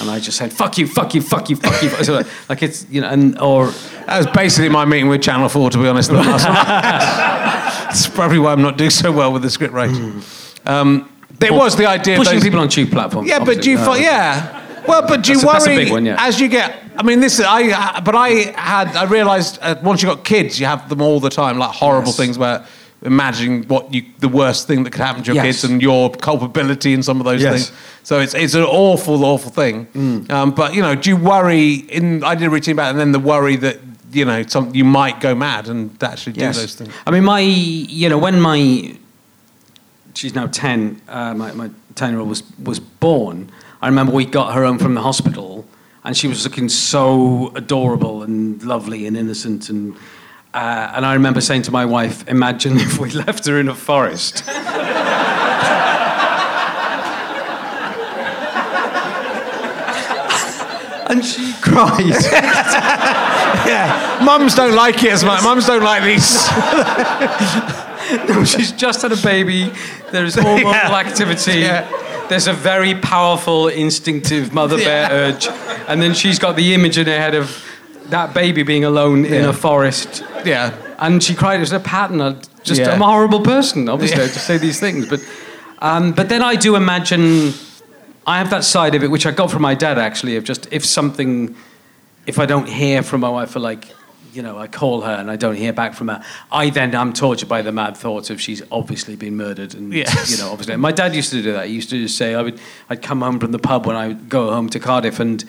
And 0.00 0.10
I 0.10 0.20
just 0.20 0.36
said, 0.38 0.52
fuck 0.52 0.78
you, 0.78 0.86
fuck 0.86 1.14
you, 1.14 1.22
fuck 1.22 1.48
you, 1.50 1.56
fuck 1.56 1.82
you. 1.82 1.88
So, 2.04 2.22
like 2.48 2.62
it's, 2.62 2.86
you 2.90 3.00
know, 3.00 3.08
and, 3.08 3.38
or, 3.40 3.66
that 4.06 4.18
was 4.18 4.26
basically 4.28 4.68
my 4.68 4.84
meeting 4.84 5.08
with 5.08 5.22
Channel 5.22 5.48
4, 5.48 5.70
to 5.70 5.78
be 5.78 5.88
honest. 5.88 6.10
That's 6.12 8.06
probably 8.08 8.38
why 8.38 8.52
I'm 8.52 8.62
not 8.62 8.76
doing 8.76 8.90
so 8.90 9.10
well 9.12 9.32
with 9.32 9.42
the 9.42 9.50
script 9.50 9.72
writing. 9.74 10.22
Um, 10.66 11.10
there 11.38 11.52
was 11.52 11.76
the 11.76 11.86
idea 11.86 12.14
of 12.14 12.18
pushing 12.18 12.34
those- 12.34 12.44
people 12.44 12.60
on 12.60 12.68
tube 12.68 12.90
platforms. 12.90 13.28
Yeah, 13.28 13.44
but 13.44 13.62
do 13.62 13.70
you, 13.70 13.78
Uh, 13.78 13.94
yeah. 13.94 14.64
Well, 14.86 15.02
but 15.06 15.22
do 15.22 15.32
you 15.32 15.40
That's 15.40 15.66
a- 15.66 15.68
that's 15.70 15.78
worry 15.84 15.90
one, 15.90 16.06
yeah. 16.06 16.16
as 16.18 16.40
you 16.40 16.48
get? 16.48 16.82
I 16.96 17.02
mean, 17.02 17.20
this 17.20 17.38
is 17.38 17.44
I. 17.46 18.00
But 18.00 18.14
I 18.14 18.28
had. 18.56 18.96
I 18.96 19.04
realised 19.04 19.58
uh, 19.60 19.76
once 19.82 20.02
you 20.02 20.08
got 20.08 20.24
kids, 20.24 20.58
you 20.58 20.66
have 20.66 20.88
them 20.88 21.00
all 21.02 21.20
the 21.20 21.28
time, 21.30 21.58
like 21.58 21.70
horrible 21.74 22.08
Yes. 22.08 22.16
things 22.16 22.36
about 22.36 22.64
imagining 23.02 23.62
what 23.68 23.92
you 23.94 24.02
the 24.18 24.28
worst 24.28 24.66
thing 24.66 24.82
that 24.84 24.90
could 24.90 25.00
happen 25.02 25.22
to 25.22 25.26
your 25.32 25.36
Yes. 25.44 25.60
kids 25.60 25.64
and 25.70 25.80
your 25.82 26.10
culpability 26.10 26.92
in 26.92 27.02
some 27.02 27.20
of 27.20 27.24
those 27.26 27.42
Yes. 27.42 27.52
things. 27.68 27.72
So 28.02 28.18
it's 28.20 28.34
it's 28.34 28.54
an 28.54 28.64
awful, 28.64 29.24
awful 29.24 29.50
thing. 29.50 29.86
Mm. 29.94 30.30
Um, 30.30 30.50
but 30.50 30.74
you 30.74 30.82
know, 30.82 30.94
do 30.94 31.10
you 31.10 31.16
worry? 31.16 31.74
In 31.90 32.24
I 32.24 32.34
did 32.34 32.46
a 32.46 32.50
routine 32.50 32.72
about, 32.72 32.88
it, 32.88 32.90
and 32.90 33.00
then 33.00 33.12
the 33.12 33.18
worry 33.20 33.56
that 33.56 33.78
you 34.12 34.24
know 34.24 34.42
some 34.46 34.74
you 34.74 34.84
might 34.84 35.20
go 35.20 35.34
mad 35.34 35.68
and 35.68 35.90
actually 36.02 36.32
do 36.32 36.40
Yes. 36.40 36.56
those 36.60 36.74
things. 36.74 36.92
I 37.06 37.10
mean, 37.10 37.24
my, 37.24 37.40
you 37.40 38.08
know, 38.08 38.18
when 38.18 38.40
my, 38.40 38.94
she's 40.14 40.34
now 40.34 40.46
10, 40.46 41.00
uh, 41.08 41.34
my, 41.34 41.52
my 41.52 41.70
10 41.94 42.10
year 42.10 42.18
old 42.20 42.28
was, 42.28 42.42
was 42.62 42.80
born, 42.80 43.50
I 43.82 43.86
remember 43.88 44.12
we 44.12 44.24
got 44.24 44.54
her 44.54 44.64
home 44.64 44.78
from 44.78 44.94
the 44.94 45.02
hospital 45.02 45.66
and 46.04 46.16
she 46.16 46.26
was 46.26 46.44
looking 46.44 46.68
so 46.68 47.52
adorable 47.54 48.22
and 48.22 48.62
lovely 48.62 49.06
and 49.06 49.16
innocent. 49.16 49.68
And, 49.68 49.94
uh, 50.54 50.92
and 50.94 51.04
I 51.06 51.14
remember 51.14 51.40
saying 51.40 51.62
to 51.62 51.70
my 51.70 51.84
wife, 51.84 52.26
imagine 52.28 52.76
if 52.78 52.98
we 52.98 53.10
left 53.26 53.46
her 53.46 53.58
in 53.60 53.68
a 53.68 53.74
forest. 53.74 54.42
and 61.10 61.24
she 61.24 61.52
cried. 61.60 62.14
Yeah, 63.66 64.20
mums 64.24 64.54
don't 64.54 64.74
like 64.74 65.02
it 65.04 65.10
as 65.12 65.24
much. 65.24 65.42
Mums 65.42 65.66
don't 65.66 65.82
like 65.82 66.02
these. 66.02 66.46
No, 68.28 68.44
she's 68.44 68.72
just 68.72 69.02
had 69.02 69.12
a 69.12 69.16
baby. 69.16 69.70
There's 70.10 70.36
hormonal 70.36 70.72
Yeah. 70.72 70.94
activity. 70.94 71.60
Yeah. 71.60 72.26
There's 72.28 72.46
a 72.46 72.52
very 72.54 72.94
powerful, 72.94 73.68
instinctive 73.68 74.54
mother 74.54 74.76
bear 74.78 75.10
Yeah. 75.10 75.12
urge. 75.12 75.48
And 75.88 76.00
then 76.00 76.14
she's 76.14 76.38
got 76.38 76.56
the 76.56 76.72
image 76.72 76.96
in 76.98 77.06
her 77.06 77.18
head 77.18 77.34
of 77.34 77.62
that 78.10 78.32
baby 78.32 78.62
being 78.62 78.84
alone 78.84 79.24
in 79.26 79.44
a 79.44 79.52
forest. 79.52 80.22
Yeah. 80.48 80.72
And 80.98 81.22
she 81.22 81.34
cried. 81.34 81.56
It 81.56 81.60
was 81.60 81.72
a 81.72 81.80
pattern. 81.80 82.20
I 82.20 82.34
just, 82.64 82.80
Yeah. 82.80 82.90
I'm 82.92 83.02
a 83.02 83.06
horrible 83.06 83.40
person, 83.40 83.88
obviously, 83.88 84.22
Yeah. 84.22 84.28
to 84.32 84.38
say 84.38 84.58
these 84.58 84.80
things. 84.80 85.06
But, 85.08 85.20
um, 85.80 86.12
but 86.12 86.28
then 86.28 86.42
I 86.42 86.54
do 86.56 86.74
imagine 86.76 87.52
I 88.26 88.38
have 88.38 88.50
that 88.50 88.64
side 88.64 88.94
of 88.94 89.02
it, 89.02 89.10
which 89.10 89.26
I 89.26 89.30
got 89.30 89.50
from 89.50 89.62
my 89.62 89.74
dad, 89.74 89.98
actually, 89.98 90.36
of 90.36 90.44
just 90.44 90.66
if 90.70 90.84
something, 90.84 91.54
if 92.26 92.38
I 92.38 92.46
don't 92.46 92.68
hear 92.68 93.02
from 93.02 93.20
my 93.20 93.28
wife 93.30 93.50
for 93.50 93.60
like, 93.60 93.86
you 94.34 94.42
know, 94.42 94.58
I 94.58 94.66
call 94.66 95.00
her 95.00 95.12
and 95.14 95.30
I 95.30 95.36
don't 95.36 95.56
hear 95.56 95.72
back 95.72 95.94
from 95.94 96.08
her, 96.08 96.22
I 96.52 96.68
then 96.68 96.94
am 96.94 97.12
tortured 97.14 97.48
by 97.48 97.62
the 97.62 97.72
mad 97.72 97.96
thoughts 97.96 98.28
of 98.28 98.38
she's 98.40 98.62
obviously 98.70 99.16
been 99.16 99.36
murdered. 99.36 99.74
And, 99.74 99.92
Yes. 99.94 100.30
you 100.30 100.36
know, 100.36 100.50
obviously. 100.52 100.76
My 100.76 100.92
dad 100.92 101.14
used 101.14 101.30
to 101.30 101.42
do 101.42 101.52
that. 101.52 101.68
He 101.68 101.74
used 101.74 101.88
to 101.90 102.02
just 102.02 102.18
say, 102.18 102.34
I 102.34 102.42
would, 102.42 102.60
I'd 102.90 103.00
come 103.00 103.22
home 103.22 103.38
from 103.40 103.52
the 103.52 103.58
pub 103.58 103.86
when 103.86 103.96
I 103.96 104.08
would 104.08 104.28
go 104.28 104.50
home 104.52 104.68
to 104.70 104.78
Cardiff 104.78 105.18
and 105.20 105.42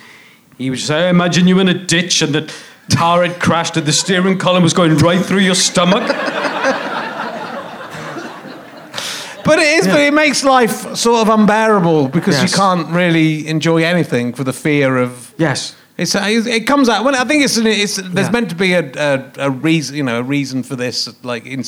he 0.57 0.69
would 0.69 0.79
say, 0.79 1.07
I 1.07 1.09
imagine 1.09 1.47
you 1.47 1.59
in 1.59 1.67
a 1.67 1.73
ditch 1.73 2.21
and 2.21 2.33
the 2.33 2.53
tar 2.89 3.23
had 3.25 3.39
crashed 3.39 3.77
and 3.77 3.85
the 3.85 3.93
steering 3.93 4.37
column 4.37 4.63
was 4.63 4.73
going 4.73 4.97
right 4.97 5.23
through 5.25 5.39
your 5.39 5.55
stomach. 5.55 6.03
But 9.45 9.57
it 9.57 9.79
is, 9.79 9.87
but 9.87 9.99
it 9.99 10.13
makes 10.13 10.43
life 10.43 10.95
sort 10.95 11.27
of 11.27 11.39
unbearable 11.39 12.09
because 12.09 12.35
Yes. 12.35 12.51
you 12.51 12.55
can't 12.57 12.87
really 12.89 13.47
enjoy 13.47 13.83
anything 13.83 14.33
for 14.33 14.43
the 14.43 14.53
fear 14.53 14.97
of. 14.97 15.33
Yes. 15.37 15.73
It's, 16.01 16.15
it 16.15 16.65
comes 16.65 16.87
out. 16.89 17.03
Well, 17.03 17.15
I 17.15 17.23
think 17.25 17.43
it's, 17.43 17.57
it's 17.57 17.97
there's 17.97 18.27
Yeah. 18.27 18.31
meant 18.31 18.49
to 18.49 18.55
be 18.55 18.73
a, 18.73 18.89
a, 18.95 19.31
a 19.47 19.49
reason, 19.51 19.95
you 19.97 20.03
know, 20.03 20.19
a 20.19 20.23
reason 20.23 20.63
for 20.63 20.75
this, 20.75 21.09
like 21.23 21.45
in, 21.45 21.63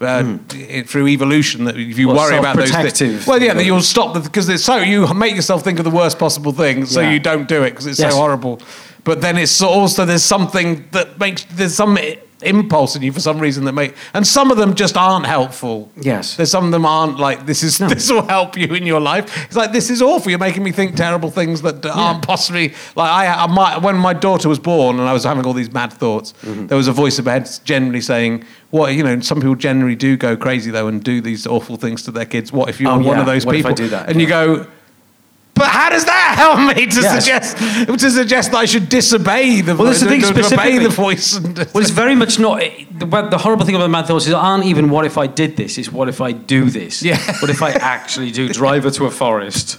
uh, 0.00 0.38
it- 0.54 0.88
through 0.88 1.08
evolution. 1.08 1.64
That 1.64 1.76
if 1.78 1.98
you 1.98 2.08
Well, 2.08 2.16
worry 2.16 2.38
about 2.38 2.56
those 2.56 2.70
things, 2.98 3.26
well, 3.26 3.42
yeah, 3.42 3.54
that 3.54 3.64
you'll 3.64 3.82
stop 3.82 4.14
because 4.22 4.48
it's 4.48 4.64
so 4.64 4.76
you 4.76 5.06
make 5.14 5.34
yourself 5.36 5.62
think 5.62 5.78
of 5.78 5.84
the 5.84 5.90
worst 5.90 6.18
possible 6.18 6.52
thing, 6.52 6.86
so 6.86 7.00
Yeah. 7.00 7.10
you 7.12 7.20
don't 7.20 7.46
do 7.48 7.62
it 7.62 7.70
because 7.70 7.86
it's 7.86 7.98
Yes. 8.00 8.12
so 8.12 8.18
horrible. 8.18 8.60
But 9.04 9.20
then 9.20 9.36
it's 9.36 9.60
also 9.62 10.04
there's 10.06 10.24
something 10.24 10.86
that 10.92 11.18
makes 11.20 11.44
there's 11.50 11.74
some 11.74 11.98
impulse 12.46 12.96
in 12.96 13.02
you 13.02 13.12
for 13.12 13.20
some 13.20 13.38
reason 13.38 13.64
that 13.64 13.72
make 13.72 13.94
and 14.14 14.26
some 14.26 14.50
of 14.50 14.56
them 14.56 14.74
just 14.74 14.96
aren't 14.96 15.26
helpful. 15.26 15.90
Yes. 16.00 16.36
there's 16.36 16.50
some 16.50 16.64
of 16.66 16.70
them 16.72 16.84
aren't 16.86 17.18
like 17.18 17.46
this 17.46 17.62
is 17.62 17.78
this 17.78 18.10
will 18.10 18.26
help 18.26 18.56
you 18.56 18.66
in 18.74 18.86
your 18.86 19.00
life. 19.00 19.44
It's 19.46 19.56
like 19.56 19.72
this 19.72 19.90
is 19.90 20.00
awful. 20.02 20.30
You're 20.30 20.38
making 20.38 20.62
me 20.62 20.72
think 20.72 20.96
terrible 20.96 21.30
things 21.30 21.62
that 21.62 21.84
aren't 21.86 22.22
possibly 22.26 22.68
like 22.96 23.10
I, 23.10 23.44
I 23.44 23.46
my, 23.46 23.78
when 23.78 23.96
my 23.96 24.12
daughter 24.12 24.48
was 24.48 24.58
born 24.58 24.98
and 25.00 25.08
I 25.08 25.12
was 25.12 25.24
having 25.24 25.44
all 25.46 25.52
these 25.52 25.72
mad 25.72 25.92
thoughts. 25.92 26.32
Mm-hmm. 26.42 26.66
There 26.68 26.76
was 26.76 26.88
a 26.88 26.92
voice 26.92 27.18
in 27.18 27.24
my 27.24 27.32
head 27.32 27.48
generally 27.64 28.00
saying, 28.00 28.44
"What 28.70 28.94
you 28.94 29.02
know?" 29.02 29.20
Some 29.20 29.38
people 29.38 29.54
generally 29.54 29.96
do 29.96 30.16
go 30.16 30.36
crazy 30.36 30.70
though 30.70 30.88
and 30.88 31.02
do 31.02 31.20
these 31.20 31.46
awful 31.46 31.76
things 31.76 32.02
to 32.04 32.10
their 32.10 32.26
kids. 32.26 32.52
What 32.52 32.68
if 32.68 32.80
you're 32.80 32.90
Oh, 32.90 32.96
one 32.96 33.04
yeah. 33.16 33.20
of 33.20 33.26
those 33.26 33.44
What 33.46 33.56
if 33.56 33.64
I 33.66 33.70
people? 33.70 33.84
do 33.84 33.88
that? 33.90 34.08
And 34.08 34.20
you 34.20 34.26
go. 34.26 34.66
But 35.64 35.70
how 35.72 35.88
does 35.88 36.04
that 36.04 36.34
help 36.36 36.58
me 36.76 36.86
to 36.86 37.00
Yes. 37.00 37.24
suggest 37.24 37.56
to 38.04 38.10
suggest 38.10 38.50
that 38.52 38.58
I 38.58 38.66
should 38.66 38.88
disobey 38.90 39.62
the 39.62 39.74
Well, 39.74 39.86
voice? 39.86 40.00
that's 40.00 40.02
the 40.02 40.08
thing 40.10 40.20
to, 40.20 40.26
to 40.26 40.32
obey 40.32 40.42
specifically. 40.42 40.78
the 40.78 40.88
voice. 40.90 41.40
Well, 41.72 41.82
it's 41.82 41.90
very 42.04 42.14
much 42.14 42.38
not. 42.38 42.60
The, 42.98 43.06
the 43.30 43.38
horrible 43.38 43.64
thing 43.64 43.76
about 43.76 43.88
mad 43.90 44.06
thoughts 44.06 44.26
is 44.26 44.34
aren't 44.34 44.64
even 44.66 44.90
what 44.90 45.04
if 45.06 45.16
I 45.16 45.26
did 45.26 45.56
this. 45.56 45.78
It's 45.78 45.90
what 45.90 46.08
if 46.10 46.20
I 46.20 46.32
do 46.32 46.68
this. 46.68 47.02
Yeah. 47.02 47.16
What 47.40 47.50
if 47.50 47.62
I 47.62 47.70
actually 47.70 48.30
do 48.30 48.48
drive 48.48 48.84
her 48.84 48.90
to 48.90 49.06
a 49.06 49.10
forest 49.10 49.78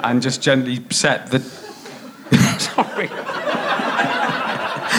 and 0.00 0.22
just 0.22 0.40
gently 0.42 0.82
set 0.90 1.30
the. 1.30 1.40
Sorry. 2.58 3.08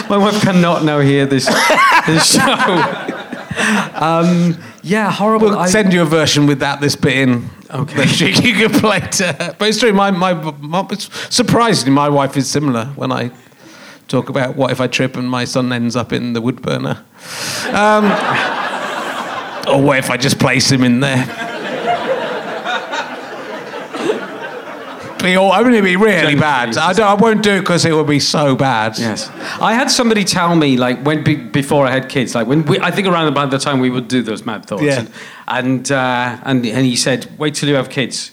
My 0.08 0.18
wife 0.18 0.40
cannot 0.42 0.84
now 0.84 1.00
hear 1.00 1.26
this 1.26 1.46
this 2.06 2.32
show. 2.34 3.18
Um, 3.94 4.56
yeah, 4.82 5.10
horrible. 5.10 5.48
We'll 5.50 5.58
I- 5.58 5.68
send 5.68 5.92
you 5.92 6.02
a 6.02 6.06
version 6.06 6.46
with 6.46 6.60
that 6.60 6.80
this 6.80 6.96
bit 6.96 7.16
in. 7.16 7.50
Okay. 7.70 7.94
That 7.94 8.20
you, 8.20 8.26
you 8.28 8.68
can 8.68 8.80
play 8.80 9.00
to. 9.00 9.56
But 9.58 9.68
it's 9.68 9.78
true. 9.78 9.92
My, 9.92 10.10
my, 10.10 10.34
my 10.34 10.86
surprisingly, 10.96 11.92
my 11.92 12.08
wife 12.08 12.36
is 12.36 12.50
similar 12.50 12.86
when 12.96 13.10
I 13.10 13.30
talk 14.08 14.28
about 14.28 14.56
what 14.56 14.70
if 14.70 14.80
I 14.80 14.88
trip 14.88 15.16
and 15.16 15.28
my 15.28 15.44
son 15.44 15.72
ends 15.72 15.96
up 15.96 16.12
in 16.12 16.34
the 16.34 16.40
wood 16.42 16.60
burner, 16.60 17.02
um, 17.68 18.04
or 19.68 19.80
what 19.82 19.98
if 19.98 20.10
I 20.10 20.18
just 20.18 20.38
place 20.38 20.70
him 20.70 20.84
in 20.84 21.00
there. 21.00 21.50
Be 25.22 25.36
all, 25.36 25.52
only 25.52 25.80
be 25.80 25.96
really 25.96 26.34
bad. 26.34 26.76
I, 26.76 26.92
don't, 26.92 27.06
I 27.06 27.14
won't 27.14 27.42
do 27.42 27.52
it 27.52 27.60
because 27.60 27.84
it 27.84 27.92
will 27.92 28.04
be 28.04 28.20
so 28.20 28.56
bad. 28.56 28.98
Yes, 28.98 29.28
I 29.60 29.74
had 29.74 29.90
somebody 29.90 30.24
tell 30.24 30.54
me 30.56 30.76
like 30.76 31.02
when 31.04 31.22
be, 31.22 31.36
before 31.36 31.86
I 31.86 31.90
had 31.90 32.08
kids, 32.08 32.34
like 32.34 32.46
when 32.46 32.64
we, 32.64 32.78
I 32.80 32.90
think 32.90 33.06
around 33.06 33.28
about 33.28 33.50
the 33.50 33.58
time 33.58 33.80
we 33.80 33.90
would 33.90 34.08
do 34.08 34.22
those 34.22 34.44
mad 34.44 34.66
thoughts, 34.66 34.82
Yeah. 34.82 35.00
and 35.00 35.10
and, 35.48 35.92
uh, 35.92 36.38
and 36.44 36.66
and 36.66 36.86
he 36.86 36.96
said, 36.96 37.28
wait 37.38 37.54
till 37.54 37.68
you 37.68 37.76
have 37.76 37.88
kids, 37.90 38.32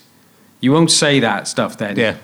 you 0.62 0.72
won't 0.72 0.92
say 0.92 1.20
that 1.20 1.48
stuff 1.48 1.78
then. 1.78 1.96
Yeah. 1.98 2.16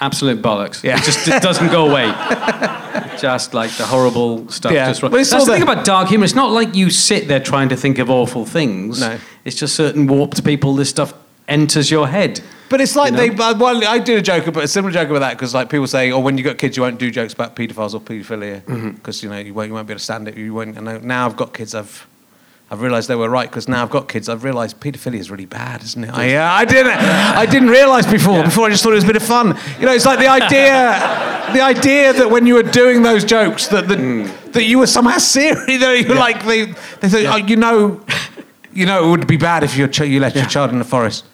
absolute 0.00 0.40
bollocks. 0.42 0.82
Yeah. 0.82 0.98
it 0.98 1.04
just 1.04 1.26
it 1.28 1.42
doesn't 1.42 1.70
go 1.70 1.88
away. 1.90 2.06
just 3.18 3.54
like 3.54 3.70
the 3.76 3.84
horrible 3.84 4.48
stuff. 4.48 4.72
Yeah. 4.72 4.88
Just 4.88 5.00
But 5.00 5.12
it's 5.14 5.30
That's 5.30 5.42
all 5.42 5.46
the 5.46 5.52
thing 5.52 5.62
about 5.62 5.84
dark 5.84 6.08
humor. 6.08 6.24
It's 6.24 6.34
not 6.34 6.50
like 6.52 6.74
you 6.74 6.90
sit 6.90 7.28
there 7.28 7.40
trying 7.40 7.68
to 7.68 7.76
think 7.76 7.98
of 7.98 8.10
awful 8.10 8.44
things. 8.46 9.00
No. 9.00 9.18
it's 9.44 9.56
just 9.56 9.74
certain 9.74 10.06
warped 10.06 10.44
people. 10.44 10.74
This 10.74 10.90
stuff 10.90 11.12
enters 11.48 11.90
your 11.90 12.08
head. 12.08 12.40
But 12.70 12.80
it's 12.80 12.96
like 12.96 13.10
You 13.12 13.18
they. 13.18 13.28
know? 13.30 13.50
uh, 13.50 13.54
Well, 13.58 13.86
I 13.86 13.98
did 13.98 14.16
a 14.18 14.22
joke 14.22 14.46
about 14.46 14.64
a 14.64 14.68
similar 14.68 14.92
joke 14.92 15.10
about 15.10 15.18
that 15.18 15.32
because 15.36 15.52
like 15.52 15.68
people 15.68 15.86
say, 15.86 16.10
"Oh, 16.12 16.20
when 16.20 16.38
you 16.38 16.44
got 16.44 16.56
kids, 16.56 16.76
you 16.76 16.82
won't 16.84 16.98
do 16.98 17.10
jokes 17.10 17.34
about 17.34 17.54
paedophiles 17.56 17.92
or 17.94 18.00
paedophilia 18.00 18.62
Mm-hmm. 18.62 18.90
because 18.92 19.22
you 19.22 19.28
know 19.28 19.38
you 19.38 19.52
won't, 19.52 19.68
you 19.68 19.74
won't 19.74 19.86
be 19.88 19.92
able 19.92 19.98
to 19.98 20.04
stand 20.04 20.26
it. 20.28 20.36
You 20.38 20.54
won't." 20.54 20.78
And 20.78 21.04
now- 21.04 21.26
I've 21.26 21.36
got 21.36 21.52
kids. 21.52 21.74
I've 21.74 22.06
I've 22.72 22.80
realised 22.82 23.08
they 23.08 23.16
were 23.16 23.28
right 23.28 23.50
because 23.50 23.66
now 23.66 23.82
I've 23.82 23.90
got 23.90 24.08
kids. 24.08 24.28
I've 24.28 24.44
realised 24.44 24.78
paedophilia 24.78 25.18
is 25.18 25.28
really 25.28 25.44
bad, 25.46 25.82
isn't 25.82 26.04
it? 26.04 26.10
I, 26.14 26.36
uh, 26.36 26.48
I 26.62 26.64
didn't. 26.64 26.92
I 26.92 27.44
didn't 27.44 27.68
realise 27.70 28.06
before. 28.06 28.44
Before 28.44 28.66
I 28.66 28.70
just 28.70 28.84
thought 28.84 28.92
it 28.92 29.02
was 29.02 29.08
a 29.10 29.12
bit 29.14 29.16
of 29.16 29.24
fun. 29.24 29.58
You 29.80 29.86
know, 29.86 29.92
it's 29.92 30.06
like 30.06 30.20
the 30.20 30.28
idea, 30.28 31.50
the 31.52 31.62
idea 31.62 32.12
that 32.12 32.30
when 32.30 32.46
you 32.46 32.54
were 32.54 32.62
doing 32.62 33.02
those 33.02 33.24
jokes 33.24 33.66
that 33.68 33.88
that, 33.88 33.98
Mm. 33.98 34.52
that 34.52 34.62
you 34.70 34.78
were 34.78 34.86
somehow 34.86 35.18
serious. 35.18 35.66
That 35.80 35.98
you 36.00 36.08
were 36.08 36.14
like 36.14 36.44
they 36.44 36.66
they 37.00 37.08
thought, 37.08 37.26
oh, 37.34 37.36
you 37.50 37.56
know, 37.56 38.00
you 38.72 38.86
know, 38.86 39.04
it 39.04 39.10
would 39.10 39.26
be 39.26 39.36
bad 39.36 39.64
if 39.64 39.76
your 39.76 39.88
ch- 39.88 40.06
you 40.12 40.20
left 40.20 40.36
your 40.36 40.46
child 40.46 40.70
in 40.70 40.78
the 40.78 40.84
forest. 40.84 41.24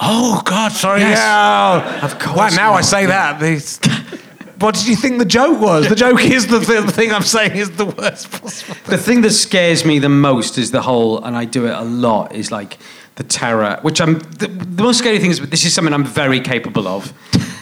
Oh 0.00 0.42
God, 0.44 0.72
sorry. 0.72 1.00
Yes. 1.00 1.18
Yeah. 1.18 2.04
Of 2.04 2.18
course 2.18 2.56
now 2.56 2.72
I 2.72 2.76
not. 2.76 2.84
say 2.84 3.06
that. 3.06 3.40
These, 3.40 3.78
what 4.58 4.74
did 4.74 4.86
you 4.86 4.96
think 4.96 5.18
the 5.18 5.24
joke 5.24 5.60
was? 5.60 5.88
The 5.88 5.94
joke 5.94 6.22
is 6.24 6.46
the, 6.48 6.58
th- 6.60 6.84
the 6.86 6.92
thing 6.92 7.12
I'm 7.12 7.22
saying 7.22 7.52
is 7.56 7.70
the 7.76 7.86
worst 7.86 8.30
possible. 8.30 8.76
The 8.86 8.98
thing 8.98 9.20
that 9.22 9.30
scares 9.30 9.84
me 9.84 9.98
the 10.00 10.08
most 10.08 10.58
is 10.58 10.70
the 10.72 10.82
whole, 10.82 11.22
and 11.24 11.36
I 11.36 11.44
do 11.44 11.66
it 11.66 11.72
a 11.74 11.82
lot, 11.84 12.34
is 12.34 12.50
like 12.50 12.78
the 13.16 13.22
terror, 13.24 13.78
which 13.82 14.00
I'm, 14.00 14.18
the, 14.18 14.48
the 14.48 14.82
most 14.82 14.98
scary 14.98 15.18
thing 15.20 15.30
is, 15.30 15.40
this 15.48 15.64
is 15.64 15.72
something 15.72 15.94
I'm 15.94 16.04
very 16.04 16.40
capable 16.40 16.88
of, 16.88 17.12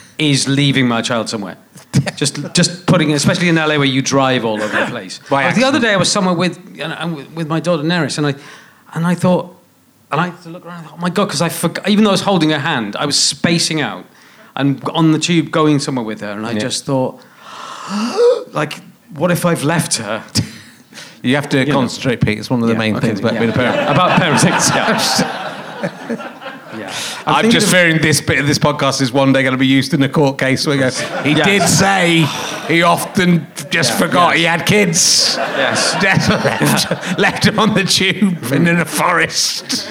is 0.18 0.48
leaving 0.48 0.88
my 0.88 1.02
child 1.02 1.28
somewhere. 1.28 1.58
Just, 2.16 2.54
just 2.54 2.86
putting, 2.86 3.12
especially 3.12 3.50
in 3.50 3.56
LA 3.56 3.76
where 3.76 3.84
you 3.84 4.00
drive 4.00 4.46
all 4.46 4.60
over 4.62 4.80
the 4.80 4.86
place. 4.86 5.20
By 5.28 5.44
Like, 5.44 5.54
the 5.56 5.64
other 5.64 5.78
day 5.78 5.92
I 5.92 5.96
was 5.96 6.10
somewhere 6.10 6.34
with, 6.34 6.56
and- 6.80 6.92
and 6.94 7.14
with- 7.16 7.30
with 7.32 7.48
my 7.48 7.60
daughter 7.60 7.82
Neris, 7.82 8.16
and 8.16 8.26
I, 8.28 8.34
and 8.94 9.06
I 9.06 9.14
thought, 9.14 9.54
and 10.12 10.20
I 10.20 10.28
had 10.28 10.42
to 10.42 10.50
look 10.50 10.64
around, 10.66 10.86
oh 10.92 10.96
my 10.98 11.10
God, 11.10 11.24
because 11.26 11.42
I 11.42 11.48
forgot, 11.48 11.88
even 11.88 12.04
though 12.04 12.10
I 12.10 12.12
was 12.12 12.20
holding 12.20 12.50
her 12.50 12.58
hand, 12.58 12.94
I 12.96 13.06
was 13.06 13.18
spacing 13.18 13.80
out 13.80 14.04
and 14.54 14.82
on 14.90 15.12
the 15.12 15.18
tube 15.18 15.50
going 15.50 15.78
somewhere 15.78 16.04
with 16.04 16.20
her, 16.20 16.30
and 16.32 16.46
I 16.46 16.52
Yeah. 16.52 16.58
just 16.60 16.84
thought, 16.84 17.20
like, 18.52 18.74
what 19.14 19.30
if 19.30 19.44
I've 19.44 19.64
left 19.64 19.96
her? 19.96 20.22
You 21.24 21.36
have 21.36 21.48
to 21.50 21.64
know. 21.64 21.72
concentrate, 21.72 22.20
Pete. 22.20 22.38
It's 22.40 22.50
one 22.50 22.62
of 22.62 22.66
the 22.66 22.72
Yeah, 22.72 22.78
main 22.80 22.96
okay, 22.96 23.06
things 23.06 23.20
about 23.20 23.34
yeah, 23.34 23.38
being 23.38 23.50
a 23.52 23.54
parent. 23.54 23.88
About 23.94 24.20
parenting. 24.20 24.58
I'm 27.26 27.44
I'm 27.46 27.50
just 27.50 27.66
of- 27.66 27.72
fearing 27.72 28.00
this 28.02 28.20
bit 28.20 28.38
of 28.40 28.46
this 28.46 28.58
podcast 28.58 29.00
is 29.00 29.12
one 29.12 29.32
day 29.32 29.42
going 29.42 29.52
to 29.52 29.58
be 29.58 29.66
used 29.66 29.94
in 29.94 30.02
a 30.02 30.08
court 30.08 30.38
case 30.38 30.66
where 30.66 30.76
go, 30.76 30.90
he 31.22 31.30
Yes. 31.36 31.46
did 31.46 31.62
say 31.68 32.24
he 32.72 32.82
often 32.82 33.46
just 33.70 33.90
Yeah, 33.92 33.98
forgot 33.98 34.28
yes. 34.30 34.38
he 34.38 34.44
had 34.44 34.66
kids. 34.66 35.34
Yes. 35.38 35.94
Left, 36.02 37.18
left 37.18 37.46
him 37.46 37.58
on 37.58 37.74
the 37.74 37.84
tube 37.84 38.52
and 38.52 38.66
in 38.66 38.80
a 38.80 38.84
forest. 38.84 39.88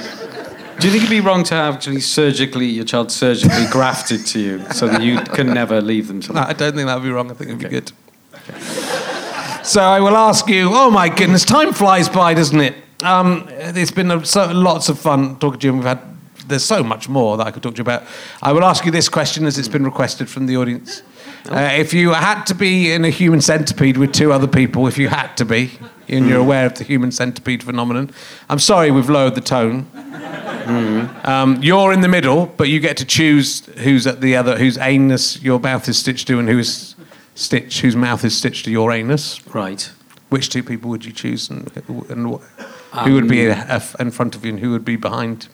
Do 0.79 0.87
you 0.87 0.91
think 0.93 1.03
it'd 1.03 1.09
be 1.09 1.19
wrong 1.21 1.43
to 1.45 1.53
have 1.55 1.75
actually 1.75 2.01
surgically 2.01 2.65
your 2.65 2.85
child 2.85 3.11
surgically 3.11 3.65
grafted 3.69 4.25
to 4.27 4.39
you 4.39 4.65
so 4.73 4.87
that 4.87 5.01
you 5.03 5.19
can 5.19 5.47
never 5.53 5.79
leave 5.79 6.07
them? 6.07 6.19
To 6.21 6.33
No, 6.33 6.41
I 6.41 6.53
don't 6.53 6.73
think 6.75 6.87
that 6.87 6.95
would 6.95 7.03
be 7.03 7.11
wrong. 7.11 7.29
I 7.29 7.35
think 7.35 7.51
it'd 7.51 7.59
be 7.61 7.69
good. 7.69 7.91
So 9.63 9.81
I 9.81 9.99
will 9.99 10.17
ask 10.17 10.47
you. 10.49 10.69
Oh 10.73 10.89
my 10.89 11.07
goodness, 11.07 11.45
time 11.45 11.71
flies 11.71 12.09
by, 12.09 12.33
doesn't 12.33 12.59
it? 12.59 12.75
Um, 13.03 13.45
it's 13.49 13.91
been 13.91 14.09
a, 14.11 14.25
so, 14.25 14.51
lots 14.51 14.89
of 14.89 14.99
fun 14.99 15.37
talking 15.37 15.59
to 15.59 15.67
you. 15.67 15.73
and 15.73 15.79
We've 15.79 15.87
had. 15.87 16.01
There's 16.51 16.63
so 16.65 16.83
much 16.83 17.07
more 17.09 17.37
that 17.37 17.47
I 17.47 17.51
could 17.51 17.63
talk 17.63 17.73
to 17.75 17.77
you 17.79 17.83
about. 17.83 18.03
I 18.41 18.51
will 18.51 18.63
ask 18.65 18.85
you 18.85 18.91
this 18.91 19.07
question 19.09 19.45
as 19.45 19.57
it's 19.57 19.67
been 19.69 19.85
requested 19.85 20.29
from 20.29 20.45
the 20.47 20.57
audience. 20.57 21.01
Uh, 21.49 21.69
if 21.73 21.93
you 21.93 22.11
had 22.11 22.43
to 22.43 22.53
be 22.53 22.91
in 22.91 23.03
a 23.05 23.09
human 23.09 23.39
centipede 23.41 23.97
with 23.97 24.11
two 24.11 24.31
other 24.33 24.47
people, 24.47 24.85
if 24.87 24.97
you 24.97 25.07
had 25.07 25.35
to 25.37 25.45
be, 25.45 25.71
and 26.09 26.27
you're 26.27 26.39
aware 26.41 26.65
of 26.65 26.75
the 26.75 26.83
human 26.83 27.09
centipede 27.11 27.63
phenomenon, 27.63 28.11
I'm 28.49 28.59
sorry 28.59 28.91
we've 28.91 29.09
lowered 29.09 29.35
the 29.35 29.41
tone. 29.41 29.87
Um, 31.23 31.57
you're 31.63 31.93
in 31.93 32.01
the 32.01 32.07
middle, 32.07 32.47
but 32.57 32.67
you 32.67 32.79
get 32.79 32.97
to 32.97 33.05
choose 33.05 33.65
who's 33.79 34.05
at 34.05 34.19
the 34.21 34.35
other, 34.35 34.57
whose 34.57 34.77
anus 34.77 35.41
your 35.41 35.59
mouth 35.59 35.87
is 35.87 35.97
stitched 35.97 36.27
to, 36.27 36.37
and 36.37 36.49
who's 36.49 36.95
stitched, 37.35 37.79
whose 37.79 37.95
mouth 37.95 38.23
is 38.25 38.37
stitched 38.37 38.65
to 38.65 38.71
your 38.71 38.91
anus. 38.91 39.39
Right. 39.47 39.89
Which 40.29 40.49
two 40.49 40.63
people 40.63 40.89
would 40.91 41.05
you 41.05 41.11
choose, 41.13 41.49
and, 41.49 41.69
who- 41.87 42.05
and 42.09 42.27
wh- 42.35 43.03
who 43.05 43.13
would 43.15 43.27
be 43.29 43.49
Um, 43.49 43.81
in 43.99 44.11
front 44.11 44.35
of 44.35 44.43
you, 44.45 44.51
and 44.51 44.59
who 44.59 44.71
would 44.71 44.85
be 44.85 44.95
behind? 44.97 45.47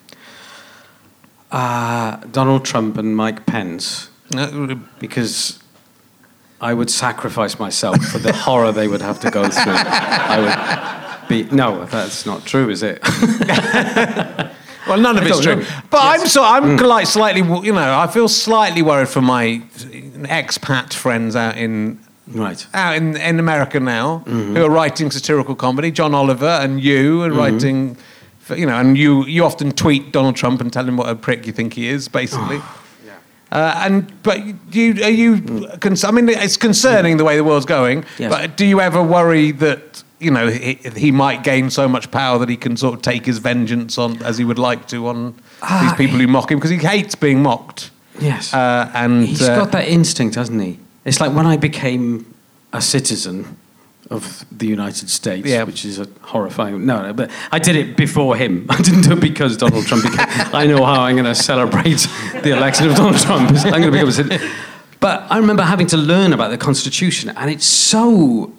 Uh, 1.52 2.18
Donald 2.32 2.66
Trump 2.66 2.98
and 2.98 3.16
Mike 3.16 3.46
Pence, 3.46 4.10
because 5.00 5.60
I 6.60 6.74
would 6.74 6.90
sacrifice 6.90 7.58
myself 7.60 7.98
for 8.04 8.18
the 8.20 8.34
horror 8.34 8.72
they 8.74 8.88
would 8.88 9.02
have 9.02 9.20
to 9.22 9.32
go 9.32 9.48
through. 9.48 9.74
I 9.76 11.20
would 11.22 11.30
be. 11.30 11.44
No, 11.56 11.86
that's 11.86 12.26
not 12.26 12.46
true, 12.46 12.70
is 12.70 12.84
it? 12.84 13.00
Well, 14.88 15.02
none 15.02 15.18
of 15.18 15.24
I 15.24 15.28
it's 15.28 15.42
true. 15.42 15.58
know. 15.58 15.66
But 15.90 16.00
I'm 16.02 16.28
so 16.28 16.42
I'm 16.46 16.78
Mm. 16.78 16.88
like 16.88 17.08
slightly, 17.08 17.42
you 17.66 17.74
know, 17.74 18.00
I 18.00 18.08
feel 18.08 18.30
slightly 18.30 18.82
worried 18.82 19.10
for 19.10 19.20
my 19.22 19.62
expat 20.40 20.94
friends 20.94 21.36
out 21.36 21.58
in 21.58 22.00
right. 22.34 22.66
out 22.74 22.96
in, 22.96 23.18
in 23.18 23.38
America 23.38 23.82
now 23.82 24.24
Mm-hmm. 24.26 24.56
who 24.56 24.64
are 24.64 24.70
writing 24.70 25.12
satirical 25.12 25.56
comedy. 25.56 25.92
John 25.92 26.14
Oliver 26.16 26.48
and 26.64 26.80
you 26.82 27.22
are 27.24 27.32
writing, 27.32 27.96
for, 27.96 28.02
you 28.50 28.66
know, 28.66 28.76
and 28.78 28.98
you 28.98 29.26
you 29.26 29.44
often 29.46 29.72
tweet 29.72 30.12
Donald 30.12 30.36
Trump 30.36 30.62
and 30.62 30.72
tell 30.72 30.88
him 30.88 30.98
what 30.98 31.10
a 31.10 31.16
prick 31.16 31.46
you 31.48 31.54
think 31.54 31.74
he 31.74 31.88
is, 31.88 32.08
basically. 32.08 32.60
Uh, 33.50 33.74
and 33.86 34.12
but 34.24 34.38
do 34.72 34.78
you 34.82 35.04
are 35.06 35.10
you? 35.10 35.66
Cons- 35.80 36.04
I 36.04 36.12
mean, 36.12 36.28
it's 36.28 36.58
concerning 36.58 37.16
the 37.16 37.24
way 37.24 37.38
the 37.38 37.46
world's 37.46 37.66
going. 37.66 38.04
Yes. 38.18 38.30
But 38.30 38.58
do 38.58 38.66
you 38.66 38.82
ever 38.82 39.02
worry 39.02 39.52
that 39.54 40.04
you 40.20 40.32
know 40.32 40.50
he, 40.50 40.74
he 40.98 41.12
might 41.14 41.44
gain 41.46 41.70
so 41.70 41.88
much 41.88 42.12
power 42.12 42.38
that 42.40 42.50
he 42.50 42.58
can 42.58 42.76
sort 42.76 42.96
of 42.96 43.02
take 43.04 43.26
his 43.26 43.38
vengeance 43.38 43.98
on 43.98 44.22
as 44.24 44.38
he 44.38 44.44
would 44.44 44.60
like 44.60 44.90
to 44.90 45.08
on 45.08 45.32
these 45.32 45.44
Ah, 45.62 45.94
people 45.98 46.18
who 46.18 46.28
mock 46.28 46.52
him 46.52 46.58
because 46.58 46.72
he 46.72 46.78
hates 46.78 47.16
being 47.16 47.42
mocked. 47.42 47.90
Yes. 48.20 48.54
Uh, 48.54 48.92
and 48.94 49.26
He's 49.26 49.42
uh, 49.42 49.56
got 49.56 49.72
that 49.72 49.88
instinct, 49.88 50.36
hasn't 50.36 50.62
he? 50.62 50.78
It's 51.06 51.22
like 51.22 51.32
when 51.34 51.46
I 51.46 51.56
became 51.56 52.26
a 52.74 52.82
citizen 52.82 53.56
of 54.10 54.46
the 54.58 54.68
United 54.68 55.10
States, 55.10 55.48
Yeah. 55.48 55.64
which 55.64 55.84
is 55.86 56.00
a 56.00 56.08
horrifying. 56.22 56.86
No, 56.86 57.02
no, 57.02 57.14
but 57.14 57.30
I 57.52 57.60
did 57.60 57.76
it 57.76 57.98
before 57.98 58.36
him. 58.38 58.66
I 58.70 58.82
didn't 58.82 59.02
do 59.02 59.14
it 59.14 59.20
because 59.20 59.58
Donald 59.58 59.86
Trump. 59.86 60.06
I 60.54 60.66
know 60.68 60.86
how 60.86 61.02
I'm 61.02 61.16
going 61.16 61.26
to 61.26 61.36
celebrate 61.36 62.08
the 62.44 62.52
election 62.56 62.88
of 62.90 62.96
Donald 62.96 63.18
Trump. 63.22 63.52
I'm 63.66 63.72
going 63.72 63.84
to 63.84 63.92
become 63.92 64.10
a 64.10 64.12
citizen. 64.12 64.50
But 65.00 65.28
I 65.30 65.38
remember 65.38 65.64
having 65.64 65.88
to 65.88 65.98
learn 65.98 66.34
about 66.34 66.50
the 66.52 66.58
Constitution, 66.58 67.30
and 67.36 67.52
it's 67.52 67.66
so 67.66 68.54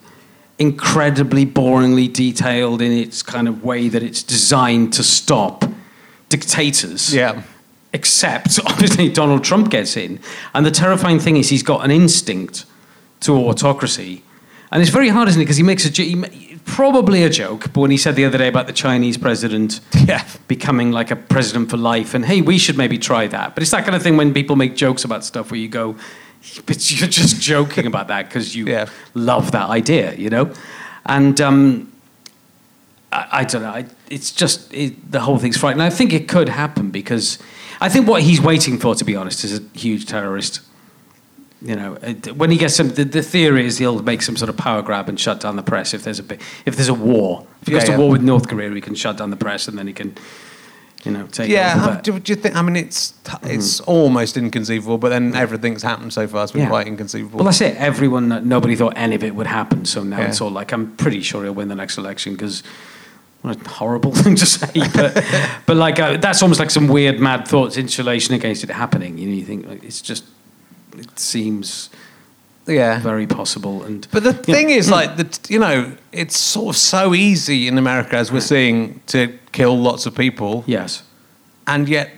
incredibly 0.58 1.46
boringly 1.46 2.12
detailed 2.12 2.82
in 2.82 2.92
its 2.92 3.22
kind 3.22 3.48
of 3.48 3.64
way 3.64 3.88
that 3.88 4.02
it's 4.02 4.22
designed 4.22 4.92
to 4.92 5.02
stop 5.02 5.64
dictators 6.28 7.14
Yeah. 7.14 7.42
except 7.92 8.58
obviously 8.66 9.08
Donald 9.08 9.44
Trump 9.44 9.70
gets 9.70 9.96
in. 9.96 10.18
And 10.54 10.66
the 10.66 10.70
terrifying 10.70 11.20
thing 11.20 11.36
is 11.36 11.48
he's 11.48 11.62
got 11.62 11.84
an 11.84 11.90
instinct 11.90 12.64
to 13.20 13.34
autocracy. 13.36 14.22
And 14.70 14.82
it's 14.82 14.90
very 14.90 15.08
hard, 15.08 15.28
isn't 15.28 15.40
it? 15.40 15.44
Because 15.44 15.56
he 15.56 15.62
makes 15.62 15.86
a 15.86 16.02
he 16.02 16.58
probably 16.64 17.22
a 17.22 17.30
joke, 17.30 17.72
but 17.72 17.80
when 17.80 17.90
he 17.90 17.96
said 17.96 18.14
the 18.16 18.24
other 18.26 18.36
day 18.38 18.48
about 18.48 18.66
the 18.66 18.72
Chinese 18.72 19.16
president 19.16 19.80
Yeah. 20.06 20.26
becoming 20.48 20.92
like 20.92 21.10
a 21.10 21.16
president 21.16 21.70
for 21.70 21.76
life, 21.78 22.14
and 22.14 22.24
hey, 22.24 22.42
we 22.42 22.58
should 22.58 22.76
maybe 22.76 22.98
try 22.98 23.26
that. 23.28 23.54
But 23.54 23.62
it's 23.62 23.70
that 23.72 23.84
kind 23.84 23.96
of 23.96 24.02
thing 24.02 24.16
when 24.18 24.34
people 24.34 24.56
make 24.56 24.76
jokes 24.76 25.04
about 25.04 25.24
stuff 25.24 25.50
where 25.50 25.58
you 25.60 25.68
go, 25.68 25.96
but 26.66 26.90
you're 27.00 27.08
just 27.08 27.40
joking 27.40 27.86
about 27.86 28.08
that 28.08 28.28
because 28.28 28.54
you 28.54 28.66
Yeah. 28.74 28.86
love 29.14 29.52
that 29.52 29.70
idea, 29.70 30.14
you 30.14 30.28
know? 30.28 30.52
And 31.06 31.40
um, 31.40 31.90
I, 33.10 33.28
I 33.32 33.44
don't 33.44 33.62
know. 33.62 33.70
I, 33.70 33.86
it's 34.10 34.30
just 34.30 34.72
it, 34.74 35.10
the 35.10 35.20
whole 35.20 35.38
thing's 35.38 35.56
frightening. 35.56 35.86
I 35.86 35.90
think 35.90 36.12
it 36.12 36.28
could 36.28 36.50
happen 36.50 36.90
because 36.90 37.38
I 37.80 37.88
think 37.88 38.06
what 38.06 38.22
he's 38.22 38.40
waiting 38.42 38.78
for, 38.78 38.94
to 38.94 39.04
be 39.04 39.16
honest, 39.16 39.44
is 39.44 39.58
a 39.58 39.62
huge 39.78 40.04
terrorist. 40.04 40.60
You 41.60 41.74
know, 41.74 41.94
uh, 41.96 42.12
when 42.34 42.50
he 42.52 42.56
gets 42.56 42.76
some, 42.76 42.90
the, 42.90 43.04
the 43.04 43.22
theory 43.22 43.66
is 43.66 43.78
he'll 43.78 44.00
make 44.00 44.22
some 44.22 44.36
sort 44.36 44.48
of 44.48 44.56
power 44.56 44.80
grab 44.80 45.08
and 45.08 45.18
shut 45.18 45.40
down 45.40 45.56
the 45.56 45.62
press 45.62 45.92
if 45.92 46.04
there's 46.04 46.20
a 46.20 46.24
if 46.64 46.76
there's 46.76 46.88
a 46.88 46.94
war. 46.94 47.46
If 47.62 47.68
he 47.68 47.72
goes 47.72 47.88
yeah. 47.88 47.96
to 47.96 48.00
war 48.00 48.10
with 48.10 48.22
North 48.22 48.48
Korea, 48.48 48.70
he 48.70 48.80
can 48.80 48.94
shut 48.94 49.16
down 49.16 49.30
the 49.30 49.36
press 49.36 49.66
and 49.66 49.76
then 49.76 49.88
he 49.88 49.92
can, 49.92 50.14
you 51.04 51.10
know, 51.10 51.26
take 51.26 51.50
Yeah, 51.50 51.74
over. 51.76 51.90
Um, 51.96 52.02
do, 52.02 52.18
do 52.20 52.32
you 52.32 52.36
think? 52.36 52.54
I 52.54 52.62
mean, 52.62 52.76
it's 52.76 53.12
mm-hmm. 53.24 53.50
it's 53.50 53.80
almost 53.80 54.36
inconceivable, 54.36 54.98
but 54.98 55.08
then 55.08 55.34
everything's 55.34 55.82
happened 55.82 56.12
so 56.12 56.28
far. 56.28 56.44
It's 56.44 56.52
been 56.52 56.62
Yeah. 56.62 56.68
quite 56.68 56.86
inconceivable. 56.86 57.38
Well, 57.38 57.46
that's 57.46 57.60
it. 57.60 57.76
Everyone, 57.76 58.48
nobody 58.48 58.76
thought 58.76 58.92
any 58.96 59.16
of 59.16 59.24
it 59.24 59.34
would 59.34 59.48
happen. 59.48 59.84
So 59.84 60.04
now 60.04 60.18
Yeah. 60.18 60.28
it's 60.28 60.40
all 60.40 60.50
like, 60.50 60.70
I'm 60.70 60.96
pretty 60.96 61.22
sure 61.22 61.42
he'll 61.42 61.54
win 61.54 61.66
the 61.66 61.74
next 61.74 61.98
election 61.98 62.34
because 62.34 62.62
what 63.42 63.60
a 63.60 63.68
horrible 63.68 64.12
thing 64.22 64.36
to 64.36 64.46
say. 64.46 64.70
But, 64.94 65.24
but 65.66 65.76
like, 65.76 65.98
uh, 65.98 66.18
that's 66.18 66.40
almost 66.40 66.60
like 66.60 66.70
some 66.70 66.86
weird, 66.86 67.18
mad 67.18 67.48
thoughts, 67.48 67.76
insulation 67.76 68.34
against 68.34 68.62
it 68.62 68.70
happening. 68.70 69.18
You 69.18 69.28
know, 69.28 69.34
you 69.34 69.44
think 69.44 69.66
like, 69.66 69.82
it's 69.82 70.00
just, 70.00 70.24
it 70.98 71.18
seems 71.18 71.90
yeah. 72.66 73.00
very 73.00 73.26
possible. 73.26 73.82
And 73.84 74.06
But 74.10 74.24
the 74.24 74.32
thing 74.32 74.68
know, 74.68 74.74
is, 74.74 74.90
like, 74.90 75.16
the, 75.16 75.38
you 75.48 75.58
know, 75.58 75.92
it's 76.12 76.38
sort 76.38 76.74
of 76.74 76.78
so 76.78 77.14
easy 77.14 77.68
in 77.68 77.78
America, 77.78 78.16
as 78.16 78.30
we're 78.32 78.40
seeing, 78.40 79.00
to 79.08 79.38
kill 79.52 79.76
lots 79.78 80.06
of 80.06 80.14
people, 80.14 80.64
yes, 80.66 81.02
and 81.66 81.88
yet 81.88 82.10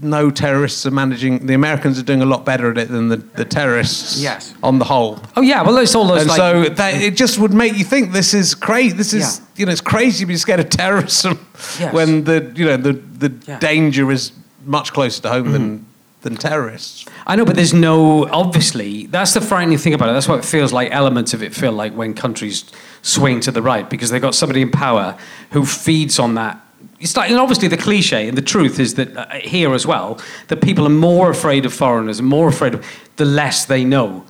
no 0.00 0.30
terrorists 0.30 0.86
are 0.86 0.92
managing. 0.92 1.46
The 1.46 1.54
Americans 1.54 1.98
are 1.98 2.04
doing 2.04 2.22
a 2.22 2.26
lot 2.26 2.44
better 2.44 2.70
at 2.70 2.78
it 2.78 2.88
than 2.88 3.08
the, 3.08 3.16
the 3.16 3.44
terrorists, 3.44 4.20
Yes. 4.22 4.54
on 4.62 4.78
the 4.78 4.84
whole. 4.84 5.18
oh 5.36 5.40
yeah, 5.42 5.62
well, 5.62 5.76
it's 5.78 5.94
all 5.96 6.06
those 6.06 6.20
And 6.20 6.28
like, 6.30 6.36
so 6.38 6.68
that, 6.68 6.94
it 7.02 7.16
just 7.16 7.38
would 7.40 7.52
make 7.52 7.76
you 7.76 7.84
think 7.84 8.12
this 8.12 8.32
is 8.32 8.54
crazy. 8.54 8.96
This 8.96 9.12
is, 9.12 9.40
Yeah. 9.40 9.46
you 9.56 9.66
know, 9.66 9.72
it's 9.72 9.80
crazy 9.80 10.20
to 10.24 10.26
be 10.26 10.36
scared 10.36 10.60
of 10.60 10.70
terrorism 10.70 11.44
Yes. 11.80 11.92
when 11.92 12.22
the, 12.24 12.52
you 12.54 12.64
know, 12.66 12.76
the, 12.76 12.92
the 12.92 13.30
Yeah. 13.30 13.54
Mm-hmm. 13.54 13.58
danger 13.58 14.12
is 14.12 14.30
much 14.64 14.92
closer 14.92 15.20
to 15.22 15.28
home 15.30 15.50
than, 15.50 15.86
than 16.22 16.36
terrorists. 16.36 17.06
I 17.26 17.36
know, 17.36 17.44
but 17.44 17.56
there's 17.56 17.74
no. 17.74 18.28
Obviously, 18.28 19.06
that's 19.06 19.34
the 19.34 19.40
frightening 19.40 19.78
thing 19.78 19.94
about 19.94 20.08
it. 20.08 20.12
That's 20.12 20.28
what 20.28 20.38
it 20.40 20.44
feels 20.44 20.72
like. 20.72 20.90
Elements 20.90 21.34
of 21.34 21.42
it 21.42 21.54
feel 21.54 21.72
like 21.72 21.94
when 21.94 22.14
countries 22.14 22.64
swing 23.02 23.40
to 23.40 23.50
the 23.50 23.62
right 23.62 23.88
because 23.88 24.10
they've 24.10 24.22
got 24.22 24.34
somebody 24.34 24.62
in 24.62 24.70
power 24.70 25.16
who 25.52 25.64
feeds 25.64 26.18
on 26.18 26.34
that. 26.34 26.60
It's 27.00 27.16
like, 27.16 27.30
and 27.30 27.38
obviously, 27.38 27.68
the 27.68 27.76
cliche 27.76 28.28
and 28.28 28.36
the 28.36 28.42
truth 28.42 28.80
is 28.80 28.94
that 28.94 29.16
uh, 29.16 29.26
here 29.34 29.72
as 29.74 29.86
well, 29.86 30.20
that 30.48 30.60
people 30.60 30.86
are 30.86 30.90
more 30.90 31.30
afraid 31.30 31.64
of 31.64 31.72
foreigners 31.72 32.20
more 32.20 32.48
afraid 32.48 32.74
of 32.74 32.86
the 33.16 33.24
less 33.24 33.64
they 33.64 33.84
know. 33.84 34.24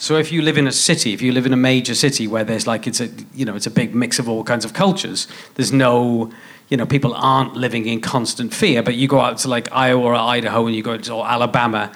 So 0.00 0.16
if 0.16 0.30
you 0.30 0.42
live 0.42 0.56
in 0.56 0.68
a 0.68 0.72
city, 0.72 1.12
if 1.12 1.20
you 1.20 1.32
live 1.32 1.44
in 1.44 1.52
a 1.52 1.56
major 1.56 1.94
city 1.94 2.28
where 2.28 2.44
there's 2.44 2.68
like 2.68 2.86
it's 2.86 3.00
a 3.00 3.10
you 3.34 3.44
know 3.44 3.56
it's 3.56 3.66
a 3.66 3.70
big 3.70 3.94
mix 3.94 4.18
of 4.18 4.28
all 4.28 4.44
kinds 4.44 4.64
of 4.64 4.72
cultures, 4.72 5.26
there's 5.54 5.72
no 5.72 6.32
you 6.68 6.76
know 6.76 6.86
people 6.86 7.14
aren't 7.14 7.54
living 7.54 7.86
in 7.86 8.00
constant 8.00 8.52
fear. 8.54 8.82
But 8.82 8.94
you 8.94 9.08
go 9.08 9.20
out 9.20 9.38
to 9.38 9.48
like 9.48 9.68
Iowa 9.72 10.02
or 10.02 10.14
Idaho 10.14 10.66
and 10.66 10.74
you 10.76 10.82
go 10.82 10.96
to 10.96 11.22
Alabama, 11.22 11.90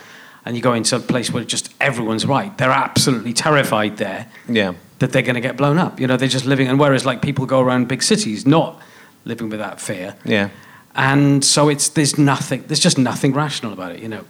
and 0.45 0.57
you 0.57 0.63
go 0.63 0.73
into 0.75 0.97
a 0.97 1.01
place 1.01 1.31
where 1.31 1.45
just 1.45 1.73
everyone's 1.81 2.27
right. 2.27 2.57
They're 2.59 2.71
absolutely 2.71 3.33
terrified 3.33 3.97
there 3.99 4.27
Yeah. 4.49 4.73
that 4.99 5.13
they're 5.13 5.23
going 5.23 5.35
to 5.37 5.41
get 5.49 5.57
blown 5.57 5.79
up. 5.79 6.01
You 6.01 6.07
know 6.07 6.17
they're 6.17 6.29
just 6.29 6.47
living. 6.47 6.69
And 6.69 6.79
whereas 6.81 7.05
like 7.05 7.23
people 7.23 7.47
go 7.47 7.61
around 7.61 7.89
big 7.89 8.03
cities 8.03 8.47
not 8.47 8.81
living 9.25 9.49
with 9.51 9.61
that 9.61 9.81
fear, 9.81 10.17
Yeah. 10.25 10.49
and 10.95 11.45
so 11.45 11.69
it's 11.69 11.89
there's 11.91 12.19
nothing 12.19 12.65
there's 12.67 12.81
just 12.81 12.99
nothing 12.99 13.33
rational 13.33 13.73
about 13.73 13.93
it 13.93 14.01
you 14.01 14.09
know 14.09 14.25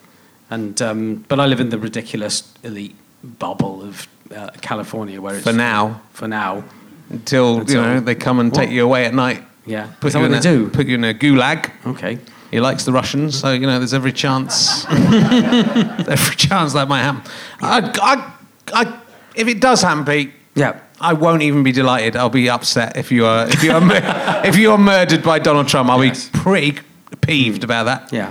and 0.51 0.81
um, 0.83 1.25
but 1.29 1.41
i 1.41 1.47
live 1.47 1.61
in 1.61 1.71
the 1.71 1.79
ridiculous 1.79 2.43
elite 2.63 2.95
bubble 3.39 3.83
of 3.83 4.07
uh, 4.37 4.51
california 4.61 5.19
where 5.21 5.35
it's 5.37 5.45
For 5.45 5.53
now. 5.55 6.03
for 6.13 6.29
now 6.29 6.63
Until, 7.11 7.59
Until- 7.61 7.75
you 7.75 7.95
know, 7.95 8.01
they 8.01 8.15
come 8.15 8.39
and 8.39 8.53
take 8.55 8.71
you 8.71 8.85
away 8.85 9.07
at 9.07 9.15
night. 9.15 9.43
Yeah 9.67 9.87
Put 10.01 10.09
is 10.09 10.13
that 10.15 10.19
you, 10.21 10.23
what 10.29 10.35
in 10.37 10.43
they 10.43 10.49
a, 10.51 10.53
do 10.59 10.69
put 10.71 10.87
you 10.87 10.95
in 10.97 11.05
a 11.05 11.15
gulag. 11.15 11.71
okay 11.87 12.19
He 12.51 12.61
likes 12.61 12.85
the 12.85 12.93
Russians, 12.93 13.39
so 13.41 13.53
you 13.53 13.67
know 13.67 13.79
there's 13.79 13.95
every 13.95 14.13
chance, 14.13 14.85
every 14.91 16.37
chance 16.37 16.73
that 16.75 16.87
might 16.89 17.01
happen. 17.03 17.23
I, 17.61 17.81
I, 18.03 18.33
I, 18.81 19.01
if 19.35 19.49
it 19.49 19.59
does 19.61 19.83
happen, 19.83 20.05
Pete, 20.05 20.33
yeah 20.55 20.81
I 21.01 21.15
won't 21.15 21.43
even 21.43 21.63
be 21.63 21.73
delighted. 21.73 22.15
I'll 22.17 22.29
be 22.31 22.49
upset 22.51 22.97
if 22.97 23.11
you 23.11 23.25
are 23.27 23.49
if 23.49 23.63
you 23.65 23.73
are 23.73 23.83
if 24.47 24.57
you 24.57 24.71
are 24.73 24.79
murdered 24.79 25.23
by 25.23 25.39
Donald 25.39 25.69
Trump. 25.69 25.89
I'll 25.91 26.05
Yes. 26.05 26.29
be 26.29 26.39
pretty 26.39 26.79
peeved 27.23 27.65
about 27.65 27.85
that, 27.85 28.13
yeah 28.13 28.31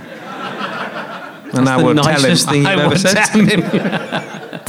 and 1.54 1.68
I 1.68 1.76
the 1.78 1.84
will 1.84 1.94
tell 1.94 2.22
him. 2.22 2.66
I 2.66 2.76
will 2.86 2.96
tell 2.96 3.46
him. 3.46 3.62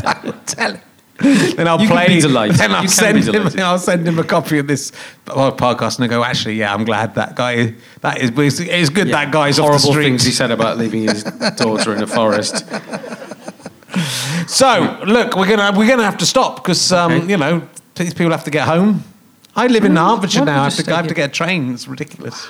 I 0.06 0.20
will 0.24 0.34
tell 0.46 0.72
him. 0.74 0.82
Then 1.56 1.68
I'll 1.68 1.80
You 1.80 1.88
can 1.88 1.96
play. 1.98 2.08
be 2.08 2.22
delighted. 2.22 2.58
Then 2.58 2.72
I'll 2.72 2.82
You 2.82 2.88
can 2.88 2.96
send 2.96 3.16
be 3.20 3.26
him. 3.26 3.32
delighted. 3.34 3.60
I'll 3.60 3.78
send 3.78 4.08
him 4.08 4.18
a 4.20 4.24
copy 4.24 4.58
of 4.58 4.68
this 4.68 4.92
podcast, 5.26 5.98
and 5.98 6.06
I 6.06 6.08
go, 6.08 6.24
actually, 6.24 6.56
yeah, 6.56 6.74
I'm 6.74 6.86
glad 6.86 7.14
that 7.16 7.36
guy. 7.36 7.76
That 8.02 8.20
is, 8.20 8.32
it's, 8.36 8.60
it's 8.60 8.90
good 8.90 9.10
that 9.10 9.32
guy's 9.32 9.58
horrible 9.58 9.76
off 9.76 9.82
the 9.84 9.92
streets. 9.92 10.06
things 10.08 10.24
he 10.24 10.32
said 10.32 10.50
about 10.52 10.78
leaving 10.78 11.04
his 11.04 11.24
daughter 11.58 11.96
in 11.96 12.02
a 12.04 12.08
forest 12.08 12.66
So 14.48 15.00
look, 15.06 15.36
we're 15.36 15.48
gonna 15.48 15.78
we're 15.78 15.88
gonna 15.88 16.04
have 16.04 16.18
to 16.18 16.26
stop 16.26 16.56
because 16.64 16.92
um, 16.92 17.12
Okay. 17.12 17.28
you 17.32 17.38
know 17.38 17.62
these 17.96 18.14
people 18.14 18.32
have 18.32 18.44
to 18.46 18.52
get 18.52 18.68
home. 18.68 19.04
I 19.56 19.68
live 19.68 19.86
in 19.86 19.96
Hertfordshire 19.96 20.42
why 20.42 20.46
don't 20.48 20.56
now. 20.56 20.62
I 20.62 20.64
have, 20.66 20.74
just 20.76 20.86
to, 20.88 20.94
I 20.94 20.98
have 20.98 21.08
to 21.08 21.14
get 21.14 21.30
a 21.30 21.34
train. 21.34 21.74
It's 21.74 21.88
ridiculous. 21.88 22.48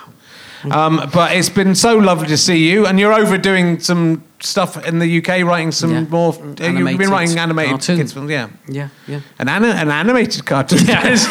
Um, 0.71 1.09
but 1.13 1.35
it's 1.35 1.49
been 1.49 1.75
so 1.75 1.97
lovely 1.97 2.27
to 2.27 2.37
see 2.37 2.69
you, 2.69 2.85
and 2.87 2.99
you're 2.99 3.13
over 3.13 3.37
doing 3.37 3.79
some 3.79 4.23
stuff 4.39 4.77
in 4.85 4.99
the 4.99 5.17
UK, 5.19 5.43
writing 5.43 5.71
some 5.71 5.91
Yeah. 5.91 6.01
more. 6.01 6.33
uh, 6.33 6.37
You've 6.67 6.97
been 6.97 7.09
writing 7.09 7.37
animated 7.39 7.71
cartoon. 7.71 7.97
kids 7.97 8.11
films, 8.13 8.29
yeah. 8.29 8.47
yeah 8.67 8.89
yeah 9.07 9.21
An, 9.39 9.47
ana- 9.49 9.67
an 9.73 9.89
animated 9.89 10.45
cartoon. 10.45 10.79
yes 10.85 11.25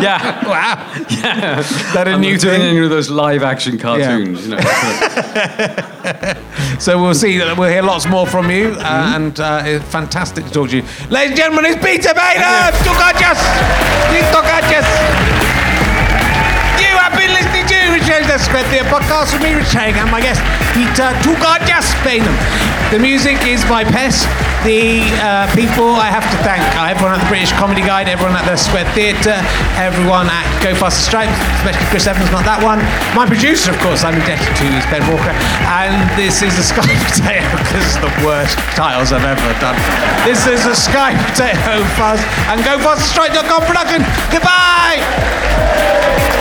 yeah 0.00 0.44
wow. 0.46 1.04
Yeah. 1.10 1.62
that 1.94 2.08
a 2.08 2.12
I'm 2.12 2.20
new 2.20 2.36
doing 2.38 2.60
thing? 2.60 2.76
any 2.76 2.84
of 2.84 2.90
those 2.90 3.08
live 3.10 3.42
action 3.44 3.78
cartoons 3.78 4.46
you 4.46 4.56
know 4.56 4.58
So 6.80 7.00
we'll 7.00 7.14
see. 7.14 7.38
That 7.38 7.56
we'll 7.56 7.70
hear 7.70 7.82
lots 7.82 8.06
more 8.08 8.26
from 8.26 8.50
you, 8.50 8.70
uh, 8.72 8.82
Mm-hmm. 8.82 9.14
and 9.14 9.38
uh, 9.40 9.62
it's 9.64 9.84
fantastic 9.92 10.44
to 10.46 10.50
talk 10.50 10.70
to 10.70 10.76
you, 10.78 10.82
ladies 11.10 11.30
and 11.30 11.36
gentlemen. 11.36 11.66
It's 11.66 11.76
Peter 11.84 12.12
Bader. 12.14 12.72
Too 12.82 12.94
Gorgeous, 12.98 13.38
Tocachas. 14.34 14.86
Have 17.12 17.20
been 17.20 17.36
listening 17.36 17.68
to 17.68 17.76
Rich 17.92 18.08
Herring, 18.08 18.24
the 18.24 18.40
Square 18.40 18.64
Theatre 18.72 18.88
podcast 18.88 19.36
with 19.36 19.44
me, 19.44 19.52
Rich 19.52 19.76
Herring, 19.76 20.00
and 20.00 20.08
my 20.08 20.24
guest 20.24 20.40
Peter 20.72 21.12
Tocachas 21.20 21.92
Baynham. 22.00 22.32
The 22.88 22.96
music 22.96 23.36
is 23.44 23.60
by 23.68 23.84
Pest. 23.84 24.24
The 24.64 25.04
uh, 25.20 25.44
people 25.52 25.92
I 25.92 26.08
have 26.08 26.24
to 26.24 26.38
thank 26.40 26.64
are 26.80 26.88
everyone 26.88 27.12
at 27.12 27.20
the 27.20 27.28
British 27.28 27.52
Comedy 27.60 27.84
Guide, 27.84 28.08
everyone 28.08 28.32
at 28.32 28.48
the 28.48 28.56
Square 28.56 28.88
Theatre, 28.96 29.36
everyone 29.76 30.32
at 30.32 30.48
Go 30.64 30.72
Faster 30.72 31.04
Stripes, 31.04 31.36
especially 31.60 31.84
Chris 31.92 32.08
Evans, 32.08 32.32
not 32.32 32.48
that 32.48 32.64
one. 32.64 32.80
My 33.12 33.28
producer, 33.28 33.76
of 33.76 33.78
course, 33.84 34.08
I'm 34.08 34.16
indebted 34.16 34.48
to 34.48 34.64
is 34.72 34.88
Ben 34.88 35.04
Walker, 35.12 35.36
and 35.68 35.92
this 36.16 36.40
is 36.40 36.56
a 36.56 36.64
Sky 36.64 36.88
Potato 37.12 37.44
because 37.60 37.92
it's 37.92 38.00
the 38.00 38.12
worst 38.24 38.56
titles 38.72 39.12
I've 39.12 39.28
ever 39.28 39.52
done. 39.60 39.76
This 40.24 40.48
is 40.48 40.64
a 40.64 40.72
Sky 40.72 41.12
Potato 41.28 41.84
Fuzz 42.00 42.24
and 42.48 42.64
GoFasterStripe.com 42.64 43.68
production. 43.68 44.00
Goodbye. 44.32 46.31